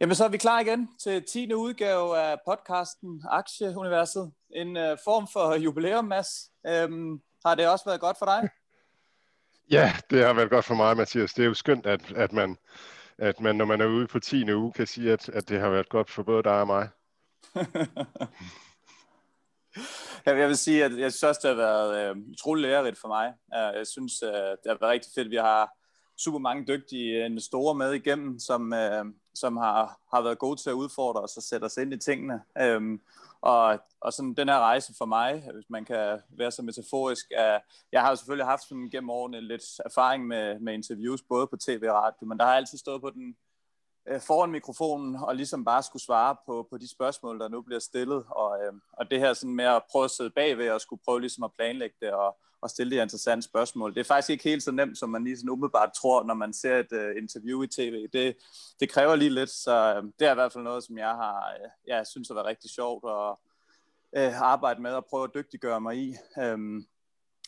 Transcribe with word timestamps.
Jamen, 0.00 0.14
så 0.14 0.24
er 0.24 0.28
vi 0.28 0.36
klar 0.36 0.60
igen 0.60 0.88
til 1.00 1.22
10. 1.22 1.54
udgave 1.54 2.18
af 2.18 2.38
podcasten 2.46 3.22
Aktieuniverset. 3.30 4.32
En 4.50 4.76
uh, 4.76 4.96
form 5.04 5.28
for 5.32 5.54
jubilæum, 5.54 6.04
Mads. 6.04 6.28
Um, 6.84 7.22
har 7.46 7.54
det 7.54 7.68
også 7.68 7.84
været 7.84 8.00
godt 8.00 8.18
for 8.18 8.26
dig? 8.26 8.48
Ja, 9.70 9.92
det 10.10 10.24
har 10.24 10.32
været 10.32 10.50
godt 10.50 10.64
for 10.64 10.74
mig, 10.74 10.96
Mathias. 10.96 11.34
Det 11.34 11.42
er 11.42 11.46
jo 11.46 11.54
skønt, 11.54 11.86
at, 11.86 12.12
at, 12.12 12.32
man, 12.32 12.56
at 13.18 13.40
man, 13.40 13.56
når 13.56 13.64
man 13.64 13.80
er 13.80 13.86
ude 13.86 14.06
på 14.06 14.18
10. 14.18 14.52
uge, 14.52 14.72
kan 14.72 14.86
sige, 14.86 15.12
at, 15.12 15.28
at 15.28 15.48
det 15.48 15.60
har 15.60 15.70
været 15.70 15.88
godt 15.88 16.10
for 16.10 16.22
både 16.22 16.42
dig 16.42 16.60
og 16.60 16.66
mig. 16.66 16.88
jeg 20.26 20.48
vil 20.48 20.56
sige, 20.56 20.84
at 20.84 20.98
jeg 20.98 21.12
synes 21.12 21.22
også, 21.22 21.40
det 21.42 21.56
har 21.56 21.62
været 21.62 22.16
uh, 22.16 22.22
utrolig 22.30 22.62
lærerigt 22.62 22.98
for 23.00 23.08
mig. 23.08 23.34
Jeg 23.52 23.86
synes, 23.86 24.22
uh, 24.22 24.28
det 24.28 24.66
har 24.66 24.78
været 24.80 24.92
rigtig 24.92 25.12
fedt. 25.14 25.30
Vi 25.30 25.36
har 25.36 25.70
super 26.18 26.38
mange 26.38 26.66
dygtige 26.66 27.26
investorer 27.26 27.74
med 27.74 27.92
igennem, 27.92 28.38
som, 28.38 28.72
uh, 28.72 29.06
som 29.36 29.56
har, 29.56 29.98
har 30.14 30.20
været 30.22 30.38
gode 30.38 30.60
til 30.60 30.70
at 30.70 30.74
udfordre 30.74 31.20
os 31.20 31.36
og 31.36 31.42
sætte 31.42 31.64
os 31.64 31.76
ind 31.76 31.92
i 31.92 31.98
tingene. 31.98 32.42
Øhm, 32.58 33.00
og, 33.40 33.78
og 34.00 34.12
sådan 34.12 34.34
den 34.34 34.48
her 34.48 34.58
rejse 34.58 34.94
for 34.98 35.04
mig, 35.04 35.50
hvis 35.54 35.70
man 35.70 35.84
kan 35.84 36.20
være 36.28 36.50
så 36.50 36.62
metaforisk, 36.62 37.26
er, 37.30 37.58
jeg 37.92 38.02
har 38.02 38.10
jo 38.10 38.16
selvfølgelig 38.16 38.46
haft 38.46 38.62
sådan 38.68 38.90
gennem 38.90 39.10
årene 39.10 39.40
lidt 39.40 39.80
erfaring 39.84 40.26
med, 40.26 40.60
med 40.60 40.74
interviews, 40.74 41.22
både 41.22 41.46
på 41.46 41.56
tv 41.56 41.84
og 41.88 41.94
radio, 41.94 42.26
men 42.26 42.38
der 42.38 42.44
har 42.44 42.54
altid 42.54 42.78
stået 42.78 43.00
på 43.00 43.10
den 43.10 43.36
øh, 44.08 44.20
foran 44.20 44.50
mikrofonen 44.50 45.16
og 45.16 45.36
ligesom 45.36 45.64
bare 45.64 45.82
skulle 45.82 46.02
svare 46.02 46.36
på, 46.46 46.66
på 46.70 46.78
de 46.78 46.90
spørgsmål, 46.90 47.40
der 47.40 47.48
nu 47.48 47.60
bliver 47.62 47.80
stillet. 47.80 48.24
Og, 48.28 48.58
øh, 48.62 48.72
og 48.92 49.10
det 49.10 49.18
her 49.20 49.32
sådan 49.32 49.54
med 49.54 49.64
at 49.64 49.82
prøve 49.90 50.04
at 50.04 50.10
sidde 50.10 50.30
bagved 50.30 50.70
og 50.70 50.80
skulle 50.80 51.02
prøve 51.04 51.20
ligesom 51.20 51.44
at 51.44 51.52
planlægge 51.52 51.96
det 52.00 52.10
og, 52.10 52.36
og 52.60 52.70
stille 52.70 52.96
de 52.96 53.02
interessante 53.02 53.48
spørgsmål. 53.48 53.94
Det 53.94 54.00
er 54.00 54.04
faktisk 54.04 54.30
ikke 54.30 54.44
helt 54.44 54.62
så 54.62 54.72
nemt, 54.72 54.98
som 54.98 55.10
man 55.10 55.24
lige 55.24 55.36
sådan 55.36 55.50
umiddelbart 55.50 55.92
tror, 55.92 56.24
når 56.24 56.34
man 56.34 56.52
ser 56.52 56.78
et 56.78 56.92
øh, 56.92 57.16
interview 57.16 57.62
i 57.62 57.66
tv. 57.66 58.06
Det, 58.12 58.36
det 58.80 58.90
kræver 58.90 59.16
lige 59.16 59.30
lidt, 59.30 59.50
så 59.50 59.94
øh, 59.96 60.02
det 60.18 60.26
er 60.26 60.32
i 60.32 60.34
hvert 60.34 60.52
fald 60.52 60.64
noget, 60.64 60.84
som 60.84 60.98
jeg 60.98 61.10
har, 61.10 61.54
øh, 61.60 61.68
jeg 61.86 62.06
synes 62.06 62.28
har 62.28 62.34
været 62.34 62.46
rigtig 62.46 62.70
sjovt 62.70 63.04
at 63.10 63.36
øh, 64.16 64.40
arbejde 64.40 64.82
med 64.82 64.90
og 64.90 65.06
prøve 65.10 65.24
at 65.24 65.34
dygtiggøre 65.34 65.80
mig 65.80 65.96
i. 65.96 66.14
Øh, 66.38 66.58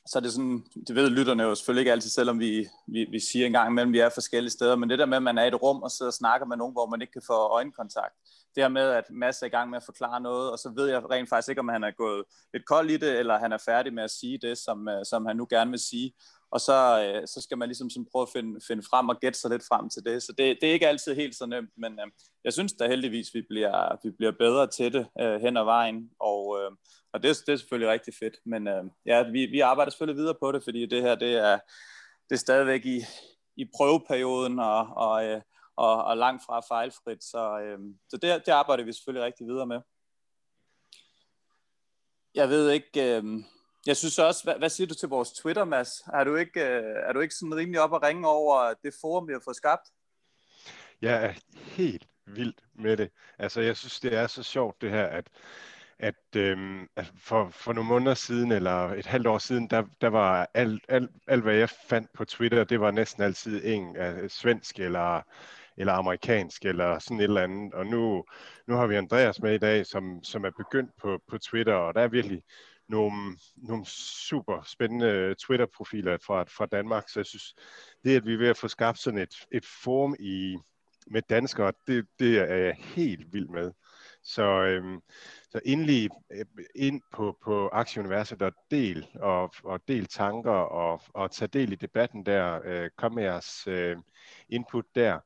så 0.08 0.18
er 0.18 0.20
det 0.20 0.32
sådan, 0.32 0.64
det 0.88 0.94
ved 0.94 1.10
lytterne 1.10 1.42
jo 1.42 1.54
selvfølgelig 1.54 1.80
ikke 1.80 1.92
altid, 1.92 2.10
selvom 2.10 2.40
vi, 2.40 2.68
vi, 2.86 3.06
vi 3.10 3.20
siger 3.20 3.46
en 3.46 3.52
gang 3.52 3.70
imellem, 3.70 3.92
vi 3.92 3.98
er 3.98 4.08
forskellige 4.08 4.50
steder, 4.50 4.76
men 4.76 4.90
det 4.90 4.98
der 4.98 5.06
med, 5.06 5.16
at 5.16 5.22
man 5.22 5.38
er 5.38 5.44
i 5.44 5.48
et 5.48 5.62
rum 5.62 5.82
og 5.82 5.90
sidder 5.90 6.10
og 6.10 6.14
snakker 6.14 6.46
med 6.46 6.56
nogen, 6.56 6.72
hvor 6.72 6.86
man 6.86 7.00
ikke 7.00 7.12
kan 7.12 7.22
få 7.26 7.32
øjenkontakt, 7.32 8.14
det 8.54 8.64
her 8.64 8.68
med, 8.68 8.82
at 8.82 9.04
Mads 9.10 9.42
er 9.42 9.46
i 9.46 9.48
gang 9.48 9.70
med 9.70 9.76
at 9.76 9.82
forklare 9.84 10.20
noget, 10.20 10.50
og 10.52 10.58
så 10.58 10.72
ved 10.76 10.86
jeg 10.86 11.10
rent 11.10 11.28
faktisk 11.28 11.48
ikke, 11.48 11.60
om 11.60 11.68
han 11.68 11.84
er 11.84 11.90
gået 11.90 12.24
lidt 12.52 12.66
kold 12.66 12.90
i 12.90 12.96
det, 12.96 13.18
eller 13.18 13.38
han 13.38 13.52
er 13.52 13.58
færdig 13.58 13.94
med 13.94 14.02
at 14.02 14.10
sige 14.10 14.38
det, 14.38 14.58
som, 14.58 14.88
øh, 14.88 15.04
som 15.04 15.26
han 15.26 15.36
nu 15.36 15.46
gerne 15.50 15.70
vil 15.70 15.80
sige. 15.80 16.12
Og 16.50 16.60
så, 16.60 17.04
øh, 17.04 17.26
så 17.26 17.40
skal 17.40 17.58
man 17.58 17.68
ligesom 17.68 17.90
sådan 17.90 18.06
prøve 18.12 18.22
at 18.22 18.28
finde, 18.32 18.60
finde 18.66 18.82
frem 18.90 19.08
og 19.08 19.20
gætte 19.20 19.38
sig 19.38 19.50
lidt 19.50 19.62
frem 19.68 19.90
til 19.90 20.04
det. 20.04 20.22
Så 20.22 20.32
det, 20.38 20.58
det 20.60 20.68
er 20.68 20.72
ikke 20.72 20.88
altid 20.88 21.14
helt 21.14 21.36
så 21.36 21.46
nemt, 21.46 21.70
men 21.76 21.92
øh, 21.92 22.06
jeg 22.44 22.52
synes 22.52 22.72
da 22.72 22.88
heldigvis, 22.88 23.34
vi 23.34 23.42
bliver, 23.42 23.96
vi 24.02 24.10
bliver 24.10 24.32
bedre 24.32 24.66
til 24.66 24.92
det 24.92 25.06
øh, 25.20 25.40
hen 25.40 25.56
ad 25.56 25.64
vejen, 25.64 26.10
og, 26.20 26.58
øh, 26.60 26.70
og 27.12 27.22
det, 27.22 27.36
det 27.46 27.52
er 27.52 27.56
selvfølgelig 27.56 27.92
rigtig 27.92 28.14
fedt. 28.20 28.36
Men 28.46 28.68
øh, 28.68 28.84
ja, 29.06 29.22
vi, 29.22 29.46
vi 29.46 29.60
arbejder 29.60 29.90
selvfølgelig 29.90 30.20
videre 30.20 30.36
på 30.40 30.52
det, 30.52 30.64
fordi 30.64 30.86
det 30.86 31.02
her, 31.02 31.14
det 31.14 31.34
er, 31.34 31.58
det 32.28 32.34
er 32.34 32.44
stadigvæk 32.46 32.86
i, 32.86 33.00
i 33.56 33.64
prøveperioden, 33.76 34.58
og, 34.58 34.86
og 34.96 35.24
øh, 35.24 35.40
og, 35.78 36.04
og 36.04 36.16
langt 36.16 36.42
fra 36.46 36.60
fejlfrit. 36.60 37.24
Så, 37.24 37.60
øh, 37.60 37.78
så 38.08 38.16
det, 38.16 38.46
det 38.46 38.52
arbejder 38.52 38.84
vi 38.84 38.92
selvfølgelig 38.92 39.26
rigtig 39.26 39.46
videre 39.46 39.66
med. 39.66 39.80
Jeg 42.34 42.48
ved 42.48 42.70
ikke, 42.70 43.16
øh, 43.16 43.24
jeg 43.88 43.96
synes 43.96 44.18
også, 44.18 44.44
hvad, 44.44 44.54
hvad 44.58 44.68
siger 44.68 44.88
du 44.88 44.94
til 44.94 45.08
vores 45.08 45.32
Twitter, 45.32 45.64
Mads? 45.64 46.02
Er 46.12 46.24
du 46.24 46.36
ikke, 46.36 46.60
øh, 46.60 46.94
er 47.08 47.12
du 47.12 47.20
ikke 47.20 47.34
sådan 47.34 47.56
rimelig 47.56 47.80
op 47.80 47.94
at 47.94 48.02
ringe 48.02 48.28
over 48.28 48.74
det 48.82 48.94
forum, 49.00 49.28
vi 49.28 49.32
har 49.32 49.40
fået 49.44 49.56
skabt? 49.56 49.82
Jeg 51.02 51.24
er 51.24 51.32
helt 51.54 52.06
vild 52.26 52.54
med 52.74 52.96
det. 52.96 53.10
Altså, 53.38 53.60
jeg 53.60 53.76
synes, 53.76 54.00
det 54.00 54.14
er 54.14 54.26
så 54.26 54.42
sjovt 54.42 54.80
det 54.80 54.90
her, 54.90 55.06
at 55.06 55.28
at, 56.00 56.36
øhm, 56.36 56.88
at 56.96 57.12
for, 57.16 57.48
for 57.48 57.72
nogle 57.72 57.88
måneder 57.88 58.14
siden, 58.14 58.52
eller 58.52 58.88
et 58.88 59.06
halvt 59.06 59.26
år 59.26 59.38
siden, 59.38 59.70
der, 59.70 59.84
der 60.00 60.08
var 60.08 60.50
alt, 60.54 60.84
alt, 60.88 61.10
alt, 61.26 61.42
hvad 61.42 61.54
jeg 61.54 61.70
fandt 61.70 62.12
på 62.12 62.24
Twitter, 62.24 62.64
det 62.64 62.80
var 62.80 62.90
næsten 62.90 63.22
altid 63.22 63.60
en, 63.64 63.96
uh, 63.96 64.28
svensk 64.28 64.78
eller 64.78 65.22
eller 65.78 65.92
amerikansk, 65.92 66.64
eller 66.64 66.98
sådan 66.98 67.20
et 67.20 67.24
eller 67.24 67.42
andet. 67.42 67.74
Og 67.74 67.86
nu, 67.86 68.24
nu 68.66 68.74
har 68.74 68.86
vi 68.86 68.96
Andreas 68.96 69.40
med 69.40 69.54
i 69.54 69.58
dag, 69.58 69.86
som, 69.86 70.22
som 70.22 70.44
er 70.44 70.50
begyndt 70.50 70.90
på, 71.00 71.20
på 71.28 71.38
Twitter, 71.38 71.74
og 71.74 71.94
der 71.94 72.00
er 72.00 72.08
virkelig 72.08 72.42
nogle, 72.88 73.36
nogle 73.56 73.86
super 73.86 74.62
spændende 74.62 75.06
øh, 75.06 75.36
Twitter-profiler 75.36 76.18
fra, 76.26 76.42
fra 76.42 76.66
Danmark, 76.66 77.08
så 77.08 77.20
jeg 77.20 77.26
synes, 77.26 77.54
det 78.04 78.16
at 78.16 78.26
vi 78.26 78.34
er 78.34 78.38
ved 78.38 78.48
at 78.48 78.56
få 78.56 78.68
skabt 78.68 78.98
sådan 78.98 79.20
et, 79.20 79.34
et 79.52 79.66
forum 79.82 80.14
i, 80.18 80.56
med 81.06 81.22
danskere, 81.30 81.72
det, 81.86 82.06
det 82.18 82.38
er 82.38 82.56
jeg 82.56 82.76
helt 82.78 83.32
vild 83.32 83.48
med. 83.48 83.72
Så, 84.22 84.42
øhm, 84.42 85.00
så 85.50 85.60
endelig 85.64 86.10
øh, 86.32 86.44
ind 86.74 87.00
på, 87.12 87.38
på 87.44 87.68
Aktieuniverset 87.68 88.42
og 88.42 88.52
del, 88.70 89.06
og, 89.14 89.52
og 89.64 89.80
del 89.88 90.06
tanker 90.06 90.50
og, 90.50 91.00
og 91.14 91.30
tage 91.30 91.48
del 91.48 91.72
i 91.72 91.76
debatten 91.76 92.26
der. 92.26 92.60
Øh, 92.64 92.90
kom 92.96 93.12
med 93.12 93.22
jeres 93.22 93.66
øh, 93.66 93.96
input 94.48 94.84
der. 94.94 95.18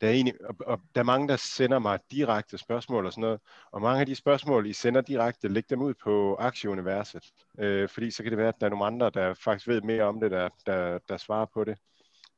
Der 0.00 0.08
er, 0.08 0.12
egentlig, 0.12 0.34
og, 0.44 0.56
og 0.66 0.80
der 0.94 1.00
er 1.00 1.04
mange, 1.04 1.28
der 1.28 1.36
sender 1.36 1.78
mig 1.78 1.98
direkte 2.10 2.58
spørgsmål 2.58 3.06
og 3.06 3.12
sådan 3.12 3.22
noget, 3.22 3.40
og 3.72 3.82
mange 3.82 4.00
af 4.00 4.06
de 4.06 4.14
spørgsmål, 4.14 4.66
I 4.66 4.72
sender 4.72 5.00
direkte, 5.00 5.48
læg 5.48 5.70
dem 5.70 5.82
ud 5.82 5.94
på 5.94 6.36
Aktieuniverset, 6.38 7.24
øh, 7.58 7.88
fordi 7.88 8.10
så 8.10 8.22
kan 8.22 8.32
det 8.32 8.38
være, 8.38 8.48
at 8.48 8.60
der 8.60 8.66
er 8.66 8.70
nogle 8.70 8.86
andre, 8.86 9.10
der 9.10 9.34
faktisk 9.34 9.68
ved 9.68 9.80
mere 9.82 10.02
om 10.02 10.20
det, 10.20 10.30
der, 10.30 10.48
der, 10.66 10.98
der 11.08 11.16
svarer 11.16 11.46
på 11.54 11.64
det. 11.64 11.78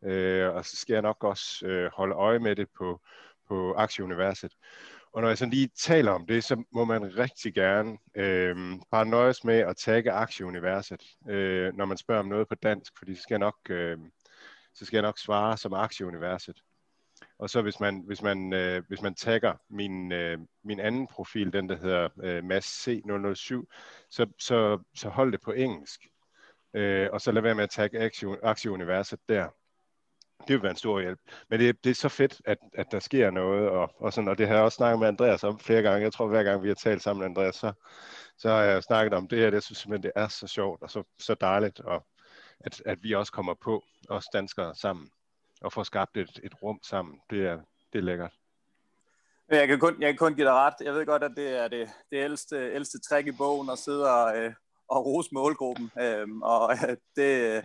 Øh, 0.04 0.54
og 0.54 0.64
så 0.64 0.76
skal 0.76 0.92
jeg 0.92 1.02
nok 1.02 1.24
også 1.24 1.66
øh, 1.66 1.90
holde 1.94 2.14
øje 2.14 2.38
med 2.38 2.56
det 2.56 2.68
på, 2.78 3.00
på 3.48 3.74
Aktieuniverset. 3.74 4.52
Og 5.12 5.22
når 5.22 5.28
jeg 5.28 5.38
sådan 5.38 5.52
lige 5.52 5.70
taler 5.76 6.12
om 6.12 6.26
det, 6.26 6.44
så 6.44 6.64
må 6.72 6.84
man 6.84 7.16
rigtig 7.18 7.54
gerne 7.54 7.98
øh, 8.14 8.56
bare 8.90 9.06
nøjes 9.06 9.44
med 9.44 9.58
at 9.58 9.76
tagge 9.76 10.12
aktieuniverset, 10.12 11.02
øh, 11.28 11.74
når 11.74 11.84
man 11.84 11.96
spørger 11.96 12.20
om 12.20 12.28
noget 12.28 12.48
på 12.48 12.54
dansk, 12.54 12.92
fordi 12.98 13.14
så 13.14 13.22
skal 13.22 13.34
jeg 13.34 13.38
nok, 13.38 13.56
øh, 13.70 13.98
så 14.74 14.84
skal 14.84 14.96
jeg 14.96 15.02
nok 15.02 15.18
svare 15.18 15.56
som 15.56 15.72
aktieuniverset. 15.72 16.60
Og 17.38 17.50
så 17.50 17.62
hvis 17.62 17.80
man, 17.80 18.02
hvis 18.06 18.22
man, 18.22 18.52
øh, 18.52 18.82
hvis 18.88 19.02
man 19.02 19.14
tagger 19.14 19.54
min, 19.70 20.12
øh, 20.12 20.38
min 20.64 20.80
anden 20.80 21.06
profil, 21.06 21.52
den 21.52 21.68
der 21.68 21.76
hedder 21.76 22.08
øh, 22.22 22.44
Mads 22.44 22.88
C007, 22.88 23.66
så, 24.10 24.26
så, 24.38 24.78
så 24.94 25.08
hold 25.08 25.32
det 25.32 25.40
på 25.40 25.52
engelsk. 25.52 26.00
Øh, 26.74 27.08
og 27.12 27.20
så 27.20 27.32
lad 27.32 27.42
være 27.42 27.54
med 27.54 27.64
at 27.64 27.70
tagge 27.70 28.10
aktieuniverset 28.42 29.20
der 29.28 29.48
det 30.40 30.54
vil 30.54 30.62
være 30.62 30.70
en 30.70 30.76
stor 30.76 31.00
hjælp. 31.00 31.18
Men 31.50 31.60
det, 31.60 31.84
det 31.84 31.90
er 31.90 31.94
så 31.94 32.08
fedt, 32.08 32.40
at, 32.44 32.58
at 32.74 32.86
der 32.92 32.98
sker 32.98 33.30
noget, 33.30 33.68
og, 33.68 33.90
og, 33.98 34.12
sådan, 34.12 34.28
og 34.28 34.38
det 34.38 34.48
har 34.48 34.54
jeg 34.54 34.64
også 34.64 34.76
snakket 34.76 34.98
med 34.98 35.08
Andreas 35.08 35.44
om 35.44 35.58
flere 35.58 35.82
gange. 35.82 36.04
Jeg 36.04 36.12
tror, 36.12 36.26
hver 36.26 36.42
gang 36.42 36.62
vi 36.62 36.68
har 36.68 36.74
talt 36.74 37.02
sammen 37.02 37.20
med 37.20 37.26
Andreas, 37.26 37.56
så, 37.56 37.72
så 38.38 38.48
har 38.48 38.62
jeg 38.62 38.82
snakket 38.82 39.14
om 39.14 39.28
det 39.28 39.38
her. 39.38 39.50
Det 39.50 39.62
synes 39.62 39.78
simpelthen, 39.78 40.02
det 40.02 40.12
er 40.22 40.28
så 40.28 40.46
sjovt 40.46 40.82
og 40.82 40.90
så, 40.90 41.02
så 41.18 41.34
dejligt, 41.34 41.80
og 41.80 42.06
at, 42.60 42.82
at 42.86 42.98
vi 43.02 43.14
også 43.14 43.32
kommer 43.32 43.54
på, 43.54 43.84
os 44.08 44.26
danskere 44.32 44.74
sammen, 44.74 45.10
og 45.60 45.72
får 45.72 45.82
skabt 45.82 46.16
et, 46.16 46.40
et 46.42 46.62
rum 46.62 46.78
sammen. 46.82 47.20
Det 47.30 47.46
er, 47.46 47.58
det 47.92 47.98
er 47.98 48.02
lækkert. 48.02 48.32
Jeg 49.50 49.68
kan, 49.68 49.78
kun, 49.78 49.96
jeg 50.00 50.08
kan 50.08 50.16
kun 50.16 50.34
give 50.34 50.46
dig 50.46 50.54
ret. 50.54 50.74
Jeg 50.80 50.94
ved 50.94 51.06
godt, 51.06 51.22
at 51.22 51.32
det 51.36 51.56
er 51.58 51.68
det, 51.68 51.88
det 52.10 52.24
ældste, 52.24 52.72
ældste 52.74 53.00
træk 53.00 53.26
i 53.26 53.32
bogen 53.32 53.70
at 53.70 53.78
sidde 53.78 54.14
og, 54.14 54.36
øh, 54.38 54.52
og 54.88 55.06
rose 55.06 55.28
målgruppen. 55.32 55.90
Øhm, 56.00 56.42
og 56.42 56.72
øh, 56.72 56.96
det, 57.16 57.64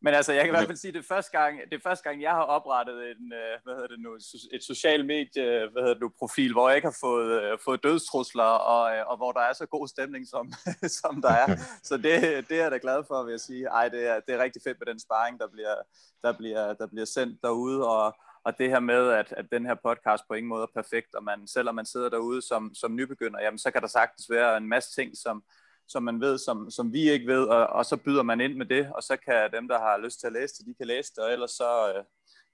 men 0.00 0.14
altså, 0.14 0.32
jeg 0.32 0.44
kan 0.44 0.54
i 0.54 0.56
hvert 0.56 0.66
fald 0.66 0.78
sige, 0.78 0.88
at 0.88 0.94
det 0.94 1.00
er 1.00 1.14
første 1.14 1.38
gang, 1.38 1.60
det 1.70 1.76
er 1.76 1.88
første 1.88 2.08
gang 2.08 2.22
jeg 2.22 2.30
har 2.30 2.42
oprettet 2.42 3.10
en, 3.10 3.32
øh, 3.32 3.58
hvad 3.64 3.74
hedder 3.74 3.88
det 3.88 4.00
nu, 4.00 4.14
et 4.52 4.64
social 4.64 5.04
medie, 5.04 5.68
hvad 5.72 5.82
hedder 5.82 5.94
det 5.94 6.00
nu, 6.00 6.10
profil, 6.18 6.52
hvor 6.52 6.68
jeg 6.68 6.76
ikke 6.76 6.88
har 6.88 6.98
fået, 7.00 7.42
øh, 7.42 7.58
fået 7.64 7.82
dødstrusler, 7.84 8.52
og, 8.72 8.96
øh, 8.96 9.06
og 9.06 9.16
hvor 9.16 9.32
der 9.32 9.40
er 9.40 9.52
så 9.52 9.66
god 9.66 9.88
stemning, 9.88 10.28
som, 10.28 10.52
som 11.00 11.22
der 11.22 11.30
er. 11.30 11.56
Så 11.82 11.96
det, 11.96 12.48
det 12.48 12.58
er 12.58 12.62
jeg 12.62 12.70
da 12.70 12.78
glad 12.82 13.04
for, 13.08 13.22
vil 13.22 13.30
jeg 13.30 13.40
sige. 13.40 13.66
Ej, 13.66 13.88
det 13.88 14.06
er, 14.06 14.20
det 14.20 14.34
er 14.34 14.42
rigtig 14.42 14.62
fedt 14.62 14.78
med 14.80 14.86
den 14.86 15.00
sparring, 15.00 15.40
der 15.40 15.48
bliver, 15.48 15.74
der 16.22 16.32
bliver, 16.32 16.74
der 16.74 16.86
bliver 16.86 17.06
sendt 17.06 17.42
derude, 17.42 17.88
og, 17.88 18.16
og 18.44 18.58
det 18.58 18.70
her 18.70 18.80
med, 18.80 19.10
at, 19.10 19.34
at 19.36 19.46
den 19.52 19.66
her 19.66 19.74
podcast 19.74 20.24
på 20.28 20.34
ingen 20.34 20.48
måde 20.48 20.62
er 20.62 20.82
perfekt, 20.82 21.14
og 21.14 21.24
man, 21.24 21.48
selvom 21.48 21.74
man 21.74 21.86
sidder 21.86 22.08
derude 22.08 22.42
som, 22.42 22.74
som 22.74 22.94
nybegynder, 22.96 23.40
jamen 23.42 23.58
så 23.58 23.70
kan 23.70 23.82
der 23.82 23.88
sagtens 23.88 24.30
være 24.30 24.56
en 24.56 24.68
masse 24.68 24.94
ting, 24.94 25.16
som, 25.16 25.42
som 25.88 26.02
man 26.02 26.20
ved, 26.20 26.38
som, 26.38 26.70
som 26.70 26.92
vi 26.92 27.10
ikke 27.10 27.26
ved, 27.26 27.42
og, 27.42 27.66
og 27.66 27.86
så 27.86 27.96
byder 27.96 28.22
man 28.22 28.40
ind 28.40 28.54
med 28.54 28.66
det, 28.66 28.88
og 28.94 29.02
så 29.02 29.16
kan 29.16 29.52
dem, 29.52 29.68
der 29.68 29.78
har 29.78 29.98
lyst 29.98 30.20
til 30.20 30.26
at 30.26 30.32
læse 30.32 30.54
det, 30.58 30.66
de 30.66 30.74
kan 30.74 30.86
læse 30.86 31.12
det, 31.16 31.24
og 31.24 31.32
ellers 31.32 31.50
så, 31.50 31.92
øh, 31.96 32.04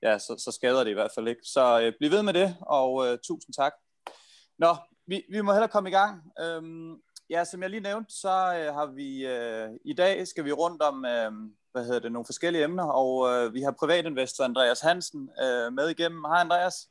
ja, 0.03 0.19
så, 0.19 0.37
så 0.39 0.53
skader 0.53 0.85
det 0.85 0.91
i 0.91 0.95
hvert 0.95 1.11
fald 1.15 1.29
ikke. 1.29 1.43
Så 1.45 1.81
øh, 1.81 1.93
bliv 1.99 2.11
ved 2.11 2.23
med 2.23 2.33
det, 2.33 2.57
og 2.61 3.07
øh, 3.07 3.19
tusind 3.19 3.55
tak. 3.55 3.73
Nå, 4.59 4.77
vi, 5.07 5.23
vi 5.31 5.41
må 5.41 5.53
hellere 5.53 5.69
komme 5.69 5.89
i 5.89 5.93
gang. 5.93 6.23
Øhm, 6.41 6.97
ja, 7.31 7.45
som 7.45 7.63
jeg 7.63 7.71
lige 7.71 7.81
nævnte, 7.81 8.15
så 8.15 8.29
øh, 8.29 8.75
har 8.75 8.87
vi 8.87 9.27
øh, 9.27 9.69
i 9.85 9.93
dag 9.93 10.29
skal 10.29 10.45
vi 10.45 10.53
rundt 10.53 10.83
om 10.83 11.05
øh, 11.05 11.33
hvad 11.73 11.85
hedder 11.85 12.01
det, 12.01 12.13
nogle 12.13 12.27
forskellige 12.27 12.65
emner, 12.65 12.85
og 12.85 13.29
øh, 13.33 13.55
vi 13.55 13.63
har 13.63 13.71
privatinvestor 13.71 14.45
Andreas 14.45 14.81
Hansen 14.81 15.31
øh, 15.43 15.73
med 15.73 15.89
igennem. 15.89 16.25
Hej 16.25 16.41
Andreas. 16.41 16.89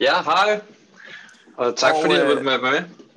Ja, 0.00 0.22
hej. 0.22 0.62
Og 1.56 1.76
tak 1.76 1.94
og, 1.94 2.00
fordi 2.02 2.20
du 2.20 2.26
ville 2.26 2.44
være 2.44 2.58
med. 2.58 3.07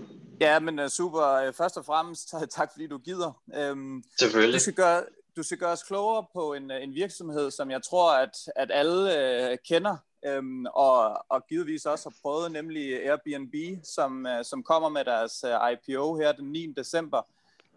Ja, 0.41 0.59
men 0.59 0.79
uh, 0.79 0.87
super. 0.87 1.47
Uh, 1.47 1.53
først 1.53 1.77
og 1.77 1.85
fremmest 1.85 2.33
tak, 2.57 2.71
fordi 2.71 2.87
du 2.87 2.97
gider. 2.97 3.41
Um, 3.71 4.03
Selvfølgelig. 4.19 4.53
Du 4.53 4.59
skal 4.59 4.73
gøre, 4.73 4.99
du 5.01 5.05
du 5.37 5.43
skal 5.43 5.57
gøre 5.57 5.71
os 5.71 5.83
klogere 5.83 6.25
på 6.33 6.53
en, 6.53 6.71
en 6.71 6.93
virksomhed, 6.93 7.51
som 7.51 7.71
jeg 7.71 7.83
tror, 7.83 8.13
at, 8.13 8.37
at 8.55 8.69
alle 8.73 9.19
øh, 9.19 9.57
kender, 9.67 9.97
øhm, 10.25 10.65
og, 10.65 11.25
og 11.29 11.47
givetvis 11.47 11.85
også 11.85 12.09
har 12.09 12.15
prøvet, 12.21 12.51
nemlig 12.51 13.05
Airbnb, 13.05 13.53
som, 13.83 14.25
øh, 14.25 14.45
som 14.45 14.63
kommer 14.63 14.89
med 14.89 15.05
deres 15.05 15.43
øh, 15.43 15.71
IPO 15.71 16.15
her 16.15 16.31
den 16.31 16.51
9. 16.51 16.73
december. 16.77 17.21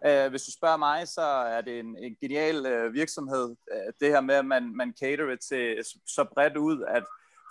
Øh, 0.05 0.29
hvis 0.29 0.43
du 0.43 0.51
spørger 0.51 0.77
mig, 0.77 1.07
så 1.07 1.21
er 1.21 1.61
det 1.61 1.79
en, 1.79 1.97
en 1.97 2.15
genial 2.21 2.65
øh, 2.65 2.93
virksomhed. 2.93 3.55
Øh, 3.73 3.93
det 3.99 4.09
her 4.09 4.21
med, 4.21 4.35
at 4.35 4.45
man, 4.45 4.75
man 4.75 4.93
caterer 4.99 5.35
til 5.35 5.83
så 6.05 6.25
bredt 6.33 6.57
ud, 6.57 6.83
at 6.87 7.03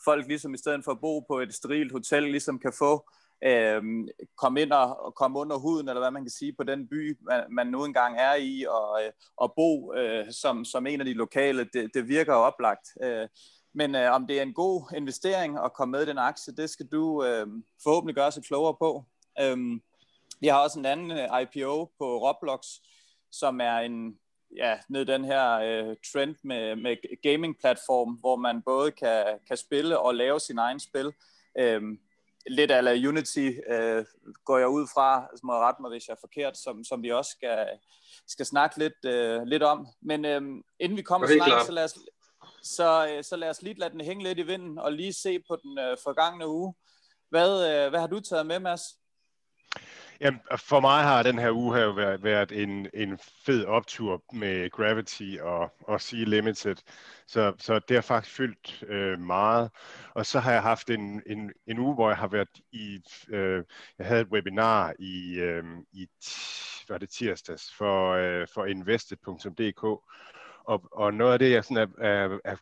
folk 0.05 0.27
ligesom 0.29 0.55
i 0.55 0.59
stedet 0.59 0.85
for 0.85 0.93
at 0.93 1.01
bo 1.01 1.21
på 1.21 1.41
et 1.41 1.55
sterilt 1.55 1.93
hotel, 1.93 2.23
ligesom 2.23 2.59
kan 2.59 2.73
få 2.79 3.11
øh, 3.45 3.83
komme 4.37 4.63
ind 4.63 4.73
og, 4.73 5.15
komme 5.15 5.39
under 5.39 5.57
huden, 5.57 5.89
eller 5.89 6.01
hvad 6.01 6.11
man 6.11 6.23
kan 6.23 6.31
sige, 6.31 6.53
på 6.53 6.65
den 6.65 6.89
by, 6.89 7.19
man, 7.21 7.45
man 7.51 7.67
nu 7.67 7.85
engang 7.85 8.17
er 8.19 8.35
i, 8.35 8.65
og, 8.69 9.05
øh, 9.05 9.13
og 9.37 9.53
bo 9.57 9.95
øh, 9.95 10.33
som, 10.33 10.65
som 10.65 10.87
en 10.87 11.01
af 11.01 11.07
de 11.07 11.13
lokale, 11.13 11.69
det, 11.73 11.91
det 11.95 12.09
virker 12.09 12.35
oplagt. 12.35 12.89
Øh, 13.03 13.29
men 13.75 13.95
øh, 13.95 14.13
om 14.13 14.27
det 14.27 14.39
er 14.39 14.43
en 14.43 14.55
god 14.55 14.93
investering 14.97 15.59
at 15.65 15.73
komme 15.73 15.93
med 15.93 16.03
i 16.03 16.11
den 16.11 16.19
aktie, 16.19 16.57
det 16.57 16.71
skal 16.71 16.87
du 16.87 17.25
øh, 17.25 17.47
forhåbentlig 17.83 18.15
gøre 18.15 18.33
sig 18.33 18.45
klogere 18.45 18.75
på. 18.75 19.05
Øh, 19.41 19.57
vi 20.41 20.47
har 20.47 20.59
også 20.59 20.79
en 20.79 20.87
anden 20.87 21.11
øh, 21.11 21.43
IPO 21.43 21.85
på 21.99 22.19
Roblox, 22.19 22.67
som 23.33 23.61
er 23.61 23.79
en 23.79 24.19
ja, 24.57 24.79
ned 24.89 25.05
den 25.05 25.25
her 25.25 25.59
øh, 25.59 25.97
trend 26.13 26.37
med, 26.45 26.77
med 26.77 26.97
gaming-platform, 27.23 28.13
hvor 28.21 28.37
man 28.37 28.63
både 28.63 28.91
kan, 28.91 29.25
kan 29.49 29.57
spille 29.57 29.99
og 29.99 30.15
lave 30.15 30.41
sin 30.41 30.59
egen 30.59 30.81
spil. 30.81 31.13
Øhm, 31.59 31.99
lidt 32.51 32.71
af 32.71 33.09
Unity 33.09 33.51
øh, 33.71 34.05
går 34.45 34.59
jeg 34.59 34.69
ud 34.69 34.87
fra, 34.95 35.29
som 35.37 35.47
må 35.47 35.53
rette 35.53 35.83
mig, 35.83 35.91
hvis 35.91 36.09
jeg 36.09 36.15
er 36.15 36.21
forkert, 36.21 36.57
som, 36.59 36.85
som 36.85 37.03
vi 37.03 37.11
også 37.13 37.31
skal, 37.31 37.69
skal 38.29 38.47
snakke 38.47 38.79
lidt, 38.79 39.05
øh, 39.05 39.43
lidt 39.43 39.63
om. 39.63 39.87
Men 40.03 40.25
øh, 40.25 40.43
inden 40.81 40.97
vi 40.97 41.03
kommer 41.03 41.27
så 41.27 41.35
langt, 41.35 41.67
så 41.67 41.73
lad, 41.73 41.85
os, 41.85 41.99
så, 42.63 43.09
øh, 43.09 43.25
så 43.25 43.37
lad 43.37 43.51
os 43.51 43.63
lige 43.63 43.79
lade 43.79 43.91
den 43.91 44.01
hænge 44.01 44.25
lidt 44.25 44.39
i 44.39 44.43
vinden, 44.43 44.79
og 44.79 44.93
lige 44.93 45.13
se 45.13 45.39
på 45.49 45.57
den 45.57 45.79
øh, 45.79 45.97
forgangne 46.03 46.49
uge. 46.49 46.75
Hvad, 47.31 47.51
øh, 47.71 47.91
hvad 47.91 48.01
har 48.01 48.07
du 48.07 48.21
taget 48.21 48.47
med, 48.47 48.59
Mads? 48.59 48.83
Jamen, 50.21 50.41
for 50.57 50.81
mig 50.81 51.03
har 51.03 51.23
den 51.23 51.39
her 51.39 51.51
uge 51.51 51.77
her 51.77 51.95
været, 51.95 52.23
været 52.23 52.53
en, 52.53 52.89
en 52.95 53.19
fed 53.47 53.65
optur 53.65 54.23
med 54.33 54.71
Gravity 54.71 55.37
og, 55.41 55.73
og 55.81 56.01
Sea 56.01 56.25
Limited. 56.25 56.77
Så, 57.27 57.53
så 57.59 57.79
det 57.89 57.97
har 57.97 58.03
faktisk 58.03 58.37
fyldt 58.37 58.85
øh, 58.89 59.21
meget. 59.21 59.71
Og 60.15 60.27
så 60.27 60.41
har 60.41 60.53
jeg 60.53 60.63
haft 60.63 60.91
en, 60.91 61.23
en, 61.27 61.53
en 61.67 61.79
uge, 61.79 61.95
hvor 61.95 62.09
jeg 62.09 62.17
har 62.17 62.29
været 62.29 62.49
i... 62.73 63.01
Øh, 63.29 63.65
jeg 63.99 64.07
havde 64.07 64.21
et 64.21 64.29
webinar 64.29 64.95
i, 64.99 65.35
øh, 65.35 65.65
i 65.93 66.07
var 66.89 66.99
det 66.99 67.11
tirsdags 67.11 67.75
for, 67.75 68.13
øh, 68.13 68.47
for 68.55 68.65
invested.dk. 68.65 69.85
Og, 70.65 70.89
og 70.93 71.15
noget 71.15 71.33
af 71.33 71.39
det, 71.39 71.51
jeg 71.51 71.65
sådan 71.65 71.89
er, 71.99 72.05
er, 72.05 72.39
er, 72.45 72.57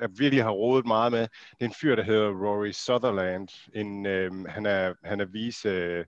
er 0.00 0.08
virkelig 0.18 0.44
har 0.44 0.50
rodet 0.50 0.86
meget 0.86 1.12
med, 1.12 1.20
det 1.20 1.60
er 1.60 1.64
en 1.64 1.74
fyr, 1.80 1.96
der 1.96 2.02
hedder 2.02 2.28
Rory 2.28 2.70
Sutherland. 2.70 3.48
En, 3.74 4.06
øh, 4.06 4.44
han, 4.48 4.66
er, 4.66 4.94
han 5.04 5.20
er 5.20 5.24
vice... 5.24 6.04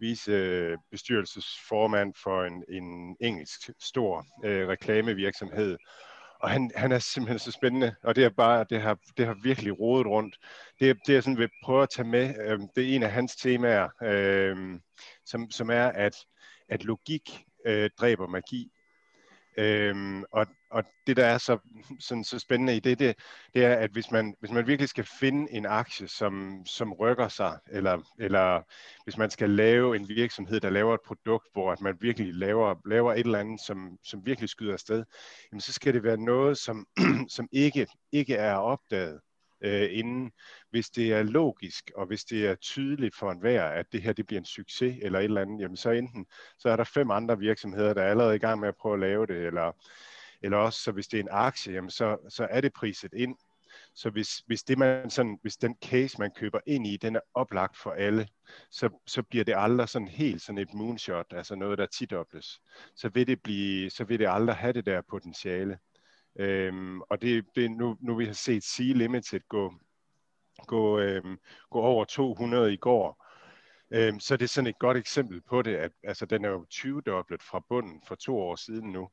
Øh, 0.00 0.08
vicebestyrelsesformand 0.08 2.14
for 2.22 2.44
en, 2.44 2.64
en 2.68 3.16
engelsk 3.20 3.70
stor 3.80 4.26
øh, 4.44 4.68
reklamevirksomhed. 4.68 5.76
Og 6.40 6.50
han, 6.50 6.70
han 6.76 6.92
er 6.92 6.98
simpelthen 6.98 7.38
så 7.38 7.52
spændende, 7.52 7.94
og 8.02 8.16
det 8.16 8.24
er 8.24 8.28
bare, 8.28 8.66
det 8.70 8.80
har, 8.80 8.98
det 9.16 9.26
har 9.26 9.36
virkelig 9.42 9.80
rodet 9.80 10.06
rundt. 10.06 10.36
Det, 10.80 10.96
det 11.06 11.14
jeg 11.14 11.22
sådan 11.22 11.38
vil 11.38 11.50
prøve 11.64 11.82
at 11.82 11.90
tage 11.90 12.08
med, 12.08 12.34
øh, 12.46 12.60
det 12.76 12.90
er 12.90 12.96
en 12.96 13.02
af 13.02 13.10
hans 13.10 13.36
temaer, 13.36 13.88
øh, 14.02 14.80
som, 15.26 15.50
som 15.50 15.70
er, 15.70 15.86
at, 15.86 16.16
at 16.68 16.84
logik 16.84 17.44
øh, 17.66 17.90
dræber 18.00 18.26
magi. 18.26 18.70
Øhm, 19.58 20.24
og, 20.32 20.46
og 20.70 20.84
det, 21.06 21.16
der 21.16 21.26
er 21.26 21.38
så, 21.38 21.58
sådan, 22.00 22.24
så 22.24 22.38
spændende 22.38 22.76
i 22.76 22.80
det, 22.80 22.98
det, 22.98 23.16
det 23.54 23.64
er, 23.64 23.74
at 23.74 23.90
hvis 23.90 24.10
man, 24.10 24.34
hvis 24.40 24.50
man 24.50 24.66
virkelig 24.66 24.88
skal 24.88 25.04
finde 25.20 25.52
en 25.52 25.66
aktie, 25.66 26.08
som, 26.08 26.62
som 26.66 26.92
rykker 26.92 27.28
sig, 27.28 27.58
eller, 27.70 27.98
eller 28.18 28.62
hvis 29.04 29.16
man 29.16 29.30
skal 29.30 29.50
lave 29.50 29.96
en 29.96 30.08
virksomhed, 30.08 30.60
der 30.60 30.70
laver 30.70 30.94
et 30.94 31.00
produkt, 31.06 31.48
hvor 31.52 31.72
at 31.72 31.80
man 31.80 31.96
virkelig 32.00 32.34
laver, 32.34 32.74
laver 32.86 33.12
et 33.12 33.18
eller 33.18 33.38
andet, 33.38 33.60
som, 33.60 33.98
som 34.04 34.26
virkelig 34.26 34.48
skyder 34.48 34.72
afsted, 34.72 35.04
jamen 35.52 35.60
så 35.60 35.72
skal 35.72 35.94
det 35.94 36.02
være 36.02 36.16
noget, 36.16 36.58
som, 36.58 36.86
som 37.36 37.48
ikke, 37.52 37.86
ikke 38.12 38.34
er 38.34 38.54
opdaget 38.54 39.20
øh, 39.60 39.88
inden, 39.90 40.32
hvis 40.70 40.90
det 40.90 41.12
er 41.12 41.22
logisk, 41.22 41.90
og 41.96 42.06
hvis 42.06 42.24
det 42.24 42.46
er 42.46 42.54
tydeligt 42.54 43.16
for 43.16 43.30
enhver, 43.30 43.64
at 43.64 43.86
det 43.92 44.02
her 44.02 44.12
det 44.12 44.26
bliver 44.26 44.40
en 44.40 44.44
succes 44.44 44.98
eller 45.02 45.18
et 45.18 45.24
eller 45.24 45.40
andet, 45.40 45.60
jamen 45.60 45.76
så 45.76 45.90
enten, 45.90 46.26
så 46.58 46.68
er 46.68 46.76
der 46.76 46.84
fem 46.84 47.10
andre 47.10 47.38
virksomheder, 47.38 47.94
der 47.94 48.02
er 48.02 48.10
allerede 48.10 48.36
i 48.36 48.38
gang 48.38 48.60
med 48.60 48.68
at 48.68 48.76
prøve 48.76 48.94
at 48.94 49.00
lave 49.00 49.26
det, 49.26 49.46
eller, 49.46 49.72
eller 50.42 50.56
også, 50.56 50.82
så 50.82 50.92
hvis 50.92 51.08
det 51.08 51.18
er 51.18 51.22
en 51.22 51.28
aktie, 51.30 51.72
jamen 51.72 51.90
så, 51.90 52.16
så 52.28 52.46
er 52.50 52.60
det 52.60 52.72
priset 52.72 53.14
ind. 53.14 53.36
Så 53.94 54.10
hvis, 54.10 54.38
hvis, 54.46 54.62
det 54.62 54.78
man 54.78 55.10
sådan, 55.10 55.38
hvis 55.42 55.56
den 55.56 55.76
case, 55.84 56.18
man 56.18 56.30
køber 56.30 56.60
ind 56.66 56.86
i, 56.86 56.96
den 56.96 57.16
er 57.16 57.20
oplagt 57.34 57.76
for 57.76 57.90
alle, 57.90 58.28
så, 58.70 58.90
så 59.06 59.22
bliver 59.22 59.44
det 59.44 59.54
aldrig 59.56 59.88
sådan 59.88 60.08
helt 60.08 60.42
sådan 60.42 60.58
et 60.58 60.74
moonshot, 60.74 61.26
altså 61.30 61.54
noget, 61.54 61.78
der 61.78 61.86
tidobles. 61.86 62.60
Så 62.96 63.08
vil 63.08 63.26
det, 63.26 63.42
blive, 63.42 63.90
så 63.90 64.04
vil 64.04 64.18
det 64.18 64.28
aldrig 64.28 64.56
have 64.56 64.72
det 64.72 64.86
der 64.86 65.02
potentiale. 65.10 65.78
Øhm, 66.38 67.00
og 67.00 67.22
det, 67.22 67.44
det 67.54 67.70
nu, 67.70 67.96
nu 68.00 68.16
vi 68.16 68.26
har 68.26 68.32
set 68.32 68.64
Sea 68.64 68.92
Limited 68.92 69.40
gå, 69.48 69.74
gå, 70.66 70.98
øhm, 70.98 71.38
gå 71.70 71.80
over 71.80 72.04
200 72.04 72.72
i 72.72 72.76
går, 72.76 73.24
øhm, 73.90 74.20
så 74.20 74.36
det 74.36 74.44
er 74.44 74.48
sådan 74.48 74.66
et 74.66 74.78
godt 74.78 74.96
eksempel 74.96 75.40
på 75.40 75.62
det, 75.62 75.76
at 75.76 75.92
altså, 76.04 76.26
den 76.26 76.44
er 76.44 76.48
jo 76.48 76.66
20-doblet 76.74 77.42
fra 77.42 77.64
bunden 77.68 78.02
for 78.08 78.14
to 78.14 78.38
år 78.38 78.56
siden 78.56 78.92
nu. 78.92 79.08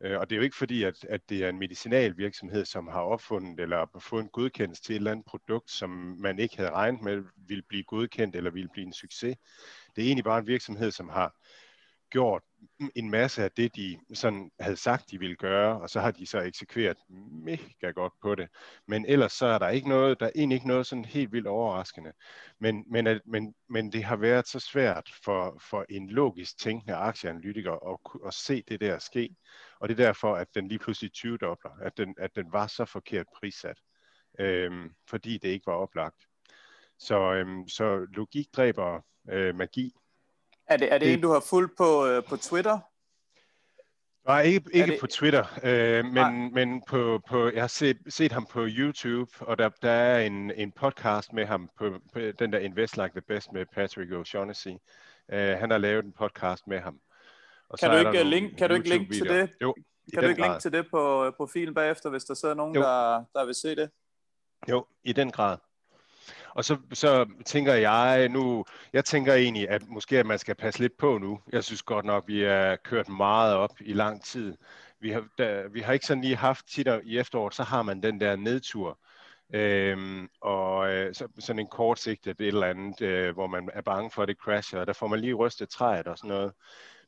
Øh, 0.00 0.18
og 0.20 0.30
det 0.30 0.36
er 0.36 0.38
jo 0.38 0.44
ikke 0.44 0.56
fordi, 0.56 0.82
at, 0.82 1.04
at 1.04 1.20
det 1.28 1.44
er 1.44 1.48
en 1.48 1.58
medicinal 1.58 2.16
virksomhed, 2.16 2.64
som 2.64 2.88
har 2.88 3.00
opfundet 3.00 3.60
eller 3.60 4.00
fået 4.00 4.22
en 4.22 4.28
godkendelse 4.28 4.82
til 4.82 4.92
et 4.92 4.96
eller 4.96 5.10
andet 5.10 5.26
produkt, 5.26 5.70
som 5.70 5.90
man 6.18 6.38
ikke 6.38 6.56
havde 6.56 6.70
regnet 6.70 7.02
med 7.02 7.22
ville 7.36 7.62
blive 7.68 7.84
godkendt 7.84 8.36
eller 8.36 8.50
ville 8.50 8.68
blive 8.72 8.86
en 8.86 8.92
succes. 8.92 9.36
Det 9.96 10.02
er 10.02 10.06
egentlig 10.06 10.24
bare 10.24 10.38
en 10.38 10.46
virksomhed, 10.46 10.90
som 10.90 11.08
har 11.08 11.34
gjort 12.10 12.42
en 12.96 13.10
masse 13.10 13.44
af 13.44 13.52
det, 13.52 13.76
de 13.76 13.98
sådan 14.14 14.50
havde 14.60 14.76
sagt, 14.76 15.10
de 15.10 15.18
ville 15.18 15.36
gøre, 15.36 15.80
og 15.80 15.90
så 15.90 16.00
har 16.00 16.10
de 16.10 16.26
så 16.26 16.40
eksekveret 16.40 16.96
mega 17.30 17.90
godt 17.94 18.12
på 18.22 18.34
det. 18.34 18.48
Men 18.86 19.06
ellers 19.08 19.32
så 19.32 19.46
er 19.46 19.58
der 19.58 19.68
ikke 19.68 19.88
noget, 19.88 20.20
der 20.20 20.26
er 20.26 20.30
egentlig 20.34 20.56
ikke 20.56 20.68
noget 20.68 20.86
sådan 20.86 21.04
helt 21.04 21.32
vildt 21.32 21.46
overraskende. 21.46 22.12
Men, 22.58 22.84
men, 22.90 23.20
men, 23.26 23.54
men 23.68 23.92
det 23.92 24.04
har 24.04 24.16
været 24.16 24.48
så 24.48 24.60
svært 24.60 25.10
for, 25.24 25.62
for 25.70 25.86
en 25.88 26.10
logisk 26.10 26.58
tænkende 26.58 26.94
aktieanalytiker 26.94 27.72
at, 27.72 28.26
at 28.26 28.34
se 28.34 28.62
det 28.68 28.80
der 28.80 28.98
ske. 28.98 29.36
Og 29.80 29.88
det 29.88 30.00
er 30.00 30.04
derfor, 30.04 30.36
at 30.36 30.54
den 30.54 30.68
lige 30.68 30.78
pludselig 30.78 31.10
20-dobler, 31.16 31.70
at 31.82 31.96
den, 31.96 32.14
at 32.18 32.36
den 32.36 32.52
var 32.52 32.66
så 32.66 32.84
forkert 32.84 33.26
prissat, 33.36 33.78
øhm, 34.38 34.90
fordi 35.08 35.38
det 35.38 35.48
ikke 35.48 35.66
var 35.66 35.72
oplagt. 35.72 36.26
Så, 36.98 37.32
øhm, 37.32 37.68
så 37.68 38.06
logik 38.14 38.46
dræber 38.56 39.00
øh, 39.30 39.54
magi, 39.54 39.92
er 40.70 40.76
det, 40.76 40.92
er 40.92 40.98
det, 40.98 41.06
det 41.06 41.14
en, 41.14 41.20
du 41.20 41.28
har 41.28 41.40
fulgt 41.50 41.76
på, 41.76 42.06
øh, 42.06 42.24
på 42.24 42.36
Twitter? 42.36 42.78
Nej, 44.26 44.42
ikke, 44.42 44.70
ikke 44.72 44.92
det... 44.92 45.00
på 45.00 45.06
Twitter, 45.06 45.44
øh, 45.62 46.04
men, 46.04 46.54
men 46.54 46.82
på, 46.88 47.20
på, 47.28 47.50
jeg 47.50 47.62
har 47.62 47.68
set, 47.68 47.98
set 48.08 48.32
ham 48.32 48.46
på 48.46 48.66
YouTube, 48.68 49.32
og 49.40 49.58
der, 49.58 49.68
der 49.82 49.90
er 49.90 50.20
en, 50.20 50.50
en 50.50 50.72
podcast 50.72 51.32
med 51.32 51.46
ham, 51.46 51.70
på, 51.78 51.98
på 52.12 52.18
den 52.38 52.52
der 52.52 52.58
Invest 52.58 52.96
Like 52.96 53.10
the 53.10 53.20
Best 53.20 53.52
med 53.52 53.66
Patrick 53.74 54.12
O'Shaughnessy. 54.12 54.70
Øh, 55.32 55.58
han 55.58 55.70
har 55.70 55.78
lavet 55.78 56.04
en 56.04 56.12
podcast 56.12 56.66
med 56.66 56.80
ham. 56.80 57.00
Og 57.68 57.78
kan, 57.78 57.90
du 57.90 57.96
ikke, 57.96 58.22
link, 58.22 58.56
kan 58.58 58.68
du 58.68 58.74
ikke 58.74 58.88
linke 58.88 59.14
til 59.14 59.28
det? 59.28 59.50
Jo, 59.62 59.74
kan 60.14 60.22
du 60.22 60.28
ikke 60.28 60.42
linke 60.42 60.60
til 60.60 60.72
det 60.72 60.90
på 60.90 61.30
profilen 61.36 61.74
bagefter, 61.74 62.10
hvis 62.10 62.24
der 62.24 62.34
sidder 62.34 62.54
nogen, 62.54 62.74
der, 62.74 63.24
der 63.34 63.44
vil 63.44 63.54
se 63.54 63.76
det? 63.76 63.90
Jo, 64.68 64.86
i 65.04 65.12
den 65.12 65.30
grad. 65.30 65.58
Og 66.54 66.64
så, 66.64 66.76
så 66.92 67.26
tænker 67.46 67.74
jeg 67.74 68.28
nu, 68.28 68.64
jeg 68.92 69.04
tænker 69.04 69.34
egentlig, 69.34 69.68
at 69.68 69.88
måske 69.88 70.18
at 70.18 70.26
man 70.26 70.38
skal 70.38 70.54
passe 70.54 70.80
lidt 70.80 70.96
på 70.96 71.18
nu. 71.18 71.40
Jeg 71.52 71.64
synes 71.64 71.82
godt 71.82 72.04
nok, 72.04 72.24
vi 72.26 72.42
er 72.42 72.76
kørt 72.76 73.08
meget 73.08 73.54
op 73.54 73.70
i 73.80 73.92
lang 73.92 74.24
tid. 74.24 74.56
Vi 75.00 75.10
har, 75.10 75.24
da, 75.38 75.62
vi 75.72 75.80
har 75.80 75.92
ikke 75.92 76.06
sådan 76.06 76.22
lige 76.22 76.36
haft 76.36 76.66
tit 76.68 76.88
i 77.04 77.18
efteråret, 77.18 77.54
så 77.54 77.62
har 77.62 77.82
man 77.82 78.02
den 78.02 78.20
der 78.20 78.36
nedtur. 78.36 78.98
Øhm, 79.54 80.28
og 80.40 80.92
øh, 80.92 81.14
så, 81.14 81.28
sådan 81.38 81.60
en 81.60 81.66
kortsigtet 81.66 82.40
et 82.40 82.46
eller 82.46 82.66
andet, 82.66 83.00
øh, 83.02 83.34
hvor 83.34 83.46
man 83.46 83.70
er 83.72 83.80
bange 83.82 84.10
for, 84.10 84.22
at 84.22 84.28
det 84.28 84.36
crasher, 84.36 84.80
og 84.80 84.86
der 84.86 84.92
får 84.92 85.06
man 85.06 85.20
lige 85.20 85.34
rystet 85.34 85.68
træet 85.68 86.06
og 86.06 86.18
sådan 86.18 86.28
noget. 86.28 86.52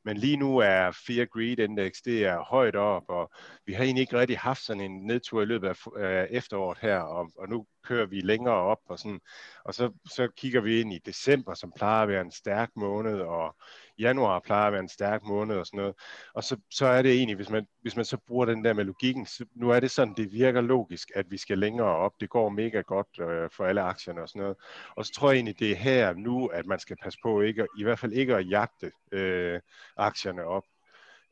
Men 0.04 0.16
lige 0.16 0.36
nu 0.36 0.58
er 0.58 0.90
Fear 1.06 1.24
Greed 1.24 1.58
Index, 1.58 1.92
det 2.04 2.24
er 2.24 2.38
højt 2.38 2.76
op, 2.76 3.02
og 3.08 3.30
vi 3.66 3.72
har 3.72 3.84
egentlig 3.84 4.00
ikke 4.00 4.18
rigtig 4.18 4.38
haft 4.38 4.62
sådan 4.62 4.82
en 4.82 5.06
nedtur 5.06 5.42
i 5.42 5.44
løbet 5.44 5.68
af 5.68 5.86
øh, 5.96 6.26
efteråret 6.30 6.78
her, 6.78 6.98
og, 6.98 7.30
og 7.38 7.48
nu 7.48 7.66
kører 7.82 8.06
vi 8.06 8.20
længere 8.20 8.54
op, 8.54 8.78
og, 8.88 8.98
sådan, 8.98 9.20
og 9.64 9.74
så, 9.74 9.92
så 10.10 10.28
kigger 10.36 10.60
vi 10.60 10.80
ind 10.80 10.92
i 10.92 10.98
december, 11.06 11.54
som 11.54 11.72
plejer 11.76 12.02
at 12.02 12.08
være 12.08 12.20
en 12.20 12.30
stærk 12.30 12.70
måned, 12.76 13.20
og 13.20 13.56
januar 13.98 14.40
plejer 14.40 14.66
at 14.66 14.72
være 14.72 14.82
en 14.82 14.88
stærk 14.88 15.22
måned 15.24 15.56
og 15.56 15.66
sådan 15.66 15.78
noget. 15.78 15.94
Og 16.34 16.44
så, 16.44 16.56
så 16.70 16.86
er 16.86 17.02
det 17.02 17.12
egentlig, 17.12 17.36
hvis 17.36 17.50
man, 17.50 17.66
hvis 17.82 17.96
man 17.96 18.04
så 18.04 18.16
bruger 18.26 18.46
den 18.46 18.64
der 18.64 18.72
med 18.72 18.84
logikken, 18.84 19.26
så 19.26 19.44
nu 19.54 19.70
er 19.70 19.80
det 19.80 19.90
sådan, 19.90 20.14
det 20.14 20.32
virker 20.32 20.60
logisk, 20.60 21.10
at 21.14 21.30
vi 21.30 21.36
skal 21.36 21.58
længere 21.58 21.86
op. 21.86 22.12
Det 22.20 22.30
går 22.30 22.48
mega 22.48 22.80
godt 22.80 23.20
øh, 23.20 23.50
for 23.50 23.64
alle 23.64 23.82
aktierne 23.82 24.22
og 24.22 24.28
sådan 24.28 24.42
noget. 24.42 24.56
Og 24.96 25.06
så 25.06 25.12
tror 25.12 25.30
jeg 25.30 25.36
egentlig, 25.36 25.58
det 25.58 25.70
er 25.70 25.76
her 25.76 26.14
nu, 26.14 26.46
at 26.46 26.66
man 26.66 26.78
skal 26.78 26.96
passe 27.02 27.18
på 27.22 27.40
ikke, 27.40 27.66
i 27.78 27.82
hvert 27.82 27.98
fald 27.98 28.12
ikke 28.12 28.36
at 28.36 28.50
jagte 28.50 28.92
øh, 29.12 29.60
aktierne 29.96 30.44
op 30.44 30.64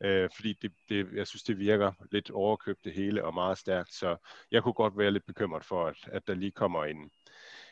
øh, 0.01 0.31
fordi 0.37 0.53
det, 0.63 0.73
det, 0.89 1.09
jeg 1.15 1.27
synes, 1.27 1.43
det 1.43 1.59
virker 1.59 1.93
lidt 2.13 2.31
overkøbt 2.31 2.85
det 2.85 2.93
hele 2.93 3.25
og 3.25 3.35
meget 3.35 3.59
stærkt, 3.59 3.95
så 3.95 4.17
jeg 4.51 4.63
kunne 4.63 4.75
godt 4.75 4.99
være 4.99 5.11
lidt 5.11 5.27
bekymret 5.27 5.65
for, 5.65 5.87
at, 5.87 5.97
at 6.13 6.27
der 6.27 6.35
lige 6.35 6.53
kommer 6.53 6.85
en, 6.85 7.11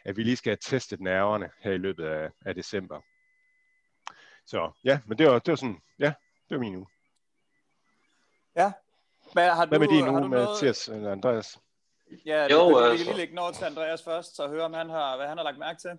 at 0.05 0.17
vi 0.17 0.23
lige 0.23 0.37
skal 0.37 0.51
have 0.51 0.59
testet 0.61 1.01
nerverne 1.01 1.51
her 1.61 1.73
i 1.73 1.79
løbet 1.79 2.05
af, 2.05 2.31
af 2.45 2.55
december. 2.55 3.01
Så 4.47 4.71
ja, 4.85 5.01
men 5.07 5.19
det 5.19 5.27
var, 5.27 5.39
det 5.39 5.53
var 5.53 5.57
sådan, 5.57 5.81
ja, 5.99 6.13
det 6.49 6.57
var 6.57 6.59
min 6.59 6.77
uge. 6.77 6.87
Ja. 8.57 8.73
Hvad, 9.33 9.51
har 9.51 9.65
du, 9.65 9.69
Hvad 9.69 9.79
med 9.79 9.89
din 9.89 10.09
uge, 10.09 10.29
med 10.29 10.39
Mathias 10.39 10.89
eller 10.89 11.13
Andreas? 11.13 11.59
Ja, 12.27 12.45
det, 12.45 12.51
jo, 12.51 12.67
vi 12.67 12.75
kan 12.75 12.91
altså. 12.91 13.05
lige 13.05 13.17
lægge 13.17 13.35
noget 13.35 13.55
til 13.55 13.65
Andreas 13.65 14.03
først, 14.03 14.37
så 14.37 14.49
høre, 14.49 14.65
om 14.65 14.73
han 14.73 14.91
har, 14.91 15.17
hvad 15.17 15.27
han 15.27 15.37
har 15.37 15.45
lagt 15.45 15.59
mærke 15.59 15.81
til. 15.81 15.99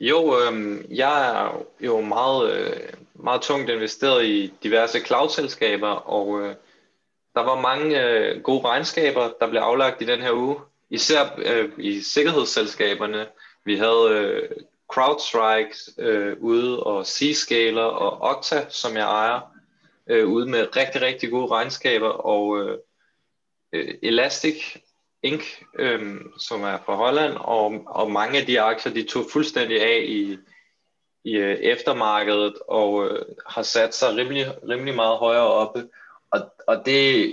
Jo, 0.00 0.34
øh, 0.38 0.84
jeg 0.96 1.30
er 1.30 1.62
jo 1.80 2.00
meget, 2.00 2.52
øh, 2.52 2.92
meget 3.18 3.42
tungt 3.42 3.70
investeret 3.70 4.24
i 4.24 4.52
diverse 4.62 5.00
cloud-selskaber, 5.00 5.88
og 5.88 6.40
øh, 6.40 6.54
der 7.34 7.42
var 7.42 7.60
mange 7.60 8.02
øh, 8.02 8.42
gode 8.42 8.64
regnskaber, 8.64 9.30
der 9.40 9.50
blev 9.50 9.60
aflagt 9.60 10.02
i 10.02 10.06
den 10.06 10.20
her 10.20 10.32
uge. 10.32 10.56
Især 10.90 11.38
øh, 11.38 11.72
i 11.78 12.00
sikkerhedsselskaberne. 12.00 13.26
Vi 13.64 13.76
havde 13.76 14.08
øh, 14.10 14.50
CrowdStrike 14.92 15.74
øh, 15.98 16.36
ude, 16.40 16.82
og 16.82 17.06
Zscaler 17.06 17.82
og 17.82 18.36
Okta, 18.36 18.66
som 18.68 18.96
jeg 18.96 19.02
ejer, 19.04 19.40
øh, 20.10 20.28
ude 20.28 20.50
med 20.50 20.76
rigtig, 20.76 21.02
rigtig 21.02 21.30
gode 21.30 21.50
regnskaber, 21.50 22.08
og 22.08 22.60
øh, 22.60 22.78
øh 23.72 23.94
Elastic 24.02 24.76
Inc., 25.22 25.42
øh, 25.78 26.20
som 26.38 26.62
er 26.62 26.78
fra 26.86 26.94
Holland, 26.94 27.34
og, 27.36 27.82
og 27.86 28.10
mange 28.10 28.38
af 28.40 28.46
de 28.46 28.60
aktier, 28.60 28.92
de 28.92 29.02
tog 29.02 29.24
fuldstændig 29.32 29.82
af 29.82 30.04
i, 30.06 30.38
i 31.26 31.36
øh, 31.36 31.58
eftermarkedet, 31.58 32.54
og 32.68 33.06
øh, 33.06 33.24
har 33.46 33.62
sat 33.62 33.94
sig 33.94 34.16
rimelig, 34.16 34.68
rimelig 34.68 34.94
meget 34.94 35.18
højere 35.18 35.46
oppe. 35.46 35.88
Og, 36.30 36.52
og 36.66 36.82
det, 36.86 37.30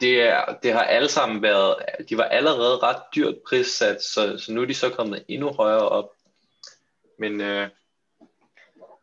det, 0.00 0.20
er, 0.20 0.58
det 0.62 0.72
har 0.72 0.82
alle 0.82 1.08
sammen 1.08 1.42
været, 1.42 1.76
de 2.08 2.16
var 2.16 2.24
allerede 2.24 2.78
ret 2.78 3.02
dyrt 3.14 3.34
prissat, 3.48 4.02
så, 4.02 4.38
så 4.38 4.52
nu 4.52 4.62
er 4.62 4.66
de 4.66 4.74
så 4.74 4.90
kommet 4.90 5.24
endnu 5.28 5.52
højere 5.52 5.88
op. 5.88 6.10
Men 7.18 7.40
øh, 7.40 7.68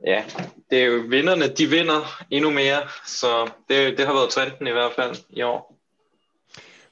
ja, 0.06 0.26
det 0.70 0.82
er 0.82 0.86
jo 0.86 1.04
vinderne, 1.08 1.48
de 1.48 1.68
vinder 1.68 2.24
endnu 2.32 2.50
mere, 2.50 2.88
så 3.06 3.52
det, 3.70 3.98
det 3.98 4.06
har 4.06 4.14
været 4.14 4.30
trenden 4.30 4.68
i 4.68 4.72
hvert 4.72 4.94
fald 4.94 5.16
i 5.30 5.42
år. 5.42 5.78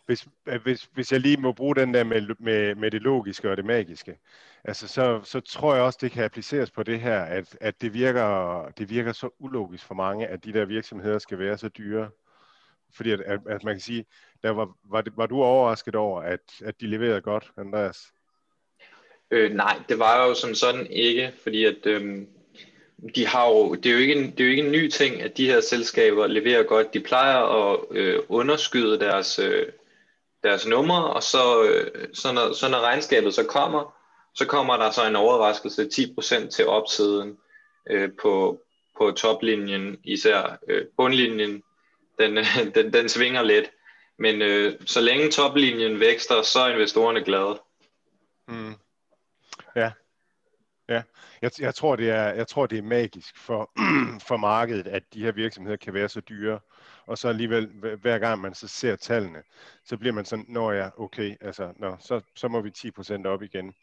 Hvis, 0.06 0.28
øh, 0.46 0.62
hvis, 0.64 0.90
hvis 0.94 1.12
jeg 1.12 1.20
lige 1.20 1.38
må 1.38 1.52
bruge 1.52 1.76
den 1.76 1.94
der 1.94 2.04
med, 2.04 2.36
med, 2.40 2.76
med 2.76 2.92
det 2.92 3.02
logiske 3.02 3.52
og 3.52 3.58
det 3.58 3.66
magiske, 3.66 4.18
altså 4.64 4.88
så, 4.88 5.22
så 5.24 5.40
tror 5.40 5.76
jeg 5.76 5.84
også, 5.84 6.00
det 6.02 6.12
kan 6.12 6.24
appliceres 6.24 6.72
på 6.72 6.84
det 6.84 7.00
her, 7.00 7.20
at, 7.20 7.58
at 7.62 7.82
det, 7.82 7.94
virker, 7.94 8.66
det 8.78 8.90
virker 8.90 9.12
så 9.12 9.30
ulogisk 9.40 9.86
for 9.86 9.96
mange, 9.96 10.28
at 10.28 10.44
de 10.44 10.54
der 10.54 10.66
virksomheder 10.66 11.20
skal 11.20 11.40
være 11.40 11.58
så 11.58 11.68
dyre. 11.68 12.10
Fordi 12.96 13.12
at, 13.12 13.22
at, 13.22 13.40
at 13.50 13.64
man 13.64 13.74
kan 13.74 13.82
sige, 13.82 14.06
der 14.44 14.50
var, 14.50 14.70
var, 14.84 15.02
det, 15.02 15.14
var 15.18 15.26
du 15.26 15.44
overrasket 15.44 15.96
over, 15.96 16.22
at, 16.22 16.40
at 16.66 16.82
de 16.82 16.88
leverede 16.88 17.22
godt, 17.22 17.52
Andreas? 17.58 18.14
Øh, 19.32 19.54
nej, 19.54 19.80
det 19.90 20.00
var 20.00 20.28
jo 20.28 20.34
som 20.34 20.56
sådan 20.56 20.88
ikke, 20.88 21.34
fordi 21.44 21.66
at 21.66 21.86
øhm, 21.86 22.28
de 23.16 23.28
har 23.28 23.48
jo, 23.48 23.76
det, 23.76 23.86
er 23.86 23.94
jo 23.94 24.00
ikke 24.00 24.16
en, 24.16 24.32
det 24.32 24.40
er 24.40 24.44
jo 24.44 24.50
ikke 24.50 24.66
en 24.66 24.72
ny 24.72 24.90
ting, 24.90 25.22
at 25.22 25.38
de 25.38 25.46
her 25.46 25.62
selskaber 25.62 26.28
leverer 26.28 26.64
godt. 26.64 26.94
De 26.94 27.00
plejer 27.00 27.38
at 27.38 27.80
øh, 27.92 28.20
underskyde 28.30 29.00
deres, 29.00 29.40
øh, 29.40 29.66
deres 30.44 30.68
numre, 30.68 31.14
og 31.14 31.24
så, 31.24 31.64
øh, 31.64 32.08
så, 32.14 32.34
når, 32.34 32.54
så 32.54 32.70
når 32.70 32.80
regnskabet 32.80 33.34
så 33.34 33.44
kommer, 33.44 33.96
så 34.36 34.46
kommer 34.48 34.78
der 34.78 34.92
så 34.92 35.08
en 35.08 35.16
overraskelse 35.16 35.84
10% 35.84 36.50
til 36.50 36.68
opsiden 36.68 37.38
øh, 37.90 38.10
på, 38.22 38.62
på 38.98 39.12
toplinjen, 39.12 39.98
især 40.04 40.60
øh, 40.68 40.86
bundlinjen, 40.98 41.64
den, 42.20 42.38
den, 42.76 42.94
den 42.94 43.10
svinger 43.10 43.42
lidt. 43.42 43.72
Men 44.20 44.42
øh, 44.42 44.74
så 44.86 45.02
længe 45.02 45.32
toplinjen 45.32 46.00
vækster, 46.00 46.42
så 46.42 46.60
er 46.60 46.74
investorerne 46.74 47.24
glade. 47.24 47.62
Mm. 48.48 48.74
Ja. 49.76 49.92
Ja, 50.90 51.04
jeg, 51.42 51.52
jeg, 51.60 51.76
tror, 51.76 51.96
det 51.96 52.10
er, 52.10 52.34
jeg 52.34 52.48
tror, 52.48 52.66
det 52.66 52.78
er 52.78 52.82
magisk 52.82 53.38
for, 53.38 53.72
for 54.28 54.38
markedet, 54.38 54.88
at 54.88 55.04
de 55.14 55.24
her 55.24 55.32
virksomheder 55.32 55.78
kan 55.78 55.94
være 55.94 56.10
så 56.10 56.22
dyre, 56.22 56.60
og 57.06 57.18
så 57.18 57.28
alligevel, 57.28 57.68
hver 58.02 58.20
gang 58.20 58.42
man 58.42 58.54
så 58.54 58.68
ser 58.68 58.96
tallene, 58.96 59.44
så 59.86 59.98
bliver 59.98 60.14
man 60.14 60.26
sådan, 60.26 60.46
når 60.48 60.72
jeg, 60.72 60.92
okay, 60.98 61.36
altså, 61.42 61.74
nå, 61.76 61.98
så, 62.00 62.22
så 62.36 62.48
må 62.48 62.62
vi 62.62 62.72
10% 62.78 63.28
op 63.28 63.44
igen. 63.44 63.74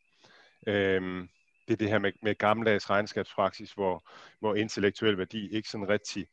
Øhm, 0.66 1.28
det 1.68 1.72
er 1.72 1.76
det 1.76 1.88
her 1.88 1.98
med, 1.98 2.12
med 2.22 2.34
gammeldags 2.34 2.90
regnskabspraksis, 2.90 3.72
hvor, 3.72 4.04
hvor 4.40 4.54
intellektuel 4.54 5.18
værdi 5.18 5.50
ikke 5.56 5.68
sådan 5.68 5.88
rigtig, 5.88 6.26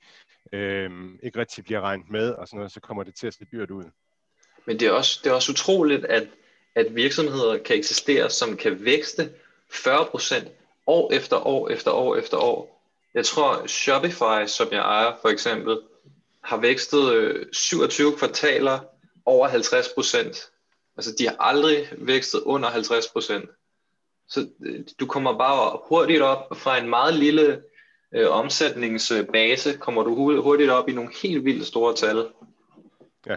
øhm, 0.54 1.20
ikke 1.24 1.40
rigtig 1.40 1.64
bliver 1.64 1.82
regnet 1.82 2.10
med, 2.10 2.30
og 2.30 2.48
sådan 2.48 2.58
noget, 2.58 2.72
så 2.72 2.80
kommer 2.80 3.04
det 3.04 3.16
til 3.16 3.28
at 3.28 3.34
se 3.34 3.46
dyrt 3.52 3.72
ud. 3.72 3.86
Men 4.66 4.80
det 4.80 4.88
er 4.88 4.92
også, 4.92 5.20
det 5.24 5.30
er 5.30 5.34
også 5.34 5.52
utroligt, 5.52 6.06
at, 6.06 6.28
at 6.76 6.96
virksomheder 6.96 7.64
kan 7.64 7.76
eksistere, 7.76 8.30
som 8.30 8.58
kan 8.58 8.86
vækste 8.86 9.34
40% 9.74 10.50
år 10.88 11.14
efter 11.14 11.48
år 11.48 11.70
efter 11.70 11.92
år 11.92 12.16
efter 12.16 12.38
år. 12.38 12.78
Jeg 13.14 13.26
tror 13.26 13.68
Shopify, 13.68 14.48
som 14.48 14.68
jeg 14.72 14.80
ejer 14.80 15.14
for 15.22 15.30
eksempel, 15.30 15.80
har 16.44 16.58
vækstet 16.58 17.14
øh, 17.14 17.46
27 17.54 18.18
kvartaler 18.18 18.80
over 19.26 19.48
50%. 19.48 20.54
Altså 20.98 21.16
de 21.20 21.28
har 21.28 21.36
aldrig 21.40 21.88
vækstet 21.98 22.42
under 22.42 22.70
50%. 22.70 23.57
Så 24.28 24.50
øh, 24.66 24.84
du 25.00 25.06
kommer 25.06 25.38
bare 25.38 25.80
hurtigt 25.90 26.22
op 26.22 26.58
fra 26.58 26.78
en 26.78 26.90
meget 26.90 27.14
lille 27.14 27.64
øh, 28.16 28.30
omsætningsbase, 28.30 29.78
kommer 29.78 30.04
du 30.04 30.42
hurtigt 30.42 30.70
op 30.70 30.90
i 30.90 30.94
nogle 30.94 31.12
helt 31.24 31.46
vildt 31.46 31.68
store 31.68 31.96
tal. 31.96 32.28
Ja. 33.26 33.36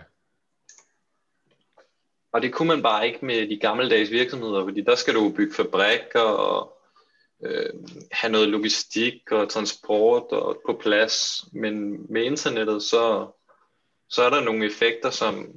Og 2.32 2.42
det 2.42 2.52
kunne 2.52 2.68
man 2.68 2.82
bare 2.82 3.06
ikke 3.06 3.25
med 3.25 3.49
de 3.49 3.56
gammeldags 3.56 4.11
virksomheder, 4.11 4.64
fordi 4.64 4.80
der 4.80 4.94
skal 4.94 5.14
du 5.14 5.32
bygge 5.37 5.54
fabrikker 5.54 6.20
og 6.20 6.76
øh, 7.42 7.70
have 8.12 8.32
noget 8.32 8.49
logistik 8.49 9.32
og 9.32 9.49
transport 9.49 10.32
og 10.32 10.62
på 10.66 10.73
plads. 10.82 11.44
Men 11.52 12.06
med 12.12 12.25
internettet, 12.25 12.82
så, 12.82 13.26
så 14.09 14.23
er 14.23 14.30
der 14.30 14.40
nogle 14.40 14.66
effekter, 14.66 15.11
som, 15.11 15.49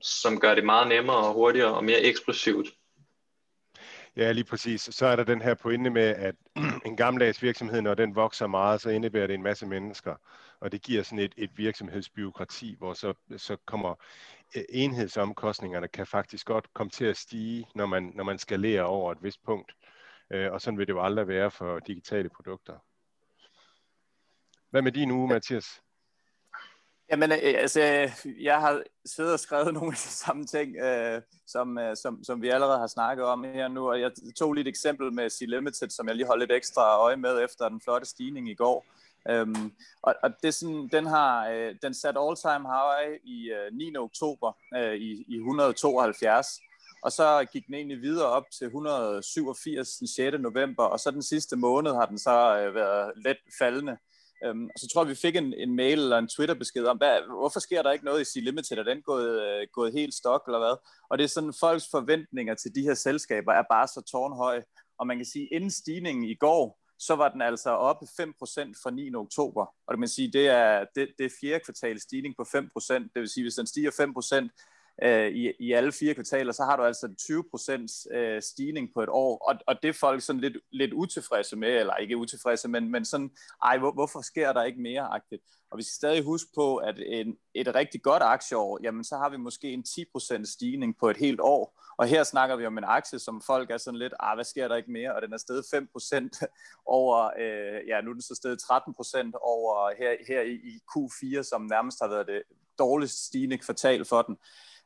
som 0.00 0.40
gør 0.40 0.54
det 0.54 0.64
meget 0.64 0.88
nemmere 0.88 1.16
og 1.16 1.32
hurtigere 1.32 1.74
og 1.74 1.84
mere 1.84 2.00
eksplosivt. 2.00 2.68
Ja, 4.16 4.32
lige 4.32 4.44
præcis. 4.44 4.80
Så 4.80 5.06
er 5.06 5.16
der 5.16 5.24
den 5.24 5.42
her 5.42 5.54
pointe 5.54 5.90
med, 5.90 6.02
at 6.02 6.34
en 6.86 6.96
gammeldags 6.96 7.42
virksomhed, 7.42 7.82
når 7.82 7.94
den 7.94 8.14
vokser 8.14 8.46
meget, 8.46 8.80
så 8.80 8.90
indebærer 8.90 9.26
det 9.26 9.34
en 9.34 9.42
masse 9.42 9.66
mennesker. 9.66 10.16
Og 10.60 10.72
det 10.72 10.82
giver 10.82 11.02
sådan 11.02 11.18
et, 11.18 11.34
et 11.36 11.58
virksomhedsbyråkrati, 11.58 12.74
hvor 12.78 12.92
så, 12.94 13.14
så 13.36 13.56
kommer 13.66 13.94
øh, 14.56 14.62
enhedsomkostningerne 14.68 15.88
kan 15.88 16.06
faktisk 16.06 16.46
godt 16.46 16.74
komme 16.74 16.90
til 16.90 17.04
at 17.04 17.16
stige, 17.16 17.66
når 17.74 17.86
man, 17.86 18.12
når 18.14 18.24
man 18.24 18.38
skalerer 18.38 18.82
over 18.82 19.12
et 19.12 19.22
vist 19.22 19.44
punkt. 19.44 19.72
Øh, 20.30 20.52
og 20.52 20.60
sådan 20.60 20.78
vil 20.78 20.86
det 20.86 20.92
jo 20.92 21.02
aldrig 21.02 21.28
være 21.28 21.50
for 21.50 21.78
digitale 21.78 22.28
produkter. 22.28 22.74
Hvad 24.70 24.82
med 24.82 24.92
din 24.92 25.10
uge, 25.10 25.28
Mathias? 25.28 25.83
Jamen, 27.10 27.32
øh, 27.32 27.38
altså, 27.42 27.80
jeg 28.40 28.60
har 28.60 28.82
siddet 29.06 29.32
og 29.32 29.40
skrevet 29.40 29.74
nogle 29.78 29.88
af 29.88 29.96
de 29.96 29.98
samme 29.98 30.46
ting, 30.46 30.76
øh, 30.76 31.22
som, 31.46 31.78
øh, 31.78 31.96
som, 31.96 32.24
som 32.24 32.42
vi 32.42 32.48
allerede 32.48 32.78
har 32.78 32.86
snakket 32.86 33.24
om 33.24 33.44
her 33.44 33.68
nu, 33.68 33.90
og 33.90 34.00
jeg 34.00 34.10
tog 34.36 34.52
lige 34.52 34.62
et 34.62 34.68
eksempel 34.68 35.12
med 35.12 35.30
C 35.30 35.40
Limited, 35.40 35.90
som 35.90 36.08
jeg 36.08 36.16
lige 36.16 36.26
holdt 36.26 36.42
lidt 36.42 36.52
ekstra 36.52 36.98
øje 36.98 37.16
med 37.16 37.44
efter 37.44 37.68
den 37.68 37.80
flotte 37.80 38.06
stigning 38.06 38.50
i 38.50 38.54
går. 38.54 38.86
Øhm, 39.30 39.72
og, 40.02 40.14
og 40.22 40.30
det 40.42 40.48
er 40.48 40.52
sådan, 40.52 40.88
den 40.92 41.06
har 41.06 41.48
øh, 41.48 41.74
den 41.82 41.94
sat 41.94 42.16
all 42.18 42.36
time 42.36 42.68
high 42.74 43.20
i 43.24 43.50
øh, 43.50 43.72
9. 43.72 43.96
oktober 43.96 44.52
øh, 44.76 44.94
i, 44.94 45.24
i 45.28 45.36
172, 45.36 46.46
og 47.02 47.12
så 47.12 47.46
gik 47.52 47.66
den 47.66 47.74
egentlig 47.74 48.00
videre 48.02 48.26
op 48.26 48.44
til 48.58 48.64
187 48.64 49.96
den 49.96 50.06
6. 50.06 50.36
november, 50.40 50.84
og 50.84 51.00
så 51.00 51.10
den 51.10 51.22
sidste 51.22 51.56
måned 51.56 51.92
har 51.92 52.06
den 52.06 52.18
så 52.18 52.58
øh, 52.58 52.74
været 52.74 53.12
let 53.16 53.36
faldende. 53.58 53.96
Øhm, 54.44 54.64
og 54.64 54.78
så 54.78 54.86
tror 54.88 55.02
jeg, 55.02 55.10
vi 55.10 55.14
fik 55.14 55.36
en, 55.36 55.54
en 55.54 55.76
mail 55.76 55.98
eller 55.98 56.18
en 56.18 56.28
Twitter-besked 56.28 56.84
om, 56.84 56.96
hvad, 56.96 57.20
hvorfor 57.40 57.60
sker 57.60 57.82
der 57.82 57.92
ikke 57.92 58.04
noget 58.04 58.20
i 58.20 58.30
C-Limited? 58.30 58.78
Er 58.78 58.82
den 58.82 59.02
gået, 59.02 59.42
øh, 59.42 59.66
gået 59.72 59.92
helt 59.92 60.14
stok 60.14 60.42
eller 60.46 60.58
hvad? 60.58 60.76
Og 61.10 61.18
det 61.18 61.24
er 61.24 61.28
sådan, 61.28 61.54
folks 61.60 61.86
forventninger 61.90 62.54
til 62.54 62.74
de 62.74 62.82
her 62.82 62.94
selskaber 62.94 63.52
er 63.52 63.64
bare 63.70 63.88
så 63.88 64.00
tårnhøje. 64.12 64.64
Og 64.98 65.06
man 65.06 65.16
kan 65.16 65.26
sige, 65.26 65.46
inden 65.46 65.70
stigningen 65.70 66.24
i 66.24 66.34
går, 66.34 66.80
så 66.98 67.14
var 67.16 67.28
den 67.28 67.42
altså 67.42 67.70
oppe 67.70 68.06
5% 68.06 68.10
fra 68.82 68.90
9. 68.90 69.14
oktober. 69.14 69.64
Og 69.86 69.94
det, 69.94 69.98
man 69.98 70.08
sige, 70.08 70.32
det 70.32 70.48
er, 70.48 70.84
det, 70.94 71.08
det 71.18 71.26
er 71.26 71.36
fjerde 71.40 71.64
kvartal 71.64 72.00
stigning 72.00 72.34
på 72.36 72.42
5%. 72.42 72.94
Det 73.14 73.20
vil 73.20 73.28
sige, 73.28 73.44
hvis 73.44 73.54
den 73.54 73.66
stiger 73.66 73.90
5%, 73.90 74.73
øh, 75.02 75.28
i, 75.28 75.52
i 75.60 75.72
alle 75.72 75.92
fire 75.92 76.14
kvartaler, 76.14 76.52
så 76.52 76.64
har 76.64 76.76
du 76.76 76.82
altså 76.82 77.06
en 77.06 77.16
20% 78.12 78.16
øh, 78.16 78.42
stigning 78.42 78.90
på 78.94 79.02
et 79.02 79.08
år, 79.08 79.38
og, 79.48 79.54
og 79.66 79.76
det 79.82 79.88
er 79.88 79.92
folk 79.92 80.22
sådan 80.22 80.40
lidt, 80.40 80.56
lidt 80.72 80.92
utilfredse 80.92 81.56
med, 81.56 81.68
eller 81.68 81.96
ikke 81.96 82.16
utilfredse, 82.16 82.68
men, 82.68 82.90
men 82.90 83.04
sådan, 83.04 83.30
ej, 83.62 83.78
hvor, 83.78 83.92
hvorfor 83.92 84.20
sker 84.20 84.52
der 84.52 84.62
ikke 84.62 84.82
mere 84.82 85.02
agtigt? 85.02 85.42
Og 85.70 85.78
vi 85.78 85.82
skal 85.82 85.94
stadig 85.94 86.24
huske 86.24 86.50
på, 86.54 86.76
at 86.76 86.94
en, 87.06 87.36
et 87.54 87.74
rigtig 87.74 88.02
godt 88.02 88.22
aktieår, 88.22 88.78
jamen 88.82 89.04
så 89.04 89.16
har 89.16 89.28
vi 89.28 89.36
måske 89.36 89.72
en 89.72 89.84
10% 89.88 90.52
stigning 90.52 90.98
på 90.98 91.10
et 91.10 91.16
helt 91.16 91.40
år, 91.40 91.80
Og 91.98 92.06
her 92.06 92.24
snakker 92.24 92.56
vi 92.56 92.66
om 92.66 92.78
en 92.78 92.84
aktie, 92.84 93.18
som 93.18 93.42
folk 93.46 93.70
er 93.70 93.78
sådan 93.78 93.98
lidt, 93.98 94.14
ah, 94.20 94.36
hvad 94.36 94.44
sker 94.44 94.68
der 94.68 94.76
ikke 94.76 94.90
mere? 94.90 95.14
Og 95.14 95.22
den 95.22 95.32
er 95.32 95.36
steget 95.36 95.64
5% 95.74 96.46
over, 96.98 97.30
øh, 97.38 97.88
ja, 97.88 98.00
nu 98.00 98.10
er 98.10 98.14
den 98.14 98.22
så 98.22 98.34
steget 98.34 98.62
13% 98.62 99.30
over 99.42 99.90
her, 99.98 100.16
her 100.28 100.40
i 100.42 100.80
Q4, 100.90 101.42
som 101.42 101.62
nærmest 101.62 101.98
har 102.02 102.08
været 102.08 102.26
det 102.26 102.42
dårligst 102.78 103.26
stigende 103.26 103.58
kvartal 103.58 104.04
for 104.04 104.22
den. 104.22 104.36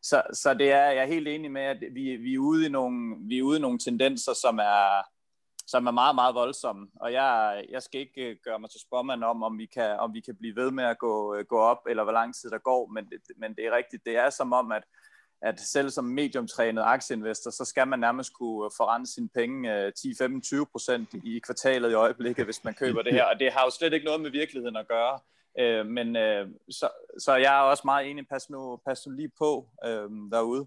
Så, 0.02 0.22
så 0.32 0.54
det 0.54 0.72
er, 0.72 0.84
jeg 0.84 1.02
er 1.02 1.06
helt 1.06 1.28
enig 1.28 1.50
med, 1.50 1.62
at 1.62 1.80
vi, 1.92 2.16
vi, 2.16 2.34
er 2.34 2.38
ude 2.38 2.66
i 2.66 2.68
nogle, 2.68 3.16
vi 3.20 3.38
er 3.38 3.42
ude 3.42 3.58
i 3.58 3.60
nogle 3.60 3.78
tendenser, 3.78 4.32
som 4.32 4.58
er, 4.58 5.02
som 5.66 5.86
er 5.86 5.90
meget, 5.90 6.14
meget 6.14 6.34
voldsomme. 6.34 6.88
Og 7.00 7.12
jeg, 7.12 7.64
jeg 7.70 7.82
skal 7.82 8.00
ikke 8.00 8.30
øh, 8.30 8.36
gøre 8.44 8.58
mig 8.58 8.70
til 8.70 8.80
spørgmand 8.80 9.24
om, 9.24 9.42
om 9.42 9.58
vi, 9.58 9.66
kan, 9.66 9.98
om 9.98 10.14
vi 10.14 10.20
kan 10.20 10.36
blive 10.36 10.56
ved 10.56 10.70
med 10.70 10.84
at 10.84 10.98
gå, 10.98 11.34
øh, 11.34 11.44
gå 11.44 11.58
op, 11.58 11.78
eller 11.88 12.02
hvor 12.02 12.12
lang 12.12 12.34
tid 12.34 12.50
der 12.50 12.58
går, 12.58 12.86
men 12.86 13.04
det, 13.04 13.20
men 13.36 13.54
det 13.54 13.66
er 13.66 13.76
rigtigt. 13.76 14.04
Det 14.04 14.16
er 14.16 14.30
som 14.30 14.52
om, 14.52 14.72
at, 14.72 14.82
at 15.42 15.60
selv 15.60 15.90
som 15.90 16.04
mediumtrænet 16.04 16.82
aktieinvestor, 16.82 17.50
så 17.50 17.64
skal 17.64 17.88
man 17.88 17.98
nærmest 17.98 18.32
kunne 18.32 18.70
forrente 18.76 19.12
sine 19.12 19.28
penge 19.28 19.88
10-15-20 19.88 20.54
øh, 20.54 20.66
procent 20.72 21.14
i 21.24 21.38
kvartalet 21.38 21.90
i 21.90 21.94
øjeblikket, 21.94 22.44
hvis 22.44 22.64
man 22.64 22.74
køber 22.74 23.02
det 23.02 23.12
her. 23.12 23.24
Og 23.32 23.40
det 23.40 23.52
har 23.52 23.64
jo 23.64 23.70
slet 23.70 23.92
ikke 23.92 24.06
noget 24.06 24.20
med 24.20 24.30
virkeligheden 24.30 24.76
at 24.76 24.88
gøre. 24.88 25.18
Øh, 25.58 25.86
men 25.86 26.16
øh, 26.16 26.48
så, 26.70 26.88
så 27.18 27.34
jeg 27.34 27.58
er 27.58 27.62
også 27.62 27.82
meget 27.84 28.10
enig, 28.10 28.28
pas 28.28 28.50
nu, 28.50 28.80
pas 28.86 29.06
nu 29.06 29.12
lige 29.12 29.32
på 29.38 29.68
øh, 29.84 30.10
derude 30.32 30.66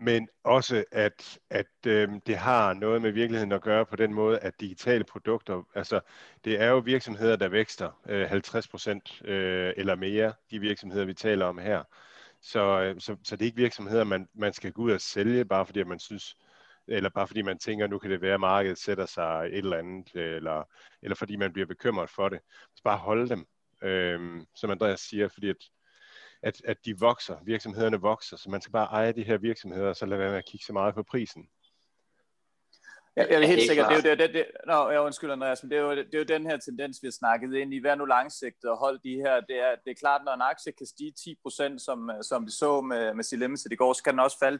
men 0.00 0.28
også 0.44 0.84
at, 0.92 1.38
at 1.50 1.66
øh, 1.86 2.08
det 2.26 2.36
har 2.36 2.74
noget 2.74 3.02
med 3.02 3.10
virkeligheden 3.12 3.52
at 3.52 3.62
gøre 3.62 3.86
på 3.86 3.96
den 3.96 4.14
måde, 4.14 4.38
at 4.38 4.60
digitale 4.60 5.04
produkter, 5.04 5.62
altså 5.74 6.00
det 6.44 6.60
er 6.60 6.66
jo 6.66 6.78
virksomheder, 6.78 7.36
der 7.36 7.48
vækster 7.48 8.00
øh, 8.08 8.28
50 8.28 8.68
procent 8.68 9.22
øh, 9.24 9.72
eller 9.76 9.94
mere, 9.94 10.32
de 10.50 10.58
virksomheder, 10.58 11.04
vi 11.04 11.14
taler 11.14 11.46
om 11.46 11.58
her. 11.58 11.82
Så, 12.40 12.80
øh, 12.80 13.00
så, 13.00 13.16
så 13.24 13.36
det 13.36 13.42
er 13.42 13.46
ikke 13.46 13.56
virksomheder, 13.56 14.04
man, 14.04 14.28
man 14.34 14.52
skal 14.52 14.72
gå 14.72 14.82
ud 14.82 14.92
og 14.92 15.00
sælge, 15.00 15.44
bare 15.44 15.66
fordi 15.66 15.82
man 15.82 15.98
synes, 15.98 16.36
eller 16.90 17.10
bare 17.10 17.26
fordi 17.26 17.42
man 17.42 17.58
tænker, 17.58 17.86
nu 17.86 17.98
kan 17.98 18.10
det 18.10 18.22
være, 18.22 18.34
at 18.34 18.40
markedet 18.40 18.78
sætter 18.78 19.06
sig 19.06 19.46
et 19.46 19.58
eller 19.58 19.76
andet, 19.76 20.14
eller, 20.14 20.64
eller 21.02 21.16
fordi 21.16 21.36
man 21.36 21.52
bliver 21.52 21.66
bekymret 21.66 22.10
for 22.10 22.28
det. 22.28 22.40
Så 22.76 22.82
bare 22.84 22.98
holde 22.98 23.28
dem, 23.28 23.46
øh, 23.82 24.42
som 24.54 24.70
Andreas 24.70 25.00
siger, 25.00 25.28
fordi 25.28 25.48
at 25.48 25.56
at, 26.42 26.62
at 26.64 26.76
de 26.84 26.98
vokser, 26.98 27.36
virksomhederne 27.44 28.00
vokser, 28.00 28.36
så 28.36 28.50
man 28.50 28.60
skal 28.60 28.72
bare 28.72 28.86
eje 28.86 29.12
de 29.12 29.22
her 29.22 29.38
virksomheder, 29.38 29.88
og 29.88 29.96
så 29.96 30.06
lade 30.06 30.20
være 30.20 30.30
med 30.30 30.38
at 30.38 30.44
kigge 30.44 30.64
så 30.64 30.72
meget 30.72 30.94
på 30.94 31.02
prisen. 31.02 31.48
Ja, 33.20 33.26
jeg 33.30 33.42
er 33.42 33.46
helt 33.46 33.68
sikkert, 33.68 33.86
det 33.90 34.06
er 34.06 34.10
jo 34.10 34.16
det, 34.16 34.34
det, 34.34 34.46
nå, 34.66 34.90
jeg 34.90 35.00
undskyld 35.00 35.30
Andreas, 35.30 35.62
men 35.62 35.70
det 35.70 35.78
er, 35.78 35.82
jo, 35.82 35.90
det 35.90 36.14
er 36.14 36.18
jo 36.18 36.24
den 36.24 36.46
her 36.46 36.56
tendens, 36.56 36.98
vi 37.02 37.06
har 37.06 37.12
snakket 37.12 37.54
ind 37.54 37.74
i. 37.74 37.78
Vær 37.78 37.94
nu 37.94 38.04
langsigtet 38.04 38.70
og 38.70 38.76
hold 38.76 38.98
de 38.98 39.14
her. 39.14 39.40
Det 39.40 39.58
er, 39.66 39.72
det 39.84 39.90
er 39.90 40.00
klart, 40.00 40.20
når 40.24 40.34
en 40.34 40.42
aktie 40.42 40.72
kan 40.72 40.86
stige 40.86 41.14
10%, 41.20 41.78
som, 41.78 42.10
som 42.22 42.46
vi 42.46 42.50
så 42.50 42.80
med, 42.80 43.14
med 43.14 43.38
Limited 43.38 43.72
i 43.72 43.76
går, 43.76 43.92
så 43.92 44.02
kan 44.02 44.12
den 44.12 44.20
også 44.20 44.38
falde 44.38 44.58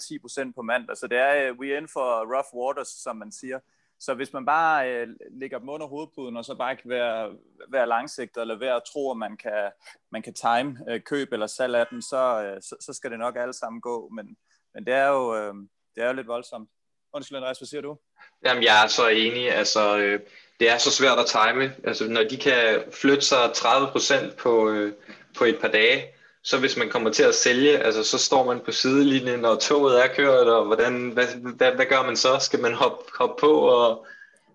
10% 0.48 0.52
på 0.54 0.62
mandag. 0.62 0.96
Så 0.96 1.06
det 1.06 1.18
er, 1.18 1.52
we 1.52 1.76
in 1.76 1.88
for 1.88 2.06
rough 2.34 2.50
waters, 2.54 2.88
som 2.88 3.16
man 3.16 3.32
siger. 3.32 3.58
Så 4.00 4.14
hvis 4.14 4.32
man 4.32 4.46
bare 4.46 4.92
øh, 4.92 5.08
lægger 5.30 5.58
dem 5.58 5.68
under 5.68 5.86
hovedpuden, 5.86 6.36
og 6.36 6.44
så 6.44 6.54
bare 6.54 6.76
kan 6.76 6.90
være, 6.90 7.36
være 7.68 7.88
langsigtet, 7.88 8.40
eller 8.40 8.58
være 8.58 8.76
at 8.76 8.82
tro, 8.92 9.10
at 9.10 9.16
man 9.16 9.36
kan, 9.36 9.70
man 10.12 10.22
kan 10.22 10.34
time 10.34 10.78
øh, 10.88 11.00
køb 11.00 11.32
eller 11.32 11.46
salg 11.46 11.74
af 11.74 11.86
dem, 11.90 12.00
så, 12.00 12.42
øh, 12.42 12.62
så, 12.62 12.76
så 12.80 12.92
skal 12.92 13.10
det 13.10 13.18
nok 13.18 13.36
alle 13.36 13.52
sammen 13.52 13.80
gå. 13.80 14.08
Men, 14.08 14.36
men 14.74 14.86
det, 14.86 14.94
er 14.94 15.08
jo, 15.08 15.36
øh, 15.36 15.54
det 15.94 16.02
er 16.02 16.06
jo 16.06 16.12
lidt 16.12 16.26
voldsomt. 16.26 16.70
Undskyld, 17.12 17.36
Andreas, 17.36 17.58
hvad 17.58 17.66
siger 17.66 17.80
du? 17.80 17.96
Jamen, 18.44 18.62
jeg 18.62 18.84
er 18.84 18.88
så 18.88 19.08
enig. 19.08 19.50
Altså, 19.52 19.98
øh, 19.98 20.20
det 20.60 20.70
er 20.70 20.78
så 20.78 20.90
svært 20.90 21.18
at 21.18 21.26
time. 21.26 21.74
Altså, 21.84 22.08
når 22.08 22.24
de 22.24 22.36
kan 22.36 22.82
flytte 22.92 23.22
sig 23.22 23.50
30% 23.56 24.34
på, 24.36 24.70
øh, 24.70 24.92
på 25.38 25.44
et 25.44 25.58
par 25.60 25.68
dage, 25.68 26.04
så 26.42 26.58
hvis 26.58 26.76
man 26.76 26.90
kommer 26.90 27.10
til 27.10 27.22
at 27.22 27.34
sælge, 27.34 27.78
altså 27.78 28.04
så 28.04 28.18
står 28.18 28.44
man 28.44 28.60
på 28.60 28.72
sidelinjen, 28.72 29.40
når 29.40 29.54
toget 29.54 30.04
er 30.04 30.14
kørt, 30.14 30.48
og 30.48 30.64
hvordan, 30.64 31.10
hvad, 31.10 31.26
hvad, 31.56 31.72
hvad 31.72 31.86
gør 31.86 32.02
man 32.02 32.16
så? 32.16 32.38
Skal 32.38 32.60
man 32.60 32.74
hoppe, 32.74 33.04
hoppe 33.18 33.40
på, 33.40 33.52
og 33.52 34.06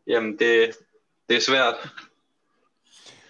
jamen 0.08 0.40
det, 0.40 0.78
det 1.30 1.38
er 1.38 1.42
svært. 1.42 1.76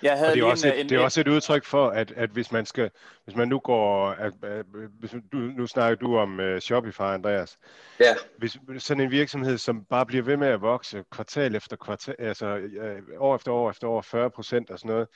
Jeg 0.05 0.17
havde 0.17 0.31
og 0.31 0.35
det, 0.35 0.41
er 0.41 0.45
også 0.45 0.67
et, 0.67 0.79
en, 0.79 0.89
det 0.89 0.95
er 0.97 1.03
også 1.03 1.21
et 1.21 1.27
udtryk 1.27 1.65
for, 1.65 1.89
at, 1.89 2.11
at 2.11 2.29
hvis 2.29 2.51
man 2.51 2.65
skal, 2.65 2.89
hvis 3.23 3.35
man 3.35 3.47
nu 3.47 3.59
går, 3.59 4.07
at, 4.09 4.33
at, 4.43 4.65
hvis 4.99 5.11
du, 5.31 5.37
nu 5.37 5.67
snakker 5.67 5.95
du 5.95 6.17
om 6.17 6.39
uh, 6.39 6.59
Shopify, 6.59 7.01
Andreas. 7.01 7.57
Ja. 7.99 8.15
Hvis 8.37 8.57
sådan 8.77 9.03
en 9.03 9.11
virksomhed, 9.11 9.57
som 9.57 9.85
bare 9.85 10.05
bliver 10.05 10.23
ved 10.23 10.37
med 10.37 10.47
at 10.47 10.61
vokse 10.61 11.03
kvartal 11.11 11.55
efter 11.55 11.75
kvartal, 11.75 12.15
altså 12.19 12.55
uh, 12.55 13.21
år 13.21 13.35
efter 13.35 13.51
år 13.51 13.69
efter 13.69 13.87
år, 13.87 14.01
40 14.01 14.29
procent 14.29 14.69
og 14.69 14.79
sådan 14.79 14.91
noget, 14.91 15.07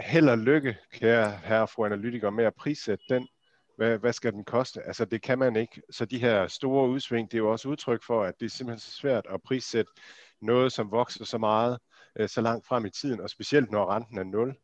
held 0.00 0.28
og 0.28 0.38
lykke, 0.38 0.76
kære 0.92 1.40
herre 1.44 1.68
fru 1.68 1.84
analytiker, 1.84 2.30
med 2.30 2.44
at 2.44 2.54
prissætte 2.54 3.04
den. 3.08 3.28
Hvad, 3.76 3.98
hvad 3.98 4.12
skal 4.12 4.32
den 4.32 4.44
koste? 4.44 4.82
Altså 4.86 5.04
det 5.04 5.22
kan 5.22 5.38
man 5.38 5.56
ikke. 5.56 5.82
Så 5.90 6.04
de 6.04 6.18
her 6.18 6.46
store 6.46 6.88
udsving, 6.88 7.30
det 7.30 7.34
er 7.34 7.42
jo 7.42 7.50
også 7.50 7.68
udtryk 7.68 8.02
for, 8.06 8.24
at 8.24 8.34
det 8.40 8.46
er 8.46 8.50
simpelthen 8.50 8.80
så 8.80 8.90
svært 8.90 9.26
at 9.30 9.42
prissætte 9.42 9.92
noget, 10.42 10.72
som 10.72 10.90
vokser 10.90 11.24
så 11.24 11.38
meget, 11.38 11.78
øh, 12.16 12.28
så 12.28 12.40
langt 12.40 12.66
frem 12.66 12.86
i 12.86 12.90
tiden, 12.90 13.20
og 13.20 13.30
specielt 13.30 13.70
når 13.70 13.94
renten 13.94 14.18
er 14.18 14.24
nul. 14.24 14.54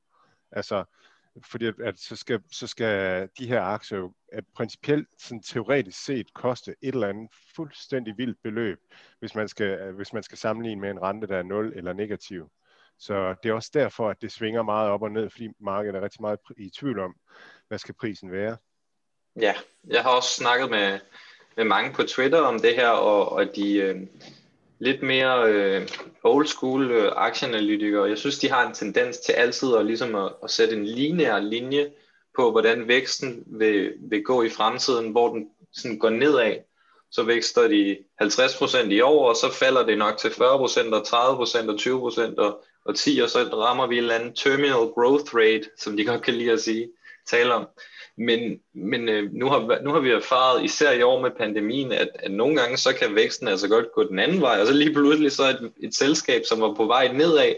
Altså, 0.53 0.85
fordi 1.45 1.67
at, 1.67 1.75
at 1.81 1.99
så, 1.99 2.17
skal, 2.17 2.41
så 2.53 2.67
skal 2.67 3.29
de 3.39 3.47
her 3.47 3.63
aktier 3.63 3.99
jo 3.99 4.13
at 4.33 4.45
principielt, 4.55 5.09
sådan 5.19 5.43
teoretisk 5.43 6.05
set, 6.05 6.35
koste 6.35 6.75
et 6.83 6.95
eller 6.95 7.09
andet 7.09 7.31
fuldstændig 7.57 8.15
vildt 8.19 8.39
beløb, 8.43 8.79
hvis 9.19 9.35
man 9.35 9.49
skal, 9.49 9.67
øh, 9.67 9.97
hvis 9.97 10.13
man 10.13 10.23
skal 10.23 10.39
sammenligne 10.39 10.81
med 10.81 10.91
en 10.91 11.03
rente, 11.03 11.27
der 11.27 11.37
er 11.37 11.43
0 11.43 11.73
eller 11.77 11.93
negativ. 11.93 12.51
Så 12.99 13.35
det 13.43 13.49
er 13.49 13.55
også 13.55 13.71
derfor, 13.75 14.11
at 14.11 14.23
det 14.23 14.33
svinger 14.33 14.63
meget 14.63 14.91
op 14.91 15.03
og 15.03 15.11
ned, 15.11 15.31
fordi 15.31 15.49
markedet 15.61 15.97
er 15.97 16.01
rigtig 16.01 16.21
meget 16.21 16.39
i 16.57 16.71
tvivl 16.71 16.99
om, 16.99 17.15
hvad 17.69 17.79
skal 17.79 17.95
prisen 17.95 18.33
være. 18.33 18.57
Ja, 19.41 19.55
jeg 19.87 20.03
har 20.03 20.11
også 20.11 20.35
snakket 20.35 20.71
med, 20.71 21.01
med 21.57 21.65
mange 21.65 21.93
på 21.93 22.03
Twitter 22.03 22.41
om 22.41 22.61
det 22.61 22.75
her, 22.75 22.89
og, 22.89 23.33
og 23.33 23.57
de 23.57 23.75
øh, 23.75 24.07
lidt 24.79 25.03
mere 25.03 25.53
øh, 25.53 25.89
old 26.25 26.47
school 26.47 26.91
øh, 26.91 27.13
aktieanalytikere, 27.17 28.09
jeg 28.09 28.19
synes, 28.19 28.39
de 28.39 28.51
har 28.51 28.67
en 28.67 28.75
tendens 28.75 29.19
til 29.19 29.33
altid 29.33 29.75
at, 29.75 29.87
ligesom 29.87 30.15
at, 30.15 30.33
at 30.45 30.51
sætte 30.51 30.77
en 30.77 30.87
lineær 30.87 31.39
linje 31.39 31.91
på, 32.37 32.51
hvordan 32.51 32.89
væksten 32.89 33.45
vil, 33.47 33.93
vil 33.99 34.25
gå 34.25 34.43
i 34.43 34.51
fremtiden, 34.51 35.11
hvor 35.11 35.33
den 35.33 35.49
sådan 35.73 35.99
går 35.99 36.11
nedad. 36.11 36.55
Så 37.11 37.23
vækster 37.23 37.69
de 37.69 37.97
50% 38.23 38.89
i 38.89 39.01
år, 39.01 39.29
og 39.29 39.37
så 39.37 39.53
falder 39.53 39.87
det 39.87 39.99
nok 39.99 40.17
til 40.17 40.29
40% 40.29 40.41
og 40.43 41.07
30% 41.07 41.69
og 41.69 42.11
20% 42.11 42.35
og 42.39 42.65
og 42.87 42.95
10, 42.95 43.19
og 43.19 43.31
så 43.31 43.39
rammer 43.39 43.87
vi 43.87 43.97
en 43.97 44.03
eller 44.03 44.15
anden 44.15 44.35
terminal 44.35 44.93
growth 44.95 45.35
rate, 45.35 45.71
som 45.79 45.97
de 45.97 46.05
godt 46.05 46.23
kan 46.23 46.35
lide 46.35 46.53
at 46.53 46.61
sige, 46.61 46.89
tale 47.27 47.55
om. 47.55 47.67
Men, 48.19 48.61
men 48.75 49.09
øh, 49.09 49.33
nu, 49.33 49.47
har, 49.47 49.83
nu 49.83 49.91
har 49.91 50.01
vi 50.01 50.11
erfaret, 50.11 50.65
især 50.65 50.93
i 50.93 51.03
år 51.03 51.21
med 51.21 51.31
pandemien, 51.31 51.93
at, 51.93 52.09
at 52.15 52.31
nogle 52.31 52.57
gange 52.57 52.77
så 52.77 52.95
kan 52.95 53.15
væksten 53.15 53.49
altså 53.49 53.69
godt 53.69 53.93
gå 53.95 54.05
den 54.05 54.19
anden 54.19 54.41
vej, 54.41 54.61
og 54.61 54.67
så 54.67 54.73
lige 54.73 54.93
pludselig 54.93 55.33
så 55.33 55.43
et, 55.43 55.73
et 55.83 55.95
selskab, 55.95 56.43
som 56.49 56.61
var 56.61 56.75
på 56.75 56.87
vej 56.87 57.13
nedad 57.13 57.55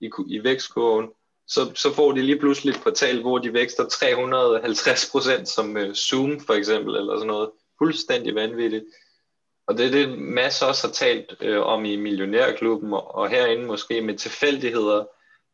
i, 0.00 0.10
i 0.28 0.44
vækstkurven, 0.44 1.08
så, 1.48 1.72
så 1.74 1.94
får 1.94 2.12
de 2.12 2.22
lige 2.22 2.38
pludselig 2.38 2.70
et 2.70 2.80
portal, 2.82 3.20
hvor 3.20 3.38
de 3.38 3.52
vækster 3.52 3.88
350 3.88 5.10
procent, 5.10 5.48
som 5.48 5.76
øh, 5.76 5.94
Zoom 5.94 6.40
for 6.40 6.54
eksempel, 6.54 6.96
eller 6.96 7.16
sådan 7.16 7.26
noget. 7.26 7.50
Fuldstændig 7.78 8.34
vanvittigt. 8.34 8.84
Og 9.66 9.78
det 9.78 9.86
er 9.86 9.90
det, 9.90 10.18
Mads 10.18 10.62
også 10.62 10.86
har 10.86 10.92
talt 10.92 11.36
øh, 11.40 11.60
om 11.60 11.84
i 11.84 11.96
Millionærklubben, 11.96 12.92
og, 12.92 13.14
og 13.14 13.28
herinde 13.28 13.66
måske 13.66 14.00
med 14.00 14.18
tilfældigheder, 14.18 15.04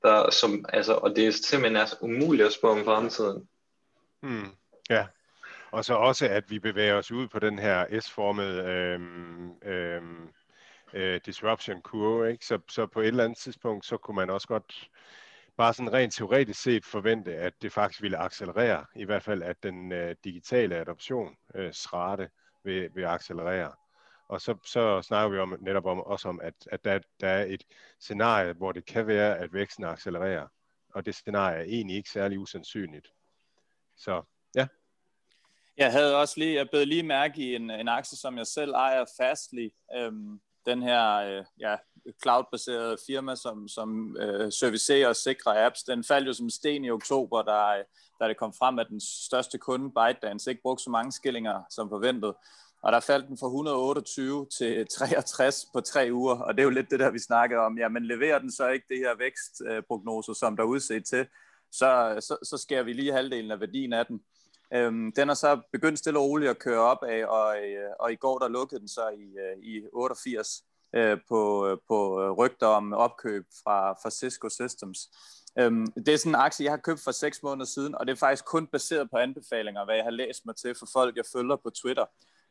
der, 0.03 0.31
som, 0.31 0.65
altså, 0.69 0.95
og 0.95 1.17
det 1.17 1.27
er 1.27 1.31
simpelthen 1.31 1.77
altså 1.77 1.97
umuligt 2.01 2.47
at 2.47 2.53
spå 2.53 2.69
om 2.69 2.85
fremtiden. 2.85 3.49
Mm. 4.23 4.57
ja, 4.91 5.07
og 5.71 5.85
så 5.85 5.95
også, 5.95 6.29
at 6.29 6.51
vi 6.51 6.59
bevæger 6.59 6.95
os 6.95 7.13
ud 7.13 7.29
på 7.29 7.39
den 7.39 7.59
her 7.59 8.01
S-formede 8.01 8.63
øhm, 8.65 9.53
øhm, 9.63 10.29
øh, 10.93 11.21
disruption 11.27 11.83
kurve, 11.83 12.33
ikke? 12.33 12.47
Så, 12.47 12.59
så 12.69 12.87
på 12.87 13.01
et 13.01 13.07
eller 13.07 13.25
andet 13.25 13.39
tidspunkt, 13.39 13.87
så 13.87 13.97
kunne 13.97 14.15
man 14.15 14.31
også 14.31 14.49
godt 14.49 14.91
bare 15.57 15.75
sådan 15.75 15.93
rent 15.93 16.15
teoretisk 16.15 16.63
set 16.63 16.85
forvente, 16.85 17.35
at 17.35 17.53
det 17.63 17.73
faktisk 17.73 18.03
ville 18.03 18.19
accelerere, 18.19 18.85
i 18.95 19.05
hvert 19.05 19.23
fald 19.23 19.43
at 19.43 19.63
den 19.63 19.93
øh, 19.93 20.17
digitale 20.25 20.77
adoptionsrate 20.77 22.23
øh, 22.23 22.29
vil, 22.65 22.91
vil 22.95 23.05
accelerere. 23.05 23.73
Og 24.29 24.41
så, 24.41 24.57
så 24.65 25.03
snakker 25.03 25.29
vi 25.29 25.39
om, 25.39 25.57
netop 25.61 25.87
om, 25.87 26.01
også 26.01 26.29
om, 26.29 26.41
at, 26.43 26.55
at 26.73 26.85
der, 26.85 26.99
der 27.21 27.29
er 27.29 27.45
et 27.45 27.65
scenarie, 28.01 28.53
hvor 28.53 28.73
det 28.73 28.85
kan 28.85 29.07
være, 29.07 29.39
at 29.39 29.53
væksten 29.53 29.85
accelererer. 29.85 30.47
Og 30.95 31.07
det 31.07 31.15
scenarie 31.15 31.57
er 31.57 31.63
egentlig 31.63 31.97
ikke 31.97 32.11
særlig 32.11 32.39
usandsynligt. 32.39 33.13
Så 33.97 34.23
ja. 34.55 34.67
Jeg 35.77 35.93
havde 35.93 36.17
også 36.17 36.35
lige, 36.37 36.55
jeg 36.55 36.71
blev 36.71 36.87
lige 36.87 37.03
mærke 37.03 37.41
i 37.41 37.55
en, 37.55 37.71
en 37.71 37.89
aktie, 37.89 38.19
som 38.19 38.39
jeg 38.39 38.47
selv 38.47 38.73
ejer 38.73 39.05
Fastly. 39.19 39.69
Øhm, 39.97 40.41
den 40.67 40.83
her 40.83 41.15
øh, 41.15 41.45
ja, 41.61 41.77
cloud-baserede 42.23 42.97
firma, 43.07 43.37
som, 43.37 43.69
som 43.69 44.17
øh, 44.17 44.53
servicerer 44.53 45.09
og 45.09 45.17
sikrer 45.17 45.67
apps, 45.67 45.83
den 45.83 46.05
faldt 46.05 46.29
jo 46.29 46.33
som 46.33 46.51
sten 46.51 46.85
i 46.85 46.91
oktober, 46.91 47.43
da, 47.43 47.83
da 48.21 48.29
det 48.29 48.37
kom 48.37 48.53
frem, 48.59 48.79
at 48.79 48.87
den 48.91 49.01
største 49.01 49.59
kunde, 49.59 49.91
ByteDance, 49.91 50.51
ikke 50.51 50.63
brugte 50.63 50.85
så 50.85 50.91
mange 50.91 51.13
skillinger 51.13 51.63
som 51.71 51.89
forventet. 51.89 52.35
Og 52.83 52.93
der 52.93 53.01
faldt 53.01 53.29
den 53.29 53.39
fra 53.39 53.47
128 53.47 54.47
til 54.59 54.87
63 54.87 55.67
på 55.73 55.81
tre 55.81 56.09
uger, 56.13 56.35
og 56.35 56.55
det 56.55 56.61
er 56.61 56.65
jo 56.65 56.71
lidt 56.71 56.91
det 56.91 57.01
der, 57.01 57.11
vi 57.11 57.19
snakkede 57.19 57.61
om. 57.61 57.79
Jamen 57.79 58.05
leverer 58.07 58.39
den 58.39 58.53
så 58.53 58.69
ikke 58.69 58.87
det 58.89 58.99
her 58.99 59.17
vækstprognose, 59.19 60.35
som 60.35 60.57
der 60.57 60.63
er 60.63 60.67
udset 60.67 61.05
til, 61.05 61.27
så, 61.73 62.17
så, 62.21 62.37
så 62.43 62.59
skærer 62.59 62.83
vi 62.83 62.93
lige 62.93 63.13
halvdelen 63.13 63.51
af 63.51 63.61
værdien 63.61 63.93
af 63.93 64.07
den. 64.07 64.21
Øhm, 64.75 65.13
den 65.13 65.31
er 65.31 65.35
så 65.35 65.61
begyndt 65.73 65.99
stille 65.99 66.19
og 66.19 66.25
roligt 66.25 66.51
at 66.51 66.59
køre 66.59 66.81
op 66.81 67.03
af, 67.03 67.27
og, 67.27 67.57
øh, 67.57 67.91
og 68.01 68.13
i 68.13 68.17
går 68.17 68.39
der 68.39 68.49
lukkede 68.49 68.81
den 68.81 68.89
så 68.89 69.09
i, 69.09 69.37
øh, 69.39 69.63
i 69.63 69.83
88 69.93 70.65
øh, 70.95 71.19
på, 71.29 71.67
øh, 71.67 71.77
på 71.89 72.33
rygter 72.39 72.67
om 72.67 72.93
opkøb 72.93 73.45
fra, 73.65 73.93
fra 73.93 74.11
Cisco 74.11 74.49
Systems. 74.49 74.99
Øhm, 75.59 75.87
det 75.87 76.09
er 76.09 76.17
sådan 76.17 76.31
en 76.31 76.41
aktie, 76.41 76.65
jeg 76.65 76.73
har 76.73 76.79
købt 76.79 77.01
for 77.01 77.11
seks 77.11 77.43
måneder 77.43 77.67
siden, 77.67 77.95
og 77.95 78.07
det 78.07 78.13
er 78.13 78.17
faktisk 78.17 78.45
kun 78.45 78.67
baseret 78.67 79.11
på 79.11 79.17
anbefalinger, 79.17 79.85
hvad 79.85 79.95
jeg 79.95 80.05
har 80.05 80.11
læst 80.11 80.47
mig 80.47 80.57
til 80.57 80.75
for 80.79 80.87
folk, 80.93 81.17
jeg 81.17 81.25
følger 81.33 81.57
på 81.57 81.71
Twitter. 81.71 82.05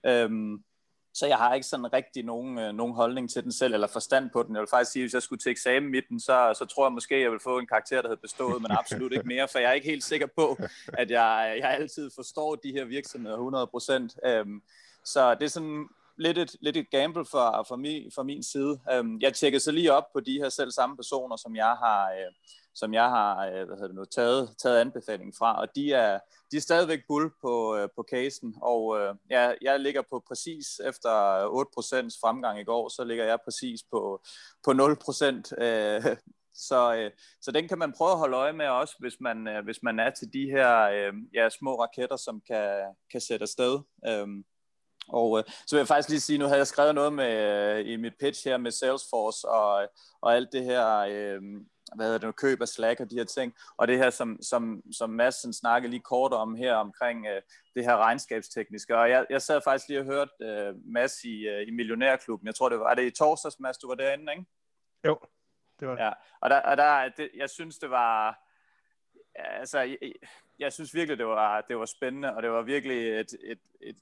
Øhm, 0.06 0.64
så 1.14 1.28
jeg 1.28 1.38
har 1.38 1.54
ikke 1.54 1.68
sådan 1.68 1.94
rigtig 1.94 2.24
nogen, 2.24 2.60
øh, 2.60 2.74
nogen 2.74 2.96
holdning 2.96 3.30
til 3.30 3.44
den 3.44 3.52
selv, 3.52 3.74
eller 3.74 3.88
forstand 3.88 4.30
på 4.30 4.44
den. 4.44 4.56
Jeg 4.56 4.60
vil 4.60 4.70
faktisk 4.70 4.92
sige, 4.92 5.02
at 5.02 5.06
hvis 5.06 5.14
jeg 5.14 5.22
skulle 5.22 5.40
til 5.40 5.50
eksamen 5.50 5.96
i 5.96 6.02
den, 6.10 6.20
så, 6.20 6.54
så 6.58 6.66
tror 6.66 6.86
jeg 6.86 6.94
måske, 6.94 7.16
at 7.16 7.22
jeg 7.22 7.32
vil 7.32 7.40
få 7.44 7.60
en 7.60 7.68
karakter, 7.68 8.02
der 8.02 8.10
havde 8.10 8.22
bestået, 8.22 8.62
men 8.62 8.72
absolut 8.72 9.12
ikke 9.12 9.28
mere, 9.28 9.48
for 9.48 9.60
jeg 9.60 9.70
er 9.70 9.74
ikke 9.74 9.90
helt 9.90 10.04
sikker 10.04 10.28
på, 10.36 10.58
at 11.02 11.12
jeg, 11.12 11.56
jeg 11.60 11.72
altid 11.72 12.12
forstår 12.16 12.56
de 12.56 12.72
her 12.72 12.86
virksomheder 12.86 13.36
100 13.36 13.68
procent. 13.68 14.16
Øhm, 14.26 14.62
så 15.04 15.36
det 15.36 15.44
er 15.44 15.50
sådan 15.50 15.88
lidt 16.18 16.38
et, 16.38 16.56
lidt 16.62 16.78
et 16.78 16.90
gamble 16.92 17.26
for, 17.26 17.66
for, 17.68 17.76
mi, 17.76 18.10
for 18.16 18.24
min 18.24 18.44
side. 18.44 18.80
Øhm, 18.92 19.20
jeg 19.22 19.34
tjekkede 19.34 19.60
så 19.60 19.72
lige 19.72 19.94
op 19.94 20.14
på 20.14 20.20
de 20.20 20.40
her 20.42 20.50
selv 20.50 20.72
samme 20.72 20.96
personer, 20.96 21.36
som 21.36 21.56
jeg 21.56 21.76
har, 21.84 22.12
øh, 22.12 22.34
som 22.74 22.94
jeg 22.94 23.10
har 23.10 23.46
øh, 23.46 23.66
hvad 23.68 23.76
hedder 23.76 23.88
det 23.88 23.96
nu, 23.96 24.06
taget, 24.06 24.56
taget 24.58 24.80
anbefalingen 24.80 25.34
fra, 25.38 25.62
og 25.62 25.76
de 25.76 25.94
er, 25.94 26.20
de 26.52 26.58
er 26.58 26.62
stadigvæk 26.62 27.00
bull 27.08 27.32
på, 27.42 27.78
øh, 27.78 27.90
på 27.96 28.06
casen, 28.12 28.56
og 28.62 29.00
øh, 29.00 29.16
ja, 29.30 29.54
jeg 29.62 29.80
ligger 29.80 30.02
på 30.10 30.24
præcis 30.28 30.80
efter 30.86 31.10
8% 32.12 32.20
fremgang 32.22 32.60
i 32.60 32.64
går, 32.64 32.90
så 32.90 33.04
ligger 33.04 33.26
jeg 33.26 33.40
præcis 33.44 33.84
på, 33.92 34.22
på 34.66 34.72
0%, 34.72 35.64
øh, 35.64 36.18
så, 36.68 36.96
øh, 36.96 37.12
så 37.42 37.52
den 37.52 37.68
kan 37.68 37.78
man 37.78 37.94
prøve 37.98 38.12
at 38.12 38.18
holde 38.18 38.38
øje 38.38 38.54
med 38.54 38.68
også, 38.68 38.96
hvis 39.00 39.20
man, 39.20 39.48
øh, 39.48 39.64
hvis 39.64 39.84
man 39.84 40.00
er 40.00 40.10
til 40.10 40.34
de 40.34 40.46
her 40.52 40.82
øh, 40.82 41.14
ja, 41.34 41.50
små 41.50 41.82
raketter, 41.82 42.18
som 42.18 42.42
kan, 42.48 42.96
kan 43.12 43.22
sætte 43.22 43.44
afsted. 43.44 43.80
Øh, 44.08 44.28
og 45.08 45.38
øh, 45.38 45.44
så 45.68 45.76
vil 45.76 45.80
jeg 45.80 45.88
faktisk 45.88 46.10
lige 46.10 46.20
sige, 46.20 46.38
nu 46.38 46.46
havde 46.46 46.58
jeg 46.58 46.68
skrevet 46.68 46.96
noget 46.96 47.14
med, 47.14 47.34
øh, 47.78 47.88
i 47.88 47.96
mit 47.96 48.14
pitch 48.20 48.48
her 48.48 48.58
med 48.58 48.72
Salesforce 48.72 49.50
og, 49.50 49.90
og 50.22 50.36
alt 50.36 50.50
det 50.52 50.64
her 50.64 50.98
øh, 50.98 51.42
hvad 51.96 52.06
hedder 52.06 52.28
det, 52.28 52.36
køb 52.36 52.62
af 52.62 52.68
Slack 52.68 53.00
og 53.00 53.10
de 53.10 53.16
her 53.16 53.24
ting, 53.24 53.54
og 53.78 53.88
det 53.88 53.98
her, 53.98 54.10
som, 54.10 54.38
som, 54.42 54.82
som 54.92 55.10
Madsen 55.10 55.54
snakkede 55.54 55.92
lige 55.92 56.02
kort 56.02 56.34
om 56.34 56.56
her, 56.56 56.76
omkring 56.76 57.28
øh, 57.28 57.42
det 57.76 57.84
her 57.84 57.98
regnskabstekniske, 57.98 58.98
og 58.98 59.10
jeg, 59.10 59.26
jeg 59.30 59.42
sad 59.42 59.62
faktisk 59.64 59.88
lige 59.88 60.00
og 60.00 60.06
hørte 60.06 60.32
øh, 60.42 60.76
Mads 60.86 61.24
i, 61.24 61.48
øh, 61.48 61.68
i 61.68 61.72
Millionærklubben, 61.72 62.48
jeg 62.48 62.56
tror 62.56 62.70
det 62.70 62.80
var, 62.80 62.90
er 62.90 62.96
det 62.96 63.06
i 63.06 63.12
torsdags, 63.12 63.60
Mads, 63.60 63.78
du 63.78 63.88
var 63.88 63.96
derinde, 63.96 64.34
ikke? 64.34 64.46
Jo, 65.06 65.20
det 65.80 65.88
var 65.88 65.96
det. 65.96 66.04
Ja, 66.04 66.12
og 66.42 66.50
der, 66.50 66.60
og 66.60 66.78
der 66.78 67.10
det, 67.10 67.30
jeg 67.36 67.50
synes, 67.50 67.78
det 67.78 67.90
var, 67.90 68.40
altså, 69.36 69.80
jeg, 69.80 69.98
jeg 70.60 70.74
synes 70.74 70.94
virkelig, 70.94 71.18
det 71.18 71.28
var, 71.28 71.62
det 71.62 71.78
var 71.78 71.86
spændende, 71.86 72.36
og 72.36 72.44
det 72.44 72.52
var 72.52 72.62
virkelig 72.62 73.20
et, 73.20 73.34
et, 73.44 73.60
et 73.82 73.98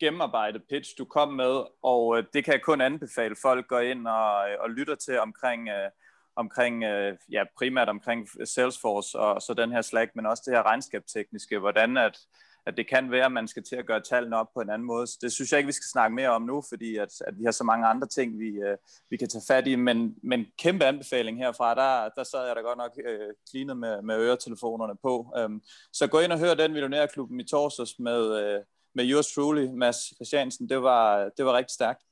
gennemarbejdet 0.00 0.62
pitch, 0.68 0.98
du 0.98 1.04
kom 1.04 1.28
med, 1.28 1.64
og 1.82 2.18
øh, 2.18 2.24
det 2.32 2.44
kan 2.44 2.52
jeg 2.52 2.62
kun 2.62 2.80
anbefale 2.80 3.36
folk 3.42 3.68
går 3.68 3.80
ind 3.80 4.08
og, 4.08 4.34
og 4.60 4.70
lytter 4.70 4.94
til 4.94 5.18
omkring, 5.18 5.68
øh, 5.68 5.90
omkring, 6.36 6.84
øh, 6.84 7.16
ja, 7.32 7.44
primært 7.58 7.88
omkring 7.88 8.28
Salesforce 8.44 9.18
og 9.18 9.42
så 9.42 9.54
den 9.54 9.72
her 9.72 9.82
Slack, 9.82 10.10
men 10.14 10.26
også 10.26 10.42
det 10.46 10.54
her 10.54 10.62
regnskabstekniske, 10.62 11.58
hvordan 11.58 11.96
at, 11.96 12.18
at 12.66 12.76
det 12.76 12.88
kan 12.88 13.10
være, 13.10 13.24
at 13.24 13.32
man 13.32 13.48
skal 13.48 13.62
til 13.62 13.76
at 13.76 13.86
gøre 13.86 14.00
tallene 14.00 14.36
op 14.36 14.46
på 14.54 14.60
en 14.60 14.70
anden 14.70 14.86
måde. 14.86 15.06
Så 15.06 15.18
det 15.22 15.32
synes 15.32 15.52
jeg 15.52 15.58
ikke, 15.58 15.66
vi 15.66 15.72
skal 15.72 15.88
snakke 15.92 16.14
mere 16.14 16.28
om 16.28 16.42
nu, 16.42 16.62
fordi 16.68 16.96
at, 16.96 17.08
at 17.26 17.38
vi 17.38 17.44
har 17.44 17.50
så 17.50 17.64
mange 17.64 17.86
andre 17.86 18.08
ting, 18.08 18.38
vi, 18.38 18.48
øh, 18.48 18.76
vi 19.10 19.16
kan 19.16 19.28
tage 19.28 19.44
fat 19.48 19.66
i. 19.66 19.76
Men, 19.76 20.14
men 20.22 20.46
kæmpe 20.58 20.84
anbefaling 20.84 21.38
herfra, 21.38 21.74
der, 21.74 22.08
der 22.16 22.24
sad 22.24 22.46
jeg 22.46 22.56
da 22.56 22.60
godt 22.60 22.78
nok 22.78 22.90
øh, 23.06 23.34
klinet 23.50 23.76
med, 23.76 24.02
med 24.02 24.16
øretelefonerne 24.16 24.96
på. 25.02 25.32
Øhm, 25.38 25.62
så 25.92 26.06
gå 26.06 26.20
ind 26.20 26.32
og 26.32 26.38
hør 26.38 26.54
den 26.54 26.72
Millionærklubben 26.72 27.40
i 27.40 27.44
torsdags 27.44 27.98
med, 27.98 28.42
øh, 28.42 28.60
med 28.94 29.10
yours 29.10 29.32
truly, 29.32 29.66
Mads 29.66 29.98
Christiansen. 30.14 30.68
Det 30.68 30.82
var, 30.82 31.30
det 31.36 31.44
var 31.44 31.52
rigtig 31.52 31.74
stærkt. 31.74 32.05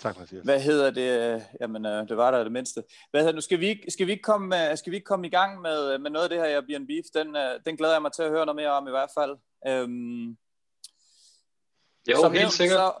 Tak, 0.00 0.18
Mathias. 0.18 0.44
Hvad 0.44 0.60
hedder 0.60 0.90
det? 0.90 1.46
Jamen, 1.60 1.86
øh, 1.86 2.08
det 2.08 2.16
var 2.16 2.30
der 2.30 2.42
det 2.42 2.52
mindste. 2.52 2.82
Hvad 3.10 3.20
hedder 3.20 3.34
nu? 3.34 3.40
Skal 3.40 3.60
vi 3.60 3.68
ikke, 3.68 3.90
skal 3.90 4.06
vi 4.06 4.12
ikke, 4.12 4.22
komme, 4.22 4.76
skal 4.76 4.90
vi 4.90 4.96
ikke 4.96 5.04
komme 5.04 5.26
i 5.26 5.30
gang 5.30 5.60
med, 5.60 5.98
med 5.98 6.10
noget 6.10 6.24
af 6.24 6.30
det 6.30 6.38
her 6.38 6.46
Airbnb? 6.46 6.90
Den, 7.14 7.36
øh, 7.36 7.60
den 7.66 7.76
glæder 7.76 7.94
jeg 7.94 8.02
mig 8.02 8.12
til 8.12 8.22
at 8.22 8.30
høre 8.30 8.46
noget 8.46 8.56
mere 8.56 8.70
om 8.70 8.86
i 8.86 8.90
hvert 8.90 9.10
fald. 9.18 9.36
Øhm, 9.66 10.28
jo, 12.10 12.16
som 12.16 12.32
helt 12.32 12.42
nævnt, 12.42 12.52
sikkert. 12.52 12.78
Så, 12.78 12.92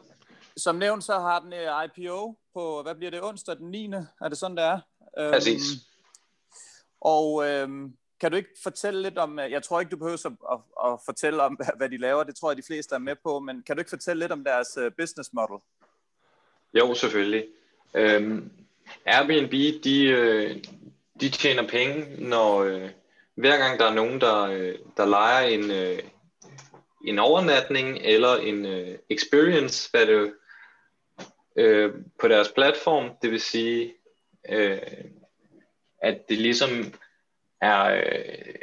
som 0.56 0.76
nævnt, 0.76 1.04
så 1.04 1.12
har 1.12 1.40
den 1.40 1.52
IPO 1.52 2.38
på, 2.54 2.82
hvad 2.82 2.94
bliver 2.94 3.10
det, 3.10 3.22
onsdag 3.22 3.56
den 3.56 3.70
9. 3.70 3.92
Er 4.20 4.28
det 4.28 4.38
sådan, 4.38 4.56
det 4.56 4.64
er? 4.64 4.80
Øhm, 5.18 5.32
Præcis. 5.32 5.62
Og 7.00 7.48
øhm, 7.48 7.96
kan 8.20 8.30
du 8.30 8.36
ikke 8.36 8.50
fortælle 8.62 9.02
lidt 9.02 9.18
om, 9.18 9.38
jeg 9.38 9.62
tror 9.62 9.80
ikke, 9.80 9.90
du 9.90 9.96
behøver 9.96 10.26
at, 10.26 10.32
at, 10.52 10.92
at 10.92 11.00
fortælle 11.04 11.42
om, 11.42 11.60
hvad 11.78 11.88
de 11.88 11.98
laver, 11.98 12.24
det 12.24 12.36
tror 12.36 12.50
jeg, 12.50 12.56
de 12.56 12.66
fleste 12.66 12.94
er 12.94 12.98
med 12.98 13.16
på, 13.24 13.40
men 13.40 13.62
kan 13.62 13.76
du 13.76 13.80
ikke 13.80 13.90
fortælle 13.90 14.20
lidt 14.20 14.32
om 14.32 14.44
deres 14.44 14.78
business 14.98 15.30
model? 15.32 15.58
Jo, 16.74 16.94
selvfølgelig. 16.94 17.46
Øhm, 17.94 18.50
Airbnb, 19.06 19.52
de, 19.84 20.04
øh, 20.04 20.56
de 21.20 21.28
tjener 21.28 21.68
penge, 21.68 22.06
når 22.28 22.62
øh, 22.62 22.88
hver 23.34 23.58
gang 23.58 23.80
der 23.80 23.86
er 23.86 23.94
nogen, 23.94 24.20
der, 24.20 24.42
øh, 24.42 24.74
der 24.96 25.06
leger 25.06 25.48
en, 25.48 25.70
øh, 25.70 25.98
en 27.06 27.18
overnatning 27.18 27.98
eller 27.98 28.36
en 28.36 28.66
øh, 28.66 28.98
experience, 29.10 29.90
hvad 29.90 30.06
det 30.06 30.32
øh, 31.56 31.92
på 32.20 32.28
deres 32.28 32.52
platform, 32.54 33.10
det 33.22 33.30
vil 33.30 33.40
sige, 33.40 33.94
øh, 34.48 34.78
at 36.02 36.28
det 36.28 36.38
ligesom 36.38 36.94
er, 37.60 37.84
øh, 37.84 38.54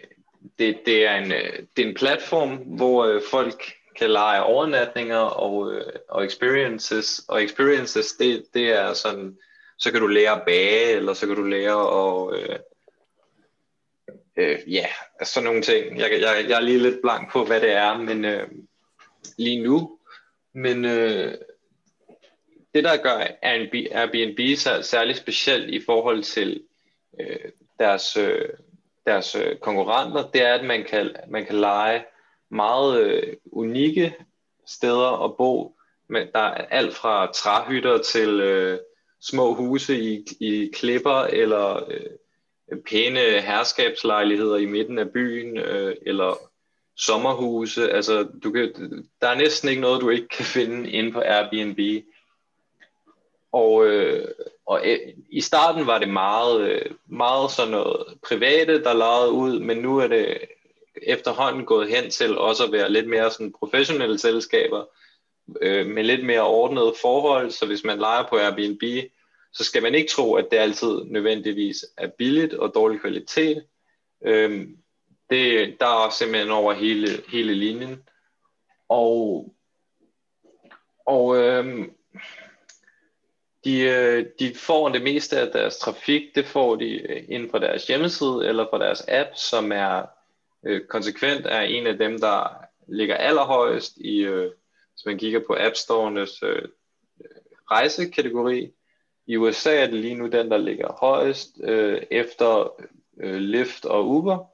det, 0.59 0.79
det, 0.85 1.05
er 1.05 1.15
en, 1.15 1.31
øh, 1.31 1.65
det 1.77 1.85
er 1.85 1.89
en 1.89 1.95
platform, 1.95 2.55
hvor 2.57 3.05
øh, 3.05 3.21
folk 3.31 3.76
kan 3.97 4.09
lege 4.09 4.43
overnatninger 4.43 5.17
og, 5.17 5.73
øh, 5.73 5.93
og 6.09 6.25
experiences. 6.25 7.21
Og 7.27 7.43
experiences, 7.43 8.13
det, 8.13 8.45
det 8.53 8.69
er 8.69 8.93
sådan, 8.93 9.37
så 9.77 9.91
kan 9.91 10.01
du 10.01 10.07
lære 10.07 10.35
at 10.35 10.43
bage, 10.45 10.91
eller 10.91 11.13
så 11.13 11.27
kan 11.27 11.35
du 11.35 11.43
lære 11.43 12.03
at... 12.03 12.39
Øh, 12.39 12.59
øh, 14.37 14.73
ja, 14.73 14.85
sådan 15.23 15.47
nogle 15.47 15.61
ting. 15.61 15.97
Jeg, 15.97 16.11
jeg, 16.11 16.45
jeg 16.49 16.57
er 16.57 16.61
lige 16.61 16.79
lidt 16.79 17.01
blank 17.01 17.31
på, 17.31 17.45
hvad 17.45 17.61
det 17.61 17.71
er, 17.71 17.97
men 17.97 18.25
øh, 18.25 18.47
lige 19.37 19.63
nu. 19.63 19.99
Men 20.53 20.85
øh, 20.85 21.33
det, 22.73 22.83
der 22.83 22.97
gør 22.97 23.27
Airbnb 23.41 24.39
særligt 24.81 25.17
specielt 25.17 25.69
i 25.69 25.81
forhold 25.85 26.23
til 26.23 26.63
øh, 27.19 27.51
deres, 27.79 28.17
øh, 28.17 28.49
deres 29.05 29.35
øh, 29.35 29.57
konkurrenter, 29.57 30.31
det 30.31 30.41
er, 30.41 30.53
at 30.53 30.65
man 30.65 30.83
kan, 30.83 31.15
man 31.27 31.45
kan 31.45 31.55
lege 31.55 32.03
meget 32.49 33.01
øh, 33.01 33.33
unikke 33.51 34.15
steder 34.65 35.25
at 35.25 35.37
bo. 35.37 35.75
Men 36.07 36.27
der 36.33 36.39
er 36.39 36.65
alt 36.65 36.95
fra 36.95 37.31
træhytter 37.31 37.97
til 37.97 38.29
øh, 38.29 38.79
små 39.21 39.53
huse 39.53 39.99
i, 39.99 40.25
i 40.39 40.71
klipper 40.73 41.21
eller 41.21 41.89
øh, 41.89 42.79
pæne 42.89 43.41
herskabslejligheder 43.41 44.57
i 44.57 44.65
midten 44.65 44.99
af 44.99 45.11
byen 45.11 45.57
øh, 45.57 45.95
eller 46.01 46.39
sommerhuse. 46.95 47.91
Altså, 47.91 48.27
du 48.43 48.51
kan, 48.51 48.73
der 49.21 49.27
er 49.27 49.35
næsten 49.35 49.69
ikke 49.69 49.81
noget, 49.81 50.01
du 50.01 50.09
ikke 50.09 50.27
kan 50.27 50.45
finde 50.45 50.91
inde 50.91 51.11
på 51.11 51.19
Airbnb. 51.19 52.05
Og, 53.51 53.85
øh, 53.85 54.27
og 54.65 54.81
øh, 54.85 54.99
i 55.29 55.41
starten 55.41 55.87
var 55.87 55.99
det 55.99 56.09
meget, 56.09 56.61
øh, 56.61 56.91
meget 57.07 57.51
sådan 57.51 57.71
noget 57.71 58.17
private, 58.27 58.83
der 58.83 58.93
lejede 58.93 59.31
ud, 59.31 59.59
men 59.59 59.77
nu 59.77 59.97
er 59.97 60.07
det 60.07 60.37
efterhånden 61.03 61.65
gået 61.65 61.89
hen 61.89 62.09
til 62.11 62.37
også 62.37 62.65
at 62.65 62.71
være 62.71 62.91
lidt 62.91 63.09
mere 63.09 63.31
sådan 63.31 63.53
professionelle 63.59 64.19
selskaber 64.19 64.85
øh, 65.61 65.87
med 65.87 66.03
lidt 66.03 66.25
mere 66.25 66.47
ordnede 66.47 66.93
forhold, 67.01 67.51
så 67.51 67.65
hvis 67.65 67.83
man 67.83 67.99
leger 67.99 68.27
på 68.29 68.37
Airbnb, 68.37 68.83
så 69.53 69.63
skal 69.63 69.83
man 69.83 69.95
ikke 69.95 70.11
tro, 70.11 70.35
at 70.35 70.47
det 70.51 70.57
altid 70.57 71.03
nødvendigvis 71.05 71.85
er 71.97 72.07
billigt 72.17 72.53
og 72.53 72.71
dårlig 72.75 72.99
kvalitet. 73.01 73.65
Øh, 74.25 74.67
det, 75.29 75.75
der 75.79 76.05
er 76.05 76.09
simpelthen 76.09 76.51
over 76.51 76.73
hele, 76.73 77.07
hele 77.31 77.53
linjen. 77.53 78.03
Og, 78.89 79.53
og 81.05 81.37
øh, 81.37 81.87
de, 83.65 83.81
øh, 83.81 84.25
de 84.39 84.55
får 84.55 84.89
det 84.89 85.01
meste 85.01 85.39
af 85.39 85.51
deres 85.51 85.77
trafik, 85.77 86.35
det 86.35 86.45
får 86.45 86.75
de 86.75 87.11
øh, 87.11 87.23
ind 87.29 87.49
på 87.49 87.59
deres 87.59 87.87
hjemmeside 87.87 88.47
eller 88.47 88.67
på 88.71 88.77
deres 88.77 89.05
app, 89.07 89.29
som 89.35 89.71
er 89.71 90.16
øh, 90.65 90.87
konsekvent 90.87 91.45
er 91.45 91.61
en 91.61 91.87
af 91.87 91.97
dem, 91.97 92.19
der 92.19 92.63
ligger 92.87 93.15
allerhøjest 93.15 93.97
i, 93.97 94.17
øh, 94.17 94.51
hvis 94.93 95.05
man 95.05 95.17
kigger 95.17 95.39
på 95.47 95.55
App 95.59 95.75
Store'ernes 95.75 96.45
øh, 96.45 96.67
rejsekategori. 97.71 98.71
I 99.27 99.37
USA 99.37 99.75
er 99.75 99.85
det 99.85 99.95
lige 99.95 100.15
nu 100.15 100.27
den, 100.27 100.51
der 100.51 100.57
ligger 100.57 100.93
højest 100.99 101.49
øh, 101.63 102.01
efter 102.11 102.73
øh, 103.19 103.35
Lyft 103.35 103.85
og 103.85 104.09
Uber. 104.09 104.45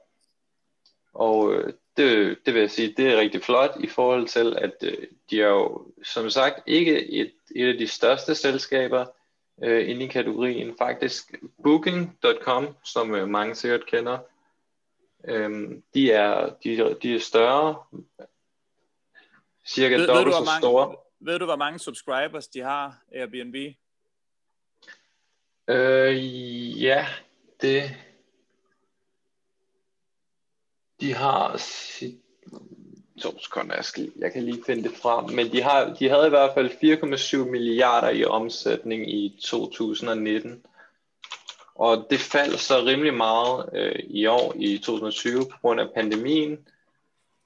Og 1.14 1.54
øh, 1.54 1.72
det, 1.96 2.38
det 2.46 2.54
vil 2.54 2.60
jeg 2.60 2.70
sige, 2.70 2.94
det 2.96 3.12
er 3.12 3.20
rigtig 3.20 3.42
flot 3.42 3.76
i 3.80 3.86
forhold 3.86 4.28
til, 4.28 4.56
at 4.58 4.74
øh, 4.82 5.06
de 5.30 5.42
er 5.42 5.48
jo 5.48 5.86
som 6.04 6.30
sagt 6.30 6.60
ikke 6.66 7.12
et, 7.12 7.32
et 7.56 7.68
af 7.68 7.78
de 7.78 7.88
største 7.88 8.34
selskaber 8.34 9.06
øh, 9.62 9.90
inde 9.90 10.04
i 10.04 10.08
kategorien. 10.08 10.74
Faktisk 10.78 11.34
Booking.com, 11.62 12.68
som 12.84 13.14
øh, 13.14 13.28
mange 13.28 13.54
sikkert 13.54 13.86
kender, 13.86 14.18
Øhm, 15.28 15.82
de, 15.94 16.12
er, 16.12 16.54
de, 16.64 16.96
de 17.02 17.14
er 17.14 17.20
større, 17.20 17.76
cirka 19.66 19.96
ved, 19.96 20.06
dobbelt 20.06 20.26
ved 20.26 20.32
du, 20.32 20.38
så 20.38 20.44
mange, 20.44 20.60
store. 20.60 20.96
Ved 21.20 21.38
du, 21.38 21.44
hvor 21.44 21.56
mange 21.56 21.78
subscribers 21.78 22.48
de 22.48 22.60
har, 22.60 23.02
Airbnb? 23.14 23.54
Øh, 25.68 26.82
ja, 26.82 27.06
det... 27.60 27.82
De 31.00 31.14
har... 31.14 31.62
To 33.22 33.38
sekunder, 33.38 33.74
jeg, 33.74 33.84
skal, 33.84 34.12
jeg 34.16 34.32
kan 34.32 34.42
lige 34.42 34.62
finde 34.66 34.82
det 34.82 34.96
frem. 34.96 35.30
Men 35.30 35.52
de, 35.52 35.62
har, 35.62 35.94
de 35.94 36.08
havde 36.08 36.26
i 36.26 36.30
hvert 36.30 36.54
fald 36.54 36.70
4,7 37.44 37.50
milliarder 37.50 38.10
i 38.10 38.24
omsætning 38.24 39.10
i 39.10 39.38
2019. 39.42 40.66
Og 41.74 42.06
det 42.10 42.20
faldt 42.20 42.60
så 42.60 42.78
rimelig 42.78 43.14
meget 43.14 43.68
øh, 43.72 43.98
i 44.06 44.26
år, 44.26 44.52
i 44.56 44.78
2020, 44.78 45.46
på 45.50 45.56
grund 45.62 45.80
af 45.80 45.90
pandemien. 45.94 46.58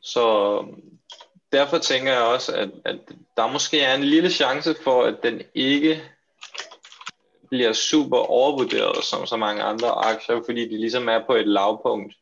Så 0.01 0.65
derfor 1.53 1.79
tænker 1.79 2.13
jeg 2.13 2.23
også, 2.23 2.57
at, 2.57 2.71
at 2.85 2.99
der 3.37 3.53
måske 3.53 3.81
er 3.81 3.95
en 3.95 4.05
lille 4.05 4.31
chance 4.31 4.75
for, 4.85 5.03
at 5.03 5.23
den 5.23 5.43
ikke 5.55 6.03
bliver 7.49 7.73
super 7.73 8.19
overvurderet 8.19 9.05
som 9.05 9.27
så 9.27 9.37
mange 9.37 9.63
andre 9.63 9.89
aktier, 9.89 10.41
fordi 10.47 10.69
de 10.69 10.79
ligesom 10.79 11.09
er 11.09 11.25
på 11.27 11.33
et 11.33 11.49
lavpunkt. 11.49 12.15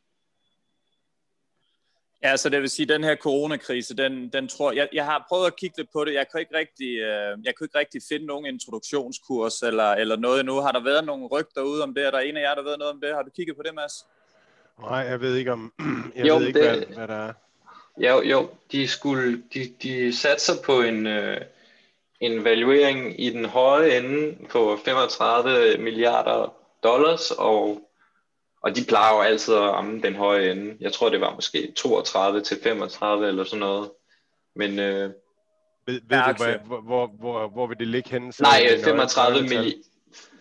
Ja, 2.27 2.37
så 2.37 2.49
det 2.49 2.61
vil 2.61 2.71
sige, 2.71 2.85
at 2.85 2.89
den 2.89 3.05
her 3.05 3.17
coronakrise, 3.17 3.97
den, 3.97 4.29
den 4.29 4.49
tror 4.49 4.73
jeg, 4.73 4.89
jeg 4.93 5.05
har 5.05 5.27
prøvet 5.29 5.47
at 5.47 5.57
kigge 5.57 5.77
lidt 5.77 5.89
på 5.93 6.05
det. 6.05 6.15
Jeg 6.15 6.27
kunne 6.31 6.41
ikke 6.41 6.57
rigtig, 6.59 6.91
øh, 6.99 7.39
jeg 7.45 7.55
kunne 7.55 7.65
ikke 7.65 7.79
rigtig 7.79 8.01
finde 8.09 8.27
nogen 8.27 8.47
introduktionskurs 8.47 9.63
eller, 9.63 9.91
eller 9.93 10.17
noget 10.17 10.41
endnu. 10.41 10.61
Har 10.61 10.73
der 10.73 10.83
været 10.83 11.05
nogle 11.05 11.27
rygter 11.27 11.63
ude 11.63 11.83
om 11.83 11.95
det? 11.95 12.07
Er 12.07 12.11
der 12.11 12.19
en 12.19 12.37
af 12.37 12.41
jer, 12.41 12.55
der 12.55 12.63
ved 12.63 12.77
noget 12.79 12.93
om 12.93 13.01
det? 13.01 13.15
Har 13.15 13.23
du 13.23 13.31
kigget 13.31 13.57
på 13.57 13.63
det, 13.63 13.75
Mads? 13.75 14.07
Nej, 14.81 14.99
jeg 14.99 15.21
ved 15.21 15.35
ikke 15.37 15.53
om, 15.53 15.73
jeg 16.17 16.27
jo, 16.27 16.37
ved 16.37 16.47
ikke, 16.47 16.61
det, 16.61 16.87
hvad, 16.87 16.97
hvad 16.97 17.09
der 17.09 17.29
er. 17.29 17.33
Jo, 17.99 18.23
jo, 18.23 18.49
de 18.73 18.89
skulle, 18.89 19.43
de, 19.55 19.73
de 19.83 20.17
satser 20.17 20.63
på 20.65 20.81
en, 20.81 21.07
øh, 21.07 21.41
en 22.21 22.45
valuering 22.45 23.21
i 23.21 23.31
den 23.31 23.45
høje 23.45 23.99
ende 23.99 24.37
på 24.51 24.79
35 24.85 25.79
milliarder 25.79 26.55
dollars, 26.83 27.31
og 27.31 27.86
og 28.67 28.77
de 28.77 28.85
plejer 28.89 29.15
jo 29.15 29.21
altid 29.21 29.55
at 29.55 29.61
ramme 29.61 30.03
den 30.03 30.15
høje 30.15 30.51
ende. 30.51 30.77
Jeg 30.81 30.93
tror, 30.93 31.09
det 31.09 31.21
var 31.21 31.35
måske 31.35 31.73
32 31.77 32.41
til 32.41 32.59
35 32.63 33.29
eller 33.29 33.45
sådan 33.45 33.59
noget. 33.59 33.91
Men 34.57 34.79
øh, 34.79 35.11
ved, 35.87 36.01
ved 36.09 36.35
du, 36.39 36.45
hvad, 36.45 36.55
hvor, 36.67 36.81
hvor, 36.81 37.07
hvor, 37.07 37.49
hvor 37.49 37.67
vil 37.67 37.79
det 37.79 37.87
ligge 37.87 38.11
henne? 38.11 38.33
Så 38.33 38.43
nej, 38.43 38.79
35, 38.85 39.39
milli- 39.39 39.83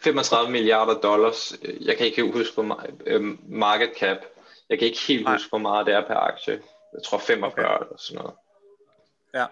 35 0.01 0.51
milliarder 0.51 0.93
dollars. 0.93 1.53
Jeg 1.81 1.97
kan 1.97 2.05
ikke 2.05 2.21
helt 2.21 2.35
huske, 2.35 2.53
hvor 2.53 2.85
øh, 3.05 3.23
market 3.49 3.89
cap. 3.99 4.17
Jeg 4.69 4.79
kan 4.79 4.88
ikke 4.88 4.99
helt 5.07 5.23
nej. 5.23 5.33
huske, 5.33 5.49
hvor 5.49 5.57
meget 5.57 5.85
det 5.85 5.93
er 5.93 6.07
per 6.07 6.15
aktie. 6.15 6.53
Jeg 6.93 7.03
tror 7.05 7.17
45 7.17 7.65
okay. 7.65 7.85
eller 7.85 7.97
sådan 7.97 8.21
noget. 8.21 8.35
Ja 9.33 9.45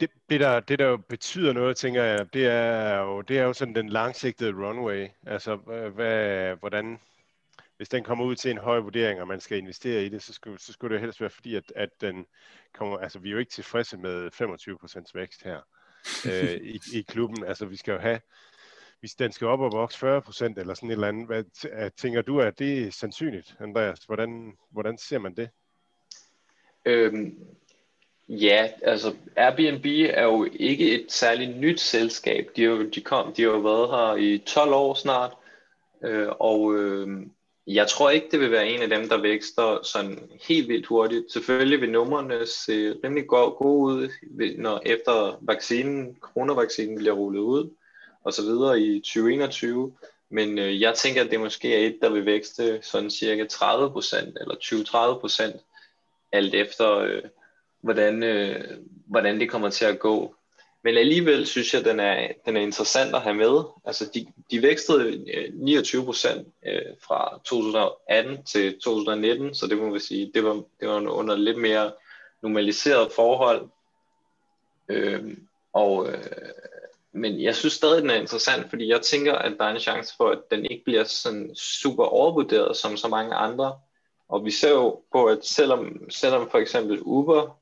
det, 0.00 0.10
det, 0.28 0.40
der, 0.40 0.60
det 0.60 0.78
der 0.78 0.86
jo 0.86 0.96
betyder 0.96 1.52
noget, 1.52 1.76
tænker 1.76 2.02
jeg, 2.02 2.32
det 2.32 2.46
er 2.46 2.98
jo, 2.98 3.20
det 3.20 3.38
er 3.38 3.42
jo 3.42 3.52
sådan 3.52 3.74
den 3.74 3.88
langsigtede 3.88 4.52
runway. 4.52 5.08
Altså, 5.26 5.56
hvad, 5.94 6.56
hvordan, 6.56 6.98
hvis 7.76 7.88
den 7.88 8.04
kommer 8.04 8.24
ud 8.24 8.36
til 8.36 8.50
en 8.50 8.58
høj 8.58 8.78
vurdering, 8.78 9.20
og 9.20 9.28
man 9.28 9.40
skal 9.40 9.58
investere 9.58 10.04
i 10.04 10.08
det, 10.08 10.22
så 10.22 10.32
skulle, 10.32 10.58
så 10.58 10.72
skulle 10.72 10.94
det 10.94 11.00
helst 11.00 11.20
være 11.20 11.30
fordi, 11.30 11.54
at, 11.54 11.72
at 11.76 11.90
den 12.00 12.26
kommer, 12.74 12.98
altså 12.98 13.18
vi 13.18 13.28
er 13.28 13.32
jo 13.32 13.38
ikke 13.38 13.52
tilfredse 13.52 13.96
med 13.96 14.30
25% 15.06 15.10
vækst 15.14 15.42
her 15.42 15.60
øh, 16.26 16.54
i, 16.74 16.80
i 16.94 17.02
klubben. 17.02 17.44
Altså 17.44 17.66
vi 17.66 17.76
skal 17.76 17.92
jo 17.92 17.98
have, 17.98 18.20
hvis 19.00 19.14
den 19.14 19.32
skal 19.32 19.46
op 19.46 19.60
og 19.60 19.72
vokse 19.72 20.16
40% 20.18 20.60
eller 20.60 20.74
sådan 20.74 20.88
et 20.88 20.92
eller 20.92 21.08
andet, 21.08 21.26
hvad 21.26 21.90
tænker 21.90 22.22
du, 22.22 22.40
at 22.40 22.58
det 22.58 22.86
er 22.86 22.90
sandsynligt, 22.90 23.56
Andreas? 23.60 23.98
Hvordan, 23.98 24.56
hvordan 24.70 24.98
ser 24.98 25.18
man 25.18 25.34
det? 25.36 25.50
Øhm, 26.84 27.38
Ja, 28.28 28.68
altså 28.82 29.14
Airbnb 29.36 29.86
er 29.86 30.22
jo 30.22 30.48
ikke 30.52 30.90
et 30.90 31.12
særligt 31.12 31.56
nyt 31.56 31.80
selskab. 31.80 32.48
De, 32.56 32.62
har, 32.62 32.70
jo, 32.70 32.82
de, 32.82 33.00
kom, 33.00 33.32
de 33.32 33.42
har 33.42 33.50
jo 33.50 33.58
været 33.58 33.90
her 33.90 34.16
i 34.16 34.38
12 34.38 34.72
år 34.72 34.94
snart, 34.94 35.32
øh, 36.04 36.28
og 36.28 36.76
øh, 36.76 37.08
jeg 37.66 37.86
tror 37.88 38.10
ikke, 38.10 38.28
det 38.30 38.40
vil 38.40 38.50
være 38.50 38.68
en 38.68 38.82
af 38.82 38.88
dem, 38.88 39.08
der 39.08 39.22
vækster 39.22 39.78
sådan 39.82 40.30
helt 40.48 40.68
vildt 40.68 40.86
hurtigt. 40.86 41.32
Selvfølgelig 41.32 41.80
vil 41.80 41.90
numrene 41.90 42.46
se 42.46 42.94
rimelig 43.04 43.26
gode 43.26 43.62
ud, 43.62 44.08
når 44.58 44.82
efter 44.86 45.38
vaccinen, 45.40 46.16
coronavaccinen 46.20 46.96
bliver 46.96 47.14
rullet 47.14 47.40
ud, 47.40 47.70
og 48.24 48.32
så 48.32 48.42
videre 48.42 48.80
i 48.80 49.00
2021. 49.00 49.92
Men 50.30 50.58
øh, 50.58 50.80
jeg 50.80 50.94
tænker, 50.94 51.24
at 51.24 51.30
det 51.30 51.40
måske 51.40 51.74
er 51.74 51.86
et, 51.86 51.98
der 52.02 52.10
vil 52.10 52.26
vækste 52.26 52.78
sådan 52.82 53.10
cirka 53.10 53.44
30% 53.44 54.16
eller 54.40 54.54
20-30% 55.54 55.58
alt 56.32 56.54
efter... 56.54 56.98
Øh, 56.98 57.22
hvordan, 57.80 58.22
øh, 58.22 58.64
hvordan 59.06 59.40
det 59.40 59.50
kommer 59.50 59.70
til 59.70 59.84
at 59.84 59.98
gå. 59.98 60.34
Men 60.84 60.96
alligevel 60.96 61.46
synes 61.46 61.74
jeg, 61.74 61.84
den 61.84 62.00
er, 62.00 62.28
den 62.46 62.56
er 62.56 62.60
interessant 62.60 63.14
at 63.14 63.22
have 63.22 63.34
med. 63.34 63.62
Altså, 63.84 64.10
de, 64.14 64.26
de 64.50 64.62
vækstede 64.62 65.24
øh, 65.34 65.54
29 65.54 66.04
procent 66.04 66.48
øh, 66.66 66.82
fra 67.00 67.40
2018 67.44 68.44
til 68.44 68.80
2019, 68.80 69.54
så 69.54 69.66
det 69.66 69.78
må 69.78 69.92
vi 69.92 69.98
sige, 69.98 70.30
det 70.34 70.44
var, 70.44 70.62
det 70.80 70.88
var 70.88 71.08
under 71.10 71.36
lidt 71.36 71.58
mere 71.58 71.92
normaliseret 72.42 73.12
forhold. 73.12 73.68
Øh, 74.88 75.36
og, 75.72 76.08
øh, 76.08 76.24
men 77.12 77.42
jeg 77.42 77.56
synes 77.56 77.72
stadig, 77.72 78.02
den 78.02 78.10
er 78.10 78.20
interessant, 78.20 78.70
fordi 78.70 78.88
jeg 78.88 79.00
tænker, 79.00 79.34
at 79.34 79.52
der 79.58 79.64
er 79.64 79.74
en 79.74 79.80
chance 79.80 80.14
for, 80.16 80.30
at 80.30 80.38
den 80.50 80.64
ikke 80.64 80.84
bliver 80.84 81.04
sådan 81.04 81.54
super 81.54 82.04
overvurderet 82.04 82.76
som 82.76 82.96
så 82.96 83.08
mange 83.08 83.34
andre. 83.34 83.78
Og 84.28 84.44
vi 84.44 84.50
ser 84.50 84.70
jo 84.70 85.00
på, 85.12 85.24
at 85.24 85.38
selvom, 85.46 86.10
selvom 86.10 86.50
for 86.50 86.58
eksempel 86.58 86.98
Uber 87.02 87.58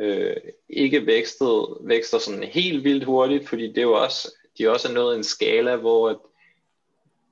øh, 0.00 0.36
ikke 0.68 1.06
vækstet, 1.06 1.66
vækster 1.80 2.18
sådan 2.18 2.42
helt 2.42 2.84
vildt 2.84 3.04
hurtigt, 3.04 3.48
fordi 3.48 3.68
det 3.68 3.78
er 3.78 3.82
jo 3.82 3.92
også, 3.92 4.32
de 4.58 4.70
også 4.70 4.88
er 4.88 4.92
nået 4.92 5.16
en 5.16 5.24
skala, 5.24 5.76
hvor 5.76 6.30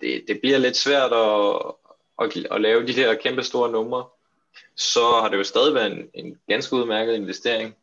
det, 0.00 0.24
det 0.28 0.40
bliver 0.40 0.58
lidt 0.58 0.76
svært 0.76 1.12
at, 1.12 1.56
at, 2.22 2.46
at 2.50 2.60
lave 2.60 2.86
de 2.86 2.92
her 2.92 3.14
kæmpe 3.14 3.42
store 3.42 3.72
numre, 3.72 4.06
så 4.76 5.00
har 5.00 5.28
det 5.28 5.36
jo 5.36 5.44
stadig 5.44 5.74
været 5.74 5.92
en, 5.92 6.10
en 6.14 6.38
ganske 6.48 6.76
udmærket 6.76 7.14
investering. 7.14 7.74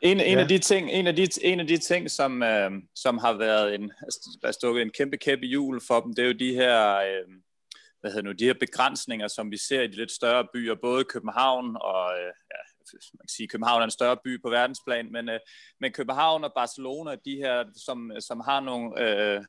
En, 0.00 0.20
en, 0.20 0.38
ja. 0.38 0.40
af 0.40 0.48
de 0.48 0.58
ting, 0.58 0.90
en, 0.90 1.06
af 1.06 1.16
de, 1.16 1.28
en 1.42 1.60
af 1.60 1.66
de 1.66 1.78
ting, 1.78 2.10
som, 2.10 2.42
øh, 2.42 2.70
som 2.94 3.18
har 3.18 3.32
været 3.32 3.74
en, 3.74 3.92
altså, 4.02 4.48
stukket 4.52 4.82
en 4.82 4.90
kæmpe 4.90 5.16
kæp 5.16 5.38
i 5.42 5.46
jul 5.46 5.80
for 5.86 6.00
dem, 6.00 6.14
det 6.14 6.22
er 6.22 6.26
jo 6.26 6.32
de 6.32 6.54
her, 6.54 6.96
øh, 6.96 7.32
hvad 8.00 8.10
hedder 8.10 8.22
nu, 8.22 8.32
de 8.32 8.44
her 8.44 8.54
begrænsninger, 8.60 9.28
som 9.28 9.50
vi 9.50 9.56
ser 9.56 9.82
i 9.82 9.86
de 9.86 9.96
lidt 9.96 10.12
større 10.12 10.46
byer, 10.54 10.74
både 10.74 11.04
København 11.04 11.76
og, 11.80 12.12
øh, 12.18 12.32
man 12.92 13.22
kan 13.22 13.28
sige, 13.28 13.48
København 13.48 13.80
er 13.82 13.84
en 13.84 13.90
større 13.90 14.16
by 14.24 14.42
på 14.42 14.50
verdensplan, 14.50 15.12
men, 15.12 15.28
øh, 15.28 15.40
men 15.80 15.92
København 15.92 16.44
og 16.44 16.52
Barcelona, 16.56 17.16
de 17.24 17.36
her, 17.36 17.64
som, 17.86 18.10
som 18.20 18.40
har 18.40 18.60
nogle, 18.60 19.00
øh, 19.02 19.44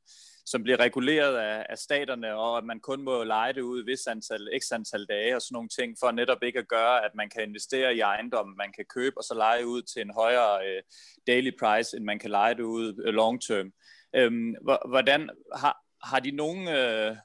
som 0.46 0.64
bliver 0.64 0.80
reguleret 0.80 1.38
af, 1.38 1.66
af 1.70 1.78
staterne, 1.78 2.36
og 2.36 2.58
at 2.58 2.64
man 2.64 2.80
kun 2.80 3.04
må 3.04 3.24
lege 3.24 3.54
det 3.54 3.62
ud 3.62 3.86
vis 3.86 4.08
antal, 4.08 4.50
x 4.62 4.72
antal 4.72 5.06
dage 5.06 5.36
og 5.36 5.42
sådan 5.42 5.56
nogle 5.56 5.70
ting, 5.70 5.96
for 6.00 6.12
netop 6.12 6.44
ikke 6.44 6.60
at 6.60 6.68
gøre, 6.68 7.06
at 7.06 7.12
man 7.16 7.30
kan 7.30 7.44
investere 7.44 7.96
i 7.96 8.00
ejendom, 8.00 8.54
man 8.58 8.72
kan 8.76 8.86
købe 8.86 9.18
og 9.18 9.24
så 9.24 9.34
lege 9.34 9.68
ud 9.68 9.82
til 9.82 10.02
en 10.02 10.14
højere 10.14 10.68
øh, 10.68 10.82
daily 11.28 11.52
price, 11.60 11.98
end 11.98 12.06
man 12.06 12.20
kan 12.20 12.30
lege 12.30 12.56
det 12.56 12.64
ud 12.64 13.04
øh, 13.06 13.14
long 13.14 13.42
term. 13.42 13.72
Øhm, 14.16 14.56
hvordan 14.90 15.30
har, 15.56 15.78
har 16.04 16.20
de 16.20 16.32
nogen 16.32 16.68
øh, 16.68 17.16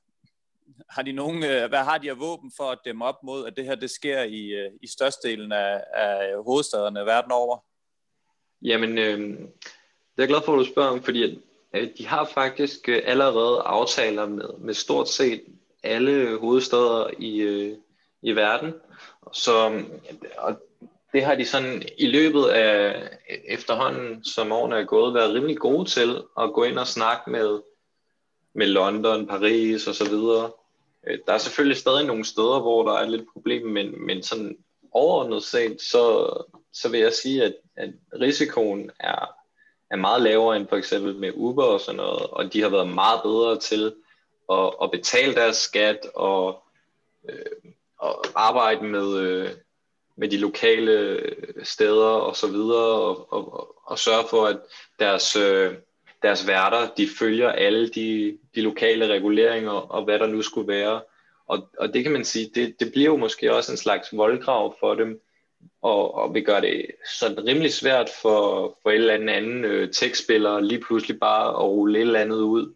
har 0.91 1.03
de 1.03 1.13
nogen, 1.13 1.45
øh, 1.45 1.69
hvad 1.69 1.79
har 1.79 1.99
de 1.99 2.11
af 2.11 2.19
våben 2.19 2.53
for 2.57 2.65
at 2.65 2.79
dæmme 2.85 3.05
op 3.05 3.23
mod, 3.23 3.47
at 3.47 3.57
det 3.57 3.65
her 3.65 3.75
det 3.75 3.91
sker 3.91 4.23
i, 4.23 4.47
øh, 4.47 4.71
i 4.83 4.87
størstedelen 4.87 5.53
af, 5.53 5.85
af 5.95 6.45
hovedstaderne 6.45 7.07
verden 7.07 7.33
over? 7.33 7.59
Jamen, 8.63 8.99
øh, 8.99 9.19
det 9.19 10.19
er 10.19 10.23
jeg 10.23 10.29
glad 10.29 10.43
for, 10.45 10.53
at 10.53 10.59
du 10.59 10.73
spørger 10.73 10.91
om, 10.91 11.03
fordi 11.03 11.43
øh, 11.75 11.89
de 11.99 12.07
har 12.07 12.25
faktisk 12.25 12.89
øh, 12.89 13.03
allerede 13.05 13.61
aftaler 13.61 14.27
med, 14.27 14.49
med 14.59 14.75
stort 14.75 15.09
set 15.09 15.45
alle 15.83 16.39
hovedsteder 16.39 17.11
i, 17.19 17.37
øh, 17.37 17.77
i 18.23 18.33
verden. 18.33 18.75
Så 19.33 19.83
og 20.39 20.57
det 21.13 21.25
har 21.25 21.35
de 21.35 21.45
sådan 21.45 21.83
i 21.99 22.07
løbet 22.07 22.45
af 22.45 23.03
efterhånden, 23.49 24.25
som 24.25 24.53
årene 24.53 24.77
er 24.77 24.85
gået, 24.85 25.15
været 25.15 25.35
rimelig 25.35 25.59
gode 25.59 25.91
til 25.91 26.23
at 26.41 26.53
gå 26.53 26.65
ind 26.65 26.79
og 26.79 26.87
snakke 26.87 27.31
med, 27.31 27.61
med 28.55 28.67
London, 28.67 29.27
Paris 29.27 29.87
og 29.87 29.95
så 29.95 30.11
videre 30.11 30.51
Øh, 31.07 31.19
der 31.27 31.33
er 31.33 31.39
selvfølgelig 31.39 31.77
stadig 31.77 32.07
nogle 32.07 32.25
steder, 32.25 32.61
hvor 32.61 32.85
der 32.85 32.93
er 32.93 33.09
lidt 33.09 33.27
problem, 33.33 33.67
men, 33.67 34.07
men 34.07 34.23
sådan 34.23 34.57
overordnet 34.93 35.43
set, 35.43 35.81
så, 35.81 36.29
så 36.73 36.89
vil 36.89 37.01
jeg 37.01 37.13
sige, 37.13 37.45
at, 37.45 37.55
at 37.77 37.91
risikoen 38.21 38.91
er, 39.01 39.35
er 39.91 39.97
meget 39.97 40.23
lavere 40.23 40.57
end 40.57 40.69
for 40.69 40.77
eksempel 40.77 41.17
med 41.17 41.33
Uber 41.35 41.65
og 41.65 41.81
sådan 41.81 41.97
noget, 41.97 42.27
og 42.27 42.53
de 42.53 42.63
har 42.63 42.69
været 42.69 42.89
meget 42.89 43.21
bedre 43.23 43.59
til 43.59 43.95
at, 44.53 44.75
at 44.83 44.91
betale 44.91 45.35
deres 45.35 45.57
skat 45.57 45.99
og, 46.15 46.63
øh, 47.29 47.73
og 47.99 48.25
arbejde 48.35 48.85
med, 48.85 49.19
øh, 49.19 49.51
med 50.17 50.29
de 50.29 50.37
lokale 50.37 51.21
steder 51.63 52.07
og 52.07 52.37
så 52.37 52.47
videre, 52.47 53.01
og, 53.01 53.33
og, 53.33 53.77
og 53.85 53.99
sørge 53.99 54.29
for, 54.29 54.47
at 54.47 54.59
deres, 54.99 55.37
øh, 55.37 55.75
deres 56.23 56.47
værter, 56.47 56.89
de 56.97 57.09
følger 57.19 57.49
alle 57.49 57.89
de, 57.89 58.39
de 58.55 58.61
lokale 58.61 59.07
reguleringer 59.07 59.71
og 59.71 60.05
hvad 60.05 60.19
der 60.19 60.27
nu 60.27 60.43
skulle 60.43 60.69
være. 60.69 61.01
og, 61.47 61.69
og 61.79 61.95
det 61.95 62.03
kan 62.03 62.13
man 62.13 62.25
sige, 62.25 62.51
det, 62.55 62.81
det 62.81 62.93
bliver 62.93 63.07
jo 63.07 63.17
måske 63.17 63.55
også 63.55 63.73
en 63.73 63.79
slags 63.79 64.17
voldgrav 64.17 64.77
for 64.81 64.95
dem, 64.95 65.21
og, 65.83 66.15
og 66.15 66.35
vi 66.35 66.41
gør 66.41 66.61
det 66.61 66.87
sådan 67.21 67.47
rimelig 67.47 67.73
svært 67.73 68.11
for, 68.23 68.79
for 68.83 68.91
et 68.91 68.95
eller 68.95 69.15
andet 69.15 69.31
anden 69.31 69.65
øh, 69.65 69.93
tekstspiller 69.93 70.61
lige 70.61 70.81
pludselig 70.81 71.21
bare 71.21 71.49
at 71.49 71.65
rulle 71.65 71.99
et 71.99 72.03
eller 72.03 72.21
andet 72.21 72.37
ud 72.37 72.75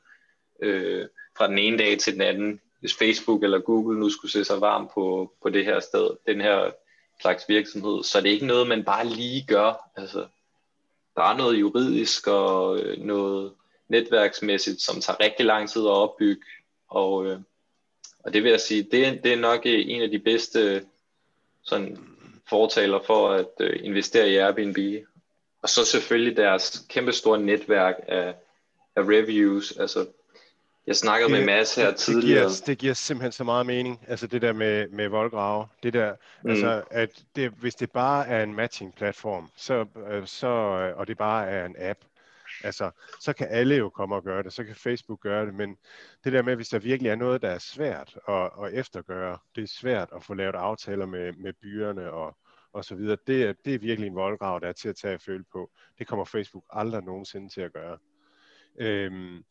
øh, 0.62 1.06
fra 1.38 1.48
den 1.48 1.58
ene 1.58 1.78
dag 1.78 1.98
til 1.98 2.12
den 2.12 2.22
anden, 2.22 2.60
hvis 2.80 2.94
Facebook 2.94 3.42
eller 3.42 3.58
Google 3.58 4.00
nu 4.00 4.10
skulle 4.10 4.32
se 4.32 4.44
sig 4.44 4.60
varm 4.60 4.90
på, 4.94 5.32
på 5.42 5.48
det 5.48 5.64
her 5.64 5.80
sted, 5.80 6.10
den 6.26 6.40
her 6.40 6.70
slags 7.20 7.44
virksomhed, 7.48 8.04
så 8.04 8.20
det 8.20 8.28
er 8.28 8.32
ikke 8.32 8.46
noget, 8.46 8.68
man 8.68 8.84
bare 8.84 9.06
lige 9.06 9.44
gør. 9.48 9.90
Altså, 9.96 10.26
der 11.16 11.22
er 11.22 11.36
noget 11.36 11.60
juridisk 11.60 12.26
og 12.26 12.78
øh, 12.78 12.98
noget 12.98 13.52
netværksmæssigt, 13.88 14.82
som 14.82 15.00
tager 15.00 15.20
rigtig 15.20 15.46
lang 15.46 15.68
tid 15.68 15.82
at 15.82 15.90
opbygge, 15.90 16.46
og, 16.88 17.26
øh, 17.26 17.38
og 18.24 18.32
det 18.32 18.42
vil 18.42 18.50
jeg 18.50 18.60
sige, 18.60 18.82
det, 18.82 19.24
det 19.24 19.32
er 19.32 19.36
nok 19.36 19.60
øh, 19.66 19.84
en 19.86 20.02
af 20.02 20.10
de 20.10 20.18
bedste 20.18 20.60
øh, 20.60 20.82
sådan, 21.62 21.98
fortaler 22.48 23.00
for 23.06 23.28
at 23.30 23.50
øh, 23.60 23.80
investere 23.82 24.30
i 24.30 24.36
Airbnb. 24.36 25.06
Og 25.62 25.68
så 25.68 25.84
selvfølgelig 25.84 26.36
deres 26.36 26.86
kæmpestore 26.88 27.38
netværk 27.38 27.94
af, 28.08 28.34
af 28.96 29.02
reviews. 29.02 29.76
Altså, 29.76 30.06
jeg 30.86 30.96
snakkede 30.96 31.30
det, 31.30 31.38
med 31.38 31.46
Mads 31.46 31.74
her 31.74 31.86
det, 31.86 31.96
tidligere. 31.96 32.44
Det 32.44 32.50
giver, 32.50 32.62
det 32.66 32.78
giver 32.78 32.94
simpelthen 32.94 33.32
så 33.32 33.44
meget 33.44 33.66
mening, 33.66 34.04
altså 34.08 34.26
det 34.26 34.42
der 34.42 34.52
med, 34.52 34.88
med 34.88 35.08
voldgrave. 35.08 35.66
Det 35.82 35.92
der, 35.92 36.14
mm. 36.42 36.50
altså 36.50 36.82
at 36.90 37.24
det, 37.36 37.50
hvis 37.50 37.74
det 37.74 37.90
bare 37.90 38.26
er 38.26 38.42
en 38.42 38.54
matching-platform, 38.54 39.50
så, 39.56 39.86
øh, 40.10 40.26
så, 40.26 40.46
øh, 40.46 40.98
og 40.98 41.06
det 41.06 41.18
bare 41.18 41.48
er 41.48 41.66
en 41.66 41.76
app, 41.78 41.98
Altså, 42.64 42.90
så 43.20 43.32
kan 43.32 43.48
alle 43.50 43.76
jo 43.76 43.88
komme 43.88 44.14
og 44.14 44.24
gøre 44.24 44.42
det, 44.42 44.52
så 44.52 44.64
kan 44.64 44.74
Facebook 44.74 45.20
gøre 45.20 45.46
det, 45.46 45.54
men 45.54 45.76
det 46.24 46.32
der 46.32 46.42
med, 46.42 46.56
hvis 46.56 46.68
der 46.68 46.78
virkelig 46.78 47.10
er 47.10 47.16
noget, 47.16 47.42
der 47.42 47.48
er 47.48 47.58
svært 47.58 48.18
at, 48.28 48.50
at 48.64 48.74
eftergøre, 48.74 49.38
det 49.56 49.64
er 49.64 49.68
svært 49.68 50.08
at 50.16 50.24
få 50.24 50.34
lavet 50.34 50.54
aftaler 50.54 51.06
med, 51.06 51.32
med 51.32 51.52
byerne 51.52 52.12
og, 52.12 52.36
og 52.72 52.84
så 52.84 52.94
videre, 52.94 53.16
det 53.26 53.42
er, 53.42 53.52
det 53.64 53.74
er 53.74 53.78
virkelig 53.78 54.06
en 54.06 54.14
voldgrav, 54.14 54.60
der 54.60 54.68
er 54.68 54.72
til 54.72 54.88
at 54.88 54.96
tage 54.96 55.18
føle 55.18 55.44
på. 55.52 55.70
Det 55.98 56.06
kommer 56.06 56.24
Facebook 56.24 56.64
aldrig 56.70 57.04
nogensinde 57.04 57.48
til 57.48 57.60
at 57.60 57.72
gøre. 57.72 57.98
Øhm, 58.80 59.44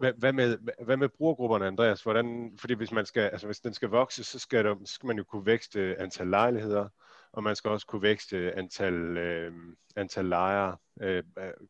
hvad, 0.00 0.12
hvad, 0.16 0.32
med, 0.32 0.58
hvad 0.84 0.96
med 0.96 1.08
brugergrupperne, 1.08 1.66
Andreas? 1.66 2.02
Hvordan, 2.02 2.58
fordi 2.60 2.74
hvis, 2.74 2.92
man 2.92 3.06
skal, 3.06 3.22
altså 3.22 3.46
hvis 3.46 3.60
den 3.60 3.74
skal 3.74 3.88
vokse, 3.88 4.24
så 4.24 4.38
skal, 4.38 4.64
der, 4.64 4.76
skal 4.84 5.06
man 5.06 5.16
jo 5.16 5.24
kunne 5.24 5.46
vækste 5.46 5.96
antal 5.98 6.26
lejligheder, 6.26 6.88
og 7.32 7.42
man 7.42 7.56
skal 7.56 7.70
også 7.70 7.86
kunne 7.86 8.02
vækste 8.02 8.58
antal, 8.58 8.94
øh, 9.16 9.52
antal 9.96 10.24
lejere. 10.24 10.76
Øh, 11.02 11.22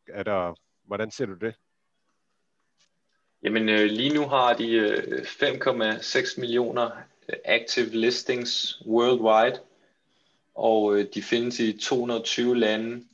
er 0.08 0.22
der, 0.22 0.54
Hvordan 0.90 1.10
ser 1.10 1.26
du 1.26 1.34
det? 1.34 1.54
Jamen 3.42 3.68
øh, 3.68 3.84
lige 3.84 4.14
nu 4.14 4.26
har 4.26 4.54
de 4.54 4.72
øh, 4.72 5.22
5,6 5.22 6.40
millioner 6.40 6.90
øh, 7.28 7.36
active 7.44 7.86
listings 7.86 8.82
worldwide, 8.86 9.60
og 10.54 10.96
øh, 10.96 11.06
de 11.14 11.22
findes 11.22 11.60
i 11.60 11.78
220 11.78 12.56
lande, 12.56 13.04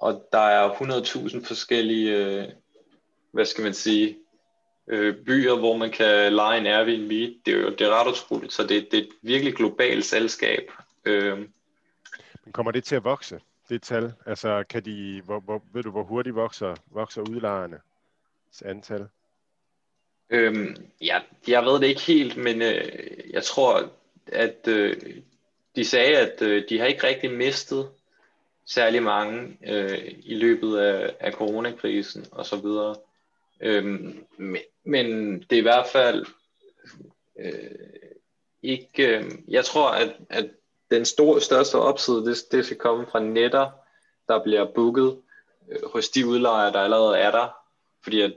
og 0.00 0.28
der 0.32 0.38
er 0.38 0.68
100.000 0.70 1.46
forskellige, 1.46 2.16
øh, 2.16 2.48
hvad 3.38 3.46
skal 3.46 3.64
man 3.64 3.74
sige, 3.74 4.18
øh, 4.88 5.16
byer, 5.24 5.56
hvor 5.56 5.76
man 5.76 5.90
kan 5.90 6.32
lege 6.32 6.58
en 6.58 6.66
Airbnb. 6.66 7.10
Det 7.46 7.54
er 7.54 7.58
jo 7.58 7.70
det 7.70 7.80
er 7.80 8.00
ret 8.00 8.10
utroligt, 8.10 8.52
så 8.52 8.62
det, 8.62 8.88
det 8.90 8.98
er 8.98 9.02
et 9.02 9.08
virkelig 9.22 9.54
globalt 9.54 10.04
selskab. 10.04 10.70
Øh, 11.04 11.38
Men 12.44 12.52
kommer 12.52 12.72
det 12.72 12.84
til 12.84 12.96
at 12.96 13.04
vokse? 13.04 13.40
det 13.68 13.82
tal? 13.82 14.12
Altså, 14.26 14.64
kan 14.70 14.84
de, 14.84 15.22
hvor, 15.24 15.40
hvor, 15.40 15.62
ved 15.72 15.82
du, 15.82 15.90
hvor 15.90 16.02
hurtigt 16.02 16.36
vokser, 16.36 16.74
vokser 16.90 17.22
udlejerne 17.22 17.80
antal? 18.64 19.08
Øhm, 20.30 20.76
ja, 21.00 21.20
jeg 21.48 21.64
ved 21.64 21.80
det 21.80 21.86
ikke 21.86 22.00
helt, 22.00 22.36
men 22.36 22.62
øh, 22.62 22.82
jeg 23.30 23.42
tror, 23.42 23.90
at 24.32 24.68
øh, 24.68 24.96
de 25.76 25.84
sagde, 25.84 26.16
at 26.16 26.42
øh, 26.42 26.64
de 26.68 26.78
har 26.78 26.86
ikke 26.86 27.06
rigtig 27.06 27.30
mistet 27.30 27.88
særlig 28.66 29.02
mange 29.02 29.58
øh, 29.66 30.14
i 30.22 30.34
løbet 30.34 30.78
af, 30.78 31.16
af 31.20 31.32
coronakrisen 31.32 32.26
og 32.32 32.46
så 32.46 32.56
videre. 32.56 32.94
Øhm, 33.60 34.24
men, 34.36 34.62
men 34.84 35.38
det 35.40 35.52
er 35.52 35.58
i 35.58 35.60
hvert 35.60 35.86
fald 35.86 36.26
øh, 37.38 37.70
ikke, 38.62 39.18
øh, 39.18 39.30
jeg 39.48 39.64
tror, 39.64 39.88
at, 39.88 40.16
at 40.30 40.50
den 40.90 41.04
store, 41.04 41.40
største 41.40 41.74
opside, 41.74 42.26
det, 42.26 42.36
det 42.52 42.64
skal 42.64 42.76
komme 42.76 43.06
fra 43.06 43.20
netter, 43.20 43.70
der 44.28 44.42
bliver 44.42 44.64
booket 44.74 45.18
øh, 45.68 45.78
hos 45.92 46.08
de 46.08 46.26
udlejere, 46.26 46.72
der 46.72 46.80
allerede 46.80 47.18
er 47.18 47.30
der. 47.30 47.48
Fordi 48.02 48.20
at, 48.20 48.34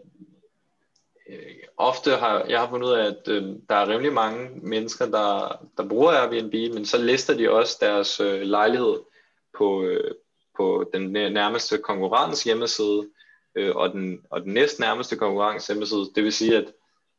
øh, 1.29 1.55
ofte 1.77 2.11
har 2.11 2.45
jeg 2.49 2.59
har 2.59 2.69
fundet 2.69 2.87
ud 2.87 2.93
af, 2.93 3.05
at 3.05 3.27
øh, 3.27 3.43
der 3.69 3.75
er 3.75 3.89
rimelig 3.89 4.13
mange 4.13 4.49
mennesker, 4.53 5.05
der, 5.05 5.59
der 5.77 5.87
bruger 5.87 6.11
Airbnb, 6.11 6.73
men 6.73 6.85
så 6.85 6.97
lister 6.97 7.37
de 7.37 7.51
også 7.51 7.77
deres 7.81 8.19
øh, 8.19 8.41
lejlighed 8.41 8.99
på, 9.57 9.83
øh, 9.83 10.11
på 10.57 10.89
den 10.93 11.11
nærmeste 11.11 11.77
konkurrence 11.77 12.45
hjemmeside, 12.45 13.09
øh, 13.55 13.75
og, 13.75 13.91
den, 13.91 14.21
og 14.29 14.43
den 14.43 14.53
næst 14.53 14.79
nærmeste 14.79 15.15
konkurrence 15.15 15.73
hjemmeside. 15.73 16.11
Det 16.15 16.23
vil 16.23 16.33
sige, 16.33 16.57
at 16.57 16.73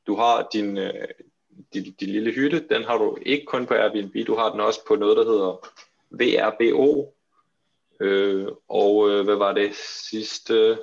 du 0.07 0.15
har 0.15 0.49
din, 0.53 0.79
øh, 0.79 1.09
din, 1.75 1.93
din 1.93 2.09
lille 2.09 2.33
hytte, 2.33 2.69
den 2.71 2.85
har 2.85 2.99
du 2.99 3.19
ikke 3.27 3.45
kun 3.47 3.67
på 3.67 3.75
Airbnb, 3.75 4.27
du 4.27 4.35
har 4.35 4.51
den 4.51 4.61
også 4.61 4.81
på 4.89 4.97
noget, 4.97 5.17
der 5.17 5.25
hedder 5.25 5.69
VRBO. 6.11 7.15
Øh, 8.01 8.49
og 8.69 9.11
øh, 9.11 9.25
hvad 9.25 9.37
var 9.37 9.53
det 9.53 9.75
sidste? 10.11 10.79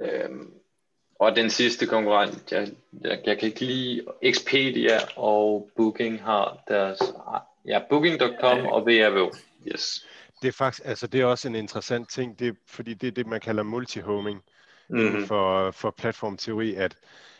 Øh, 0.00 0.30
og 1.18 1.36
den 1.36 1.50
sidste 1.50 1.86
konkurrent, 1.86 2.52
jeg, 2.52 2.68
jeg, 3.00 3.22
jeg 3.26 3.38
kan 3.38 3.48
ikke 3.48 3.64
lide, 3.64 4.04
Expedia 4.22 4.98
og 5.16 5.70
Booking 5.76 6.22
har 6.22 6.58
deres, 6.68 6.98
ja, 7.66 7.80
Booking.com 7.90 8.66
og 8.66 8.86
VRBO. 8.86 9.32
Yes. 9.66 10.06
Det 10.42 10.48
er 10.48 10.52
faktisk, 10.52 10.88
altså 10.88 11.06
det 11.06 11.20
er 11.20 11.24
også 11.24 11.48
en 11.48 11.54
interessant 11.54 12.08
ting, 12.08 12.38
det 12.38 12.56
fordi 12.66 12.94
det 12.94 13.06
er 13.06 13.12
det, 13.12 13.26
man 13.26 13.40
kalder 13.40 13.62
multihoming 13.62 14.42
mm-hmm. 14.88 15.26
for, 15.26 15.70
for 15.70 15.90
platformteori, 15.90 16.74
at 16.74 16.96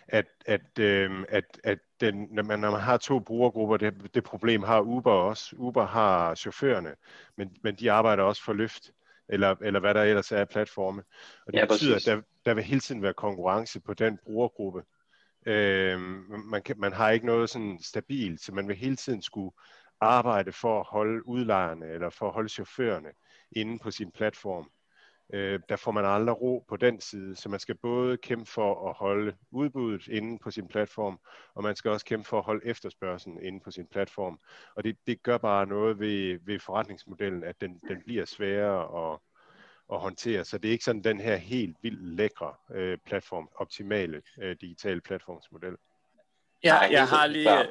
at, 0.08 0.26
at, 0.46 0.78
øh, 0.78 1.24
at, 1.28 1.60
at 1.64 1.78
den, 2.00 2.28
når, 2.30 2.42
man, 2.42 2.58
når 2.58 2.70
man 2.70 2.80
har 2.80 2.96
to 2.96 3.18
brugergrupper, 3.18 3.76
det, 3.76 4.14
det 4.14 4.24
problem 4.24 4.62
har 4.62 4.80
Uber 4.80 5.12
også. 5.12 5.56
Uber 5.56 5.86
har 5.86 6.34
chaufførerne, 6.34 6.94
men, 7.36 7.56
men 7.62 7.74
de 7.74 7.92
arbejder 7.92 8.22
også 8.22 8.44
for 8.44 8.52
Lyft, 8.52 8.90
eller, 9.28 9.54
eller 9.62 9.80
hvad 9.80 9.94
der 9.94 10.02
ellers 10.02 10.32
er 10.32 10.38
af 10.38 10.48
platforme. 10.48 11.02
Og 11.46 11.52
det 11.52 11.58
ja, 11.58 11.64
betyder, 11.66 11.94
præcis. 11.94 12.08
at 12.08 12.16
der, 12.16 12.22
der 12.44 12.54
vil 12.54 12.64
hele 12.64 12.80
tiden 12.80 13.02
være 13.02 13.14
konkurrence 13.14 13.80
på 13.80 13.94
den 13.94 14.18
brugergruppe. 14.24 14.82
Øh, 15.46 16.00
man, 16.50 16.62
kan, 16.62 16.74
man 16.78 16.92
har 16.92 17.10
ikke 17.10 17.26
noget 17.26 17.50
sådan 17.50 17.78
stabilt, 17.82 18.40
så 18.40 18.52
man 18.52 18.68
vil 18.68 18.76
hele 18.76 18.96
tiden 18.96 19.22
skulle 19.22 19.50
arbejde 20.00 20.52
for 20.52 20.80
at 20.80 20.86
holde 20.86 21.28
udlejerne, 21.28 21.86
eller 21.86 22.10
for 22.10 22.26
at 22.26 22.32
holde 22.32 22.48
chaufførerne 22.48 23.08
inde 23.52 23.78
på 23.78 23.90
sin 23.90 24.10
platform 24.10 24.70
øh, 25.32 25.60
der 25.68 25.76
får 25.76 25.92
man 25.92 26.04
aldrig 26.04 26.40
ro 26.40 26.64
på 26.68 26.76
den 26.76 27.00
side, 27.00 27.36
så 27.36 27.48
man 27.48 27.60
skal 27.60 27.74
både 27.74 28.16
kæmpe 28.16 28.50
for 28.50 28.88
at 28.88 28.94
holde 28.94 29.36
udbuddet 29.50 30.08
inde 30.08 30.38
på 30.38 30.50
sin 30.50 30.68
platform, 30.68 31.18
og 31.54 31.62
man 31.62 31.76
skal 31.76 31.90
også 31.90 32.06
kæmpe 32.06 32.28
for 32.28 32.38
at 32.38 32.44
holde 32.44 32.66
efterspørgselen 32.66 33.42
inde 33.42 33.60
på 33.60 33.70
sin 33.70 33.86
platform. 33.86 34.40
Og 34.76 34.84
det, 34.84 34.96
det 35.06 35.22
gør 35.22 35.38
bare 35.38 35.66
noget 35.66 35.98
ved, 35.98 36.38
ved 36.42 36.58
forretningsmodellen, 36.58 37.44
at 37.44 37.60
den, 37.60 37.80
den 37.88 38.02
bliver 38.04 38.24
sværere 38.24 39.12
at, 39.12 39.18
at 39.92 40.00
håndtere. 40.00 40.44
Så 40.44 40.58
det 40.58 40.68
er 40.68 40.72
ikke 40.72 40.84
sådan 40.84 41.04
den 41.04 41.20
her 41.20 41.36
helt 41.36 41.76
vildt 41.82 42.02
lækre 42.02 42.54
øh, 42.74 42.98
platform, 43.06 43.48
optimale 43.54 44.22
øh, 44.42 44.56
digitale 44.60 45.00
platformsmodel. 45.00 45.76
Ja, 46.64 46.76
jeg 46.76 47.08
har 47.08 47.26
lige, 47.26 47.66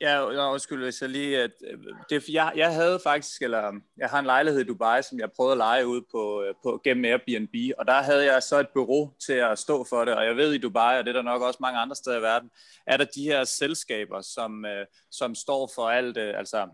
Ja, 0.00 0.50
undskyld, 0.52 0.82
hvis 0.82 1.02
jeg 1.02 1.10
lige... 1.10 1.42
At, 1.42 1.50
øh, 1.70 1.78
det, 2.10 2.28
jeg, 2.28 2.52
jeg 2.56 2.74
havde 2.74 3.00
faktisk, 3.02 3.42
eller 3.42 3.72
jeg 3.96 4.08
har 4.08 4.18
en 4.18 4.24
lejlighed 4.24 4.60
i 4.60 4.64
Dubai, 4.64 5.02
som 5.02 5.18
jeg 5.18 5.32
prøvede 5.32 5.52
at 5.52 5.58
lege 5.58 5.86
ud 5.86 6.02
på, 6.10 6.42
øh, 6.42 6.54
på 6.62 6.80
gennem 6.84 7.04
Airbnb, 7.04 7.54
og 7.78 7.86
der 7.86 8.02
havde 8.02 8.32
jeg 8.32 8.42
så 8.42 8.60
et 8.60 8.68
bureau 8.68 9.12
til 9.26 9.32
at 9.32 9.58
stå 9.58 9.86
for 9.88 10.04
det, 10.04 10.14
og 10.14 10.24
jeg 10.24 10.36
ved 10.36 10.52
i 10.52 10.58
Dubai, 10.58 10.98
og 10.98 11.04
det 11.04 11.08
er 11.08 11.12
der 11.12 11.22
nok 11.22 11.42
også 11.42 11.58
mange 11.60 11.78
andre 11.78 11.96
steder 11.96 12.18
i 12.18 12.22
verden, 12.22 12.50
er 12.86 12.96
der 12.96 13.04
de 13.04 13.22
her 13.22 13.44
selskaber, 13.44 14.20
som, 14.20 14.64
øh, 14.64 14.86
som 15.10 15.34
står 15.34 15.70
for 15.74 15.88
alt, 15.90 16.18
altså 16.18 16.68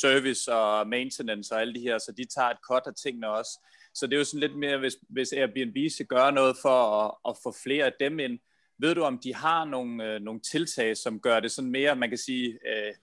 service 0.00 0.52
og 0.52 0.88
maintenance 0.88 1.54
og 1.54 1.60
alle 1.60 1.74
de 1.74 1.80
her, 1.80 1.98
så 1.98 2.12
de 2.16 2.24
tager 2.34 2.50
et 2.50 2.58
cut 2.70 2.82
af 2.86 2.92
tingene 3.02 3.28
også. 3.28 3.66
Så 3.94 4.06
det 4.06 4.14
er 4.14 4.18
jo 4.18 4.24
sådan 4.24 4.40
lidt 4.40 4.58
mere, 4.58 4.78
hvis, 4.78 4.96
hvis 5.08 5.32
Airbnb 5.32 5.76
skal 5.90 6.06
gøre 6.06 6.32
noget 6.32 6.56
for 6.62 7.04
at, 7.04 7.14
at 7.28 7.36
få 7.42 7.54
flere 7.62 7.84
af 7.84 7.92
dem 8.00 8.18
ind, 8.18 8.38
ved 8.80 8.94
du, 8.94 9.02
om 9.02 9.18
de 9.18 9.34
har 9.34 9.64
nogle, 9.64 10.04
øh, 10.04 10.20
nogle 10.20 10.40
tiltag, 10.40 10.96
som 10.96 11.20
gør 11.20 11.40
det 11.40 11.52
sådan 11.52 11.70
mere, 11.70 11.96
man 11.96 12.08
kan 12.08 12.18
sige, 12.18 12.58
øh, 12.66 12.94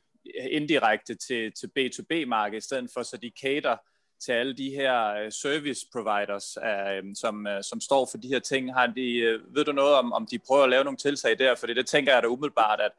indirekte 0.52 1.16
til, 1.16 1.52
til 1.52 1.68
B2B-markedet, 1.80 2.64
i 2.64 2.66
stedet 2.66 2.90
for 2.94 3.04
så 3.04 3.18
de 3.18 3.32
cater 3.42 3.78
til 4.20 4.32
alle 4.32 4.58
de 4.58 4.70
her 4.70 5.14
øh, 5.14 5.32
service 5.32 5.88
providers, 5.94 6.58
øh, 6.58 7.16
som, 7.16 7.48
øh, 7.48 7.64
som 7.64 7.82
står 7.82 8.08
for 8.12 8.18
de 8.18 8.28
her 8.28 8.40
ting. 8.40 8.74
Har 8.74 8.88
de, 8.88 9.18
øh, 9.18 9.56
ved 9.56 9.66
du 9.66 9.72
noget 9.72 9.94
om, 9.94 10.14
om 10.14 10.28
de 10.32 10.40
prøver 10.40 10.64
at 10.64 10.70
lave 10.70 10.84
nogle 10.84 10.98
tiltag 10.98 11.40
der? 11.40 11.56
For 11.56 11.68
det 11.68 11.88
tænker 11.88 12.14
jeg 12.14 12.24
da 12.24 12.28
umiddelbart, 12.28 12.80
at, 12.82 12.92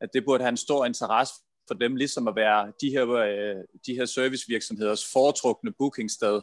at 0.00 0.12
det 0.12 0.24
burde 0.24 0.42
have 0.42 0.48
en 0.48 0.56
stor 0.56 0.84
interesse 0.84 1.34
for 1.68 1.74
dem, 1.74 1.96
ligesom 1.96 2.28
at 2.28 2.36
være 2.36 2.72
de 2.80 2.90
her, 2.90 3.10
øh, 3.10 3.64
de 3.86 3.94
her 3.94 4.04
servicevirksomheders 4.04 5.12
foretrukne 5.12 5.72
bookingsted. 5.72 6.40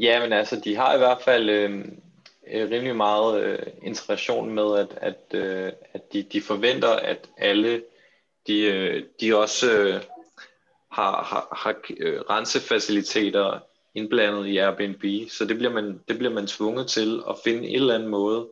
Ja, 0.00 0.20
men 0.20 0.32
altså, 0.32 0.60
de 0.64 0.76
har 0.76 0.94
i 0.94 0.98
hvert 0.98 1.22
fald... 1.24 1.50
Øh 1.50 1.84
øh, 2.52 2.70
rimelig 2.70 2.96
meget 2.96 3.42
øh, 3.42 3.66
integration 3.82 4.54
med, 4.54 4.78
at, 4.78 4.98
at, 5.00 5.40
øh, 5.40 5.72
at 5.92 6.12
de, 6.12 6.22
de 6.22 6.42
forventer, 6.42 6.88
at 6.88 7.28
alle 7.36 7.82
de, 8.46 8.62
øh, 8.62 9.04
de 9.20 9.36
også 9.36 9.72
øh, 9.72 10.02
har, 10.90 11.22
har, 11.22 11.48
har 11.52 11.74
øh, 11.98 12.20
rensefaciliteter 12.20 13.60
indblandet 13.94 14.46
i 14.46 14.58
Airbnb, 14.58 15.30
så 15.30 15.44
det 15.44 15.56
bliver 15.56 15.72
man, 15.72 16.00
det 16.08 16.18
bliver 16.18 16.32
man 16.32 16.46
tvunget 16.46 16.86
til 16.86 17.22
at 17.28 17.36
finde 17.44 17.68
en 17.68 17.74
eller 17.74 17.94
anden 17.94 18.08
måde 18.08 18.48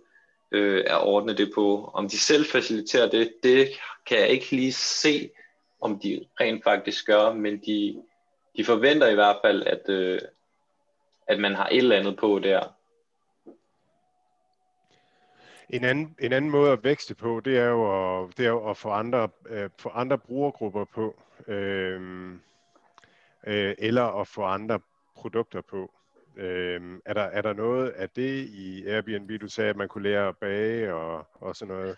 øh, 0.52 0.84
at 0.86 1.02
ordne 1.02 1.36
det 1.36 1.52
på. 1.54 1.90
Om 1.94 2.08
de 2.08 2.18
selv 2.18 2.44
faciliterer 2.44 3.08
det, 3.08 3.32
det 3.42 3.68
kan 4.06 4.18
jeg 4.18 4.28
ikke 4.28 4.50
lige 4.50 4.72
se, 4.72 5.30
om 5.80 5.98
de 5.98 6.24
rent 6.40 6.64
faktisk 6.64 7.06
gør, 7.06 7.32
men 7.32 7.58
de, 7.66 8.02
de 8.56 8.64
forventer 8.64 9.08
i 9.08 9.14
hvert 9.14 9.36
fald, 9.44 9.62
at, 9.66 9.88
øh, 9.88 10.20
at 11.26 11.40
man 11.40 11.54
har 11.54 11.68
et 11.68 11.76
eller 11.76 11.96
andet 11.96 12.16
på 12.16 12.38
der. 12.38 12.77
En 15.70 15.84
anden, 15.84 16.16
en 16.20 16.32
anden 16.32 16.50
måde 16.50 16.72
at 16.72 16.84
vækste 16.84 17.14
på, 17.14 17.40
det 17.44 17.58
er 17.58 17.68
jo 17.68 18.22
at, 18.22 18.38
det 18.38 18.46
er 18.46 18.50
jo 18.50 18.70
at 18.70 18.76
få, 18.76 18.88
andre, 18.88 19.28
øh, 19.48 19.70
få 19.78 19.88
andre 19.88 20.18
brugergrupper 20.18 20.84
på, 20.84 21.16
øh, 21.48 22.32
øh, 23.46 23.74
eller 23.78 24.20
at 24.20 24.28
få 24.28 24.42
andre 24.42 24.80
produkter 25.16 25.60
på. 25.60 25.90
Øh, 26.36 26.80
er, 27.04 27.14
der, 27.14 27.22
er 27.22 27.42
der 27.42 27.52
noget 27.52 27.88
af 27.90 28.10
det 28.10 28.48
i 28.48 28.86
Airbnb, 28.86 29.40
du 29.40 29.48
sagde, 29.48 29.70
at 29.70 29.76
man 29.76 29.88
kunne 29.88 30.04
lære 30.04 30.28
at 30.28 30.36
bage 30.36 30.94
og, 30.94 31.26
og 31.34 31.56
sådan 31.56 31.74
noget? 31.74 31.96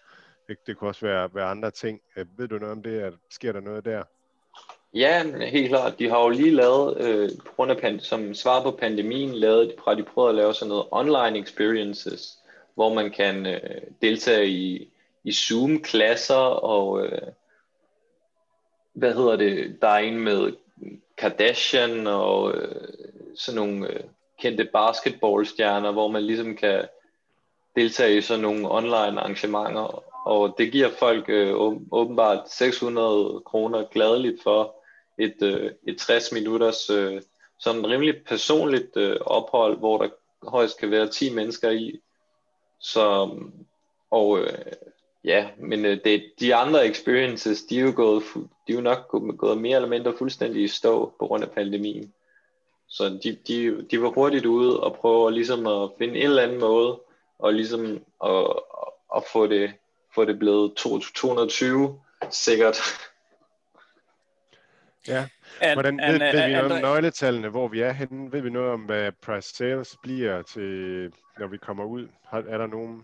Det, 0.49 0.67
det 0.67 0.77
kunne 0.77 0.91
også 0.91 1.07
være, 1.07 1.31
være 1.35 1.47
andre 1.47 1.71
ting. 1.71 2.01
Øh, 2.17 2.27
ved 2.39 2.49
du 2.49 2.59
noget 2.59 2.73
om 2.73 2.83
det? 2.83 3.01
At, 3.01 3.13
sker 3.31 3.53
der 3.53 3.61
noget 3.61 3.85
der? 3.85 4.03
Ja, 4.95 5.47
helt 5.47 5.69
klart. 5.69 5.99
De 5.99 6.09
har 6.09 6.23
jo 6.23 6.29
lige 6.29 6.51
lavet, 6.51 7.01
øh, 7.01 7.31
på 7.47 7.53
grund 7.57 7.71
af 7.71 7.77
pand- 7.77 8.01
som 8.01 8.35
svar 8.35 8.63
på 8.63 8.71
pandemien, 8.71 9.35
lavet, 9.35 9.75
de, 9.87 9.97
de 9.97 10.03
prøvede 10.03 10.31
at 10.31 10.35
lave 10.37 10.55
sådan 10.55 10.69
noget 10.69 10.87
online 10.91 11.39
experiences, 11.39 12.40
hvor 12.81 12.95
man 12.95 13.11
kan 13.11 13.47
øh, 13.47 13.81
deltage 14.03 14.49
i, 14.49 14.89
i 15.25 15.33
Zoom-klasser, 15.33 16.45
og 16.75 17.05
øh, 17.05 17.29
hvad 18.93 19.15
hedder 19.15 19.37
det, 19.37 19.79
der 19.83 19.89
er 19.89 19.99
en 19.99 20.21
med 20.21 20.53
Kardashian 21.19 22.07
og 22.07 22.55
øh, 22.55 22.89
sådan 23.37 23.57
nogle 23.57 23.89
øh, 23.89 24.01
kendte 24.39 24.65
basketballstjerner, 24.65 25.93
hvor 25.93 26.09
man 26.09 26.23
ligesom 26.23 26.57
kan 26.57 26.85
deltage 27.77 28.17
i 28.17 28.21
sådan 28.21 28.43
nogle 28.43 28.71
online 28.71 29.21
arrangementer, 29.21 30.05
og 30.27 30.55
det 30.59 30.73
giver 30.73 30.91
folk 30.99 31.25
øh, 31.29 31.55
åbenbart 31.93 32.51
600 32.51 33.43
kroner 33.47 33.85
gladeligt 33.93 34.43
for 34.43 34.75
et, 35.19 35.43
øh, 35.43 35.71
et 35.89 35.99
60 35.99 36.33
minutters 36.33 36.91
øh, 36.91 37.23
sådan 37.59 37.87
rimelig 37.87 38.15
personligt 38.27 38.97
øh, 38.97 39.17
ophold, 39.21 39.79
hvor 39.79 39.99
der 39.99 40.09
højst 40.43 40.81
kan 40.81 40.91
være 40.91 41.09
10 41.09 41.35
mennesker 41.35 41.71
i. 41.71 42.01
Så, 42.81 43.31
og 44.11 44.39
øh, 44.39 44.73
ja, 45.25 45.49
men 45.59 45.85
øh, 45.85 45.99
det, 46.05 46.33
de 46.41 46.55
andre 46.55 46.87
experiences, 46.89 47.63
de 47.63 47.79
er 47.79 47.83
jo, 47.83 47.93
gået, 47.97 48.23
de 48.67 48.73
er 48.73 48.77
jo 48.77 48.81
nok 48.81 49.09
gået 49.39 49.59
mere 49.59 49.77
eller 49.77 49.89
mindre 49.89 50.17
fuldstændig 50.19 50.63
i 50.63 50.69
stå 50.69 51.13
på 51.19 51.27
grund 51.27 51.45
af 51.45 51.51
pandemien. 51.51 52.13
Så 52.89 53.19
de, 53.23 53.39
de, 53.49 53.87
de 53.91 54.03
var 54.03 54.09
hurtigt 54.09 54.47
ude 54.47 54.81
og 54.81 54.97
prøve 54.97 55.27
at, 55.27 55.33
ligesom 55.35 55.67
at 55.67 55.91
finde 55.99 56.19
en 56.19 56.27
eller 56.27 56.43
anden 56.43 56.61
måde, 56.61 57.01
og 57.39 57.55
ligesom 57.55 58.05
at, 58.25 58.47
at 59.17 59.25
få, 59.33 59.47
det, 59.47 59.73
få 60.15 60.25
det 60.25 60.39
blevet 60.39 60.75
220 60.75 62.01
sikkert. 62.31 62.77
Ja. 65.09 65.29
Hvordan 65.73 65.99
ved, 65.99 66.19
ved 66.19 66.47
vi 66.47 66.53
noget 66.53 66.73
om 66.73 66.81
nøgletallene, 66.81 67.49
hvor 67.49 67.69
vi 67.69 67.81
er 67.81 67.93
henne? 67.93 68.33
Ved 68.33 68.41
vi 68.41 68.51
noget 68.51 68.71
om, 68.71 68.81
hvad 68.81 69.13
price 69.23 69.55
sales 69.55 69.97
bliver 70.03 70.43
til, 70.43 71.13
når 71.39 71.47
vi 71.47 71.57
kommer 71.57 71.85
ud? 71.85 72.09
Er 72.33 72.59
der 72.59 72.67
nogen? 72.67 73.03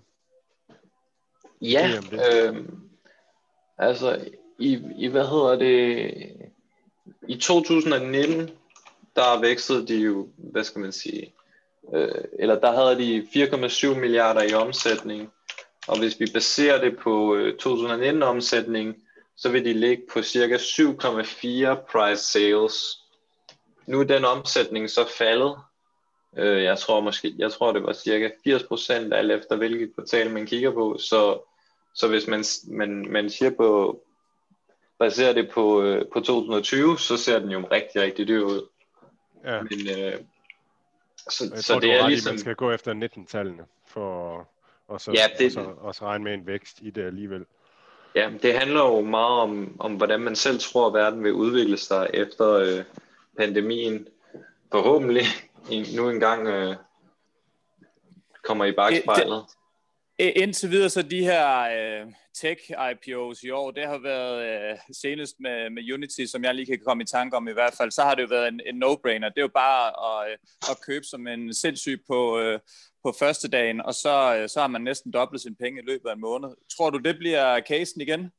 Ja, 1.61 1.90
øh, 2.12 2.57
altså 3.78 4.20
i, 4.59 4.82
i, 4.97 5.09
hvad 5.09 5.26
hedder 5.26 5.59
det, 5.59 6.12
i 7.28 7.36
2019, 7.36 8.51
der 9.16 9.40
vækstede 9.40 9.86
de 9.86 9.97
jo, 9.97 10.28
hvad 10.36 10.64
skal 10.64 10.80
man 10.80 10.92
sige, 10.92 11.34
øh, 11.94 12.24
eller 12.38 12.61
der 12.61 12.72
havde 12.72 12.99
de 12.99 13.28
4,7 13.34 14.01
milliarder 14.01 14.42
i 14.42 14.53
omsætning, 14.53 15.30
og 15.88 15.99
hvis 15.99 16.20
vi 16.20 16.26
baserer 16.34 16.80
det 16.80 16.99
på 16.99 17.34
øh, 17.34 17.57
2019 17.57 18.22
omsætning, 18.22 18.97
så 19.37 19.51
vil 19.51 19.64
de 19.64 19.72
ligge 19.72 20.03
på 20.12 20.22
cirka 20.22 20.57
7,4 20.57 21.74
price 21.93 22.22
sales. 22.22 22.99
Nu 23.87 24.01
er 24.01 24.05
den 24.05 24.24
omsætning 24.24 24.91
så 24.91 25.09
faldet. 25.18 25.57
Øh, 26.37 26.62
jeg 26.62 26.78
tror 26.78 27.01
måske, 27.01 27.34
jeg 27.39 27.53
tror 27.53 27.72
det 27.72 27.82
var 27.82 27.93
cirka 27.93 28.30
80% 28.49 28.93
alt 28.93 29.32
efter 29.32 29.57
hvilket 29.57 29.95
kvartal 29.95 30.30
man 30.30 30.47
kigger 30.47 30.70
på. 30.70 30.99
Så, 30.99 31.41
så 31.95 32.09
hvis 32.09 32.26
man, 32.26 32.45
man, 32.68 33.07
man 33.11 33.30
siger 33.30 33.51
på, 33.51 34.01
baserer 34.99 35.32
det 35.32 35.51
på, 35.51 35.82
øh, 35.82 36.05
på 36.12 36.20
2020, 36.20 36.99
så 36.99 37.16
ser 37.16 37.39
den 37.39 37.51
jo 37.51 37.68
rigtig, 37.70 38.03
rigtig 38.03 38.28
dyr 38.28 38.45
ud. 38.45 38.68
Ja. 39.45 39.62
Men, 39.62 39.80
øh, 39.99 40.20
så, 41.30 41.51
jeg 41.55 41.62
så 41.62 41.72
tror, 41.72 41.80
det 41.80 41.93
er 41.93 42.09
ligesom... 42.09 42.32
man 42.32 42.39
skal 42.39 42.55
gå 42.55 42.72
efter 42.72 42.95
19-tallene 42.95 43.64
for 43.87 44.49
og 44.89 45.01
så, 45.01 45.12
ja, 45.12 45.26
det... 45.39 45.47
og 45.47 45.53
så 45.53 45.70
også 45.80 46.05
regne 46.05 46.24
med 46.24 46.34
en 46.34 46.47
vækst 46.47 46.78
i 46.82 46.91
det 46.91 47.03
alligevel. 47.03 47.47
Ja, 48.16 48.30
det 48.42 48.58
handler 48.58 48.80
jo 48.80 49.00
meget 49.00 49.40
om, 49.40 49.76
om 49.80 49.94
hvordan 49.94 50.20
man 50.20 50.36
selv 50.36 50.58
tror, 50.58 50.86
at 50.86 50.94
verden 50.94 51.24
vil 51.24 51.32
udvikle 51.32 51.76
sig 51.76 52.10
efter 52.14 52.52
øh, 52.52 52.84
pandemien. 53.38 54.08
Forhåbentlig 54.72 55.24
nu 55.96 56.10
engang 56.10 56.46
øh, 56.46 56.76
kommer 58.44 58.64
i 58.64 58.72
bagspejlet. 58.72 59.44
Indtil 60.18 60.70
videre 60.70 60.90
så 60.90 61.02
de 61.02 61.24
her 61.24 61.60
øh, 61.60 62.12
tech 62.34 62.70
IPOs 62.70 63.42
i 63.42 63.50
år, 63.50 63.70
det 63.70 63.86
har 63.86 63.98
været 63.98 64.70
øh, 64.72 64.78
senest 64.92 65.36
med, 65.40 65.70
med 65.70 65.92
Unity, 65.92 66.24
som 66.24 66.44
jeg 66.44 66.54
lige 66.54 66.66
kan 66.66 66.80
komme 66.86 67.02
i 67.02 67.06
tanke 67.06 67.36
om 67.36 67.48
i 67.48 67.52
hvert 67.52 67.74
fald, 67.78 67.90
så 67.90 68.02
har 68.02 68.14
det 68.14 68.22
jo 68.22 68.28
været 68.30 68.48
en, 68.48 68.60
en 68.66 68.82
no-brainer. 68.84 69.28
Det 69.28 69.38
er 69.38 69.42
jo 69.42 69.48
bare 69.54 69.86
at, 70.06 70.30
øh, 70.30 70.38
at 70.70 70.80
købe 70.86 71.04
som 71.04 71.26
en 71.26 71.54
sindssyg 71.54 72.00
på, 72.08 72.38
øh, 72.38 72.60
på 73.07 73.12
første 73.18 73.48
dagen, 73.48 73.80
og 73.80 73.94
så, 73.94 74.36
øh, 74.36 74.48
så 74.48 74.61
har 74.61 74.66
man 74.66 74.80
næsten 74.80 75.12
dobblet 75.12 75.40
sin 75.40 75.54
penge 75.54 75.82
i 75.82 75.86
løbet 75.86 76.09
af 76.09 76.14
en 76.14 76.20
måned. 76.20 76.48
Tror 76.76 76.90
du, 76.90 76.98
det 76.98 77.18
bliver 77.18 77.61
casen 77.61 78.00
igen? 78.00 78.30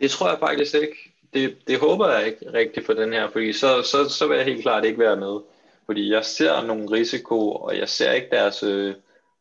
Det 0.00 0.10
tror 0.10 0.28
jeg 0.28 0.38
faktisk 0.38 0.74
ikke. 0.74 0.96
Det, 1.34 1.56
det 1.66 1.78
håber 1.78 2.08
jeg 2.08 2.26
ikke 2.26 2.52
rigtigt 2.52 2.86
for 2.86 2.92
den 2.92 3.12
her, 3.12 3.30
fordi 3.30 3.52
så, 3.52 3.82
så, 3.82 4.08
så 4.08 4.26
vil 4.26 4.36
jeg 4.36 4.46
helt 4.46 4.62
klart 4.62 4.84
ikke 4.84 4.98
være 4.98 5.16
med. 5.16 5.40
Fordi 5.86 6.12
jeg 6.12 6.24
ser 6.24 6.66
nogle 6.66 6.90
risiko, 6.90 7.52
og 7.52 7.78
jeg 7.78 7.88
ser 7.88 8.12
ikke 8.12 8.30
deres... 8.30 8.62
Øh, 8.62 8.94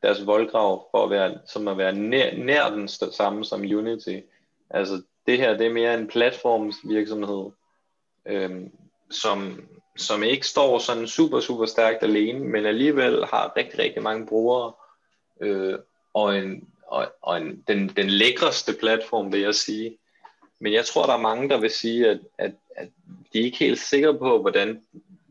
deres 0.03 0.25
voldgrav 0.25 0.87
for 0.91 1.03
at 1.03 1.09
være, 1.09 1.37
som 1.45 1.67
at 1.67 1.77
være 1.77 1.93
nær, 1.93 2.35
nær 2.37 2.69
den 2.69 2.87
samme 2.87 3.45
som 3.45 3.61
Unity. 3.61 4.19
Altså 4.69 5.01
det 5.27 5.37
her, 5.37 5.57
det 5.57 5.67
er 5.67 5.73
mere 5.73 5.93
en 5.93 6.07
platformsvirksomhed, 6.07 7.51
øhm, 8.25 8.71
som, 9.09 9.67
som 9.99 10.23
ikke 10.23 10.47
står 10.47 10.79
sådan 10.79 11.07
super, 11.07 11.39
super 11.39 11.65
stærkt 11.65 12.03
alene, 12.03 12.39
men 12.39 12.65
alligevel 12.65 13.25
har 13.25 13.53
rigtig, 13.57 13.79
rigtig 13.79 14.03
mange 14.03 14.27
brugere, 14.27 14.73
øh, 15.41 15.79
og, 16.13 16.37
en, 16.37 16.69
og, 16.87 17.13
og 17.21 17.37
en, 17.37 17.63
den, 17.67 17.87
den 17.87 18.09
lækreste 18.09 18.73
platform, 18.73 19.31
vil 19.31 19.39
jeg 19.39 19.55
sige. 19.55 19.97
Men 20.59 20.73
jeg 20.73 20.85
tror, 20.85 21.05
der 21.05 21.13
er 21.13 21.21
mange, 21.21 21.49
der 21.49 21.57
vil 21.57 21.69
sige, 21.69 22.09
at, 22.09 22.19
at, 22.37 22.51
at 22.75 22.87
de 23.33 23.39
er 23.39 23.43
ikke 23.43 23.57
helt 23.57 23.79
sikre 23.79 24.17
på, 24.17 24.41
hvordan 24.41 24.81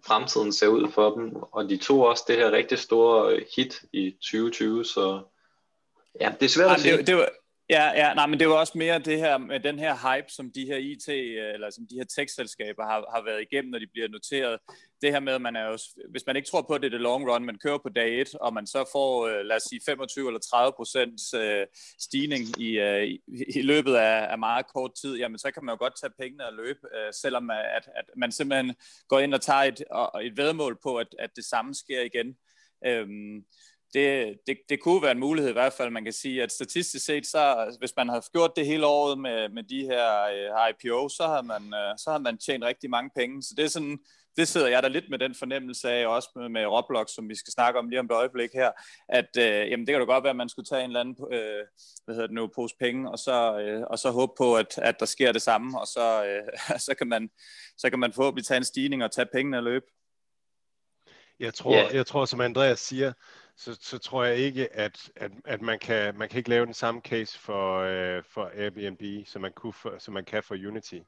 fremtiden 0.06 0.52
ser 0.52 0.66
ud 0.66 0.90
for 0.92 1.10
dem, 1.10 1.36
og 1.36 1.68
de 1.68 1.76
tog 1.76 2.06
også 2.06 2.24
det 2.28 2.36
her 2.36 2.50
rigtig 2.50 2.78
store 2.78 3.40
hit 3.56 3.82
i 3.92 4.10
2020, 4.10 4.84
så 4.84 5.20
ja, 6.20 6.32
det 6.40 6.46
er 6.46 6.50
svært 6.50 6.70
at 6.70 6.80
sige. 6.80 6.96
Det, 6.96 7.06
det 7.06 7.16
var, 7.16 7.28
Ja, 7.70 7.84
ja, 7.94 8.14
nej, 8.14 8.26
men 8.26 8.40
det 8.40 8.48
var 8.48 8.54
også 8.54 8.78
mere 8.78 8.98
det 8.98 9.18
her 9.18 9.38
med 9.38 9.60
den 9.60 9.78
her 9.78 9.94
hype, 9.94 10.28
som 10.28 10.50
de 10.52 10.66
her 10.66 10.76
IT, 10.76 11.08
øh, 11.08 11.54
eller 11.54 11.70
som 11.70 11.86
de 11.90 11.94
her 11.94 12.04
tech-selskaber 12.04 12.84
har, 12.84 13.04
har 13.14 13.24
været 13.24 13.42
igennem, 13.42 13.70
når 13.70 13.78
de 13.78 13.86
bliver 13.86 14.08
noteret. 14.08 14.58
Det 15.02 15.12
her 15.12 15.20
med, 15.20 15.32
at 15.32 15.42
man 15.42 15.56
er 15.56 15.64
jo, 15.66 15.78
hvis 16.10 16.26
man 16.26 16.36
ikke 16.36 16.48
tror 16.48 16.62
på, 16.62 16.74
at 16.74 16.80
det 16.80 16.86
er 16.86 16.90
det 16.90 17.00
long 17.00 17.30
run, 17.30 17.44
man 17.44 17.58
kører 17.58 17.78
på 17.78 17.88
dag 17.88 18.20
1, 18.20 18.34
og 18.34 18.54
man 18.54 18.66
så 18.66 18.84
får, 18.92 19.26
øh, 19.26 19.44
lad 19.44 19.56
os 19.56 19.62
sige, 19.62 19.80
25 19.86 20.26
eller 20.26 20.40
30 20.40 20.72
procent 20.76 21.20
øh, 21.34 21.66
stigning 22.00 22.60
i, 22.60 22.70
i, 23.06 23.20
i 23.56 23.62
løbet 23.62 23.94
af, 23.94 24.32
af 24.32 24.38
meget 24.38 24.66
kort 24.74 24.90
tid, 25.00 25.16
jamen 25.16 25.38
så 25.38 25.50
kan 25.50 25.64
man 25.64 25.72
jo 25.72 25.78
godt 25.78 26.00
tage 26.00 26.12
pengene 26.20 26.46
og 26.46 26.52
løbe, 26.52 26.80
selvom 27.22 27.50
at, 27.50 27.88
at 27.96 28.04
man 28.16 28.32
simpelthen 28.32 28.74
går 29.08 29.18
ind 29.18 29.34
og 29.34 29.40
tager 29.40 29.62
et, 29.62 29.84
et 30.22 30.36
vedmål 30.36 30.78
på, 30.82 30.96
at, 30.96 31.14
at 31.18 31.30
det 31.36 31.44
samme 31.44 31.74
sker 31.74 32.00
igen. 32.00 32.36
Øhm, 32.86 33.44
det, 33.94 34.34
det, 34.46 34.58
det 34.68 34.80
kunne 34.80 35.02
være 35.02 35.12
en 35.12 35.18
mulighed 35.18 35.50
i 35.50 35.52
hvert 35.52 35.72
fald. 35.72 35.90
Man 35.90 36.04
kan 36.04 36.12
sige, 36.12 36.42
at 36.42 36.52
statistisk 36.52 37.04
set, 37.04 37.26
så 37.26 37.74
hvis 37.78 37.92
man 37.96 38.08
har 38.08 38.24
gjort 38.32 38.56
det 38.56 38.66
hele 38.66 38.86
året 38.86 39.18
med, 39.18 39.48
med 39.48 39.62
de 39.62 39.82
her 39.82 40.04
uh, 40.24 40.70
IPO, 40.70 41.08
så 41.08 41.26
har, 41.26 41.42
man, 41.42 41.62
uh, 41.62 41.96
så 41.98 42.10
har 42.10 42.18
man 42.18 42.38
tjent 42.38 42.64
rigtig 42.64 42.90
mange 42.90 43.10
penge. 43.16 43.42
Så 43.42 43.54
det 43.56 43.64
er 43.64 43.68
sådan, 43.68 43.98
det 44.36 44.48
sidder 44.48 44.68
jeg 44.68 44.82
da 44.82 44.88
lidt 44.88 45.10
med 45.10 45.18
den 45.18 45.34
fornemmelse 45.34 45.90
af, 45.90 46.06
også 46.06 46.28
med, 46.36 46.48
med 46.48 46.66
Roblox, 46.66 47.10
som 47.10 47.28
vi 47.28 47.34
skal 47.34 47.52
snakke 47.52 47.78
om 47.78 47.88
lige 47.88 48.00
om 48.00 48.06
et 48.06 48.12
øjeblik 48.12 48.50
her, 48.54 48.70
at 49.08 49.28
uh, 49.36 49.70
jamen, 49.70 49.86
det 49.86 49.92
kan 49.92 50.00
da 50.00 50.04
godt 50.04 50.24
være, 50.24 50.30
at 50.30 50.36
man 50.36 50.48
skulle 50.48 50.66
tage 50.66 50.84
en 50.84 50.90
eller 50.90 51.00
anden 51.00 51.16
uh, 51.20 51.66
hvad 52.04 52.14
hedder 52.14 52.26
det 52.26 52.34
nu, 52.34 52.50
pose 52.54 52.74
penge, 52.80 53.10
og 53.10 53.18
så, 53.18 53.36
uh, 53.52 53.86
og 53.90 53.98
så 53.98 54.10
håbe 54.10 54.32
på, 54.38 54.56
at, 54.56 54.78
at 54.78 55.00
der 55.00 55.06
sker 55.06 55.32
det 55.32 55.42
samme, 55.42 55.80
og 55.80 55.86
så, 55.86 56.38
uh, 56.72 56.78
så, 56.86 56.94
kan 56.98 57.08
man, 57.08 57.30
så 57.78 57.90
kan 57.90 57.98
man 57.98 58.12
forhåbentlig 58.12 58.46
tage 58.46 58.58
en 58.58 58.64
stigning 58.64 59.04
og 59.04 59.12
tage 59.12 59.26
pengene 59.32 59.56
og 59.56 59.62
løbe. 59.62 59.86
Jeg 61.40 61.54
tror, 61.54 61.72
yeah. 61.72 61.94
jeg 61.94 62.06
tror 62.06 62.24
som 62.24 62.40
Andreas 62.40 62.80
siger, 62.80 63.12
så, 63.58 63.78
så 63.80 63.98
tror 63.98 64.24
jeg 64.24 64.36
ikke, 64.36 64.76
at, 64.76 65.10
at, 65.16 65.32
at 65.44 65.62
man, 65.62 65.78
kan, 65.78 66.18
man 66.18 66.28
kan 66.28 66.38
ikke 66.38 66.50
lave 66.50 66.66
den 66.66 66.74
samme 66.74 67.00
case 67.00 67.38
for, 67.38 67.78
øh, 67.78 68.22
for 68.24 68.50
Airbnb, 68.54 69.26
som 69.26 69.42
man, 69.42 69.52
kunne 69.52 69.72
for, 69.72 69.94
som 69.98 70.14
man 70.14 70.24
kan 70.24 70.42
for 70.42 70.54
Unity. 70.54 70.98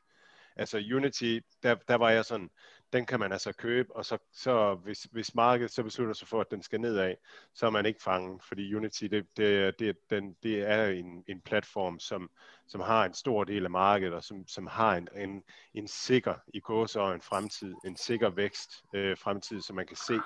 Altså 0.57 0.79
Unity, 0.79 1.39
der, 1.63 1.75
der 1.75 1.95
var 1.95 2.11
jeg 2.11 2.25
sådan, 2.25 2.51
den 2.93 3.07
kan 3.07 3.21
man 3.21 3.33
altså 3.33 3.53
købe, 3.53 3.97
og 3.97 4.05
så, 4.05 4.19
så 4.33 4.75
hvis, 4.75 5.03
hvis 5.03 5.35
markedet 5.35 5.71
så 5.71 5.83
beslutter 5.83 6.15
sig 6.15 6.29
for, 6.29 6.41
at 6.41 6.51
den 6.51 6.63
skal 6.63 6.81
nedad, 6.81 7.15
så 7.55 7.67
er 7.67 7.71
man 7.71 7.87
ikke 7.87 8.03
fanget, 8.03 8.43
fordi 8.43 8.75
Unity, 8.75 9.05
det, 9.05 9.27
det, 9.37 9.79
det, 9.79 9.97
den, 10.11 10.37
det 10.43 10.63
er 10.71 10.87
en, 10.87 11.25
en 11.29 11.41
platform, 11.41 11.99
som, 11.99 12.31
som 12.69 12.81
har 12.81 13.05
en 13.05 13.15
stor 13.15 13.45
del 13.45 13.65
af 13.65 13.71
markedet, 13.71 14.15
og 14.15 14.25
som, 14.25 14.47
som 14.49 14.67
har 14.67 14.97
en, 14.97 15.09
en, 15.17 15.43
en 15.75 15.89
sikker 15.89 16.35
i 16.55 16.61
gåsøjne, 16.61 17.15
en 17.15 17.21
fremtid, 17.21 17.75
en 17.85 17.97
sikker 17.97 18.31
vækst 18.31 18.71
øh, 18.95 19.17
fremtid, 19.19 19.61
som 19.61 19.77
man 19.77 19.87
kan 19.87 19.97
se. 19.97 20.21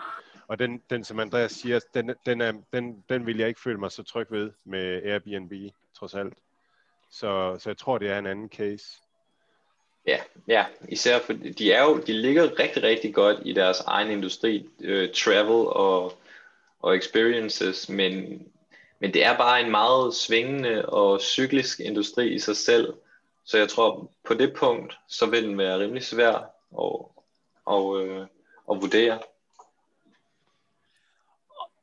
Og 0.48 0.58
den, 0.58 0.82
den 0.90 1.04
som 1.04 1.20
Andreas 1.20 1.52
siger, 1.52 1.80
den, 1.94 2.14
den, 2.26 2.40
er, 2.40 2.52
den, 2.72 3.04
den 3.08 3.26
vil 3.26 3.38
jeg 3.38 3.48
ikke 3.48 3.60
føle 3.60 3.78
mig 3.78 3.92
så 3.92 4.02
tryg 4.02 4.26
ved 4.30 4.50
med 4.64 5.02
Airbnb, 5.02 5.52
trods 5.98 6.14
alt. 6.14 6.34
Så, 7.10 7.56
så 7.58 7.70
jeg 7.70 7.78
tror, 7.78 7.98
det 7.98 8.10
er 8.10 8.18
en 8.18 8.26
anden 8.26 8.48
case. 8.48 8.86
Ja, 10.06 10.20
ja, 10.48 10.64
især 10.88 11.18
for 11.18 11.32
de 11.32 11.72
er 11.72 11.82
jo, 11.82 11.98
de 11.98 12.12
ligger 12.12 12.58
rigtig, 12.58 12.82
rigtig 12.82 13.14
godt 13.14 13.38
i 13.44 13.52
deres 13.52 13.80
egen 13.80 14.10
industri, 14.10 14.68
øh, 14.80 15.12
travel 15.14 15.66
og, 15.66 16.12
og 16.80 16.96
experiences, 16.96 17.88
men, 17.88 18.46
men 19.00 19.14
det 19.14 19.24
er 19.24 19.36
bare 19.36 19.60
en 19.60 19.70
meget 19.70 20.14
svingende 20.14 20.86
og 20.86 21.20
cyklisk 21.20 21.80
industri 21.80 22.34
i 22.34 22.38
sig 22.38 22.56
selv, 22.56 22.94
så 23.44 23.58
jeg 23.58 23.68
tror 23.68 24.10
på 24.24 24.34
det 24.34 24.54
punkt, 24.54 24.98
så 25.08 25.26
vil 25.26 25.44
den 25.44 25.58
være 25.58 25.78
rimelig 25.78 26.02
svær 26.02 26.34
at, 26.78 27.06
at, 27.70 27.96
at, 27.96 28.28
at 28.70 28.82
vurdere. 28.82 29.18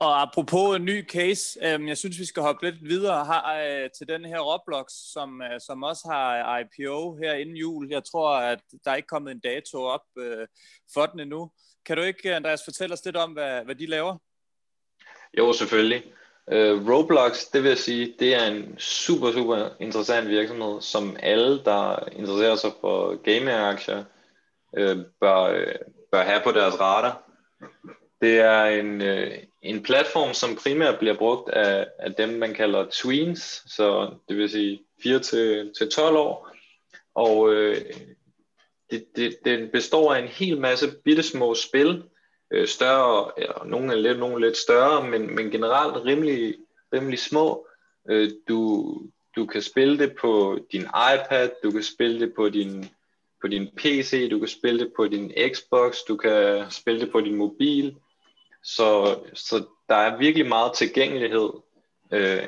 Og 0.02 0.22
apropos 0.22 0.76
en 0.76 0.86
ny 0.86 1.08
case, 1.08 1.60
øh, 1.66 1.88
jeg 1.88 1.98
synes, 1.98 2.20
vi 2.20 2.26
skal 2.26 2.44
hoppe 2.44 2.66
lidt 2.66 2.90
videre 2.90 3.26
her, 3.26 3.44
øh, 3.84 3.90
til 3.98 4.08
den 4.08 4.26
her 4.26 4.40
Roblox, 4.40 4.86
som, 5.14 5.42
øh, 5.42 5.60
som 5.60 5.84
også 5.84 6.08
har 6.12 6.60
IPO 6.60 7.16
her 7.16 7.34
inden 7.34 7.56
jul. 7.56 7.88
Jeg 7.90 8.04
tror, 8.04 8.30
at 8.36 8.60
der 8.86 8.92
er 8.92 8.96
ikke 8.96 9.08
kommet 9.08 9.32
en 9.32 9.40
dato 9.40 9.84
op 9.84 10.02
øh, 10.18 10.48
for 10.94 11.06
den 11.06 11.20
endnu. 11.20 11.52
Kan 11.86 11.98
du 11.98 12.04
ikke, 12.04 12.36
Andreas, 12.36 12.64
fortælle 12.64 12.94
os 12.94 13.06
lidt 13.06 13.18
om, 13.18 13.32
hvad, 13.32 13.66
hvad 13.66 13.76
de 13.76 13.86
laver? 13.86 14.18
Jo, 15.38 15.54
selvfølgelig. 15.54 16.04
Øh, 16.52 16.90
Roblox, 16.90 17.52
det 17.54 17.64
vil 17.64 17.70
jeg 17.70 17.78
sige, 17.78 18.16
det 18.20 18.36
er 18.36 18.46
en 18.46 18.80
super, 18.80 19.32
super 19.32 19.70
interessant 19.80 20.30
virksomhed, 20.30 20.82
som 20.82 21.16
alle, 21.20 21.64
der 21.64 22.10
interesserer 22.12 22.56
sig 22.56 22.72
for 22.82 23.16
gaming-aktier, 23.16 24.04
øh, 24.78 24.98
bør, 25.20 25.42
øh, 25.42 25.76
bør 26.12 26.24
have 26.24 26.42
på 26.44 26.52
deres 26.52 26.80
radar. 26.80 27.32
Det 28.22 28.40
er 28.40 28.64
en, 28.64 29.02
øh, 29.02 29.38
en 29.62 29.84
platform, 29.84 30.34
som 30.34 30.56
primært 30.56 31.00
bliver 31.00 31.18
brugt 31.18 31.50
af, 31.50 31.88
af 32.00 32.14
dem, 32.14 32.30
man 32.30 32.54
kalder 32.54 32.88
tweens, 32.92 33.64
så 33.68 34.14
det 34.30 34.38
vil 34.38 34.50
sige 34.50 34.82
4 35.04 35.20
til, 35.20 35.74
til 35.78 35.90
12 35.90 36.16
år. 36.16 36.50
Og 37.16 37.54
øh, 37.54 37.78
det, 38.92 39.06
det, 39.16 39.38
den 39.46 39.70
består 39.70 40.14
af 40.14 40.22
en 40.22 40.28
hel 40.28 40.60
masse 40.60 40.92
bitte 41.04 41.24
små 41.24 41.56
spil, 41.56 42.04
øh, 42.52 42.68
større, 42.68 43.32
ja, 43.38 43.66
nogle 43.66 43.94
er 43.94 43.98
lidt, 43.98 44.20
nogle 44.20 44.46
lidt 44.46 44.58
større, 44.58 45.10
men, 45.10 45.36
men 45.36 45.52
generelt 45.52 46.06
rimelig, 46.06 46.56
rimelig 46.94 47.20
små. 47.20 47.68
Øh, 48.10 48.32
du, 48.48 48.86
du 49.36 49.46
kan 49.46 49.62
spille 49.62 49.98
det 49.98 50.16
på 50.22 50.60
din 50.72 50.82
iPad, 50.82 51.50
du 51.64 51.72
kan 51.72 51.84
spille 51.84 52.20
det 52.20 52.34
på 52.34 52.50
din, 52.50 52.90
på 53.42 53.48
din 53.48 53.68
PC, 53.78 54.28
du 54.32 54.40
kan 54.40 54.48
spille 54.48 54.80
det 54.80 54.94
på 54.96 55.08
din 55.08 55.32
Xbox, 55.54 55.98
du 56.08 56.16
kan 56.16 56.66
spille 56.72 57.02
det 57.02 57.12
på 57.12 57.22
din 57.22 57.36
mobil, 57.36 57.96
så, 58.64 59.20
så 59.34 59.64
der 59.90 59.96
er 59.96 60.18
virkelig 60.18 60.48
meget 60.48 60.74
tilgængelighed 60.74 61.50
øh, 62.12 62.44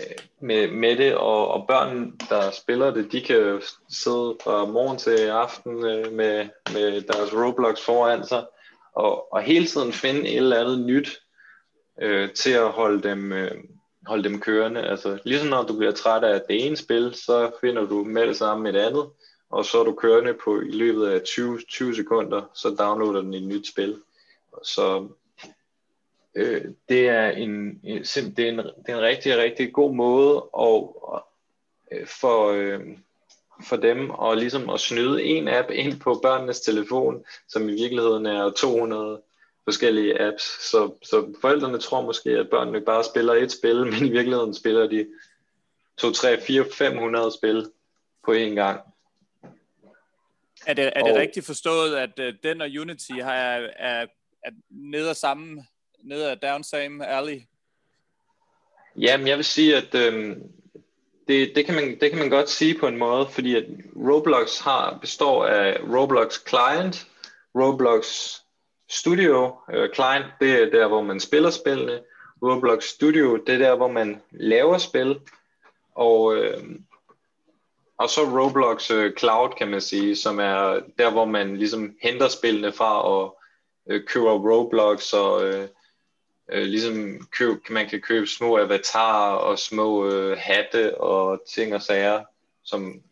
øh, 0.00 0.16
med, 0.40 0.70
med 0.70 0.96
det, 0.96 1.14
og, 1.14 1.48
og 1.48 1.66
børn, 1.66 2.16
der 2.28 2.50
spiller 2.50 2.90
det, 2.90 3.12
de 3.12 3.20
kan 3.20 3.62
sidde 3.90 4.36
fra 4.44 4.64
morgen 4.66 4.98
til 4.98 5.26
aften 5.26 5.84
øh, 5.86 6.12
med, 6.12 6.48
med 6.72 7.00
deres 7.00 7.34
Roblox 7.34 7.80
foran 7.80 8.26
sig, 8.26 8.46
og, 8.94 9.32
og 9.32 9.42
hele 9.42 9.66
tiden 9.66 9.92
finde 9.92 10.28
et 10.28 10.36
eller 10.36 10.60
andet 10.60 10.86
nyt 10.86 11.20
øh, 12.00 12.32
til 12.32 12.50
at 12.50 12.70
holde 12.70 13.02
dem, 13.02 13.32
øh, 13.32 13.50
holde 14.06 14.24
dem 14.24 14.40
kørende. 14.40 14.82
Altså, 14.82 15.18
ligesom 15.24 15.48
når 15.48 15.62
du 15.62 15.76
bliver 15.76 15.92
træt 15.92 16.24
af 16.24 16.40
det 16.48 16.66
ene 16.66 16.76
spil, 16.76 17.14
så 17.14 17.50
finder 17.60 17.86
du 17.86 18.04
med 18.04 18.26
det 18.26 18.36
samme 18.36 18.68
et 18.68 18.76
andet, 18.76 19.10
og 19.50 19.64
så 19.64 19.80
er 19.80 19.84
du 19.84 19.92
kørende 19.92 20.34
på 20.44 20.60
i 20.60 20.70
løbet 20.70 21.06
af 21.06 21.22
20, 21.22 21.60
20 21.68 21.94
sekunder, 21.94 22.42
så 22.54 22.68
downloader 22.78 23.20
den 23.20 23.34
et 23.34 23.42
nyt 23.42 23.68
spil. 23.68 23.98
Så 24.64 25.08
øh, 26.34 26.64
det, 26.88 27.08
er 27.08 27.30
en, 27.30 27.80
en, 27.84 28.02
det, 28.36 28.38
er 28.38 28.48
en, 28.48 28.58
det 28.58 28.88
er 28.88 28.96
en 28.96 29.02
rigtig, 29.02 29.36
rigtig 29.36 29.72
god 29.72 29.94
måde 29.94 30.44
at, 30.58 30.82
øh, 31.92 32.06
for, 32.06 32.50
øh, 32.50 32.80
for 33.68 33.76
dem 33.76 34.10
at, 34.10 34.38
ligesom 34.38 34.70
at 34.70 34.80
snyde 34.80 35.22
en 35.22 35.48
app 35.48 35.70
ind 35.70 36.00
på 36.00 36.20
børnenes 36.22 36.60
telefon, 36.60 37.24
som 37.48 37.68
i 37.68 37.72
virkeligheden 37.72 38.26
er 38.26 38.50
200 38.50 39.22
forskellige 39.64 40.20
apps. 40.20 40.70
Så, 40.70 40.94
så 41.02 41.34
forældrene 41.40 41.78
tror 41.78 42.02
måske, 42.02 42.30
at 42.30 42.50
børnene 42.50 42.80
bare 42.80 43.04
spiller 43.04 43.34
et 43.34 43.52
spil, 43.52 43.86
men 43.92 44.06
i 44.06 44.10
virkeligheden 44.10 44.54
spiller 44.54 44.86
de 44.86 45.06
2, 45.96 46.12
3, 46.12 46.40
4, 46.40 46.64
500 46.72 47.32
spil 47.38 47.70
på 48.24 48.32
én 48.32 48.54
gang. 48.54 48.80
Er 50.66 50.74
det, 50.74 50.92
er 50.96 51.02
det 51.02 51.12
og, 51.12 51.18
rigtigt 51.18 51.46
forstået, 51.46 51.96
at 51.96 52.18
uh, 52.18 52.34
den 52.42 52.60
og 52.60 52.68
Unity 52.80 53.12
har, 53.12 53.32
er, 53.76 54.06
at 54.42 54.52
ned 54.70 55.00
nede 55.00 55.14
samme, 55.14 55.64
ned 56.02 56.22
af 56.22 56.38
down 56.38 56.64
same 56.64 57.06
alley? 57.06 57.42
Jamen, 58.96 59.26
jeg 59.26 59.36
vil 59.36 59.44
sige, 59.44 59.76
at 59.76 59.94
øh, 59.94 60.36
det, 61.28 61.52
det, 61.54 61.66
kan 61.66 61.74
man, 61.74 62.00
det 62.00 62.10
kan 62.10 62.18
man 62.18 62.30
godt 62.30 62.48
sige 62.48 62.78
på 62.78 62.86
en 62.86 62.96
måde, 62.96 63.28
fordi 63.28 63.56
at 63.56 63.64
Roblox 63.96 64.58
har, 64.58 64.98
består 65.00 65.46
af 65.46 65.78
Roblox 65.80 66.38
Client, 66.48 67.08
Roblox 67.54 68.34
Studio. 68.88 69.56
Øh, 69.72 69.90
client, 69.94 70.26
det 70.40 70.62
er 70.62 70.70
der, 70.70 70.88
hvor 70.88 71.02
man 71.02 71.20
spiller 71.20 71.50
spillene. 71.50 72.00
Roblox 72.42 72.84
Studio, 72.84 73.36
det 73.36 73.54
er 73.54 73.58
der, 73.58 73.76
hvor 73.76 73.88
man 73.88 74.22
laver 74.30 74.78
spil. 74.78 75.20
Og, 75.94 76.36
øh, 76.36 76.64
og 77.98 78.10
så 78.10 78.20
Roblox 78.20 78.90
øh, 78.90 79.12
Cloud, 79.18 79.48
kan 79.58 79.68
man 79.68 79.80
sige, 79.80 80.16
som 80.16 80.38
er 80.38 80.80
der, 80.98 81.10
hvor 81.10 81.24
man 81.24 81.56
ligesom 81.56 81.96
henter 82.02 82.28
spillene 82.28 82.72
fra 82.72 83.02
og 83.02 83.39
øh, 83.86 84.06
køber 84.06 84.32
Roblox 84.32 85.12
og 85.12 85.44
øh, 85.44 85.68
øh, 86.52 86.62
ligesom 86.62 87.28
køb, 87.30 87.70
man 87.70 87.88
kan 87.88 88.00
købe 88.00 88.26
små 88.26 88.58
avatarer 88.58 89.36
og 89.36 89.58
små 89.58 90.06
øh, 90.06 90.38
hatte 90.40 91.00
og 91.00 91.42
ting 91.54 91.74
og 91.74 91.82
sager, 91.82 92.24
som, 92.64 93.02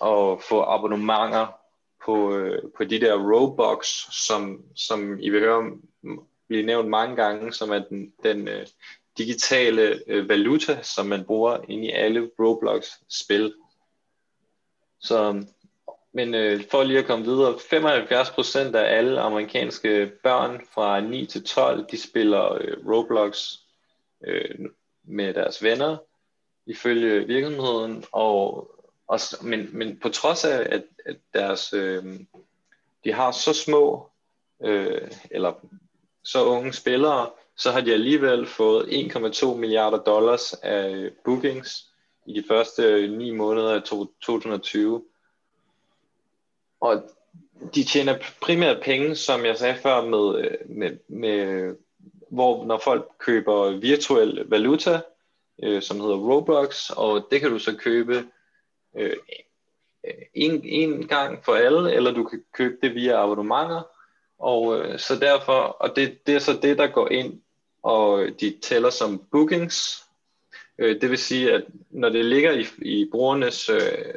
og 0.00 0.42
få 0.42 0.62
abonnementer 0.62 1.46
på, 2.04 2.34
øh, 2.34 2.62
på 2.76 2.84
de 2.84 3.00
der 3.00 3.32
Robux, 3.32 3.86
som, 4.26 4.62
som 4.76 5.18
I 5.20 5.30
vil 5.30 5.40
høre 5.40 5.70
blive 6.48 6.66
nævnt 6.66 6.88
mange 6.88 7.16
gange, 7.16 7.52
som 7.52 7.70
er 7.70 7.78
den, 7.78 8.12
den 8.22 8.48
øh, 8.48 8.66
digitale 9.18 10.00
øh, 10.06 10.28
valuta, 10.28 10.82
som 10.82 11.06
man 11.06 11.24
bruger 11.24 11.58
ind 11.68 11.84
i 11.84 11.90
alle 11.90 12.30
Roblox-spil. 12.38 13.54
Så 15.00 15.44
men 16.12 16.34
øh, 16.34 16.60
for 16.70 16.82
lige 16.82 16.98
at 16.98 17.06
komme 17.06 17.24
videre, 17.24 17.54
75% 17.54 18.76
af 18.76 18.96
alle 18.98 19.20
amerikanske 19.20 20.12
børn 20.22 20.60
fra 20.74 21.00
9 21.00 21.26
til 21.26 21.44
12, 21.44 21.86
de 21.90 22.02
spiller 22.02 22.52
øh, 22.52 22.86
Roblox 22.86 23.52
øh, 24.26 24.58
med 25.04 25.34
deres 25.34 25.62
venner, 25.62 25.96
ifølge 26.66 27.26
virksomheden, 27.26 28.04
og, 28.12 28.70
og, 29.06 29.20
men, 29.42 29.68
men 29.72 29.98
på 29.98 30.08
trods 30.08 30.44
af, 30.44 30.66
at, 30.70 30.84
at 31.06 31.16
deres, 31.34 31.72
øh, 31.72 32.04
de 33.04 33.12
har 33.12 33.30
så 33.30 33.52
små, 33.52 34.10
øh, 34.64 35.10
eller 35.30 35.52
så 36.24 36.44
unge 36.44 36.72
spillere, 36.72 37.30
så 37.56 37.70
har 37.70 37.80
de 37.80 37.92
alligevel 37.92 38.46
fået 38.46 38.84
1,2 38.84 39.54
milliarder 39.54 39.98
dollars 39.98 40.52
af 40.52 40.90
øh, 40.90 41.12
bookings 41.24 41.88
i 42.26 42.32
de 42.32 42.44
første 42.48 42.82
øh, 42.82 43.10
9 43.10 43.30
måneder 43.30 43.74
af 43.74 43.82
2020. 43.82 45.04
Og 46.80 47.02
de 47.74 47.84
tjener 47.84 48.18
primært 48.40 48.82
penge, 48.82 49.14
som 49.14 49.44
jeg 49.44 49.56
sagde 49.56 49.76
før, 49.82 50.04
med, 50.04 50.44
øh, 50.44 50.76
med, 50.76 50.96
med 51.08 51.74
hvor 52.30 52.64
når 52.64 52.78
folk 52.78 53.08
køber 53.18 53.70
virtuel 53.70 54.44
valuta, 54.48 55.00
øh, 55.62 55.82
som 55.82 56.00
hedder 56.00 56.16
Robux, 56.16 56.90
og 56.90 57.28
det 57.30 57.40
kan 57.40 57.50
du 57.50 57.58
så 57.58 57.76
købe 57.76 58.24
øh, 58.96 59.16
en, 60.34 60.64
en 60.64 61.08
gang 61.08 61.44
for 61.44 61.54
alle, 61.54 61.92
eller 61.92 62.12
du 62.12 62.24
kan 62.24 62.44
købe 62.52 62.76
det 62.82 62.94
via 62.94 63.22
abonnementer, 63.22 63.82
og 64.38 64.78
øh, 64.78 64.98
så 64.98 65.16
derfor, 65.16 65.52
og 65.52 65.96
det, 65.96 66.26
det 66.26 66.34
er 66.34 66.38
så 66.38 66.58
det, 66.62 66.78
der 66.78 66.86
går 66.86 67.08
ind, 67.08 67.40
og 67.82 68.26
de 68.40 68.58
tæller 68.62 68.90
som 68.90 69.26
bookings, 69.30 70.04
øh, 70.78 71.00
det 71.00 71.10
vil 71.10 71.18
sige, 71.18 71.52
at 71.52 71.64
når 71.90 72.08
det 72.08 72.24
ligger 72.24 72.52
i, 72.52 72.66
i 72.78 73.08
brugernes 73.10 73.68
øh, 73.68 74.14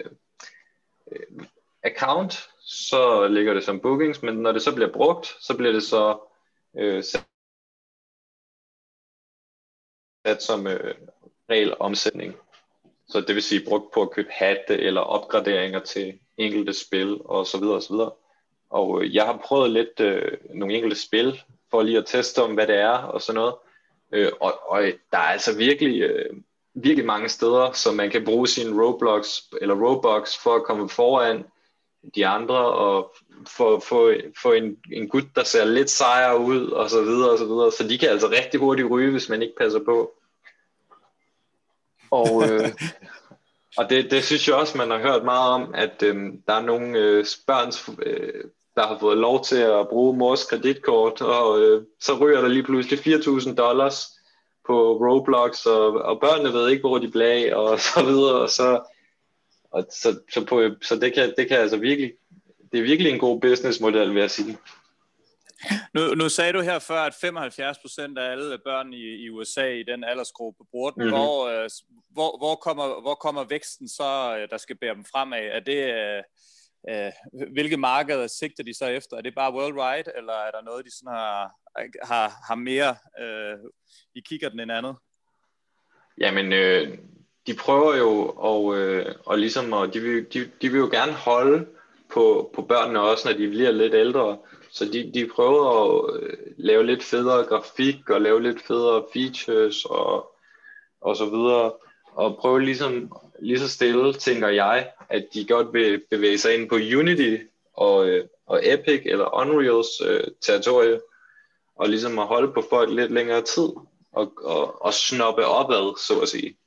øh 1.11 1.45
account, 1.83 2.50
så 2.71 3.27
ligger 3.27 3.53
det 3.53 3.63
som 3.63 3.79
bookings, 3.79 4.23
men 4.23 4.35
når 4.35 4.51
det 4.51 4.61
så 4.61 4.75
bliver 4.75 4.91
brugt, 4.93 5.35
så 5.39 5.57
bliver 5.57 5.71
det 5.71 5.83
så 5.83 6.17
øh, 6.77 7.03
sat 10.25 10.43
som 10.43 10.67
øh, 10.67 10.95
regel 11.49 11.73
omsætning. 11.79 12.35
Så 13.07 13.21
det 13.21 13.35
vil 13.35 13.43
sige 13.43 13.65
brugt 13.67 13.93
på 13.93 14.01
at 14.01 14.11
købe 14.11 14.29
hatte 14.31 14.79
eller 14.79 15.01
opgraderinger 15.01 15.79
til 15.79 16.19
enkelte 16.37 16.73
spil 16.73 17.21
og 17.25 17.47
så 17.47 17.59
videre 17.59 17.75
og 17.75 17.83
så 17.83 17.93
videre. 17.93 18.11
Og 18.69 19.03
øh, 19.03 19.15
jeg 19.15 19.25
har 19.25 19.41
prøvet 19.45 19.71
lidt 19.71 19.99
øh, 19.99 20.37
nogle 20.53 20.75
enkelte 20.75 21.01
spil 21.01 21.41
for 21.71 21.81
lige 21.81 21.97
at 21.97 22.05
teste 22.05 22.43
om 22.43 22.53
hvad 22.53 22.67
det 22.67 22.75
er 22.75 22.97
og 22.97 23.21
sådan 23.21 23.39
noget. 23.39 23.55
Øh, 24.11 24.31
og, 24.41 24.53
og 24.69 24.83
øh, 24.83 24.93
der 25.11 25.17
er 25.17 25.31
altså 25.31 25.57
virkelig 25.57 26.01
øh, 26.01 26.35
virkelig 26.73 27.05
mange 27.05 27.29
steder, 27.29 27.71
som 27.71 27.95
man 27.95 28.09
kan 28.09 28.25
bruge 28.25 28.47
sin 28.47 28.81
Roblox 28.81 29.39
eller 29.61 29.75
Robux 29.75 30.37
for 30.43 30.55
at 30.55 30.63
komme 30.63 30.89
foran 30.89 31.45
de 32.15 32.27
andre 32.27 32.57
og 32.57 33.13
få, 33.47 33.79
få, 33.79 34.13
få 34.41 34.51
en, 34.51 34.77
en 34.91 35.07
gut, 35.07 35.23
der 35.35 35.43
ser 35.43 35.65
lidt 35.65 35.89
sejere 35.89 36.39
ud 36.39 36.67
og 36.67 36.89
så 36.89 37.01
videre 37.01 37.31
og 37.31 37.37
så 37.37 37.45
videre. 37.45 37.71
Så 37.71 37.87
de 37.87 37.97
kan 37.97 38.09
altså 38.09 38.29
rigtig 38.29 38.59
hurtigt 38.59 38.89
ryge, 38.89 39.11
hvis 39.11 39.29
man 39.29 39.41
ikke 39.41 39.55
passer 39.57 39.79
på. 39.79 40.13
Og, 42.11 42.43
øh, 42.49 42.69
og 43.77 43.89
det, 43.89 44.11
det 44.11 44.23
synes 44.23 44.47
jeg 44.47 44.55
også, 44.55 44.77
man 44.77 44.91
har 44.91 44.99
hørt 44.99 45.23
meget 45.23 45.51
om, 45.53 45.73
at 45.73 46.03
øh, 46.03 46.15
der 46.47 46.53
er 46.53 46.61
nogle 46.61 46.99
øh, 46.99 47.25
børn, 47.47 47.97
øh, 48.05 48.43
der 48.75 48.87
har 48.87 48.97
fået 48.99 49.17
lov 49.17 49.43
til 49.43 49.57
at 49.57 49.87
bruge 49.87 50.17
mors 50.17 50.45
kreditkort, 50.45 51.21
og 51.21 51.61
øh, 51.61 51.83
så 51.99 52.17
ryger 52.17 52.41
der 52.41 52.47
lige 52.47 52.63
pludselig 52.63 52.99
4.000 52.99 53.55
dollars 53.55 54.07
på 54.67 54.97
Roblox, 54.97 55.65
og, 55.65 55.93
og 55.93 56.19
børnene 56.19 56.53
ved 56.53 56.69
ikke, 56.69 56.81
hvor 56.81 56.97
de 56.97 57.11
bliver 57.11 57.31
af, 57.31 57.55
og 57.55 57.79
så 57.89 58.03
videre, 58.03 58.35
og 58.35 58.49
så, 58.49 58.79
og 59.71 59.87
så, 59.89 60.19
så, 60.33 60.45
på, 60.45 60.69
så 60.81 60.95
det, 60.95 61.13
kan, 61.13 61.33
det 61.37 61.47
kan 61.47 61.57
altså 61.57 61.77
virkelig, 61.77 62.13
det 62.71 62.79
er 62.79 62.83
virkelig 62.83 63.11
en 63.11 63.19
god 63.19 63.41
businessmodel, 63.41 64.13
vil 64.13 64.19
jeg 64.19 64.31
sige. 64.31 64.57
Nu, 65.93 66.13
nu 66.15 66.29
sagde 66.29 66.53
du 66.53 66.61
her 66.61 66.79
før, 66.79 67.01
at 67.01 67.15
75 67.21 67.77
procent 67.77 68.17
af 68.17 68.31
alle 68.31 68.57
børn 68.65 68.93
i, 68.93 69.25
i 69.25 69.29
USA 69.29 69.67
i 69.67 69.83
den 69.83 70.03
aldersgruppe 70.03 70.63
bruger 70.71 70.91
den. 70.91 71.03
Mm-hmm. 71.03 71.17
Hvor, 71.17 71.47
øh, 71.47 71.69
hvor, 72.09 72.37
hvor, 72.37 72.55
kommer, 72.55 73.01
hvor 73.01 73.15
kommer 73.15 73.43
væksten 73.43 73.87
så, 73.89 74.37
øh, 74.37 74.49
der 74.49 74.57
skal 74.57 74.77
bære 74.77 74.95
dem 74.95 75.05
fremad? 75.05 75.39
Er 75.39 75.59
det, 75.59 75.93
øh, 75.93 76.23
øh, 76.89 77.11
hvilke 77.53 77.77
markeder 77.77 78.27
sigter 78.27 78.63
de 78.63 78.77
så 78.77 78.85
efter? 78.85 79.17
Er 79.17 79.21
det 79.21 79.35
bare 79.35 79.53
worldwide, 79.53 80.11
eller 80.17 80.33
er 80.33 80.51
der 80.51 80.61
noget, 80.61 80.85
de 80.85 80.97
sådan 80.97 81.13
har, 81.13 81.51
har, 82.03 82.31
har 82.47 82.55
mere 82.55 82.95
øh, 83.21 83.57
i 84.15 84.21
kigger 84.25 84.49
den 84.49 84.59
end 84.59 84.71
andet? 84.71 84.95
Jamen, 86.17 86.53
øh, 86.53 86.97
de 87.47 87.53
prøver 87.53 87.95
jo 87.95 88.33
og, 88.37 88.77
øh, 88.77 89.05
og 89.25 89.37
ligesom, 89.37 89.73
og 89.73 89.93
de, 89.93 89.99
vil, 89.99 90.33
de, 90.33 90.51
de 90.61 90.69
vil 90.69 90.79
jo 90.79 90.89
gerne 90.91 91.11
holde 91.11 91.67
på, 92.13 92.51
på 92.55 92.61
børnene 92.61 93.01
også, 93.01 93.29
når 93.29 93.37
de 93.37 93.49
bliver 93.49 93.71
lidt 93.71 93.93
ældre. 93.93 94.37
Så 94.71 94.85
de, 94.85 95.11
de 95.13 95.29
prøver 95.35 95.65
at 95.83 96.21
øh, 96.21 96.37
lave 96.57 96.85
lidt 96.85 97.03
federe 97.03 97.43
grafik 97.43 98.09
og 98.09 98.21
lave 98.21 98.41
lidt 98.41 98.61
federe 98.61 99.03
features 99.13 99.85
og, 99.85 100.31
og 101.01 101.15
så 101.15 101.25
videre. 101.25 101.71
Og 102.13 102.37
prøve 102.37 102.61
ligesom, 102.61 103.11
lige 103.39 103.59
så 103.59 103.69
stille, 103.69 104.13
tænker 104.13 104.47
jeg, 104.47 104.91
at 105.09 105.27
de 105.33 105.47
godt 105.47 105.73
vil 105.73 106.01
bevæge 106.09 106.37
sig 106.37 106.55
ind 106.55 106.69
på 106.69 106.75
Unity 106.75 107.37
og, 107.73 108.07
øh, 108.07 108.25
og 108.45 108.59
Epic 108.63 109.01
eller 109.05 109.35
Unreals 109.35 110.01
øh, 110.05 110.23
territorie, 110.41 111.01
og 111.75 111.89
ligesom 111.89 112.19
at 112.19 112.27
holde 112.27 112.53
på 112.53 112.63
folk 112.69 112.89
lidt 112.89 113.11
længere 113.11 113.41
tid, 113.41 113.69
og, 114.11 114.33
og, 114.43 114.85
og 114.85 114.93
snoppe 114.93 115.45
opad, 115.45 115.99
så 115.99 116.19
at 116.21 116.29
sige. 116.29 116.57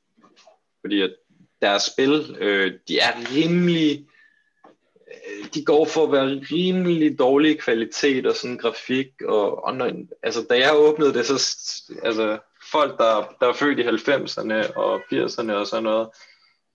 Fordi 0.85 1.01
at 1.03 1.15
deres 1.63 1.83
spil, 1.83 2.37
øh, 2.41 2.73
de 2.89 2.99
er 2.99 3.13
rimelig, 3.35 4.07
øh, 5.09 5.47
de 5.55 5.65
går 5.65 5.85
for 5.85 6.05
at 6.05 6.13
være 6.13 6.43
rimelig 6.53 7.19
dårlig 7.19 7.59
kvalitet 7.59 8.27
og 8.27 8.35
sådan 8.35 8.59
grafik, 8.59 9.09
og, 9.29 9.65
og 9.65 9.77
når, 9.77 9.91
altså 10.23 10.47
da 10.51 10.59
jeg 10.59 10.71
åbnede 10.75 11.15
det, 11.15 11.27
så 11.27 11.35
altså 12.03 12.39
folk, 12.73 12.99
der, 12.99 13.35
der 13.41 13.49
er 13.49 13.53
født 13.53 13.79
i 13.79 13.83
90'erne 13.83 14.77
og 14.77 15.01
80'erne 15.13 15.53
og 15.53 15.67
sådan 15.67 15.85
noget, 15.85 16.09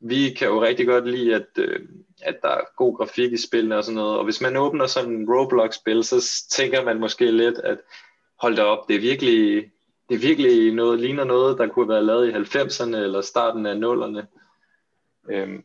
vi 0.01 0.33
kan 0.37 0.47
jo 0.47 0.63
rigtig 0.63 0.87
godt 0.87 1.09
lide, 1.09 1.35
at, 1.35 1.47
øh, 1.57 1.79
at 2.21 2.35
der 2.41 2.49
er 2.49 2.75
god 2.77 2.97
grafik 2.97 3.31
i 3.33 3.47
spillene 3.47 3.77
og 3.77 3.83
sådan 3.83 3.95
noget. 3.95 4.17
Og 4.17 4.23
hvis 4.23 4.41
man 4.41 4.57
åbner 4.57 4.87
sådan 4.87 5.11
en 5.11 5.29
Roblox-spil, 5.29 6.03
så 6.03 6.43
tænker 6.49 6.83
man 6.83 6.99
måske 6.99 7.31
lidt, 7.31 7.57
at 7.57 7.77
hold 8.39 8.55
da 8.55 8.63
op, 8.63 8.87
det 8.87 8.95
er 8.95 8.99
virkelig, 8.99 9.71
det 10.09 10.15
er 10.15 10.19
virkelig 10.19 10.73
noget, 10.73 10.99
ligner 10.99 11.23
noget, 11.23 11.57
der 11.57 11.67
kunne 11.67 11.85
have 11.85 11.93
været 11.93 12.05
lavet 12.05 12.29
i 12.29 12.57
90'erne 12.57 12.95
eller 12.97 13.21
starten 13.21 13.65
af 13.65 13.75
0'erne. 13.75 14.25
Øhm, 15.31 15.63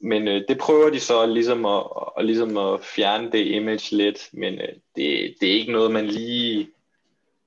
men 0.00 0.28
øh, 0.28 0.42
det 0.48 0.58
prøver 0.58 0.90
de 0.90 1.00
så 1.00 1.26
ligesom 1.26 1.66
at, 1.66 1.84
at, 2.18 2.26
ligesom 2.26 2.56
at 2.56 2.80
fjerne 2.84 3.32
det 3.32 3.46
image 3.46 3.96
lidt, 3.96 4.28
men 4.32 4.54
øh, 4.54 4.68
det, 4.96 5.34
det 5.40 5.48
er 5.48 5.54
ikke 5.54 5.72
noget, 5.72 5.90
man 5.90 6.06
lige 6.06 6.70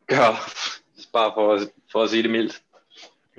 gør, 0.07 0.51
bare 1.13 1.31
for, 1.35 1.59
for 1.91 2.03
at 2.03 2.09
sige 2.09 2.23
det 2.23 2.31
mildt. 2.31 2.61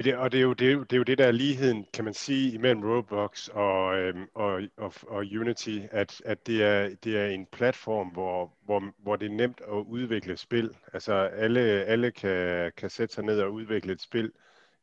Det, 0.05 0.17
og 0.17 0.33
det 0.33 0.39
er, 0.39 0.43
jo, 0.43 0.53
det, 0.53 0.69
er 0.69 0.73
jo, 0.73 0.83
det 0.83 0.93
er 0.93 0.97
jo 0.97 1.03
det, 1.03 1.19
der 1.19 1.27
er 1.27 1.33
ligheden, 1.33 1.87
kan 1.93 2.05
man 2.05 2.15
sige, 2.15 2.53
imellem 2.53 2.85
Roblox 2.85 3.49
og, 3.49 3.99
øhm, 3.99 4.27
og, 4.35 4.63
og, 4.77 4.95
og 5.09 5.19
Unity, 5.19 5.79
at, 5.91 6.23
at 6.25 6.47
det, 6.47 6.63
er, 6.63 6.89
det 7.05 7.19
er 7.19 7.27
en 7.27 7.47
platform, 7.47 8.09
hvor, 8.09 8.53
hvor, 8.65 8.95
hvor 8.99 9.17
det 9.17 9.27
er 9.27 9.31
nemt 9.35 9.61
at 9.61 9.85
udvikle 9.87 10.37
spil. 10.37 10.77
Altså 10.93 11.13
alle, 11.13 11.61
alle 11.61 12.11
kan, 12.11 12.73
kan 12.77 12.91
sætte 12.91 13.15
sig 13.15 13.25
ned 13.25 13.41
og 13.41 13.53
udvikle 13.53 13.93
et 13.93 14.01
spil, 14.01 14.33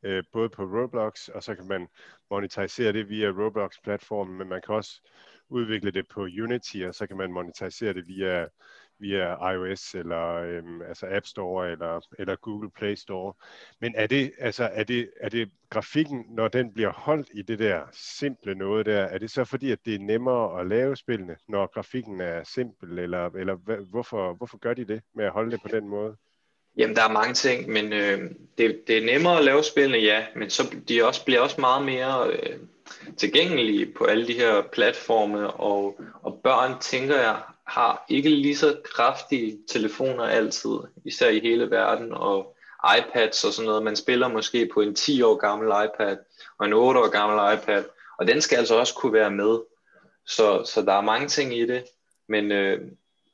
øh, 0.03 0.23
både 0.31 0.49
på 0.49 0.63
Roblox, 0.63 1.27
og 1.27 1.43
så 1.43 1.55
kan 1.55 1.67
man 1.67 1.87
monetisere 2.29 2.93
det 2.93 3.09
via 3.09 3.27
Roblox-platformen, 3.27 4.37
men 4.37 4.49
man 4.49 4.61
kan 4.65 4.75
også 4.75 5.01
udvikle 5.49 5.91
det 5.91 6.07
på 6.07 6.21
Unity, 6.21 6.77
og 6.87 6.95
så 6.95 7.07
kan 7.07 7.17
man 7.17 7.31
monetisere 7.31 7.93
det 7.93 8.07
via 8.07 8.47
via 8.99 9.51
iOS 9.51 9.95
eller 9.95 10.33
øhm, 10.33 10.81
altså 10.81 11.07
App 11.09 11.25
Store 11.25 11.71
eller, 11.71 11.99
eller 12.19 12.35
Google 12.35 12.69
Play 12.71 12.95
Store. 12.95 13.33
Men 13.81 13.93
er 13.95 14.07
det, 14.07 14.31
altså, 14.39 14.69
er, 14.73 14.83
det, 14.83 15.09
er 15.19 15.29
det 15.29 15.51
grafikken, 15.69 16.25
når 16.29 16.47
den 16.47 16.73
bliver 16.73 16.91
holdt 16.91 17.29
i 17.33 17.41
det 17.41 17.59
der 17.59 17.81
simple 17.91 18.55
noget 18.55 18.85
der, 18.85 19.01
er 19.01 19.17
det 19.17 19.31
så 19.31 19.45
fordi, 19.45 19.71
at 19.71 19.79
det 19.85 19.95
er 19.95 19.99
nemmere 19.99 20.59
at 20.59 20.67
lave 20.67 20.95
spillene, 20.95 21.35
når 21.47 21.67
grafikken 21.67 22.21
er 22.21 22.43
simpel, 22.43 22.99
eller, 22.99 23.25
eller 23.25 23.55
hvorfor, 23.91 24.33
hvorfor 24.33 24.57
gør 24.57 24.73
de 24.73 24.85
det 24.85 25.01
med 25.15 25.25
at 25.25 25.31
holde 25.31 25.51
det 25.51 25.61
på 25.61 25.67
den 25.67 25.87
måde? 25.87 26.15
Jamen, 26.77 26.95
der 26.95 27.03
er 27.03 27.11
mange 27.11 27.33
ting, 27.33 27.69
men 27.69 27.93
øh, 27.93 28.31
det, 28.57 28.83
det 28.87 28.97
er 28.97 29.05
nemmere 29.05 29.37
at 29.37 29.45
lave 29.45 29.63
spillene, 29.63 29.97
ja, 29.97 30.25
men 30.35 30.49
så 30.49 30.75
de 30.89 31.05
også, 31.05 31.25
bliver 31.25 31.41
også 31.41 31.61
meget 31.61 31.85
mere 31.85 32.31
øh, 32.31 32.59
tilgængelige 33.17 33.93
på 33.97 34.03
alle 34.03 34.27
de 34.27 34.33
her 34.33 34.61
platforme, 34.61 35.49
og, 35.49 36.01
og 36.21 36.39
børn, 36.43 36.79
tænker 36.81 37.15
jeg, 37.15 37.41
har 37.67 38.05
ikke 38.09 38.29
lige 38.29 38.57
så 38.57 38.77
kraftige 38.95 39.59
telefoner 39.67 40.23
altid, 40.23 40.71
især 41.05 41.29
i 41.29 41.39
hele 41.39 41.71
verden, 41.71 42.13
og 42.13 42.55
iPads 42.97 43.43
og 43.43 43.53
sådan 43.53 43.67
noget. 43.67 43.83
Man 43.83 43.95
spiller 43.95 44.27
måske 44.27 44.69
på 44.73 44.81
en 44.81 44.95
10 44.95 45.21
år 45.21 45.35
gammel 45.35 45.67
iPad 45.67 46.17
og 46.59 46.65
en 46.65 46.73
8 46.73 46.99
år 46.99 47.09
gammel 47.09 47.57
iPad, 47.57 47.83
og 48.19 48.27
den 48.27 48.41
skal 48.41 48.57
altså 48.57 48.75
også 48.75 48.93
kunne 48.93 49.13
være 49.13 49.31
med. 49.31 49.59
Så, 50.25 50.63
så 50.65 50.81
der 50.81 50.93
er 50.93 51.01
mange 51.01 51.27
ting 51.27 51.57
i 51.57 51.65
det, 51.65 51.83
men 52.27 52.51
øh, 52.51 52.81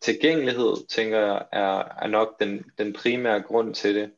tilgængelighed, 0.02 0.88
tænker 0.90 1.20
jeg, 1.20 1.46
er, 1.52 1.84
er 2.02 2.08
nok 2.08 2.40
den, 2.40 2.66
den 2.78 2.94
primære 2.94 3.42
grund 3.42 3.76
til 3.76 3.96
det. 3.96 4.12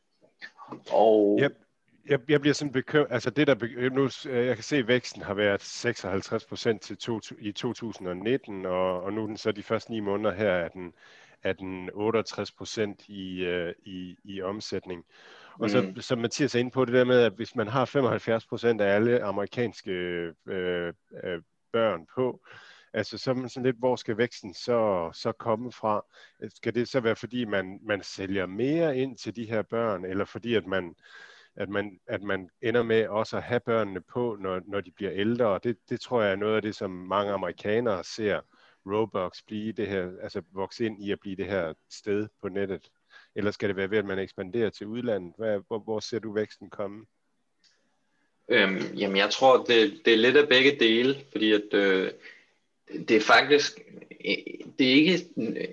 Og 0.91 1.39
yep 1.43 1.64
jeg, 2.05 2.19
jeg 2.27 2.41
bliver 2.41 2.53
sådan 2.53 2.71
bekymret, 2.71 3.07
altså 3.09 3.29
det 3.29 3.47
der, 3.47 3.89
nu, 3.89 4.09
øh, 4.29 4.45
jeg 4.45 4.55
kan 4.55 4.63
se, 4.63 4.77
at 4.77 4.87
væksten 4.87 5.21
har 5.21 5.33
været 5.33 5.61
56 5.61 6.45
procent 6.45 6.81
til 6.81 6.97
to, 6.97 7.19
i 7.39 7.51
2019, 7.51 8.65
og, 8.65 9.03
og 9.03 9.13
nu 9.13 9.23
er 9.23 9.27
den 9.27 9.37
så 9.37 9.51
de 9.51 9.63
første 9.63 9.91
ni 9.91 9.99
måneder 9.99 10.35
her, 10.35 10.49
er 10.49 10.67
den, 10.67 10.93
er 11.43 11.53
den 11.53 11.89
68 11.93 12.51
procent 12.51 13.07
i, 13.07 13.47
uh, 13.47 13.71
i, 13.85 14.17
i 14.23 14.41
omsætning. 14.41 15.05
Og 15.59 15.69
så, 15.69 15.81
mm. 15.81 16.01
som 16.01 16.19
Mathias 16.19 16.55
er 16.55 16.59
inde 16.59 16.71
på, 16.71 16.85
det 16.85 16.93
der 16.93 17.03
med, 17.03 17.21
at 17.21 17.33
hvis 17.33 17.55
man 17.55 17.67
har 17.67 17.85
75 17.85 18.45
procent 18.45 18.81
af 18.81 18.95
alle 18.95 19.23
amerikanske 19.23 19.91
øh, 19.91 20.33
øh, 21.23 21.41
børn 21.73 22.05
på, 22.15 22.41
altså 22.93 23.17
så 23.17 23.31
er 23.31 23.35
man 23.35 23.49
sådan 23.49 23.65
lidt, 23.65 23.79
hvor 23.79 23.95
skal 23.95 24.17
væksten 24.17 24.53
så, 24.53 25.09
så 25.13 25.31
komme 25.31 25.71
fra? 25.71 26.05
Skal 26.55 26.75
det 26.75 26.87
så 26.87 26.99
være, 26.99 27.15
fordi 27.15 27.45
man, 27.45 27.79
man 27.83 28.03
sælger 28.03 28.45
mere 28.45 28.97
ind 28.97 29.17
til 29.17 29.35
de 29.35 29.45
her 29.45 29.61
børn, 29.61 30.05
eller 30.05 30.25
fordi 30.25 30.55
at 30.55 30.65
man 30.65 30.95
at 31.57 31.69
man, 31.69 31.99
at 32.07 32.21
man 32.21 32.49
ender 32.61 32.83
med 32.83 33.07
også 33.07 33.37
at 33.37 33.43
have 33.43 33.59
børnene 33.59 34.01
på, 34.01 34.37
når, 34.39 34.61
når 34.67 34.81
de 34.81 34.91
bliver 34.91 35.11
ældre. 35.13 35.45
Og 35.45 35.63
det, 35.63 35.77
det 35.89 36.01
tror 36.01 36.21
jeg 36.21 36.31
er 36.31 36.35
noget 36.35 36.55
af 36.55 36.61
det, 36.61 36.75
som 36.75 36.91
mange 36.91 37.33
amerikanere 37.33 38.03
ser 38.03 38.41
Roblox 38.85 39.41
blive 39.47 39.71
det 39.71 39.87
her, 39.87 40.11
altså 40.21 40.41
vokse 40.51 40.85
ind 40.85 41.03
i 41.03 41.11
at 41.11 41.19
blive 41.19 41.35
det 41.35 41.45
her 41.45 41.73
sted 41.89 42.27
på 42.41 42.49
nettet. 42.49 42.89
Eller 43.35 43.51
skal 43.51 43.69
det 43.69 43.75
være 43.75 43.89
ved, 43.89 43.97
at 43.97 44.05
man 44.05 44.19
ekspanderer 44.19 44.69
til 44.69 44.87
udlandet? 44.87 45.33
Hvad, 45.37 45.59
hvor, 45.67 45.79
hvor 45.79 45.99
ser 45.99 46.19
du 46.19 46.33
væksten 46.33 46.69
komme? 46.69 47.05
Øhm, 48.49 48.77
jamen 48.77 49.17
jeg 49.17 49.29
tror, 49.29 49.63
det, 49.63 50.01
det 50.05 50.13
er 50.13 50.17
lidt 50.17 50.37
af 50.37 50.49
begge 50.49 50.79
dele, 50.79 51.15
fordi 51.31 51.51
at 51.51 51.73
øh, 51.73 52.11
det 52.87 53.11
er 53.11 53.21
faktisk 53.21 53.79
Øh, 54.27 54.67
det 54.79 54.89
er 54.89 54.93
ikke 54.93 55.19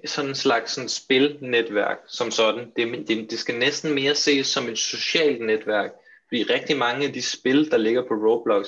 sådan 0.05 0.29
en 0.29 0.35
slags 0.35 0.73
sådan 0.73 0.89
spilnetværk 0.89 1.99
som 2.09 2.31
sådan. 2.31 2.73
Det, 2.77 3.09
det, 3.09 3.31
det 3.31 3.39
skal 3.39 3.59
næsten 3.59 3.95
mere 3.95 4.15
ses 4.15 4.47
som 4.47 4.69
et 4.69 4.79
socialt 4.79 5.47
netværk, 5.47 5.91
fordi 6.29 6.43
rigtig 6.43 6.77
mange 6.77 7.07
af 7.07 7.13
de 7.13 7.23
spil, 7.23 7.71
der 7.71 7.77
ligger 7.77 8.03
på 8.03 8.15
Roblox, 8.15 8.67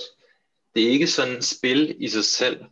det 0.75 0.83
er 0.83 0.91
ikke 0.91 1.07
sådan 1.07 1.37
et 1.37 1.45
spil 1.45 1.97
i 1.99 2.09
sig 2.09 2.25
selv. 2.25 2.65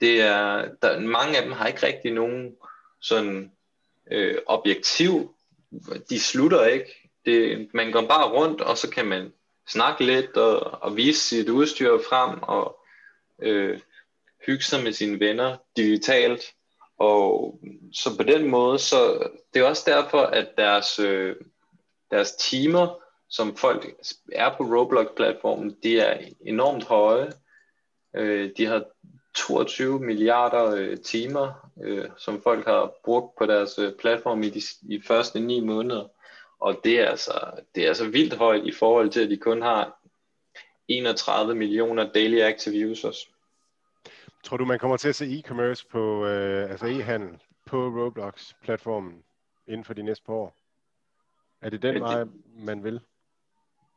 Det 0.00 0.20
er, 0.20 0.68
der, 0.82 1.00
mange 1.00 1.36
af 1.36 1.42
dem 1.42 1.52
har 1.52 1.66
ikke 1.66 1.86
rigtig 1.86 2.12
nogen 2.12 2.56
sådan 3.00 3.52
øh, 4.10 4.38
objektiv 4.46 5.34
de 6.10 6.20
slutter 6.20 6.64
ikke. 6.64 7.10
Det, 7.26 7.68
man 7.74 7.92
går 7.92 8.06
bare 8.06 8.30
rundt, 8.30 8.60
og 8.60 8.78
så 8.78 8.90
kan 8.90 9.06
man 9.06 9.32
snakke 9.68 10.04
lidt 10.04 10.36
og, 10.36 10.82
og 10.82 10.96
vise 10.96 11.20
sit 11.20 11.48
udstyr 11.48 11.98
frem 12.08 12.42
og 12.42 12.78
øh, 13.42 13.80
hygge 14.46 14.64
sig 14.64 14.82
med 14.82 14.92
sine 14.92 15.20
venner 15.20 15.56
digitalt. 15.76 16.42
Og 16.98 17.60
så 17.92 18.16
på 18.16 18.22
den 18.22 18.48
måde, 18.48 18.78
så 18.78 19.28
det 19.54 19.62
er 19.62 19.68
også 19.68 19.82
derfor, 19.86 20.20
at 20.20 20.48
deres, 20.58 20.98
øh, 20.98 21.36
deres 22.10 22.32
timer, 22.32 22.98
som 23.28 23.56
folk 23.56 23.86
er 24.32 24.56
på 24.56 24.62
Roblox-platformen, 24.64 25.76
de 25.82 26.00
er 26.00 26.18
enormt 26.40 26.84
høje. 26.84 27.32
Øh, 28.16 28.50
de 28.56 28.66
har 28.66 28.84
22 29.34 30.00
milliarder 30.00 30.74
øh, 30.74 30.98
timer, 30.98 31.70
øh, 31.84 32.08
som 32.18 32.42
folk 32.42 32.66
har 32.66 32.92
brugt 33.04 33.38
på 33.38 33.46
deres 33.46 33.78
øh, 33.78 33.92
platform 33.92 34.42
i 34.42 34.50
de 34.50 34.62
i 34.82 35.02
første 35.02 35.40
ni 35.40 35.60
måneder. 35.60 36.08
Og 36.60 36.80
det 36.84 37.00
er, 37.00 37.08
altså, 37.08 37.50
det 37.74 37.84
er 37.84 37.88
altså 37.88 38.08
vildt 38.08 38.34
højt 38.34 38.66
i 38.66 38.72
forhold 38.72 39.10
til, 39.10 39.24
at 39.24 39.30
de 39.30 39.36
kun 39.36 39.62
har 39.62 40.00
31 40.88 41.54
millioner 41.54 42.12
daily 42.12 42.40
active 42.40 42.90
users. 42.90 43.28
Tror 44.44 44.56
du, 44.56 44.64
man 44.64 44.78
kommer 44.78 44.96
til 44.96 45.08
at 45.08 45.14
se 45.14 45.24
e-commerce 45.26 45.86
på, 45.90 46.26
øh, 46.26 46.70
altså 46.70 46.86
e-handel 46.86 47.38
på 47.66 47.76
Roblox-platformen 47.76 49.22
inden 49.66 49.84
for 49.84 49.94
de 49.94 50.02
næste 50.02 50.24
par 50.24 50.32
år? 50.32 50.56
Er 51.62 51.70
det 51.70 51.82
den 51.82 52.00
vej, 52.00 52.24
man 52.58 52.84
vil? 52.84 53.00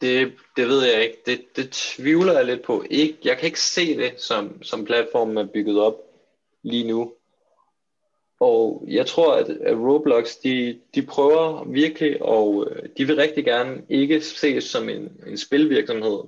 Det, 0.02 0.34
det 0.58 0.68
ved 0.68 0.86
jeg 0.86 1.04
ikke. 1.04 1.18
Det, 1.26 1.56
det 1.56 1.72
tvivler 1.72 2.34
jeg 2.34 2.46
lidt 2.46 2.64
på. 2.64 2.84
Ikke, 2.90 3.18
jeg 3.24 3.38
kan 3.38 3.46
ikke 3.46 3.62
se 3.62 3.98
det, 3.98 4.22
som, 4.22 4.64
som 4.64 4.86
platformen 4.86 5.38
er 5.38 5.48
bygget 5.54 5.80
op 5.80 5.96
lige 6.64 6.88
nu. 6.88 7.14
Og 8.40 8.84
jeg 8.88 9.06
tror, 9.06 9.34
at, 9.34 9.48
Roblox, 9.78 10.36
de, 10.44 10.80
de 10.96 11.06
prøver 11.06 11.64
virkelig, 11.64 12.22
og 12.22 12.68
øh, 12.72 12.90
de 12.98 13.06
vil 13.06 13.16
rigtig 13.16 13.46
gerne 13.46 13.84
ikke 13.90 14.22
ses 14.22 14.64
som 14.64 14.90
en, 14.90 15.22
en 15.28 15.38
spilvirksomhed. 15.38 16.20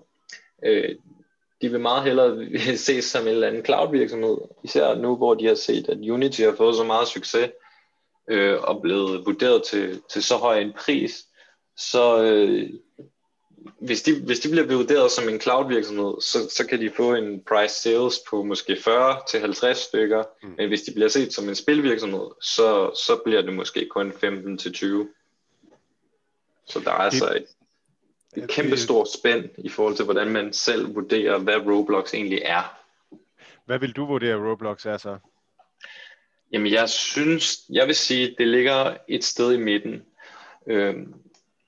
Øh, 0.64 0.96
de 1.62 1.70
vil 1.70 1.80
meget 1.80 2.04
hellere 2.04 2.48
ses 2.78 3.06
som 3.06 3.22
en 3.22 3.28
eller 3.28 3.48
anden 3.48 3.66
cloud-virksomhed, 3.66 4.38
især 4.64 4.96
nu, 4.96 5.16
hvor 5.16 5.34
de 5.34 5.46
har 5.46 5.56
set, 5.56 5.90
at 5.90 6.10
Unity 6.10 6.42
har 6.42 6.56
fået 6.56 6.76
så 6.76 6.84
meget 6.84 7.08
succes 7.08 7.52
øh, 8.30 8.58
og 8.62 8.82
blevet 8.82 9.26
vurderet 9.26 9.64
til, 9.64 10.02
til 10.10 10.24
så 10.24 10.38
høj 10.38 10.60
en 10.60 10.74
pris. 10.74 11.26
Så 11.78 12.24
øh, 12.24 12.70
hvis, 13.80 14.02
de, 14.02 14.22
hvis 14.26 14.40
de 14.40 14.50
bliver 14.50 14.78
vurderet 14.78 15.12
som 15.12 15.30
en 15.30 15.42
cloud-virksomhed, 15.42 16.22
så, 16.22 16.50
så 16.50 16.68
kan 16.68 16.82
de 16.82 16.92
få 16.96 17.14
en 17.14 17.44
price 17.48 17.76
sales 17.76 18.20
på 18.30 18.44
måske 18.44 18.78
40 18.84 19.22
til 19.30 19.40
50 19.40 19.78
stykker, 19.78 20.24
mm. 20.44 20.54
men 20.58 20.68
hvis 20.68 20.82
de 20.82 20.92
bliver 20.92 21.10
set 21.10 21.34
som 21.34 21.50
en 21.50 21.56
spilvirksomhed, 21.56 22.28
så, 22.42 22.92
så 23.06 23.22
bliver 23.26 23.42
det 23.42 23.54
måske 23.54 23.88
kun 23.90 24.14
15 24.14 24.58
til 24.58 24.74
20. 24.74 25.10
Så 26.68 26.80
der 26.80 26.92
er 26.92 26.96
altså 26.96 27.34
et, 27.36 27.46
et 28.38 28.50
kæmpe 28.50 28.78
stort 28.78 29.08
spænd 29.12 29.50
i 29.58 29.70
forhold 29.70 29.96
til, 29.96 30.06
hvordan 30.06 30.32
man 30.32 30.54
selv 30.54 30.96
vurderer, 30.96 31.38
hvad 31.38 31.56
Roblox 31.56 32.14
egentlig 32.14 32.42
er. 32.46 32.80
Hvad 33.66 33.80
vil 33.80 33.92
du 33.92 34.06
vurdere, 34.06 34.50
Roblox 34.50 34.86
er 34.86 34.98
så? 34.98 35.18
Jamen, 36.52 36.72
jeg 36.72 36.90
synes, 36.90 37.60
jeg 37.70 37.88
vil 37.88 37.96
sige, 37.96 38.36
det 38.38 38.48
ligger 38.48 38.98
et 39.08 39.24
sted 39.24 39.54
i 39.54 39.58
midten. 39.58 40.04
Øhm, 40.68 41.14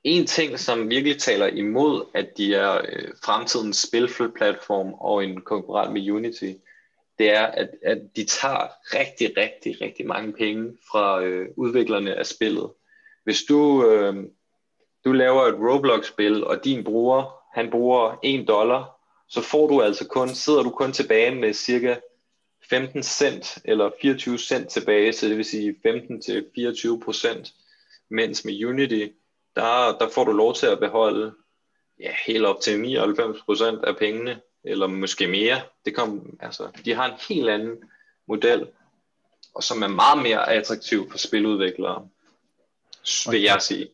en 0.03 0.27
ting, 0.27 0.59
som 0.59 0.89
virkelig 0.89 1.17
taler 1.17 1.47
imod, 1.47 2.05
at 2.13 2.37
de 2.37 2.55
er 2.55 2.77
øh, 2.77 3.11
fremtidens 3.23 3.77
spilplatform 3.77 4.93
og 4.93 5.23
en 5.23 5.41
konkurrent 5.41 5.93
med 5.93 6.11
Unity, 6.11 6.51
det 7.19 7.29
er, 7.29 7.45
at, 7.45 7.69
at 7.83 8.01
de 8.15 8.25
tager 8.25 8.67
rigtig, 8.93 9.37
rigtig, 9.37 9.81
rigtig 9.81 10.07
mange 10.07 10.33
penge 10.33 10.77
fra 10.91 11.21
øh, 11.21 11.47
udviklerne 11.55 12.15
af 12.15 12.25
spillet. 12.25 12.69
Hvis 13.23 13.43
du, 13.43 13.85
øh, 13.85 14.23
du 15.05 15.11
laver 15.11 15.43
et 15.45 15.55
Roblox-spil, 15.55 16.43
og 16.43 16.63
din 16.65 16.83
bruger, 16.83 17.35
han 17.53 17.71
bruger 17.71 18.19
1 18.23 18.47
dollar, 18.47 18.97
så 19.29 19.41
får 19.41 19.67
du 19.67 19.81
altså 19.81 20.07
kun, 20.07 20.29
sidder 20.29 20.63
du 20.63 20.69
kun 20.69 20.91
tilbage 20.93 21.35
med 21.35 21.53
cirka 21.53 21.95
15 22.69 23.03
cent 23.03 23.57
eller 23.65 23.91
24 24.01 24.37
cent 24.37 24.69
tilbage, 24.69 25.13
så 25.13 25.27
det 25.27 25.37
vil 25.37 25.45
sige 25.45 25.75
15 25.83 26.21
til 26.21 26.45
24 26.55 26.99
procent, 26.99 27.53
mens 28.09 28.45
med 28.45 28.65
Unity, 28.65 29.07
der, 29.55 29.97
der 29.99 30.09
får 30.09 30.23
du 30.23 30.31
lov 30.31 30.55
til 30.55 30.65
at 30.65 30.79
beholde 30.79 31.33
ja, 31.99 32.11
helt 32.27 32.45
op 32.45 32.59
til 32.61 32.97
99% 32.97 33.63
af 33.63 33.97
pengene, 33.97 34.41
eller 34.63 34.87
måske 34.87 35.27
mere. 35.27 35.61
Det 35.85 35.95
kom, 35.95 36.37
altså, 36.39 36.67
de 36.85 36.93
har 36.93 37.05
en 37.05 37.19
helt 37.29 37.49
anden 37.49 37.77
model, 38.27 38.67
og 39.53 39.63
som 39.63 39.83
er 39.83 39.87
meget 39.87 40.23
mere 40.23 40.49
attraktiv 40.49 41.11
for 41.11 41.17
spiludviklere, 41.17 42.07
vil 43.31 43.41
jeg 43.41 43.61
sige. 43.61 43.87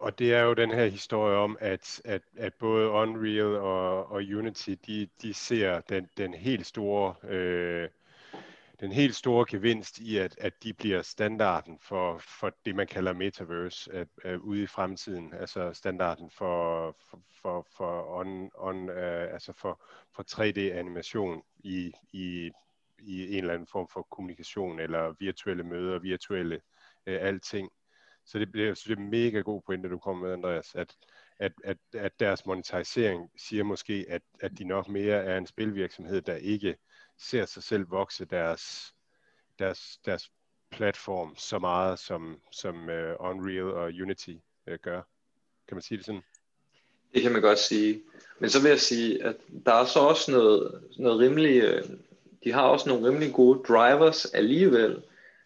Og 0.00 0.18
det 0.18 0.34
er 0.34 0.42
jo 0.42 0.54
den 0.54 0.70
her 0.70 0.86
historie 0.86 1.36
om, 1.36 1.56
at, 1.60 2.02
at, 2.04 2.22
at 2.36 2.54
både 2.54 2.88
Unreal 2.88 3.56
og, 3.56 4.10
og 4.10 4.16
Unity, 4.16 4.70
de, 4.86 5.08
de 5.22 5.34
ser 5.34 5.80
den, 5.80 6.08
den 6.16 6.34
helt 6.34 6.66
store 6.66 7.14
øh, 7.30 7.88
den 8.80 8.92
helt 8.92 9.14
store 9.14 9.46
gevinst 9.48 9.98
i, 9.98 10.16
at, 10.16 10.38
at 10.38 10.62
de 10.62 10.72
bliver 10.72 11.02
standarden 11.02 11.78
for, 11.78 12.18
for 12.18 12.52
det, 12.64 12.74
man 12.74 12.86
kalder 12.86 13.12
metaverse 13.12 13.92
at, 13.92 14.08
at 14.24 14.36
ude 14.36 14.62
i 14.62 14.66
fremtiden. 14.66 15.34
Altså 15.34 15.72
standarden 15.72 16.30
for, 16.30 16.96
for, 17.10 17.20
for, 17.42 17.66
for, 17.76 18.18
on, 18.18 18.50
on, 18.54 18.88
uh, 18.88 19.32
altså 19.32 19.52
for, 19.52 19.82
for 20.14 20.22
3D-animation 20.22 21.42
i, 21.58 21.92
i, 22.12 22.50
i 22.98 23.36
en 23.36 23.38
eller 23.38 23.54
anden 23.54 23.68
form 23.72 23.88
for 23.88 24.06
kommunikation, 24.10 24.80
eller 24.80 25.14
virtuelle 25.18 25.62
møder, 25.62 25.98
virtuelle 25.98 26.56
uh, 27.06 27.14
alting. 27.20 27.70
Så 28.26 28.38
det, 28.38 28.48
det, 28.54 28.84
det 28.86 28.98
er 28.98 29.00
mega 29.00 29.40
god 29.40 29.62
pointe, 29.66 29.88
du 29.88 29.98
kommer 29.98 30.26
med, 30.26 30.32
Andreas, 30.32 30.74
at, 30.74 30.96
at, 31.38 31.52
at, 31.64 31.76
at 31.94 32.20
deres 32.20 32.46
monetarisering 32.46 33.30
siger 33.36 33.64
måske, 33.64 34.06
at, 34.08 34.22
at 34.40 34.58
de 34.58 34.64
nok 34.64 34.88
mere 34.88 35.24
er 35.24 35.38
en 35.38 35.46
spilvirksomhed, 35.46 36.22
der 36.22 36.34
ikke 36.34 36.76
ser 37.18 37.44
sig 37.44 37.62
selv 37.62 37.90
vokse 37.90 38.24
deres, 38.24 38.94
deres, 39.58 40.00
deres 40.04 40.30
platform 40.70 41.34
så 41.36 41.58
meget, 41.58 41.98
som, 41.98 42.40
som 42.52 42.76
uh, 42.76 43.30
Unreal 43.30 43.64
og 43.64 43.92
Unity 44.02 44.34
uh, 44.66 44.74
gør. 44.82 45.02
Kan 45.68 45.76
man 45.76 45.82
sige 45.82 45.98
det 45.98 46.06
sådan? 46.06 46.22
Det 47.14 47.22
kan 47.22 47.32
man 47.32 47.42
godt 47.42 47.58
sige. 47.58 48.02
Men 48.38 48.50
så 48.50 48.62
vil 48.62 48.68
jeg 48.68 48.80
sige, 48.80 49.24
at 49.24 49.36
der 49.66 49.72
er 49.72 49.84
så 49.84 49.98
også 49.98 50.30
noget, 50.30 50.84
noget 50.96 51.18
rimelig, 51.18 51.62
øh, 51.62 51.84
de 52.44 52.52
har 52.52 52.62
også 52.62 52.88
nogle 52.88 53.08
rimelig 53.08 53.32
gode 53.32 53.62
drivers 53.68 54.24
alligevel, 54.24 55.02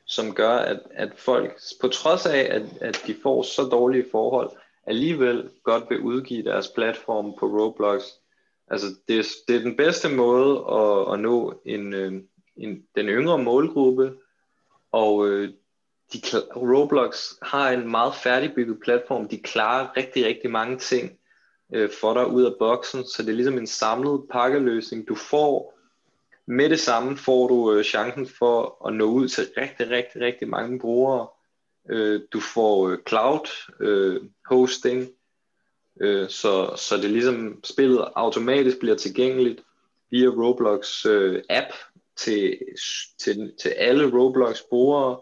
som 0.06 0.34
gør, 0.34 0.56
at, 0.56 0.80
at 0.90 1.12
folk, 1.16 1.60
på 1.80 1.88
trods 1.88 2.26
af, 2.26 2.48
at, 2.50 2.62
at 2.80 3.02
de 3.06 3.16
får 3.22 3.42
så 3.42 3.62
dårlige 3.62 4.06
forhold, 4.10 4.50
alligevel 4.86 5.50
godt 5.62 5.84
vil 5.90 6.00
udgive 6.00 6.44
deres 6.44 6.68
platform 6.68 7.34
på 7.38 7.46
Roblox 7.46 8.02
Altså, 8.68 8.86
det, 9.08 9.18
er, 9.18 9.24
det 9.48 9.56
er 9.56 9.60
den 9.60 9.76
bedste 9.76 10.08
måde 10.08 10.64
at, 10.72 11.12
at 11.12 11.20
nå 11.20 11.60
en, 11.64 11.92
øh, 11.92 12.12
en, 12.56 12.82
den 12.96 13.06
yngre 13.06 13.38
målgruppe, 13.38 14.16
og 14.92 15.28
øh, 15.28 15.48
de, 16.12 16.18
Roblox 16.56 17.32
har 17.42 17.70
en 17.70 17.90
meget 17.90 18.14
færdigbygget 18.14 18.80
platform. 18.82 19.28
De 19.28 19.38
klarer 19.38 19.96
rigtig, 19.96 20.26
rigtig 20.26 20.50
mange 20.50 20.78
ting 20.78 21.18
øh, 21.74 21.90
for 22.00 22.14
dig 22.14 22.26
ud 22.26 22.42
af 22.42 22.52
boksen, 22.58 23.04
så 23.04 23.22
det 23.22 23.28
er 23.28 23.34
ligesom 23.34 23.58
en 23.58 23.66
samlet 23.66 24.22
pakkeløsning. 24.30 25.08
Du 25.08 25.14
får 25.14 25.73
med 26.46 26.70
det 26.70 26.80
samme 26.80 27.16
får 27.16 27.48
du 27.48 27.72
øh, 27.72 27.84
chancen 27.84 28.26
for 28.26 28.86
at 28.86 28.94
nå 28.94 29.04
ud 29.04 29.28
til 29.28 29.46
rigtig, 29.56 29.90
rigtig, 29.90 30.20
rigtig 30.20 30.48
mange 30.48 30.78
brugere. 30.78 31.28
Øh, 31.90 32.20
du 32.32 32.40
får 32.40 32.88
øh, 32.88 32.98
cloud 33.08 33.48
øh, 33.80 34.20
hosting, 34.46 35.08
Øh, 36.00 36.28
så, 36.28 36.76
så 36.76 36.96
det 36.96 37.10
ligesom 37.10 37.60
spillet 37.64 38.08
automatisk 38.14 38.78
bliver 38.78 38.96
tilgængeligt 38.96 39.60
via 40.10 40.28
Roblox 40.28 41.06
øh, 41.06 41.42
app 41.50 41.68
til, 42.16 42.58
til, 43.18 43.52
til 43.62 43.68
alle 43.68 44.18
Roblox 44.18 44.60
brugere. 44.70 45.20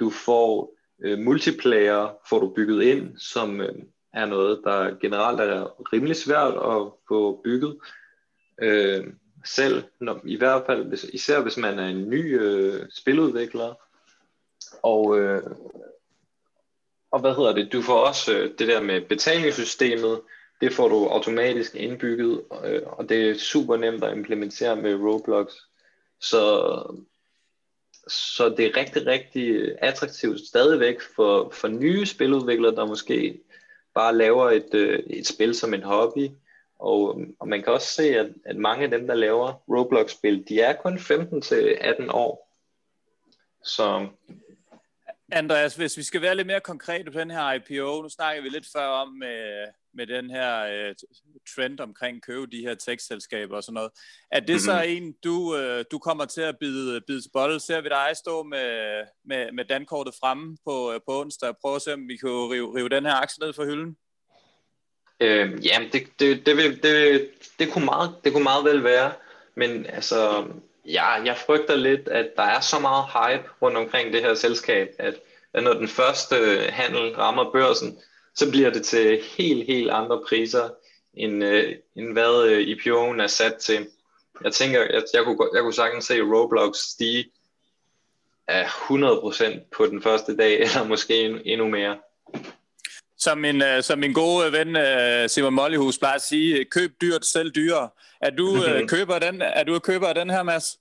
Du 0.00 0.10
får 0.10 0.76
øh, 1.04 1.18
multiplayer, 1.18 2.16
får 2.28 2.38
du 2.38 2.52
bygget 2.56 2.82
ind, 2.82 3.18
som 3.18 3.60
øh, 3.60 3.74
er 4.12 4.26
noget, 4.26 4.60
der 4.64 4.98
generelt 5.00 5.40
er 5.40 5.92
rimelig 5.92 6.16
svært 6.16 6.54
at 6.54 6.92
få 7.08 7.40
bygget. 7.44 7.78
Øh, 8.62 9.06
selv, 9.44 9.82
når, 10.00 10.20
i 10.24 10.36
hvert 10.36 10.62
fald, 10.66 10.84
hvis, 10.84 11.04
især 11.04 11.40
hvis 11.40 11.56
man 11.56 11.78
er 11.78 11.86
en 11.86 12.10
ny 12.10 12.40
øh, 12.40 12.86
spiludvikler. 12.90 13.74
Og, 14.82 15.18
øh, 15.18 15.42
og 17.10 17.20
hvad 17.20 17.34
hedder 17.34 17.52
det, 17.52 17.72
du 17.72 17.82
får 17.82 18.06
også 18.06 18.38
øh, 18.38 18.50
det 18.58 18.68
der 18.68 18.82
med 18.82 19.00
betalingssystemet, 19.00 20.20
det 20.60 20.72
får 20.72 20.88
du 20.88 21.06
automatisk 21.06 21.74
indbygget, 21.74 22.42
øh, 22.64 22.82
og 22.86 23.08
det 23.08 23.30
er 23.30 23.38
super 23.38 23.76
nemt 23.76 24.04
at 24.04 24.16
implementere 24.16 24.76
med 24.76 24.94
Roblox. 24.94 25.52
Så, 26.20 26.74
så 28.08 28.48
det 28.48 28.66
er 28.66 28.76
rigtig, 28.76 29.06
rigtig 29.06 29.74
attraktivt 29.78 30.40
stadigvæk 30.40 31.00
for, 31.16 31.50
for 31.50 31.68
nye 31.68 32.06
spiludviklere, 32.06 32.74
der 32.74 32.86
måske 32.86 33.40
bare 33.94 34.16
laver 34.16 34.50
et, 34.50 34.74
øh, 34.74 34.98
et 34.98 35.26
spil 35.26 35.54
som 35.54 35.74
en 35.74 35.82
hobby. 35.82 36.28
Og, 36.78 37.20
og 37.40 37.48
man 37.48 37.62
kan 37.62 37.72
også 37.72 37.88
se, 37.88 38.18
at, 38.18 38.28
at 38.44 38.56
mange 38.56 38.84
af 38.84 38.90
dem, 38.90 39.06
der 39.06 39.14
laver 39.14 39.52
Roblox-spil, 39.68 40.48
de 40.48 40.60
er 40.60 40.72
kun 40.72 40.96
15-18 40.98 42.10
år. 42.12 42.50
Så 43.64 44.08
Andreas, 45.32 45.74
hvis 45.74 45.96
vi 45.96 46.02
skal 46.02 46.22
være 46.22 46.36
lidt 46.36 46.46
mere 46.46 46.60
konkrete 46.60 47.10
på 47.10 47.18
den 47.18 47.30
her 47.30 47.52
IPO, 47.52 48.02
nu 48.02 48.08
snakker 48.08 48.42
vi 48.42 48.48
lidt 48.48 48.66
før 48.72 48.86
om 48.86 49.08
med, 49.08 49.66
med 49.94 50.06
den 50.06 50.30
her 50.30 50.64
uh, 50.64 50.94
trend 51.54 51.80
omkring 51.80 52.22
købe 52.22 52.46
de 52.46 52.60
her 52.60 52.74
tech-selskaber 52.74 53.56
og 53.56 53.62
sådan 53.62 53.74
noget. 53.74 53.90
Er 54.30 54.40
det 54.40 54.48
mm-hmm. 54.48 54.58
så 54.58 54.72
mhm. 54.72 54.84
en, 54.88 55.14
du, 55.24 55.34
uh, 55.34 55.84
du 55.90 55.98
kommer 55.98 56.24
til 56.24 56.40
at 56.40 56.58
bide, 56.60 57.00
bide 57.06 57.28
bold? 57.32 57.60
Ser 57.60 57.80
vi 57.80 57.88
dig 57.88 58.10
stå 58.14 58.42
med, 58.42 59.02
med, 59.24 59.52
med 59.52 59.64
dankortet 59.64 60.14
fremme 60.20 60.56
på, 60.64 60.94
uh, 60.94 61.00
på 61.06 61.20
onsdag 61.20 61.48
og 61.48 61.56
prøve 61.60 61.76
at 61.76 61.82
se, 61.82 61.92
om 61.92 62.08
vi 62.08 62.16
kan 62.16 62.30
rive, 62.30 62.76
rive 62.76 62.88
den 62.88 63.04
her 63.04 63.14
aktie 63.14 63.46
ned 63.46 63.52
for 63.52 63.64
hylden? 63.64 63.96
Øh, 65.24 65.66
jamen, 65.66 65.88
det, 65.92 66.02
det, 66.20 66.46
det, 66.46 66.56
vil, 66.56 66.82
det, 66.82 67.30
det, 67.58 67.72
kunne 67.72 67.84
meget, 67.84 68.14
det 68.24 68.32
kunne 68.32 68.44
meget 68.44 68.64
vel 68.64 68.84
være, 68.84 69.12
men 69.54 69.86
altså, 69.86 70.44
ja, 70.86 71.22
jeg 71.22 71.36
frygter 71.46 71.76
lidt, 71.76 72.08
at 72.08 72.28
der 72.36 72.42
er 72.42 72.60
så 72.60 72.78
meget 72.78 73.04
hype 73.04 73.48
rundt 73.62 73.76
omkring 73.76 74.12
det 74.12 74.20
her 74.20 74.34
selskab, 74.34 74.88
at, 74.98 75.14
at 75.52 75.62
når 75.62 75.74
den 75.74 75.88
første 75.88 76.36
øh, 76.36 76.68
handel 76.72 77.14
rammer 77.14 77.52
børsen, 77.52 77.98
så 78.34 78.50
bliver 78.50 78.70
det 78.70 78.84
til 78.84 79.20
helt, 79.38 79.66
helt 79.66 79.90
andre 79.90 80.22
priser, 80.28 80.68
end, 81.14 81.44
øh, 81.44 81.74
end 81.96 82.12
hvad 82.12 82.44
øh, 82.48 82.66
IPO'en 82.66 83.22
er 83.22 83.26
sat 83.26 83.54
til. 83.54 83.86
Jeg 84.44 84.52
tænker, 84.52 84.82
at 84.82 85.04
jeg 85.14 85.24
kunne, 85.24 85.48
jeg 85.54 85.62
kunne 85.62 85.74
sagtens 85.74 86.04
se 86.04 86.20
Roblox 86.20 86.76
stige 86.76 87.30
af 88.48 88.64
100% 88.64 89.60
på 89.76 89.86
den 89.86 90.02
første 90.02 90.36
dag, 90.36 90.60
eller 90.60 90.84
måske 90.84 91.40
endnu 91.44 91.68
mere. 91.68 91.98
Som 93.24 93.38
min, 93.38 93.62
uh, 93.62 93.82
som 93.82 93.98
min 93.98 94.12
gode 94.12 94.52
ven 94.52 94.68
uh, 94.76 95.30
Simon 95.30 95.54
Mollihus 95.54 95.98
plejer 95.98 96.14
at 96.14 96.22
sige, 96.22 96.64
køb 96.64 96.90
dyrt, 97.00 97.26
selv 97.26 97.50
dyrere. 97.50 97.88
Er 98.20 98.30
du, 98.30 98.48
uh, 98.48 98.88
køber 98.88 99.18
den, 99.18 99.42
er 99.42 99.64
du 99.64 99.78
køber 99.78 100.12
den 100.12 100.30
her, 100.30 100.42
Mads? 100.42 100.78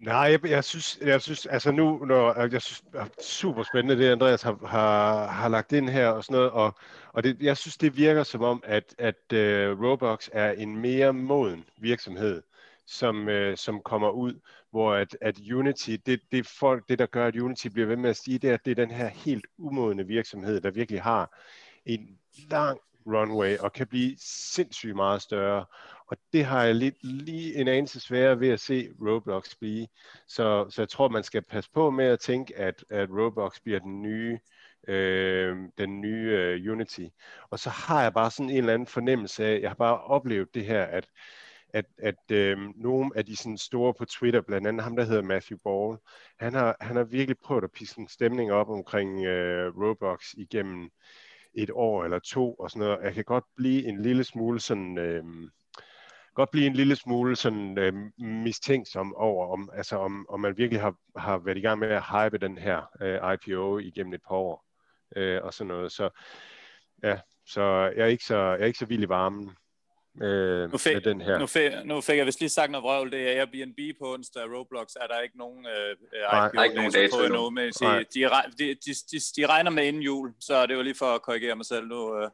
Nej, 0.00 0.14
jeg, 0.14 0.46
jeg, 0.46 0.64
synes, 0.64 0.98
jeg 1.02 1.22
synes, 1.22 1.46
altså 1.46 1.70
nu, 1.70 2.04
når, 2.04 2.48
jeg 2.52 2.62
synes, 2.62 2.82
er 2.94 3.04
super 3.22 3.62
spændende, 3.62 4.02
det 4.04 4.12
Andreas 4.12 4.42
har, 4.42 4.58
har, 4.66 5.26
har 5.26 5.48
lagt 5.48 5.72
ind 5.72 5.88
her 5.88 6.08
og 6.08 6.24
sådan 6.24 6.34
noget, 6.34 6.50
og, 6.50 6.74
og 7.12 7.24
det, 7.24 7.36
jeg 7.40 7.56
synes, 7.56 7.76
det 7.76 7.96
virker 7.96 8.22
som 8.22 8.42
om, 8.42 8.62
at, 8.66 8.94
at 8.98 9.22
uh, 9.32 9.84
Roblox 9.84 10.28
er 10.32 10.52
en 10.52 10.76
mere 10.76 11.12
moden 11.12 11.64
virksomhed, 11.78 12.42
som, 12.92 13.28
øh, 13.28 13.56
som 13.56 13.80
kommer 13.84 14.10
ud, 14.10 14.40
hvor 14.70 14.94
at, 14.94 15.16
at 15.20 15.38
Unity, 15.52 15.96
det, 16.06 16.20
det, 16.32 16.46
folk, 16.46 16.88
det 16.88 16.98
der 16.98 17.06
gør, 17.06 17.26
at 17.26 17.36
Unity 17.36 17.66
bliver 17.68 17.86
ved 17.86 17.96
med 17.96 18.10
at 18.10 18.16
stige, 18.16 18.38
det 18.38 18.50
er, 18.50 18.56
det 18.56 18.70
er 18.70 18.74
den 18.74 18.90
her 18.90 19.08
helt 19.08 19.46
umodende 19.58 20.06
virksomhed, 20.06 20.60
der 20.60 20.70
virkelig 20.70 21.02
har 21.02 21.38
en 21.86 22.18
lang 22.50 22.80
runway 23.06 23.58
og 23.58 23.72
kan 23.72 23.86
blive 23.86 24.16
sindssygt 24.18 24.96
meget 24.96 25.22
større. 25.22 25.64
Og 26.06 26.16
det 26.32 26.44
har 26.44 26.64
jeg 26.64 26.74
lidt, 26.74 27.04
lige 27.04 27.54
en 27.54 27.68
anelse 27.68 28.00
sværere 28.00 28.40
ved 28.40 28.48
at 28.48 28.60
se 28.60 28.88
Roblox 29.00 29.54
blive. 29.54 29.86
Så, 30.28 30.66
så 30.70 30.82
jeg 30.82 30.88
tror, 30.88 31.08
man 31.08 31.22
skal 31.22 31.42
passe 31.42 31.70
på 31.74 31.90
med 31.90 32.04
at 32.04 32.20
tænke, 32.20 32.58
at, 32.58 32.84
at 32.90 33.08
Roblox 33.10 33.60
bliver 33.60 33.78
den 33.78 34.02
nye, 34.02 34.38
øh, 34.88 35.56
den 35.78 36.00
nye 36.00 36.56
uh, 36.66 36.72
Unity. 36.72 37.06
Og 37.50 37.58
så 37.58 37.70
har 37.70 38.02
jeg 38.02 38.14
bare 38.14 38.30
sådan 38.30 38.50
en 38.50 38.56
eller 38.56 38.74
anden 38.74 38.86
fornemmelse 38.86 39.44
af, 39.46 39.60
jeg 39.60 39.70
har 39.70 39.74
bare 39.74 40.00
oplevet 40.00 40.54
det 40.54 40.64
her, 40.64 40.82
at 40.82 41.06
at, 41.72 41.84
at 41.98 42.30
øh, 42.30 42.58
nogle 42.76 43.10
af 43.14 43.26
de 43.26 43.36
sådan 43.36 43.58
store 43.58 43.94
på 43.94 44.04
Twitter, 44.04 44.40
blandt 44.40 44.66
andet 44.66 44.84
ham, 44.84 44.96
der 44.96 45.04
hedder 45.04 45.22
Matthew 45.22 45.58
Ball, 45.64 45.98
han 46.38 46.54
har, 46.54 46.76
han 46.80 46.96
har 46.96 47.04
virkelig 47.04 47.36
prøvet 47.44 47.64
at 47.64 47.72
piske 47.72 48.00
en 48.00 48.08
stemning 48.08 48.52
op 48.52 48.68
omkring 48.68 49.24
øh, 49.24 49.76
Roblox 49.76 50.32
igennem 50.34 50.90
et 51.54 51.70
år 51.72 52.04
eller 52.04 52.18
to 52.18 52.54
og 52.54 52.70
sådan 52.70 52.86
noget. 52.86 53.04
Jeg 53.04 53.14
kan 53.14 53.24
godt 53.24 53.44
blive 53.56 53.84
en 53.84 54.02
lille 54.02 54.24
smule 54.24 54.60
sådan... 54.60 54.98
Øh, 54.98 55.24
godt 56.34 56.50
blive 56.50 56.66
en 56.66 56.72
lille 56.72 56.96
smule 56.96 57.36
sådan 57.36 57.78
øh, 57.78 57.94
mistænksom 58.18 59.14
over, 59.14 59.52
om, 59.52 59.70
altså 59.74 59.96
om, 59.96 60.26
om 60.28 60.40
man 60.40 60.56
virkelig 60.56 60.80
har, 60.80 60.94
har 61.16 61.38
været 61.38 61.58
i 61.58 61.60
gang 61.60 61.78
med 61.78 61.88
at 61.88 62.02
hype 62.02 62.38
den 62.38 62.58
her 62.58 62.82
øh, 63.00 63.34
IPO 63.34 63.78
igennem 63.78 64.12
et 64.12 64.22
par 64.28 64.34
år 64.34 64.64
øh, 65.16 65.40
og 65.42 65.54
sådan 65.54 65.68
noget. 65.68 65.92
Så 65.92 66.10
ja, 67.02 67.20
så 67.46 67.62
jeg 67.96 68.02
er 68.02 68.06
ikke 68.06 68.24
så, 68.24 68.36
jeg 68.36 68.60
er 68.60 68.66
ikke 68.66 68.78
så 68.78 68.86
vild 68.86 69.02
i 69.02 69.08
varmen 69.08 69.50
øh, 70.20 70.72
nu 70.72 70.78
fik, 70.78 70.94
med 70.94 71.00
den 71.00 71.20
her. 71.20 71.38
Nu 71.38 71.46
fik, 71.46 71.72
nu 71.84 72.00
fik 72.00 72.16
jeg 72.16 72.26
vist 72.26 72.40
lige 72.40 72.48
sagt 72.48 72.70
noget 72.70 72.84
vrøvl. 72.84 73.12
Det 73.12 73.20
er 73.20 73.40
Airbnb 73.40 73.98
på 73.98 74.14
onsdag. 74.14 74.42
Roblox 74.42 74.94
er 75.00 75.06
der 75.06 75.20
ikke 75.20 75.38
nogen 75.38 75.66
øh, 75.66 75.96
IPO 76.46 76.62
ikke 76.62 76.76
nogen 76.76 76.92
dato 76.92 77.16
på 77.16 77.22
endnu. 77.22 77.50
Men 77.50 77.64
de, 77.64 78.04
de, 78.14 78.28
de, 78.58 78.94
de, 79.12 79.18
de, 79.36 79.46
regner 79.46 79.70
med 79.70 79.86
inden 79.86 80.02
jul, 80.02 80.32
så 80.40 80.66
det 80.66 80.76
var 80.76 80.82
lige 80.82 80.94
for 80.94 81.14
at 81.14 81.22
korrigere 81.22 81.56
mig 81.56 81.66
selv 81.66 81.86
nu. 81.86 82.18
Øh. 82.18 82.30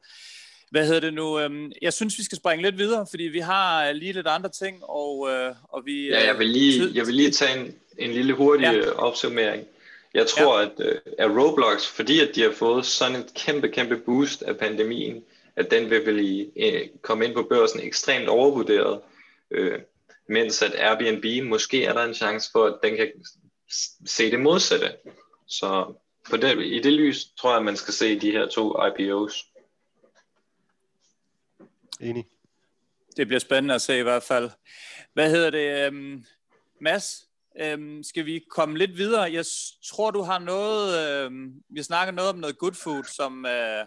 Hvad 0.70 0.86
hedder 0.86 1.00
det 1.00 1.14
nu? 1.14 1.40
Øhm, 1.40 1.72
jeg 1.82 1.92
synes, 1.92 2.18
vi 2.18 2.22
skal 2.22 2.38
springe 2.38 2.62
lidt 2.62 2.78
videre, 2.78 3.06
fordi 3.10 3.22
vi 3.22 3.38
har 3.38 3.92
lige 3.92 4.12
lidt 4.12 4.26
andre 4.26 4.48
ting, 4.50 4.84
og, 4.84 5.28
øh, 5.30 5.54
og 5.62 5.82
vi... 5.86 6.08
Ja, 6.08 6.26
jeg 6.26 6.38
vil 6.38 6.46
lige, 6.48 6.90
jeg 6.94 7.06
vil 7.06 7.14
lige 7.14 7.30
tage 7.30 7.60
en, 7.60 7.74
en 7.98 8.10
lille 8.10 8.32
hurtig 8.32 8.64
ja. 8.64 8.90
opsummering. 8.90 9.64
Jeg 10.14 10.26
tror, 10.26 10.60
ja. 10.60 10.64
at, 10.64 10.72
øh, 10.78 10.94
at 11.18 11.30
Roblox, 11.30 11.86
fordi 11.86 12.20
at 12.20 12.30
de 12.34 12.42
har 12.42 12.52
fået 12.52 12.86
sådan 12.86 13.16
et 13.16 13.34
kæmpe, 13.34 13.68
kæmpe 13.68 13.96
boost 13.96 14.42
af 14.42 14.56
pandemien, 14.56 15.24
at 15.58 15.70
den 15.70 15.90
vil 15.90 16.06
vel 16.06 16.50
øh, 16.56 16.88
komme 17.02 17.24
ind 17.24 17.34
på 17.34 17.42
børsen 17.42 17.80
ekstremt 17.80 18.28
overvurderet, 18.28 19.00
øh, 19.50 19.80
mens 20.28 20.62
at 20.62 20.74
Airbnb, 20.74 21.48
måske 21.48 21.84
er 21.84 21.92
der 21.92 22.04
en 22.04 22.14
chance 22.14 22.50
for, 22.52 22.66
at 22.66 22.78
den 22.82 22.96
kan 22.96 23.12
se 24.06 24.30
det 24.30 24.40
modsatte. 24.40 24.96
Så 25.46 25.94
på 26.30 26.36
det, 26.36 26.64
i 26.64 26.80
det 26.80 26.92
lys 26.92 27.26
tror 27.38 27.50
jeg, 27.50 27.58
at 27.58 27.64
man 27.64 27.76
skal 27.76 27.94
se 27.94 28.20
de 28.20 28.30
her 28.30 28.46
to 28.46 28.86
IPOs. 28.86 29.44
Enig. 32.00 32.26
Det 33.16 33.26
bliver 33.26 33.40
spændende 33.40 33.74
at 33.74 33.82
se 33.82 33.98
i 33.98 34.02
hvert 34.02 34.22
fald. 34.22 34.50
Hvad 35.12 35.30
hedder 35.30 35.50
det, 35.50 35.86
øhm, 35.86 36.24
Mads? 36.80 37.28
Øhm, 37.60 38.02
skal 38.02 38.26
vi 38.26 38.44
komme 38.50 38.78
lidt 38.78 38.96
videre? 38.96 39.32
Jeg 39.32 39.44
tror, 39.84 40.10
du 40.10 40.22
har 40.22 40.38
noget, 40.38 40.98
øhm, 40.98 41.62
vi 41.68 41.82
snakker 41.82 42.12
noget 42.12 42.30
om 42.30 42.38
noget 42.38 42.58
good 42.58 42.74
food, 42.74 43.04
som, 43.04 43.46
øh, 43.46 43.86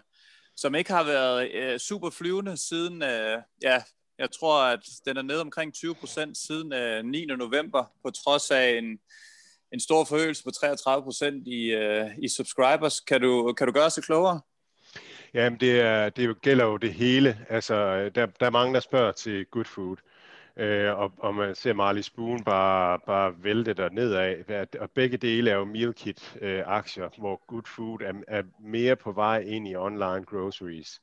som 0.55 0.75
ikke 0.75 0.91
har 0.91 1.03
været 1.03 1.51
øh, 1.51 1.79
super 1.79 2.09
flyvende 2.09 2.57
siden, 2.57 3.03
øh, 3.03 3.37
ja, 3.61 3.81
jeg 4.19 4.31
tror, 4.39 4.63
at 4.63 4.79
den 5.05 5.17
er 5.17 5.21
nede 5.21 5.41
omkring 5.41 5.73
20 5.73 5.95
procent 5.95 6.37
siden 6.37 6.73
øh, 6.73 7.05
9. 7.05 7.25
november, 7.25 7.83
på 8.03 8.11
trods 8.11 8.51
af 8.51 8.77
en, 8.77 8.99
en 9.73 9.79
stor 9.79 10.03
forøgelse 10.03 10.43
på 10.43 10.51
33 10.51 11.03
procent 11.03 11.47
i, 11.47 11.65
øh, 11.65 12.09
i 12.23 12.27
subscribers. 12.27 12.99
Kan 12.99 13.21
du, 13.21 13.53
kan 13.57 13.67
du 13.67 13.73
gøre 13.73 13.85
os 13.85 13.99
klogere? 14.03 14.41
Jamen, 15.33 15.59
det, 15.59 15.81
er, 15.81 16.09
det 16.09 16.41
gælder 16.41 16.65
jo 16.65 16.77
det 16.77 16.93
hele. 16.93 17.45
Altså, 17.49 17.75
øh, 17.75 18.15
der, 18.15 18.25
der 18.25 18.45
er 18.45 18.49
mange, 18.49 18.73
der 18.73 18.79
spørger 18.79 19.11
til 19.11 19.45
Good 19.45 19.65
Food. 19.65 19.97
Øh, 20.57 20.97
og, 20.97 21.13
og 21.17 21.35
man 21.35 21.55
ser 21.55 21.73
Marley 21.73 22.01
Spoon 22.01 22.43
bare, 22.43 22.99
bare 23.05 23.43
vælte 23.43 23.73
der 23.73 23.89
nedad. 23.89 24.65
Og 24.79 24.91
begge 24.91 25.17
dele 25.17 25.51
er 25.51 25.55
jo 25.55 25.65
meal 25.65 25.93
kit 25.93 26.37
øh, 26.41 26.63
aktier, 26.65 27.09
hvor 27.17 27.41
Good 27.47 27.65
Food 27.65 28.01
er, 28.01 28.13
er 28.27 28.43
mere 28.59 28.95
på 28.95 29.11
vej 29.11 29.39
ind 29.39 29.67
i 29.67 29.75
online 29.75 30.25
groceries. 30.25 31.01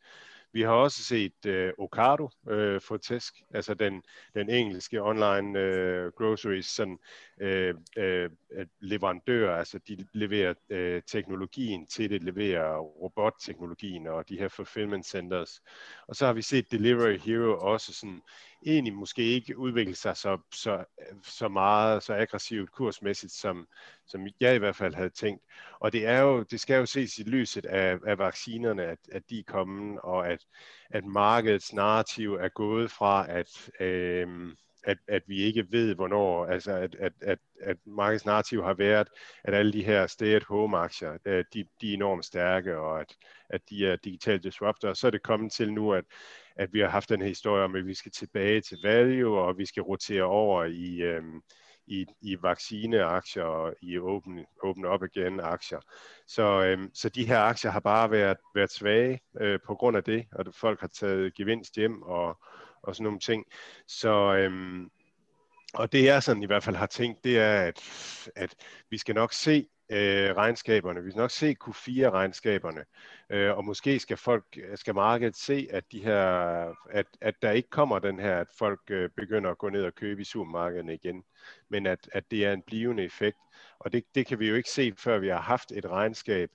Vi 0.53 0.63
har 0.63 0.73
også 0.73 1.05
set 1.05 1.47
øh, 1.47 1.73
Ocado 1.79 2.31
øh, 2.49 2.81
få 2.81 2.97
tæsk, 2.97 3.35
altså 3.55 3.75
den, 3.75 4.03
den 4.35 4.51
engelske 4.51 5.03
online 5.03 5.59
øh, 5.59 6.13
groceries 6.13 6.67
sådan, 6.67 6.99
Øh, 7.41 7.75
øh, 7.97 8.31
øh, 8.53 8.67
leverandører, 8.81 9.57
altså 9.57 9.79
de 9.89 10.07
leverer 10.13 10.55
øh, 10.71 11.03
teknologien 11.07 11.87
til 11.87 12.11
det, 12.11 12.23
leverer 12.23 12.79
robotteknologien 12.79 14.07
og 14.07 14.29
de 14.29 14.39
her 14.39 14.49
fulfillment 14.49 15.07
centers. 15.07 15.63
Og 16.09 16.17
så 16.17 16.27
har 16.27 16.33
vi 16.33 16.43
set 16.43 16.73
Delivery 16.73 17.19
Hero 17.19 17.59
også 17.59 17.93
sådan 17.93 18.23
egentlig 18.67 18.95
måske 18.95 19.23
ikke 19.23 19.59
udvikle 19.59 19.95
sig 19.95 20.17
så, 20.17 20.39
så, 20.55 20.85
så 21.23 21.49
meget, 21.49 22.03
så 22.03 22.15
aggressivt 22.15 22.73
kursmæssigt, 22.73 23.33
som, 23.33 23.69
som 24.07 24.27
jeg 24.41 24.55
i 24.55 24.59
hvert 24.59 24.77
fald 24.77 24.95
havde 24.95 25.11
tænkt. 25.11 25.43
Og 25.81 25.93
det, 25.93 26.07
er 26.07 26.21
jo, 26.21 26.43
det 26.43 26.61
skal 26.61 26.77
jo 26.77 26.87
ses 26.87 27.19
i 27.19 27.23
lyset 27.23 27.67
af, 27.67 27.99
af 28.07 28.19
vaccinerne, 28.19 28.83
at, 28.83 28.99
at 29.13 29.23
de 29.31 29.39
er 29.39 29.45
kommet, 29.47 30.01
og 30.01 30.29
at, 30.29 30.45
at 30.91 31.05
markedets 31.05 31.73
narrativ 31.73 32.35
er 32.35 32.49
gået 32.49 32.91
fra, 32.91 33.27
at, 33.29 33.71
øh, 33.81 34.55
at, 34.89 34.99
at 35.09 35.23
vi 35.27 35.43
ikke 35.43 35.67
ved, 35.71 35.95
hvornår, 35.95 36.47
altså 36.47 36.73
at, 36.73 36.95
at, 36.95 37.13
at, 37.21 37.39
at 37.61 37.77
markedets 37.87 38.27
narrativ 38.27 38.63
har 38.63 38.75
været, 38.75 39.09
at 39.45 39.55
alle 39.55 39.73
de 39.73 39.85
her 39.85 40.07
stay-at-home-aktier, 40.07 41.19
øh, 41.25 41.45
de, 41.55 41.65
de 41.81 41.91
er 41.91 41.95
enormt 41.95 42.25
stærke, 42.25 42.79
og 42.79 43.01
at, 43.01 43.15
at 43.51 43.61
de 43.71 43.87
er 43.87 43.97
digitale 43.97 44.39
disruptor. 44.39 44.93
Så 44.93 45.07
er 45.07 45.11
det 45.11 45.23
kommet 45.23 45.53
til 45.53 45.73
nu, 45.73 45.93
at, 45.93 46.05
at 46.57 46.73
vi 46.73 46.81
har 46.81 46.89
haft 46.89 47.09
den 47.09 47.21
her 47.21 47.29
historie 47.29 47.65
om, 47.65 47.75
at 47.75 47.87
vi 47.87 47.95
skal 47.95 48.13
tilbage 48.13 48.61
til 48.61 48.79
value, 48.85 49.39
og 49.39 49.59
vi 49.59 49.67
skal 49.67 49.83
rotere 49.83 50.23
over 50.23 50.65
i, 50.65 51.03
øhm, 51.03 51.41
i, 51.87 52.07
i 52.21 52.43
vaccineaktier 52.43 53.43
og 53.45 53.75
i 53.83 53.99
open, 53.99 54.47
open 54.63 54.85
up 54.85 55.03
again 55.03 55.41
aktier. 55.41 55.81
Så, 56.27 56.65
øhm, 56.65 56.91
så 56.95 57.09
de 57.09 57.27
her 57.27 57.39
aktier 57.39 57.71
har 57.71 57.81
bare 57.81 58.11
været, 58.11 58.37
været 58.55 58.73
svage 58.73 59.21
øh, 59.41 59.59
på 59.67 59.75
grund 59.75 59.97
af 59.97 60.05
det, 60.05 60.27
og 60.33 60.45
folk 60.55 60.81
har 60.81 60.89
taget 60.89 61.35
gevinst 61.35 61.75
hjem 61.77 62.03
og, 62.03 62.39
og 62.89 62.95
sådan 62.97 63.05
nogle 63.05 63.19
ting. 63.19 63.45
Så, 63.87 64.35
øhm, 64.35 64.91
og 65.75 65.93
det 65.93 66.05
jeg 66.05 66.23
sådan 66.23 66.43
i 66.43 66.47
hvert 66.47 66.63
fald 66.63 66.77
har 66.77 66.87
tænkt, 66.87 67.25
det 67.25 67.39
er, 67.39 67.63
at, 67.63 67.83
at 68.37 68.55
vi 68.91 68.99
skal 68.99 69.15
nok 69.15 69.33
se 69.33 69.69
øh, 69.93 70.37
regnskaberne, 70.37 71.05
vi 71.05 71.11
skal 71.11 71.21
nok 71.21 71.31
se 71.31 71.57
Q4-regnskaberne, 71.65 72.85
øh, 73.31 73.57
og 73.57 73.65
måske 73.65 73.99
skal 73.99 74.17
folk, 74.17 74.45
skal 74.75 74.95
markedet 74.95 75.37
se, 75.37 75.69
at, 75.71 75.85
de 75.93 76.05
her, 76.05 76.21
at, 76.91 77.07
at 77.21 77.35
der 77.43 77.51
ikke 77.51 77.69
kommer 77.69 77.99
den 77.99 78.21
her, 78.21 78.41
at 78.41 78.49
folk 78.59 78.81
øh, 78.91 79.11
begynder 79.17 79.51
at 79.51 79.59
gå 79.59 79.69
ned 79.69 79.85
og 79.85 79.95
købe 79.95 80.21
i 80.21 80.25
supermarkederne 80.25 80.95
igen, 80.95 81.25
men 81.71 81.87
at, 81.87 82.09
at 82.13 82.31
det 82.31 82.45
er 82.45 82.53
en 82.53 82.63
blivende 82.63 83.05
effekt. 83.05 83.39
Og 83.79 83.93
det, 83.93 84.05
det 84.15 84.27
kan 84.27 84.39
vi 84.39 84.49
jo 84.49 84.55
ikke 84.55 84.71
se, 84.71 84.93
før 84.97 85.19
vi 85.19 85.29
har 85.29 85.41
haft 85.41 85.73
et 85.73 85.87
regnskab, 85.87 86.51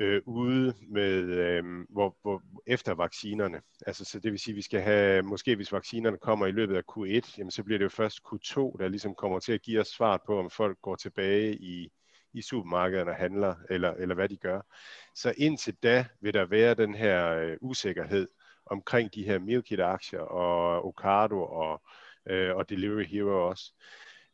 øh, 0.00 0.22
ude 0.26 0.74
med, 0.88 1.22
øh, 1.22 1.64
hvor, 1.88 2.16
hvor, 2.22 2.42
efter 2.66 2.94
vaccinerne. 2.94 3.60
Altså, 3.86 4.04
så 4.04 4.20
det 4.20 4.32
vil 4.32 4.40
sige, 4.40 4.52
at 4.52 4.56
vi 4.56 4.62
skal 4.62 4.80
have, 4.80 5.22
måske 5.22 5.56
hvis 5.56 5.72
vaccinerne 5.72 6.18
kommer 6.18 6.46
i 6.46 6.50
løbet 6.50 6.76
af 6.76 6.82
Q1, 6.92 7.38
jamen, 7.38 7.50
så 7.50 7.62
bliver 7.62 7.78
det 7.78 7.84
jo 7.84 7.88
først 7.88 8.18
Q2, 8.18 8.76
der 8.78 8.88
ligesom 8.88 9.14
kommer 9.14 9.38
til 9.38 9.52
at 9.52 9.62
give 9.62 9.80
os 9.80 9.88
svar 9.88 10.22
på, 10.26 10.38
om 10.38 10.50
folk 10.50 10.78
går 10.82 10.96
tilbage 10.96 11.56
i, 11.56 11.88
i 12.32 12.42
supermarkederne 12.42 13.10
og 13.10 13.16
handler, 13.16 13.54
eller, 13.70 13.94
eller 13.94 14.14
hvad 14.14 14.28
de 14.28 14.36
gør. 14.36 14.60
Så 15.14 15.34
indtil 15.36 15.74
da 15.82 16.06
vil 16.20 16.34
der 16.34 16.44
være 16.44 16.74
den 16.74 16.94
her 16.94 17.28
øh, 17.28 17.56
usikkerhed 17.60 18.28
omkring 18.66 19.14
de 19.14 19.24
her 19.24 19.38
Mealkit-aktier 19.38 20.20
og 20.20 20.86
Ocado 20.86 21.42
og, 21.42 21.82
øh, 22.26 22.56
og 22.56 22.70
Delivery 22.70 23.04
Hero 23.04 23.48
også. 23.48 23.72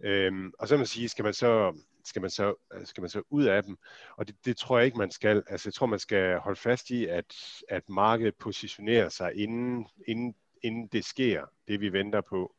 Øhm, 0.05 0.53
og 0.59 0.69
så 0.69 0.77
man 0.77 0.87
sige, 0.87 1.09
skal 1.09 1.25
man 1.25 1.35
så 1.35 1.75
skal 2.05 2.23
man 2.23 2.31
så, 2.31 2.55
øh, 2.75 2.87
skal 2.87 3.01
man 3.01 3.11
så 3.11 3.23
ud 3.31 3.45
af 3.45 3.63
dem? 3.63 3.77
Og 4.17 4.29
det, 4.29 4.37
det 4.45 4.57
tror 4.57 4.79
jeg 4.79 4.87
ikke, 4.87 4.99
man 4.99 5.11
skal. 5.11 5.43
Altså, 5.47 5.69
jeg 5.69 5.75
tror, 5.75 5.87
man 5.87 5.99
skal 5.99 6.39
holde 6.39 6.61
fast 6.61 6.91
i, 6.91 7.07
at, 7.07 7.35
at 7.69 7.89
markedet 7.89 8.35
positionerer 8.37 9.09
sig, 9.09 9.35
inden, 9.35 9.87
inden, 10.07 10.35
inden 10.63 10.87
det 10.87 11.05
sker, 11.05 11.45
det 11.69 11.81
vi 11.81 11.93
venter 11.93 12.21
på. 12.21 12.55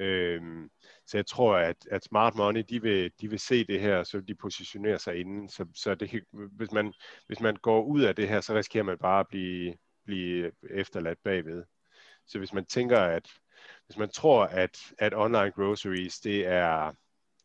Øhm, 0.00 0.70
så 1.06 1.18
jeg 1.18 1.26
tror, 1.26 1.56
at, 1.56 1.76
at 1.90 2.04
smart 2.04 2.34
money, 2.34 2.64
de 2.68 2.82
vil, 2.82 3.12
de 3.20 3.30
vil 3.30 3.38
se 3.38 3.64
det 3.64 3.80
her, 3.80 4.02
så 4.02 4.20
de 4.20 4.34
positionerer 4.34 4.98
sig 4.98 5.20
inden. 5.20 5.48
Så, 5.48 5.66
så 5.74 5.94
det, 5.94 6.22
hvis, 6.32 6.72
man, 6.72 6.92
hvis 7.26 7.40
man 7.40 7.56
går 7.56 7.84
ud 7.84 8.02
af 8.02 8.16
det 8.16 8.28
her, 8.28 8.40
så 8.40 8.54
risikerer 8.54 8.84
man 8.84 8.98
bare 8.98 9.20
at 9.20 9.28
blive, 9.28 9.74
blive 10.04 10.52
efterladt 10.70 11.18
bagved. 11.24 11.64
Så 12.26 12.38
hvis 12.38 12.52
man 12.52 12.66
tænker, 12.66 12.98
at 12.98 13.28
hvis 13.86 13.96
man 13.96 14.08
tror, 14.08 14.44
at, 14.44 14.78
at 14.98 15.14
online 15.14 15.50
groceries, 15.50 16.20
det 16.20 16.46
er, 16.46 16.92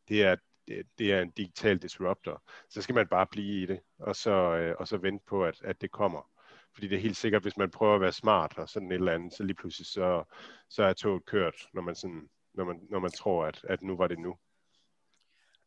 det 0.10 0.24
er 0.24 0.36
det, 0.68 0.88
det 0.98 1.14
er 1.14 1.22
en 1.22 1.32
digital 1.32 1.78
disruptor, 1.78 2.44
så 2.70 2.82
skal 2.82 2.96
man 2.96 3.08
bare 3.08 3.28
blive 3.32 3.64
i 3.64 3.66
det, 3.66 3.80
og 4.00 4.16
så, 4.16 4.32
øh, 4.32 4.76
og 4.80 4.88
så 4.88 4.98
vente 4.98 5.26
på, 5.28 5.46
at, 5.46 5.62
at 5.64 5.82
det 5.82 5.92
kommer. 5.92 6.30
Fordi 6.74 6.88
det 6.88 6.96
er 6.96 7.02
helt 7.02 7.18
sikkert, 7.18 7.42
hvis 7.42 7.58
man 7.58 7.72
prøver 7.72 7.96
at 7.96 8.02
være 8.02 8.12
smart 8.12 8.58
og 8.58 8.70
sådan 8.70 8.92
et 8.92 8.96
eller 8.96 9.14
andet, 9.14 9.34
så 9.34 9.44
lige 9.44 9.56
pludselig 9.56 9.88
så, 9.88 10.24
så 10.70 10.84
er 10.84 10.94
toget 10.94 11.26
kørt, 11.26 11.56
når 11.74 11.82
man, 11.82 11.96
sådan, 11.96 12.30
når 12.54 12.66
man, 12.66 12.80
når 12.90 13.00
man 13.00 13.12
tror, 13.12 13.46
at, 13.46 13.66
at 13.70 13.82
nu 13.82 13.98
var 13.98 14.08
det 14.08 14.20
nu. 14.20 14.38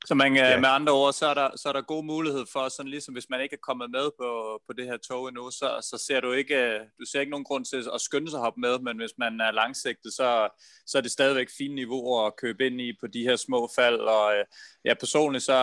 Så 0.04 0.14
man, 0.14 0.32
øh, 0.32 0.38
ja. 0.38 0.60
med 0.60 0.68
andre 0.68 0.92
ord, 0.92 1.12
så 1.12 1.26
er, 1.26 1.34
der, 1.34 1.50
så 1.56 1.68
er 1.68 1.72
der 1.72 1.82
god 1.82 2.04
mulighed 2.04 2.46
for, 2.52 2.68
sådan 2.68 2.90
ligesom 2.90 3.14
hvis 3.14 3.30
man 3.30 3.40
ikke 3.40 3.54
er 3.54 3.66
kommet 3.66 3.90
med 3.90 4.10
på, 4.20 4.60
på 4.66 4.72
det 4.72 4.84
her 4.84 4.96
tog 4.96 5.28
endnu, 5.28 5.50
så, 5.50 5.88
så 5.90 6.04
ser 6.06 6.20
du 6.20 6.32
ikke, 6.32 6.56
øh, 6.56 6.80
du 7.00 7.04
ser 7.04 7.20
ikke 7.20 7.30
nogen 7.30 7.44
grund 7.44 7.64
til 7.64 7.88
at 7.94 8.00
skynde 8.00 8.30
sig 8.30 8.38
at 8.38 8.44
hoppe 8.44 8.60
med, 8.60 8.78
men 8.78 8.96
hvis 8.96 9.10
man 9.18 9.40
er 9.40 9.50
langsigtet, 9.50 10.12
så, 10.12 10.48
så 10.86 10.98
er 10.98 11.02
det 11.02 11.10
stadigvæk 11.10 11.48
fine 11.58 11.74
niveauer 11.74 12.26
at 12.26 12.36
købe 12.36 12.66
ind 12.66 12.80
i 12.80 12.92
på 13.00 13.06
de 13.06 13.22
her 13.22 13.36
små 13.36 13.68
fald, 13.76 14.00
og 14.00 14.36
øh, 14.36 14.44
ja, 14.84 14.94
personligt 14.94 15.44
så, 15.44 15.60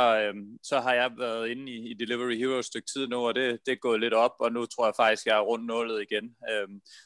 så 0.63 0.79
har 0.79 0.93
jeg 0.93 1.11
været 1.17 1.49
inde 1.49 1.71
i, 1.71 1.91
i 1.91 1.93
Delivery 1.93 2.37
Hero 2.37 2.59
et 2.59 2.65
stykke 2.65 2.87
tid 2.93 3.07
nu, 3.07 3.27
og 3.27 3.35
det, 3.35 3.59
det 3.65 3.71
er 3.71 3.75
gået 3.75 3.99
lidt 3.99 4.13
op, 4.13 4.35
og 4.39 4.51
nu 4.51 4.65
tror 4.65 4.85
jeg 4.85 4.93
faktisk, 4.97 5.25
jeg 5.25 5.37
er 5.37 5.47
rundt 5.51 5.65
nullet 5.65 6.05
igen. 6.11 6.35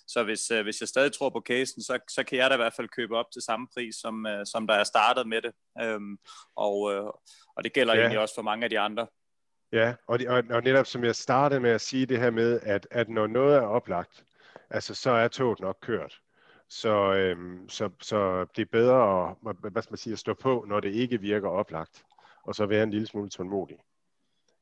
Så 0.07 0.23
hvis, 0.23 0.47
hvis 0.63 0.82
jeg 0.82 0.88
stadig 0.88 1.13
tror 1.13 1.30
på 1.30 1.43
casen, 1.47 1.82
så, 1.84 1.99
så 2.09 2.23
kan 2.23 2.38
jeg 2.38 2.49
da 2.49 2.55
i 2.55 2.57
hvert 2.57 2.73
fald 2.75 2.89
købe 2.89 3.17
op 3.17 3.32
til 3.34 3.41
samme 3.41 3.67
pris, 3.73 3.95
som, 3.95 4.28
som 4.45 4.67
der 4.67 4.73
er 4.73 4.84
startet 4.84 5.28
med 5.28 5.41
det. 5.41 5.51
Og, 6.55 6.78
og 7.55 7.63
det 7.63 7.73
gælder 7.73 7.93
ja. 7.93 7.99
egentlig 7.99 8.19
også 8.19 8.36
for 8.36 8.41
mange 8.41 8.63
af 8.63 8.69
de 8.69 8.80
andre. 8.80 9.07
Ja, 9.71 9.93
og, 10.07 10.19
de, 10.19 10.30
og, 10.30 10.43
og 10.49 10.63
netop 10.63 10.86
som 10.86 11.03
jeg 11.03 11.15
startede 11.15 11.59
med 11.59 11.69
at 11.69 11.82
sige 11.82 12.05
det 12.05 12.19
her 12.19 12.32
med, 12.32 12.59
at, 12.63 12.88
at 12.91 13.09
når 13.09 13.28
noget 13.28 13.55
er 13.55 13.61
oplagt, 13.61 14.23
altså 14.69 14.93
så 14.93 15.11
er 15.11 15.28
toget 15.28 15.59
nok 15.59 15.78
kørt. 15.82 16.19
Så, 16.69 17.13
øhm, 17.13 17.69
så, 17.69 17.89
så 18.01 18.45
det 18.55 18.61
er 18.61 18.71
bedre 18.71 19.30
at, 19.30 19.55
hvad 19.71 19.82
skal 19.82 19.91
man 19.91 19.97
sige, 19.97 20.13
at 20.13 20.19
stå 20.19 20.34
på, 20.34 20.65
når 20.67 20.80
det 20.80 20.93
ikke 20.93 21.21
virker 21.21 21.49
oplagt, 21.49 22.03
og 22.43 22.55
så 22.55 22.65
være 22.65 22.84
en 22.84 22.91
lille 22.91 23.07
smule 23.07 23.30
tålmodig. 23.30 23.78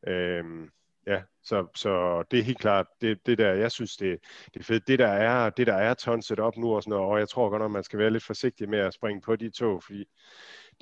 Øhm, 0.07 0.70
ja, 1.07 1.22
så, 1.43 1.68
så 1.76 2.24
det 2.32 2.39
er 2.39 2.43
helt 2.43 2.59
klart, 2.59 2.88
det, 3.01 3.26
det 3.26 3.38
der, 3.38 3.53
jeg 3.53 3.72
synes, 3.72 3.97
det, 3.97 4.20
det 4.53 4.59
er 4.59 4.63
fedt. 4.63 4.88
Det 4.88 4.99
der 4.99 5.07
er, 5.07 5.49
det 5.49 5.68
der 5.68 5.74
er 5.74 5.93
tonset 5.93 6.39
op 6.39 6.57
nu 6.57 6.76
og 6.76 6.84
sådan 6.84 6.97
noget, 6.97 7.11
og 7.11 7.20
jeg 7.20 7.30
tror 7.30 7.49
godt 7.49 7.61
nok, 7.61 7.72
man 7.72 7.84
skal 7.84 7.99
være 7.99 8.09
lidt 8.09 8.24
forsigtig 8.24 8.70
med 8.70 8.80
at 8.80 8.93
springe 8.93 9.22
på 9.22 9.36
de 9.36 9.49
tog, 9.49 9.84
fordi 9.84 10.05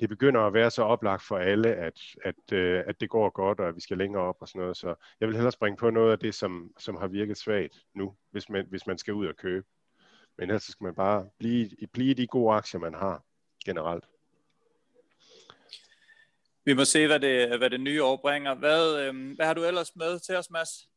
det 0.00 0.08
begynder 0.08 0.40
at 0.40 0.52
være 0.54 0.70
så 0.70 0.82
oplagt 0.82 1.22
for 1.22 1.38
alle, 1.38 1.74
at, 1.74 2.00
at, 2.24 2.52
øh, 2.52 2.82
at 2.86 3.00
det 3.00 3.10
går 3.10 3.30
godt, 3.30 3.60
og 3.60 3.68
at 3.68 3.76
vi 3.76 3.80
skal 3.80 3.98
længere 3.98 4.22
op 4.22 4.36
og 4.40 4.48
sådan 4.48 4.60
noget. 4.60 4.76
Så 4.76 4.94
jeg 5.20 5.28
vil 5.28 5.36
hellere 5.36 5.52
springe 5.52 5.76
på 5.76 5.90
noget 5.90 6.12
af 6.12 6.18
det, 6.18 6.34
som, 6.34 6.70
som 6.78 6.96
har 6.96 7.06
virket 7.06 7.36
svagt 7.36 7.78
nu, 7.94 8.16
hvis 8.30 8.48
man, 8.48 8.66
hvis 8.70 8.86
man 8.86 8.98
skal 8.98 9.14
ud 9.14 9.26
og 9.26 9.36
købe. 9.36 9.66
Men 10.38 10.50
ellers 10.50 10.62
skal 10.62 10.84
man 10.84 10.94
bare 10.94 11.28
blive, 11.38 11.70
blive 11.92 12.14
de 12.14 12.26
gode 12.26 12.54
aktier, 12.54 12.80
man 12.80 12.94
har 12.94 13.24
generelt. 13.64 14.04
Vi 16.64 16.74
må 16.74 16.84
se, 16.84 17.06
hvad 17.06 17.20
det, 17.20 17.58
hvad 17.58 17.70
det 17.70 17.80
nye 17.80 18.04
år 18.04 18.16
bringer. 18.16 18.54
Hvad, 18.54 19.00
øh, 19.00 19.34
hvad 19.36 19.46
har 19.46 19.54
du 19.54 19.64
ellers 19.64 19.96
med 19.96 20.18
til 20.18 20.36
os, 20.36 20.50
Mads? 20.50 20.88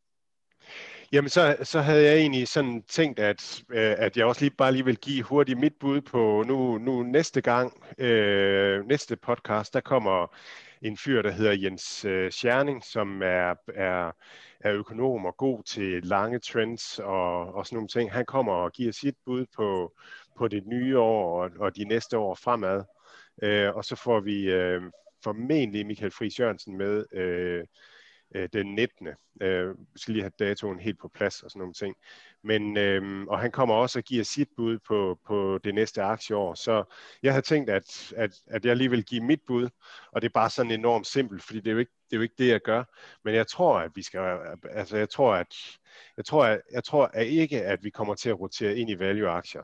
Jamen, 1.12 1.30
så, 1.30 1.58
så 1.64 1.82
havde 1.82 2.04
jeg 2.04 2.18
egentlig 2.18 2.48
sådan 2.48 2.84
tænkt, 2.84 3.20
at, 3.20 3.64
øh, 3.70 3.96
at 3.98 4.18
jeg 4.18 4.26
også 4.26 4.42
lige 4.42 4.56
bare 4.58 4.72
lige 4.72 4.86
vil 4.86 4.98
give 4.98 5.24
hurtigt 5.24 5.60
mit 5.60 5.74
bud 5.80 6.02
på 6.02 6.44
nu, 6.48 6.78
nu 6.78 7.04
næste 7.04 7.42
gang, 7.42 7.84
øh, 7.98 8.86
næste 8.86 9.16
podcast, 9.16 9.74
der 9.74 9.82
kommer 9.82 10.36
en 10.82 10.98
fyr, 10.98 11.22
der 11.22 11.32
hedder 11.32 11.52
Jens 11.52 12.06
øh, 12.06 12.32
Scherning, 12.32 12.84
som 12.84 13.22
er, 13.22 13.56
er, 13.76 14.12
er 14.60 14.74
økonom 14.74 15.26
og 15.26 15.38
god 15.38 15.64
til 15.64 16.04
lange 16.04 16.40
trends 16.40 17.00
og, 17.00 17.54
og 17.56 17.66
sådan 17.66 17.76
nogle 17.76 17.88
ting. 17.88 18.12
Han 18.12 18.26
kommer 18.26 18.54
og 18.54 18.72
giver 18.72 18.92
sit 18.92 19.16
bud 19.26 19.46
på, 19.56 19.94
på 20.38 20.48
det 20.48 20.68
nye 20.68 21.00
år 21.00 21.44
og, 21.44 21.52
og 21.60 21.76
de 21.76 21.86
næste 21.86 22.18
år 22.18 22.36
fremad. 22.36 22.84
Øh, 23.44 23.76
og 23.76 23.86
så 23.86 23.96
får 23.96 24.20
vi 24.20 24.52
øh, 24.52 24.82
formentlig 25.24 25.86
Michael 25.86 26.12
Friis 26.12 26.40
Jørgensen 26.40 26.78
med 26.78 27.06
øh, 27.14 27.64
øh, 28.36 28.50
den 28.54 28.76
19. 28.76 29.08
Øh, 29.42 29.70
vi 29.70 30.00
skal 30.00 30.14
lige 30.14 30.24
have 30.24 30.32
datoen 30.40 30.80
helt 30.80 31.00
på 31.00 31.08
plads 31.08 31.44
og 31.44 31.52
sådan 31.52 31.60
nogle 31.60 31.74
ting. 31.74 31.96
Men, 32.44 32.78
øh, 32.78 33.28
og 33.28 33.40
han 33.40 33.52
kommer 33.52 33.76
også 33.76 34.00
og 34.00 34.04
giver 34.04 34.24
sit 34.24 34.50
bud 34.58 34.80
på, 34.88 35.20
på 35.28 35.60
det 35.64 35.76
næste 35.76 36.02
aktieår. 36.02 36.54
Så 36.54 36.84
jeg 37.24 37.34
har 37.34 37.42
tænkt, 37.42 37.70
at, 37.70 38.14
at, 38.16 38.32
at 38.48 38.66
jeg 38.66 38.78
lige 38.78 38.90
vil 38.90 39.06
give 39.06 39.24
mit 39.24 39.42
bud, 39.48 39.70
og 40.12 40.22
det 40.22 40.28
er 40.28 40.34
bare 40.34 40.50
sådan 40.50 40.72
enormt 40.72 41.08
simpelt, 41.08 41.44
fordi 41.44 41.60
det 41.60 41.68
er 41.68 41.74
jo 41.74 41.80
ikke 41.80 41.92
det, 42.10 42.16
er 42.16 42.18
jo 42.18 42.24
ikke 42.24 42.36
det 42.38 42.48
jeg 42.48 42.62
gør. 42.62 42.84
Men 43.24 43.36
jeg 43.36 43.48
tror, 43.48 43.80
at 43.80 43.92
vi 43.96 44.02
skal, 44.02 44.40
altså 44.70 44.98
jeg 44.98 45.10
tror, 45.10 45.34
at 45.34 45.56
jeg 46.18 46.26
tror, 46.26 46.46
at, 46.46 46.62
jeg 46.72 46.84
tror 46.84 47.12
at 47.14 47.28
ikke, 47.28 47.62
at 47.62 47.84
vi 47.84 47.90
kommer 47.90 48.16
til 48.16 48.30
at 48.30 48.40
rotere 48.40 48.78
ind 48.78 48.90
i 48.90 49.00
value-aktier 49.00 49.64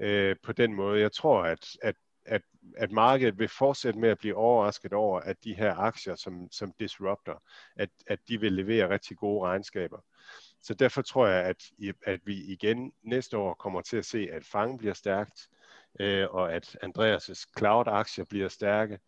øh, 0.00 0.36
på 0.42 0.52
den 0.52 0.74
måde. 0.74 1.00
Jeg 1.00 1.12
tror, 1.12 1.42
at, 1.42 1.68
at 1.82 1.94
at, 2.26 2.42
at 2.76 2.92
markedet 2.92 3.38
vil 3.38 3.48
fortsætte 3.48 3.98
med 3.98 4.08
at 4.08 4.18
blive 4.18 4.34
overrasket 4.36 4.92
over, 4.92 5.20
at 5.20 5.44
de 5.44 5.54
her 5.54 5.74
aktier 5.74 6.14
som, 6.14 6.48
som 6.50 6.72
disruptor, 6.80 7.42
at, 7.76 7.90
at 8.06 8.18
de 8.28 8.40
vil 8.40 8.52
levere 8.52 8.88
rigtig 8.88 9.16
gode 9.16 9.44
regnskaber. 9.46 9.98
Så 10.62 10.74
derfor 10.74 11.02
tror 11.02 11.26
jeg, 11.26 11.44
at, 11.44 11.62
at 12.06 12.20
vi 12.24 12.44
igen 12.44 12.92
næste 13.02 13.36
år 13.38 13.54
kommer 13.54 13.80
til 13.80 13.96
at 13.96 14.04
se, 14.04 14.28
at 14.32 14.44
Fang 14.44 14.78
bliver 14.78 14.94
stærkt, 14.94 15.48
øh, 16.00 16.26
og 16.30 16.54
at 16.54 16.76
Andreas' 16.82 17.44
cloud-aktier 17.58 18.24
bliver 18.24 18.48
stærke, 18.48 18.98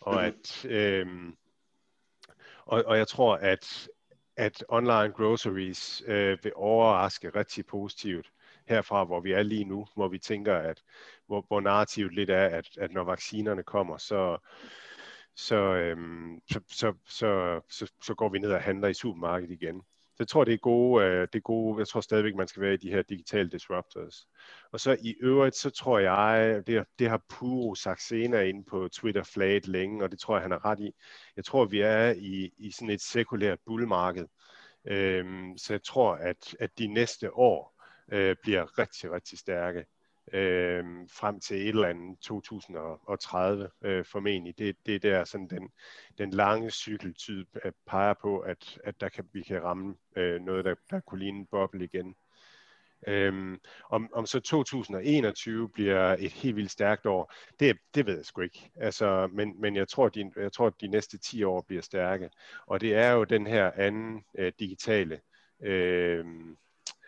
og 0.00 0.26
at 0.26 0.64
øh, 0.64 1.06
og, 2.66 2.84
og 2.86 2.98
jeg 2.98 3.08
tror, 3.08 3.36
at, 3.36 3.88
at 4.36 4.64
online 4.68 5.12
groceries 5.12 6.02
øh, 6.06 6.38
vil 6.42 6.52
overraske 6.54 7.28
rigtig 7.28 7.66
positivt 7.66 8.30
herfra, 8.68 9.04
hvor 9.04 9.20
vi 9.20 9.32
er 9.32 9.42
lige 9.42 9.64
nu, 9.64 9.86
hvor 9.94 10.08
vi 10.08 10.18
tænker, 10.18 10.56
at 10.56 10.82
hvor, 11.26 11.44
hvor 11.48 11.60
narrativet 11.60 12.14
lidt 12.14 12.30
er, 12.30 12.46
at, 12.46 12.68
at 12.78 12.92
når 12.92 13.04
vaccinerne 13.04 13.62
kommer, 13.62 13.96
så, 13.96 14.38
så, 15.36 15.56
øhm, 15.56 16.40
så, 16.50 16.60
så, 16.68 16.94
så, 17.08 17.60
så, 17.70 17.92
så 18.02 18.14
går 18.14 18.28
vi 18.28 18.38
ned 18.38 18.52
og 18.52 18.62
handler 18.62 18.88
i 18.88 18.94
supermarkedet 18.94 19.52
igen. 19.52 19.82
Så 20.16 20.22
jeg 20.22 20.28
tror, 20.28 20.44
det 20.44 20.54
er 20.54 20.58
gode, 20.58 21.04
øh, 21.04 21.20
det 21.32 21.34
er 21.34 21.40
gode, 21.40 21.78
jeg 21.78 21.88
tror 21.88 22.00
stadigvæk, 22.00 22.34
man 22.34 22.48
skal 22.48 22.62
være 22.62 22.74
i 22.74 22.76
de 22.76 22.90
her 22.90 23.02
digitale 23.02 23.50
disruptors. 23.50 24.28
Og 24.72 24.80
så 24.80 24.96
i 25.02 25.14
øvrigt, 25.20 25.56
så 25.56 25.70
tror 25.70 25.98
jeg, 25.98 26.62
det, 26.66 26.84
det 26.98 27.08
har 27.08 27.22
Puro 27.28 27.74
sagt 27.74 28.02
senere 28.02 28.48
inde 28.48 28.64
på 28.64 28.88
Twitter 28.88 29.22
flaget 29.22 29.68
længe, 29.68 30.04
og 30.04 30.10
det 30.10 30.18
tror 30.18 30.34
jeg, 30.36 30.42
han 30.42 30.50
har 30.50 30.64
ret 30.64 30.80
i. 30.80 30.92
Jeg 31.36 31.44
tror, 31.44 31.64
vi 31.64 31.80
er 31.80 32.10
i, 32.10 32.50
i 32.58 32.70
sådan 32.70 32.90
et 32.90 33.00
sekulært 33.00 33.58
bullmarked. 33.66 34.26
Øhm, 34.84 35.58
så 35.58 35.72
jeg 35.72 35.82
tror, 35.82 36.14
at, 36.14 36.56
at 36.60 36.78
de 36.78 36.86
næste 36.86 37.34
år, 37.34 37.75
øh, 38.12 38.36
bliver 38.42 38.78
rigtig, 38.78 39.12
rigtig 39.12 39.38
stærke 39.38 39.84
øh, 40.32 40.84
frem 41.12 41.40
til 41.40 41.56
et 41.56 41.68
eller 41.68 41.88
andet 41.88 42.18
2030 42.20 43.70
øh, 43.82 44.04
formentlig. 44.04 44.58
Det, 44.58 44.76
det 44.86 44.94
er 44.94 44.98
der 44.98 45.24
sådan 45.24 45.48
den, 45.48 45.70
den 46.18 46.30
lange 46.30 46.70
cykeltid 46.70 47.46
øh, 47.64 47.72
peger 47.86 48.14
på, 48.22 48.38
at, 48.38 48.78
at 48.84 49.00
der 49.00 49.08
kan, 49.08 49.24
vi 49.32 49.42
kan 49.42 49.62
ramme 49.62 49.96
øh, 50.16 50.40
noget, 50.40 50.64
der, 50.64 50.74
der 50.90 51.00
kunne 51.00 51.18
ligne 51.20 51.38
en 51.38 51.46
boble 51.46 51.84
igen. 51.84 52.14
Øhm, 53.08 53.60
om, 53.90 54.10
om 54.12 54.26
så 54.26 54.40
2021 54.40 55.68
bliver 55.68 56.16
et 56.18 56.32
helt 56.32 56.56
vildt 56.56 56.70
stærkt 56.70 57.06
år, 57.06 57.32
det, 57.60 57.78
det 57.94 58.06
ved 58.06 58.16
jeg 58.16 58.24
sgu 58.24 58.40
ikke. 58.40 58.70
Altså, 58.76 59.28
men, 59.32 59.60
men 59.60 59.76
jeg 59.76 59.88
tror, 59.88 60.08
de, 60.08 60.32
jeg 60.36 60.52
tror, 60.52 60.66
at 60.66 60.80
de 60.80 60.88
næste 60.88 61.18
10 61.18 61.42
år 61.42 61.64
bliver 61.68 61.82
stærke. 61.82 62.30
Og 62.66 62.80
det 62.80 62.94
er 62.94 63.12
jo 63.12 63.24
den 63.24 63.46
her 63.46 63.70
anden 63.76 64.24
øh, 64.38 64.52
digitale 64.58 65.20
øh, 65.62 66.24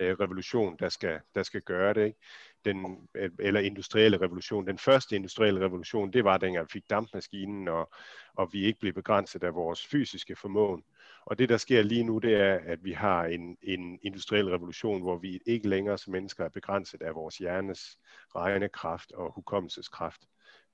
øh, 0.01 0.17
revolution, 0.21 0.77
der 0.79 0.89
skal, 0.89 1.21
der 1.35 1.43
skal 1.43 1.61
gøre 1.61 1.95
det. 1.95 2.07
Ikke? 2.07 2.19
Den, 2.65 3.09
øh, 3.15 3.31
eller 3.39 3.61
industrielle 3.61 4.21
revolution. 4.21 4.67
Den 4.67 4.79
første 4.79 5.17
industrielle 5.17 5.61
revolution, 5.61 6.13
det 6.13 6.25
var 6.25 6.37
dengang 6.37 6.65
vi 6.65 6.73
fik 6.73 6.91
dampmaskinen, 6.91 7.69
og, 7.69 7.91
og 8.35 8.53
vi 8.53 8.65
ikke 8.65 8.81
blev 8.81 8.93
begrænset 8.93 9.45
af 9.45 9.55
vores 9.55 9.87
fysiske 9.87 10.37
formåen. 10.37 10.85
Og 11.27 11.39
det, 11.39 11.49
der 11.49 11.57
sker 11.57 11.83
lige 11.83 12.05
nu, 12.05 12.19
det 12.19 12.35
er, 12.35 12.61
at 12.65 12.85
vi 12.85 12.93
har 12.93 13.25
en, 13.25 13.57
en 13.63 13.99
industriel 14.03 14.49
revolution, 14.49 15.03
hvor 15.03 15.19
vi 15.19 15.41
ikke 15.47 15.69
længere 15.69 15.99
som 15.99 16.13
mennesker 16.13 16.45
er 16.45 16.49
begrænset 16.49 17.03
af 17.03 17.15
vores 17.15 17.39
hjernes 17.39 17.99
regnekraft 18.37 19.13
og 19.13 19.33
hukommelseskraft. 19.33 20.21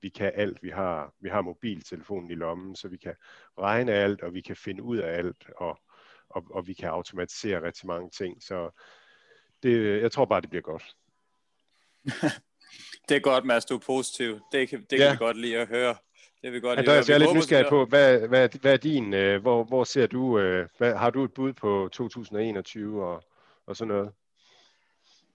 Vi 0.01 0.09
kan 0.09 0.31
alt. 0.35 0.63
Vi 0.63 0.69
har, 0.69 1.13
vi 1.19 1.29
har 1.29 1.41
mobiltelefonen 1.41 2.31
i 2.31 2.35
lommen, 2.35 2.75
så 2.75 2.87
vi 2.87 2.97
kan 2.97 3.15
regne 3.59 3.91
alt, 3.91 4.21
og 4.21 4.33
vi 4.33 4.41
kan 4.41 4.55
finde 4.55 4.83
ud 4.83 4.97
af 4.97 5.17
alt, 5.17 5.49
og, 5.57 5.79
og, 6.29 6.45
og 6.49 6.67
vi 6.67 6.73
kan 6.73 6.89
automatisere 6.89 7.61
rigtig 7.61 7.87
mange 7.87 8.09
ting. 8.09 8.43
Så 8.43 8.69
det, 9.65 10.01
jeg 10.01 10.11
tror 10.11 10.25
bare, 10.25 10.41
det 10.41 10.49
bliver 10.49 10.61
godt. 10.61 10.83
det 13.09 13.15
er 13.15 13.19
godt, 13.19 13.45
Mads, 13.45 13.65
du 13.65 13.75
er 13.75 13.79
positiv. 13.79 14.39
Det 14.51 14.69
kan, 14.69 14.79
det 14.79 14.89
kan 14.89 14.99
ja. 14.99 15.11
vi 15.11 15.17
godt 15.17 15.37
lide 15.37 15.57
at 15.57 15.67
høre. 15.67 15.95
Det 16.41 16.53
vil 16.53 16.61
godt 16.61 16.79
Andreas, 16.79 17.09
jeg 17.09 17.15
er 17.15 17.19
lidt 17.19 17.35
nysgerrig 17.35 17.65
på, 17.69 17.85
hvad, 17.85 18.19
hvad, 18.19 18.49
hvad 18.61 18.73
er 18.73 18.77
din, 18.77 19.13
øh, 19.13 19.41
hvor, 19.41 19.63
hvor 19.63 19.83
ser 19.83 20.07
du, 20.07 20.39
øh, 20.39 20.67
hvad, 20.77 20.93
har 20.93 21.09
du 21.09 21.23
et 21.23 21.33
bud 21.33 21.53
på 21.53 21.89
2021 21.93 23.05
og, 23.05 23.23
og 23.67 23.75
sådan 23.75 23.93
noget? 23.93 24.11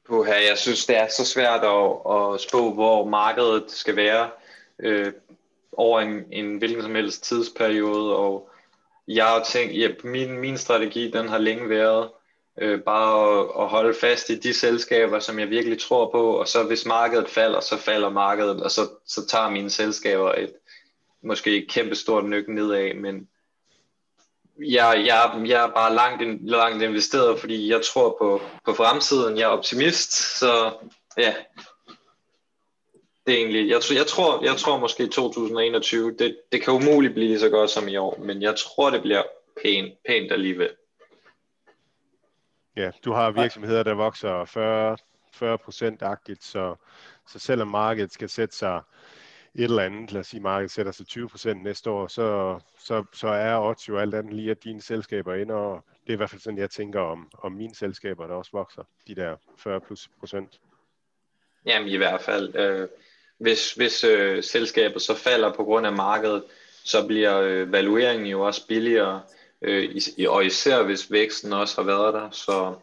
Puha, 0.06 0.32
jeg 0.48 0.58
synes, 0.58 0.86
det 0.86 0.96
er 0.96 1.08
så 1.08 1.24
svært 1.24 1.64
at, 1.64 2.14
at 2.14 2.40
spå, 2.40 2.72
hvor 2.74 3.04
markedet 3.04 3.64
skal 3.70 3.96
være 3.96 4.30
øh, 4.78 5.12
over 5.72 6.00
en, 6.00 6.24
en 6.32 6.58
hvilken 6.58 6.82
som 6.82 6.94
helst 6.94 7.24
tidsperiode, 7.24 8.16
og 8.16 8.50
jeg 9.08 9.24
har 9.24 9.44
tænkt, 9.44 9.78
ja, 9.78 9.88
min, 10.04 10.38
min 10.38 10.58
strategi, 10.58 11.10
den 11.10 11.28
har 11.28 11.38
længe 11.38 11.68
været 11.68 12.10
øh, 12.58 12.80
bare 12.80 13.40
at, 13.40 13.62
at 13.62 13.68
holde 13.68 13.94
fast 13.94 14.30
i 14.30 14.38
de 14.38 14.54
selskaber, 14.54 15.18
som 15.18 15.38
jeg 15.38 15.50
virkelig 15.50 15.80
tror 15.80 16.10
på, 16.10 16.32
og 16.32 16.48
så 16.48 16.62
hvis 16.62 16.86
markedet 16.86 17.28
falder, 17.28 17.60
så 17.60 17.76
falder 17.76 18.10
markedet, 18.10 18.62
og 18.62 18.70
så, 18.70 18.88
så 19.06 19.26
tager 19.26 19.50
mine 19.50 19.70
selskaber 19.70 20.32
et, 20.32 20.52
måske 21.22 21.56
et 21.56 21.70
kæmpe 21.70 21.94
stort 21.94 22.24
nyk 22.24 22.48
nedad, 22.48 22.94
men 22.94 23.28
jeg, 24.58 25.02
jeg, 25.06 25.48
jeg 25.48 25.64
er 25.64 25.70
bare 25.70 25.94
langt, 25.94 26.48
langt 26.50 26.82
investeret, 26.82 27.38
fordi 27.38 27.70
jeg 27.70 27.82
tror 27.82 28.16
på, 28.18 28.40
på 28.64 28.74
fremtiden. 28.74 29.36
Jeg 29.36 29.42
er 29.42 29.48
optimist, 29.48 30.38
så 30.38 30.72
ja, 31.18 31.34
det 33.26 33.34
er 33.34 33.38
egentlig, 33.38 33.68
jeg, 33.68 33.80
jeg, 33.94 34.06
tror, 34.06 34.44
jeg 34.44 34.56
tror 34.56 34.78
måske 34.78 35.06
2021, 35.06 36.16
det, 36.18 36.36
det 36.52 36.62
kan 36.62 36.72
umuligt 36.72 37.14
blive 37.14 37.38
så 37.38 37.48
godt 37.48 37.70
som 37.70 37.88
i 37.88 37.96
år, 37.96 38.18
men 38.18 38.42
jeg 38.42 38.56
tror, 38.56 38.90
det 38.90 39.02
bliver 39.02 39.22
pænt, 39.62 39.94
pænt 40.06 40.32
alligevel. 40.32 40.70
Ja, 42.80 42.90
du 43.04 43.12
har 43.12 43.30
virksomheder, 43.30 43.82
der 43.82 43.94
vokser 43.94 44.44
40, 44.44 44.96
40 45.34 45.58
agtigt 46.00 46.44
så, 46.44 46.74
så 47.28 47.38
selvom 47.38 47.68
markedet 47.68 48.12
skal 48.12 48.28
sætte 48.28 48.56
sig 48.56 48.82
et 49.54 49.64
eller 49.64 49.82
andet, 49.82 50.12
lad 50.12 50.20
os 50.20 50.26
sige, 50.26 50.40
markedet 50.40 50.70
sætter 50.70 50.92
sig 50.92 51.06
20% 51.10 51.52
næste 51.52 51.90
år, 51.90 52.06
så, 52.06 52.58
så, 52.78 53.04
så 53.12 53.28
er 53.28 53.58
odds 53.58 53.88
jo 53.88 53.98
alt 53.98 54.14
andet 54.14 54.34
lige, 54.34 54.50
at 54.50 54.64
dine 54.64 54.82
selskaber 54.82 55.34
ender, 55.34 55.54
og 55.54 55.84
det 56.02 56.08
er 56.08 56.12
i 56.12 56.16
hvert 56.16 56.30
fald 56.30 56.40
sådan, 56.40 56.58
jeg 56.58 56.70
tænker 56.70 57.00
om, 57.00 57.30
om 57.38 57.52
mine 57.52 57.74
selskaber, 57.74 58.26
der 58.26 58.34
også 58.34 58.50
vokser, 58.52 58.82
de 59.08 59.14
der 59.14 59.36
40 59.58 59.80
plus 59.80 60.10
procent. 60.18 60.60
Jamen 61.66 61.88
i 61.88 61.96
hvert 61.96 62.20
fald, 62.20 62.56
øh, 62.56 62.88
hvis, 63.38 63.72
hvis 63.72 64.04
øh, 64.04 64.42
selskabet 64.42 65.02
så 65.02 65.14
falder 65.14 65.52
på 65.52 65.64
grund 65.64 65.86
af 65.86 65.92
markedet, 65.92 66.44
så 66.84 67.06
bliver 67.06 67.40
øh, 67.40 67.72
valueringen 67.72 68.26
jo 68.26 68.40
også 68.40 68.66
billigere, 68.66 69.22
øh, 69.62 69.96
i, 70.16 70.26
og 70.26 70.46
især 70.46 70.82
hvis 70.82 71.12
væksten 71.12 71.52
også 71.52 71.76
har 71.76 71.86
været 71.86 72.14
der, 72.14 72.30
så 72.30 72.74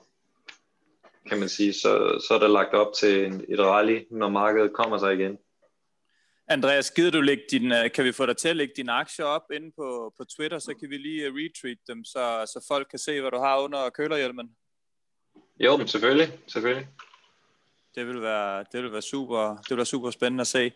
kan 1.30 1.40
man 1.40 1.50
sige, 1.50 1.74
så, 1.74 2.24
så 2.28 2.34
er 2.34 2.40
der 2.40 2.48
lagt 2.48 2.74
op 2.74 2.94
til 3.00 3.46
et 3.50 3.60
rally, 3.60 4.04
når 4.12 4.30
markedet 4.30 4.74
kommer 4.74 4.98
sig 4.98 5.14
igen. 5.14 5.38
Andreas, 6.50 6.92
gider 6.92 7.12
du 7.12 7.22
lægge 7.22 7.44
din, 7.52 7.72
øh, 7.72 7.92
kan 7.92 8.06
vi 8.06 8.12
få 8.12 8.26
dig 8.26 8.38
til 8.38 8.50
at 8.50 8.56
lægge 8.56 8.74
dine 8.78 8.92
aktier 8.92 9.26
op 9.26 9.52
inde 9.54 9.72
på, 9.76 10.14
på 10.18 10.24
Twitter, 10.24 10.60
så 10.60 10.74
kan 10.80 10.90
vi 10.90 10.98
lige 10.98 11.26
øh, 11.26 11.34
retweet 11.34 11.80
dem, 11.88 12.06
så, 12.06 12.52
så 12.54 12.66
folk 12.68 12.88
kan 12.90 13.00
se, 13.00 13.22
hvad 13.22 13.32
du 13.32 13.38
har 13.38 13.60
under 13.60 13.90
kølerhjelmen? 13.90 14.50
Jo, 15.60 15.78
men 15.78 15.88
selvfølgelig, 15.88 16.40
selvfølgelig. 16.48 16.88
Det 17.96 18.08
vil 18.08 18.22
være, 18.22 18.66
det 18.72 18.84
vil 18.84 18.92
være 18.92 19.02
super, 19.02 19.58
det 19.58 19.70
vil 19.70 19.78
være 19.78 19.86
super 19.86 20.12
spændende 20.12 20.42
at 20.42 20.48
se. 20.48 20.72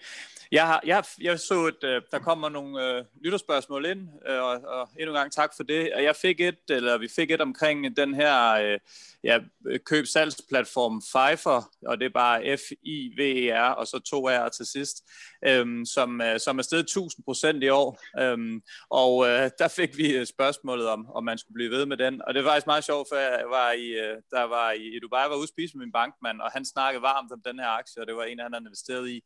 Jeg, 0.51 0.67
har, 0.67 0.81
jeg, 0.85 1.03
jeg 1.21 1.39
så, 1.39 1.65
at 1.65 1.89
øh, 1.89 2.01
der 2.11 2.19
kommer 2.19 2.49
nogle 2.49 2.87
øh, 2.87 3.05
lytterspørgsmål 3.23 3.85
ind, 3.85 4.09
øh, 4.27 4.41
og, 4.41 4.61
og 4.63 4.89
endnu 4.99 5.11
en 5.11 5.19
gang 5.19 5.31
tak 5.31 5.51
for 5.55 5.63
det. 5.63 5.93
Og 5.93 6.03
jeg 6.03 6.15
fik 6.15 6.39
et, 6.39 6.59
eller 6.69 6.97
vi 6.97 7.07
fik 7.07 7.31
et 7.31 7.41
omkring 7.41 7.97
den 7.97 8.13
her 8.13 8.51
øh, 8.53 8.79
ja, 9.23 9.39
køb-salgsplatform 9.85 11.01
Fiverr, 11.11 11.69
og 11.85 11.99
det 11.99 12.05
er 12.05 12.09
bare 12.09 12.57
F-I-V-E-R, 12.57 13.69
og 13.69 13.87
så 13.87 13.99
to 13.99 14.29
R 14.29 14.49
til 14.49 14.65
sidst, 14.65 15.03
øh, 15.47 15.85
som, 15.85 16.21
øh, 16.21 16.39
som 16.39 16.59
er 16.59 16.63
steget 16.63 16.83
1000 16.83 17.25
procent 17.25 17.63
i 17.63 17.69
år. 17.69 17.99
Øh, 18.19 18.61
og 18.89 19.27
øh, 19.27 19.49
der 19.59 19.67
fik 19.67 19.97
vi 19.97 20.17
øh, 20.17 20.25
spørgsmålet 20.25 20.87
om, 20.87 21.11
om 21.11 21.23
man 21.23 21.37
skulle 21.37 21.55
blive 21.55 21.71
ved 21.71 21.85
med 21.85 21.97
den. 21.97 22.21
Og 22.27 22.33
det 22.33 22.43
var 22.43 22.49
faktisk 22.49 22.67
meget 22.67 22.83
sjovt, 22.83 23.07
for 23.11 23.15
jeg 23.15 23.43
var 23.49 23.71
i, 23.71 23.87
øh, 23.87 24.17
der 24.31 24.43
var 24.43 24.71
i, 24.71 24.95
i 24.95 24.99
Dubai, 24.99 25.29
var 25.29 25.35
ude 25.35 25.47
spise 25.47 25.77
med 25.77 25.85
min 25.85 25.91
bankmand, 25.91 26.41
og 26.41 26.51
han 26.51 26.65
snakkede 26.65 27.01
varmt 27.01 27.31
om 27.31 27.41
den 27.45 27.59
her 27.59 27.67
aktie, 27.67 28.01
og 28.01 28.07
det 28.07 28.15
var 28.15 28.23
en, 28.23 28.39
han 28.39 28.53
havde 28.53 28.63
investeret 28.63 29.09
i. 29.09 29.23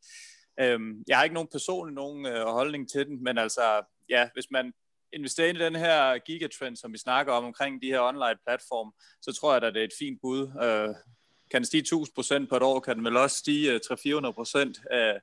Øhm, 0.60 1.04
jeg 1.08 1.16
har 1.16 1.24
ikke 1.24 1.34
nogen 1.34 1.48
personlig 1.52 1.94
nogen 1.94 2.26
øh, 2.26 2.46
holdning 2.46 2.90
til 2.90 3.06
den, 3.06 3.24
men 3.24 3.38
altså, 3.38 3.82
ja, 4.08 4.28
hvis 4.34 4.50
man 4.50 4.72
investerer 5.12 5.48
i 5.48 5.58
den 5.58 5.76
her 5.76 6.18
gigatrend, 6.18 6.76
som 6.76 6.92
vi 6.92 6.98
snakker 6.98 7.32
om 7.32 7.44
omkring 7.44 7.82
de 7.82 7.86
her 7.86 8.00
online 8.00 8.38
platform, 8.46 8.92
så 9.22 9.32
tror 9.32 9.54
jeg, 9.54 9.62
at 9.62 9.74
det 9.74 9.80
er 9.80 9.84
et 9.84 9.98
fint 9.98 10.18
bud. 10.22 10.40
Øh, 10.62 10.94
kan 11.50 11.60
den 11.60 11.64
stige 11.64 11.84
1000% 11.94 12.48
på 12.48 12.56
et 12.56 12.62
år, 12.62 12.80
kan 12.80 12.96
den 12.96 13.04
vel 13.04 13.16
også 13.16 13.36
stige 13.36 13.76
300-400% 13.76 14.58
øh, 14.92 15.08
øh, 15.08 15.14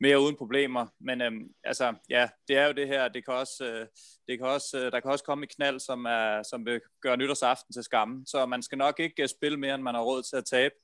mere 0.00 0.20
uden 0.20 0.36
problemer. 0.36 0.86
Men 1.00 1.20
øh, 1.20 1.32
altså, 1.64 1.94
ja, 2.08 2.28
det 2.48 2.56
er 2.56 2.66
jo 2.66 2.72
det 2.72 2.88
her, 2.88 3.08
det 3.08 3.24
kan 3.24 3.34
også, 3.34 3.64
øh, 3.64 3.86
det 4.28 4.38
kan 4.38 4.46
også, 4.46 4.78
øh, 4.78 4.92
der 4.92 5.00
kan 5.00 5.10
også 5.10 5.24
komme 5.24 5.44
et 5.44 5.54
knald, 5.56 5.80
som, 5.80 6.04
er, 6.04 6.42
som 6.42 6.66
vil 6.66 6.80
gøre 7.02 7.16
nytårsaften 7.16 7.72
til 7.72 7.82
skamme. 7.82 8.26
Så 8.26 8.46
man 8.46 8.62
skal 8.62 8.78
nok 8.78 9.00
ikke 9.00 9.22
øh, 9.22 9.28
spille 9.28 9.58
mere, 9.58 9.74
end 9.74 9.82
man 9.82 9.94
har 9.94 10.02
råd 10.02 10.22
til 10.22 10.36
at 10.36 10.44
tabe. 10.44 10.74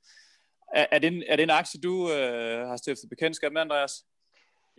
Er, 0.73 0.85
er, 0.91 0.99
det, 0.99 1.07
en, 1.07 1.23
er 1.27 1.35
det 1.35 1.43
en 1.43 1.49
aktie, 1.49 1.81
du 1.81 2.11
øh, 2.11 2.67
har 2.67 2.77
stiftet 2.77 3.09
bekendtskab 3.09 3.51
med, 3.51 3.61
Andreas? 3.61 3.91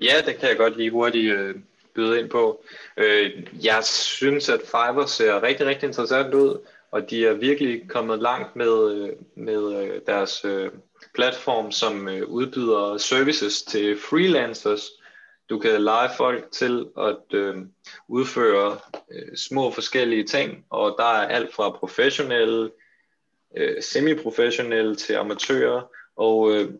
Ja, 0.03 0.14
det 0.26 0.36
kan 0.36 0.49
jeg 0.49 0.57
godt 0.57 0.76
lige 0.76 0.90
hurtigt 0.90 1.32
øh, 1.32 1.55
byde 1.95 2.20
ind 2.20 2.30
på. 2.30 2.64
Øh, 2.97 3.47
jeg 3.64 3.84
synes, 3.84 4.49
at 4.49 4.61
Fiverr 4.61 5.07
ser 5.07 5.42
rigtig, 5.42 5.66
rigtig 5.66 5.86
interessant 5.86 6.34
ud, 6.34 6.66
og 6.90 7.11
de 7.11 7.26
er 7.26 7.32
virkelig 7.32 7.88
kommet 7.88 8.18
langt 8.18 8.57
med, 8.57 8.92
øh, 8.92 9.09
med 9.36 9.82
øh, 9.82 10.01
deres 10.07 10.45
øh, 10.45 10.70
platform, 11.14 11.72
som 11.72 12.09
øh, 12.09 12.28
udbyder 12.28 12.99
services 12.99 13.62
til 13.62 13.99
freelancers. 13.99 14.90
Du 15.51 15.59
kan 15.59 15.82
lege 15.82 16.11
folk 16.16 16.51
til 16.53 16.86
at 16.99 17.38
øh, 17.38 17.57
udføre 18.09 18.78
øh, 19.12 19.36
små 19.36 19.70
forskellige 19.70 20.24
ting, 20.24 20.64
og 20.70 20.95
der 20.99 21.05
er 21.05 21.28
alt 21.28 21.55
fra 21.55 21.70
professionelle 21.70 22.70
øh, 23.57 23.82
semiprofessionelle 23.82 24.96
til 24.96 25.12
amatører, 25.12 25.82
og 26.16 26.52
øh, 26.52 26.70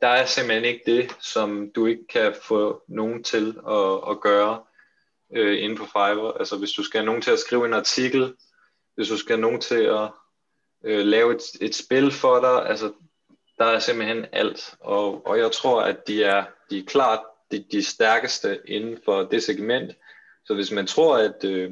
der 0.00 0.08
er 0.08 0.26
simpelthen 0.26 0.64
ikke 0.64 0.82
det, 0.86 1.16
som 1.20 1.70
du 1.74 1.86
ikke 1.86 2.06
kan 2.06 2.34
få 2.42 2.82
nogen 2.88 3.24
til 3.24 3.56
at, 3.68 4.10
at 4.10 4.20
gøre 4.20 4.62
øh, 5.36 5.62
inde 5.62 5.76
på 5.76 5.84
Fiverr. 5.84 6.38
Altså 6.38 6.56
hvis 6.56 6.72
du 6.72 6.82
skal 6.82 7.00
have 7.00 7.06
nogen 7.06 7.22
til 7.22 7.30
at 7.30 7.38
skrive 7.38 7.66
en 7.66 7.74
artikel, 7.74 8.34
hvis 8.94 9.08
du 9.08 9.16
skal 9.16 9.36
have 9.36 9.40
nogen 9.40 9.60
til 9.60 9.82
at 9.82 10.10
øh, 10.84 11.04
lave 11.04 11.34
et, 11.34 11.42
et 11.60 11.74
spil 11.74 12.12
for 12.12 12.40
dig, 12.40 12.68
altså 12.68 12.92
der 13.58 13.64
er 13.64 13.78
simpelthen 13.78 14.26
alt. 14.32 14.74
Og, 14.80 15.26
og 15.26 15.38
jeg 15.38 15.52
tror, 15.52 15.82
at 15.82 16.08
de 16.08 16.24
er, 16.24 16.44
de 16.70 16.78
er 16.78 16.84
klart 16.86 17.20
de, 17.50 17.64
de 17.72 17.82
stærkeste 17.82 18.60
inden 18.64 18.98
for 19.04 19.22
det 19.22 19.42
segment. 19.42 19.92
Så 20.44 20.54
hvis 20.54 20.72
man 20.72 20.86
tror, 20.86 21.16
at 21.16 21.44
øh, 21.44 21.70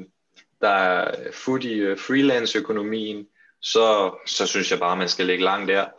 der 0.61 0.69
er 0.69 1.31
food 1.31 1.63
i 1.63 1.73
øh, 1.73 1.97
freelance-økonomien, 1.97 3.27
så, 3.61 4.17
så 4.25 4.47
synes 4.47 4.71
jeg 4.71 4.79
bare, 4.79 4.91
at 4.91 4.97
man 4.97 5.09
skal 5.09 5.25
lægge 5.25 5.43
langt 5.43 5.67
der. 5.67 5.89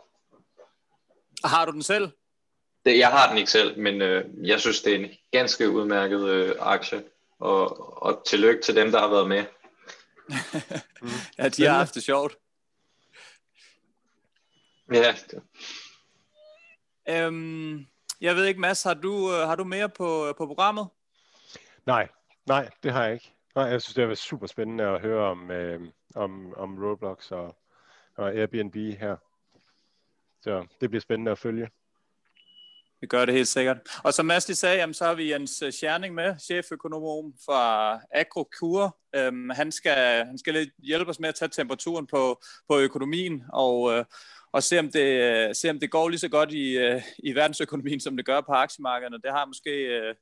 Har 1.47 1.65
du 1.65 1.71
den 1.71 1.83
selv? 1.83 2.09
Det, 2.85 2.97
jeg 2.97 3.09
har 3.09 3.29
den 3.29 3.37
ikke 3.37 3.51
selv, 3.51 3.79
men 3.79 4.01
øh, 4.01 4.25
jeg 4.47 4.59
synes, 4.59 4.81
det 4.81 4.95
er 4.95 4.99
en 4.99 5.09
ganske 5.31 5.69
udmærket 5.69 6.29
øh, 6.29 6.55
aktie. 6.59 7.03
Og, 7.39 8.03
og 8.03 8.23
tillykke 8.27 8.61
til 8.61 8.75
dem, 8.75 8.91
der 8.91 8.99
har 8.99 9.07
været 9.07 9.27
med. 9.27 9.43
ja, 11.37 11.49
de 11.49 11.65
har 11.65 11.77
haft 11.77 11.95
det 11.95 12.03
sjovt. 12.03 12.37
Ja. 14.93 15.15
Øhm, 17.09 17.87
jeg 18.21 18.35
ved 18.35 18.45
ikke, 18.45 18.59
Mads, 18.59 18.83
har 18.83 18.93
du, 18.93 19.33
øh, 19.33 19.47
har 19.47 19.55
du 19.55 19.63
mere 19.63 19.89
på, 19.89 20.33
på 20.37 20.45
programmet? 20.45 20.87
Nej, 21.85 22.07
nej, 22.45 22.69
det 22.83 22.91
har 22.91 23.03
jeg 23.03 23.13
ikke. 23.13 23.33
Nej, 23.55 23.65
jeg 23.65 23.81
synes, 23.81 23.93
det 23.93 24.01
har 24.01 24.07
været 24.07 24.17
super 24.17 24.47
spændende 24.47 24.83
at 24.83 25.01
høre 25.01 25.29
om, 25.29 25.51
øh, 25.51 25.81
om, 26.15 26.53
om 26.53 26.83
Roblox 26.83 27.31
og, 27.31 27.55
og 28.15 28.35
Airbnb 28.35 28.75
her. 28.75 29.15
Så 30.41 30.67
det 30.81 30.89
bliver 30.89 31.01
spændende 31.01 31.31
at 31.31 31.37
følge. 31.37 31.69
Vi 33.01 33.07
gør 33.07 33.25
det 33.25 33.35
helt 33.35 33.47
sikkert. 33.47 33.77
Og 34.03 34.13
som 34.13 34.25
Mads 34.25 34.57
sagde, 34.57 34.77
jamen, 34.77 34.93
så 34.93 35.05
har 35.05 35.13
vi 35.13 35.31
Jens 35.31 35.63
Scherning 35.71 36.15
med, 36.15 36.39
cheføkonom 36.39 37.33
fra 37.45 37.93
AgroCure. 38.11 38.91
Øhm, 39.15 39.49
han, 39.49 39.71
skal, 39.71 40.25
han 40.25 40.37
skal 40.37 40.71
hjælpe 40.77 41.09
os 41.09 41.19
med 41.19 41.29
at 41.29 41.35
tage 41.35 41.49
temperaturen 41.49 42.07
på, 42.07 42.41
på 42.69 42.79
økonomien 42.79 43.43
og, 43.53 43.93
øh, 43.93 44.05
og 44.51 44.63
se, 44.63 44.79
om 44.79 44.91
det, 44.91 45.57
se, 45.57 45.69
om 45.69 45.79
det 45.79 45.91
går 45.91 46.09
lige 46.09 46.19
så 46.19 46.29
godt 46.29 46.51
i, 46.51 46.77
øh, 46.77 47.01
i 47.17 47.35
verdensøkonomien, 47.35 47.99
som 47.99 48.17
det 48.17 48.25
gør 48.25 48.41
på 48.41 48.51
aktiemarkederne. 48.51 49.21
Det 49.21 49.31
har 49.31 49.45
måske... 49.45 49.71
Øh, 49.71 50.15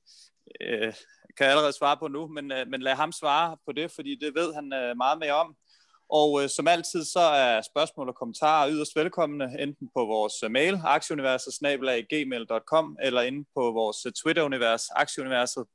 øh, 0.62 0.94
kan 1.38 1.45
jeg 1.45 1.51
allerede 1.51 1.73
svare 1.73 1.97
på 1.97 2.07
nu, 2.07 2.27
men, 2.27 2.51
øh, 2.51 2.68
men 2.68 2.81
lad 2.81 2.95
ham 2.95 3.11
svare 3.11 3.57
på 3.65 3.72
det, 3.72 3.91
fordi 3.91 4.15
det 4.15 4.35
ved 4.35 4.53
han 4.53 4.73
øh, 4.73 4.97
meget 4.97 5.19
mere 5.19 5.34
om. 5.34 5.55
Og 6.09 6.43
øh, 6.43 6.49
som 6.49 6.68
altid, 6.68 7.05
så 7.05 7.19
er 7.19 7.61
spørgsmål 7.61 8.09
og 8.09 8.15
kommentarer 8.15 8.69
yderst 8.69 8.95
velkomne, 8.95 9.55
enten 9.59 9.89
på 9.95 10.05
vores 10.05 10.34
øh, 10.43 10.51
mail, 10.51 10.81
aktieuniverset.gmail.com, 10.85 12.97
eller 13.01 13.22
inde 13.22 13.45
på 13.55 13.72
vores 13.72 14.05
øh, 14.05 14.11
Twitter-univers, 14.11 14.89
Aktieuniverset. 14.95 15.65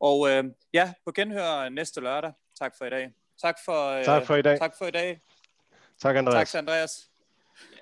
Og 0.00 0.30
øh, 0.30 0.44
ja, 0.74 0.92
på 1.06 1.12
genhør 1.12 1.68
næste 1.68 2.00
lørdag. 2.00 2.32
Tak 2.58 2.72
for 2.78 2.84
i 2.84 2.90
dag. 2.90 3.12
Tak 3.42 3.56
for, 3.64 3.88
øh, 3.88 4.04
tak 4.04 4.26
for 4.26 4.36
i 4.36 4.42
dag. 4.42 4.58
Tak 4.58 4.74
for 4.78 4.86
i 4.86 4.90
dag. 4.90 5.20
Tak, 6.02 6.16
Andreas. 6.16 6.52
Tak, 6.52 6.58
Andreas. 6.58 7.11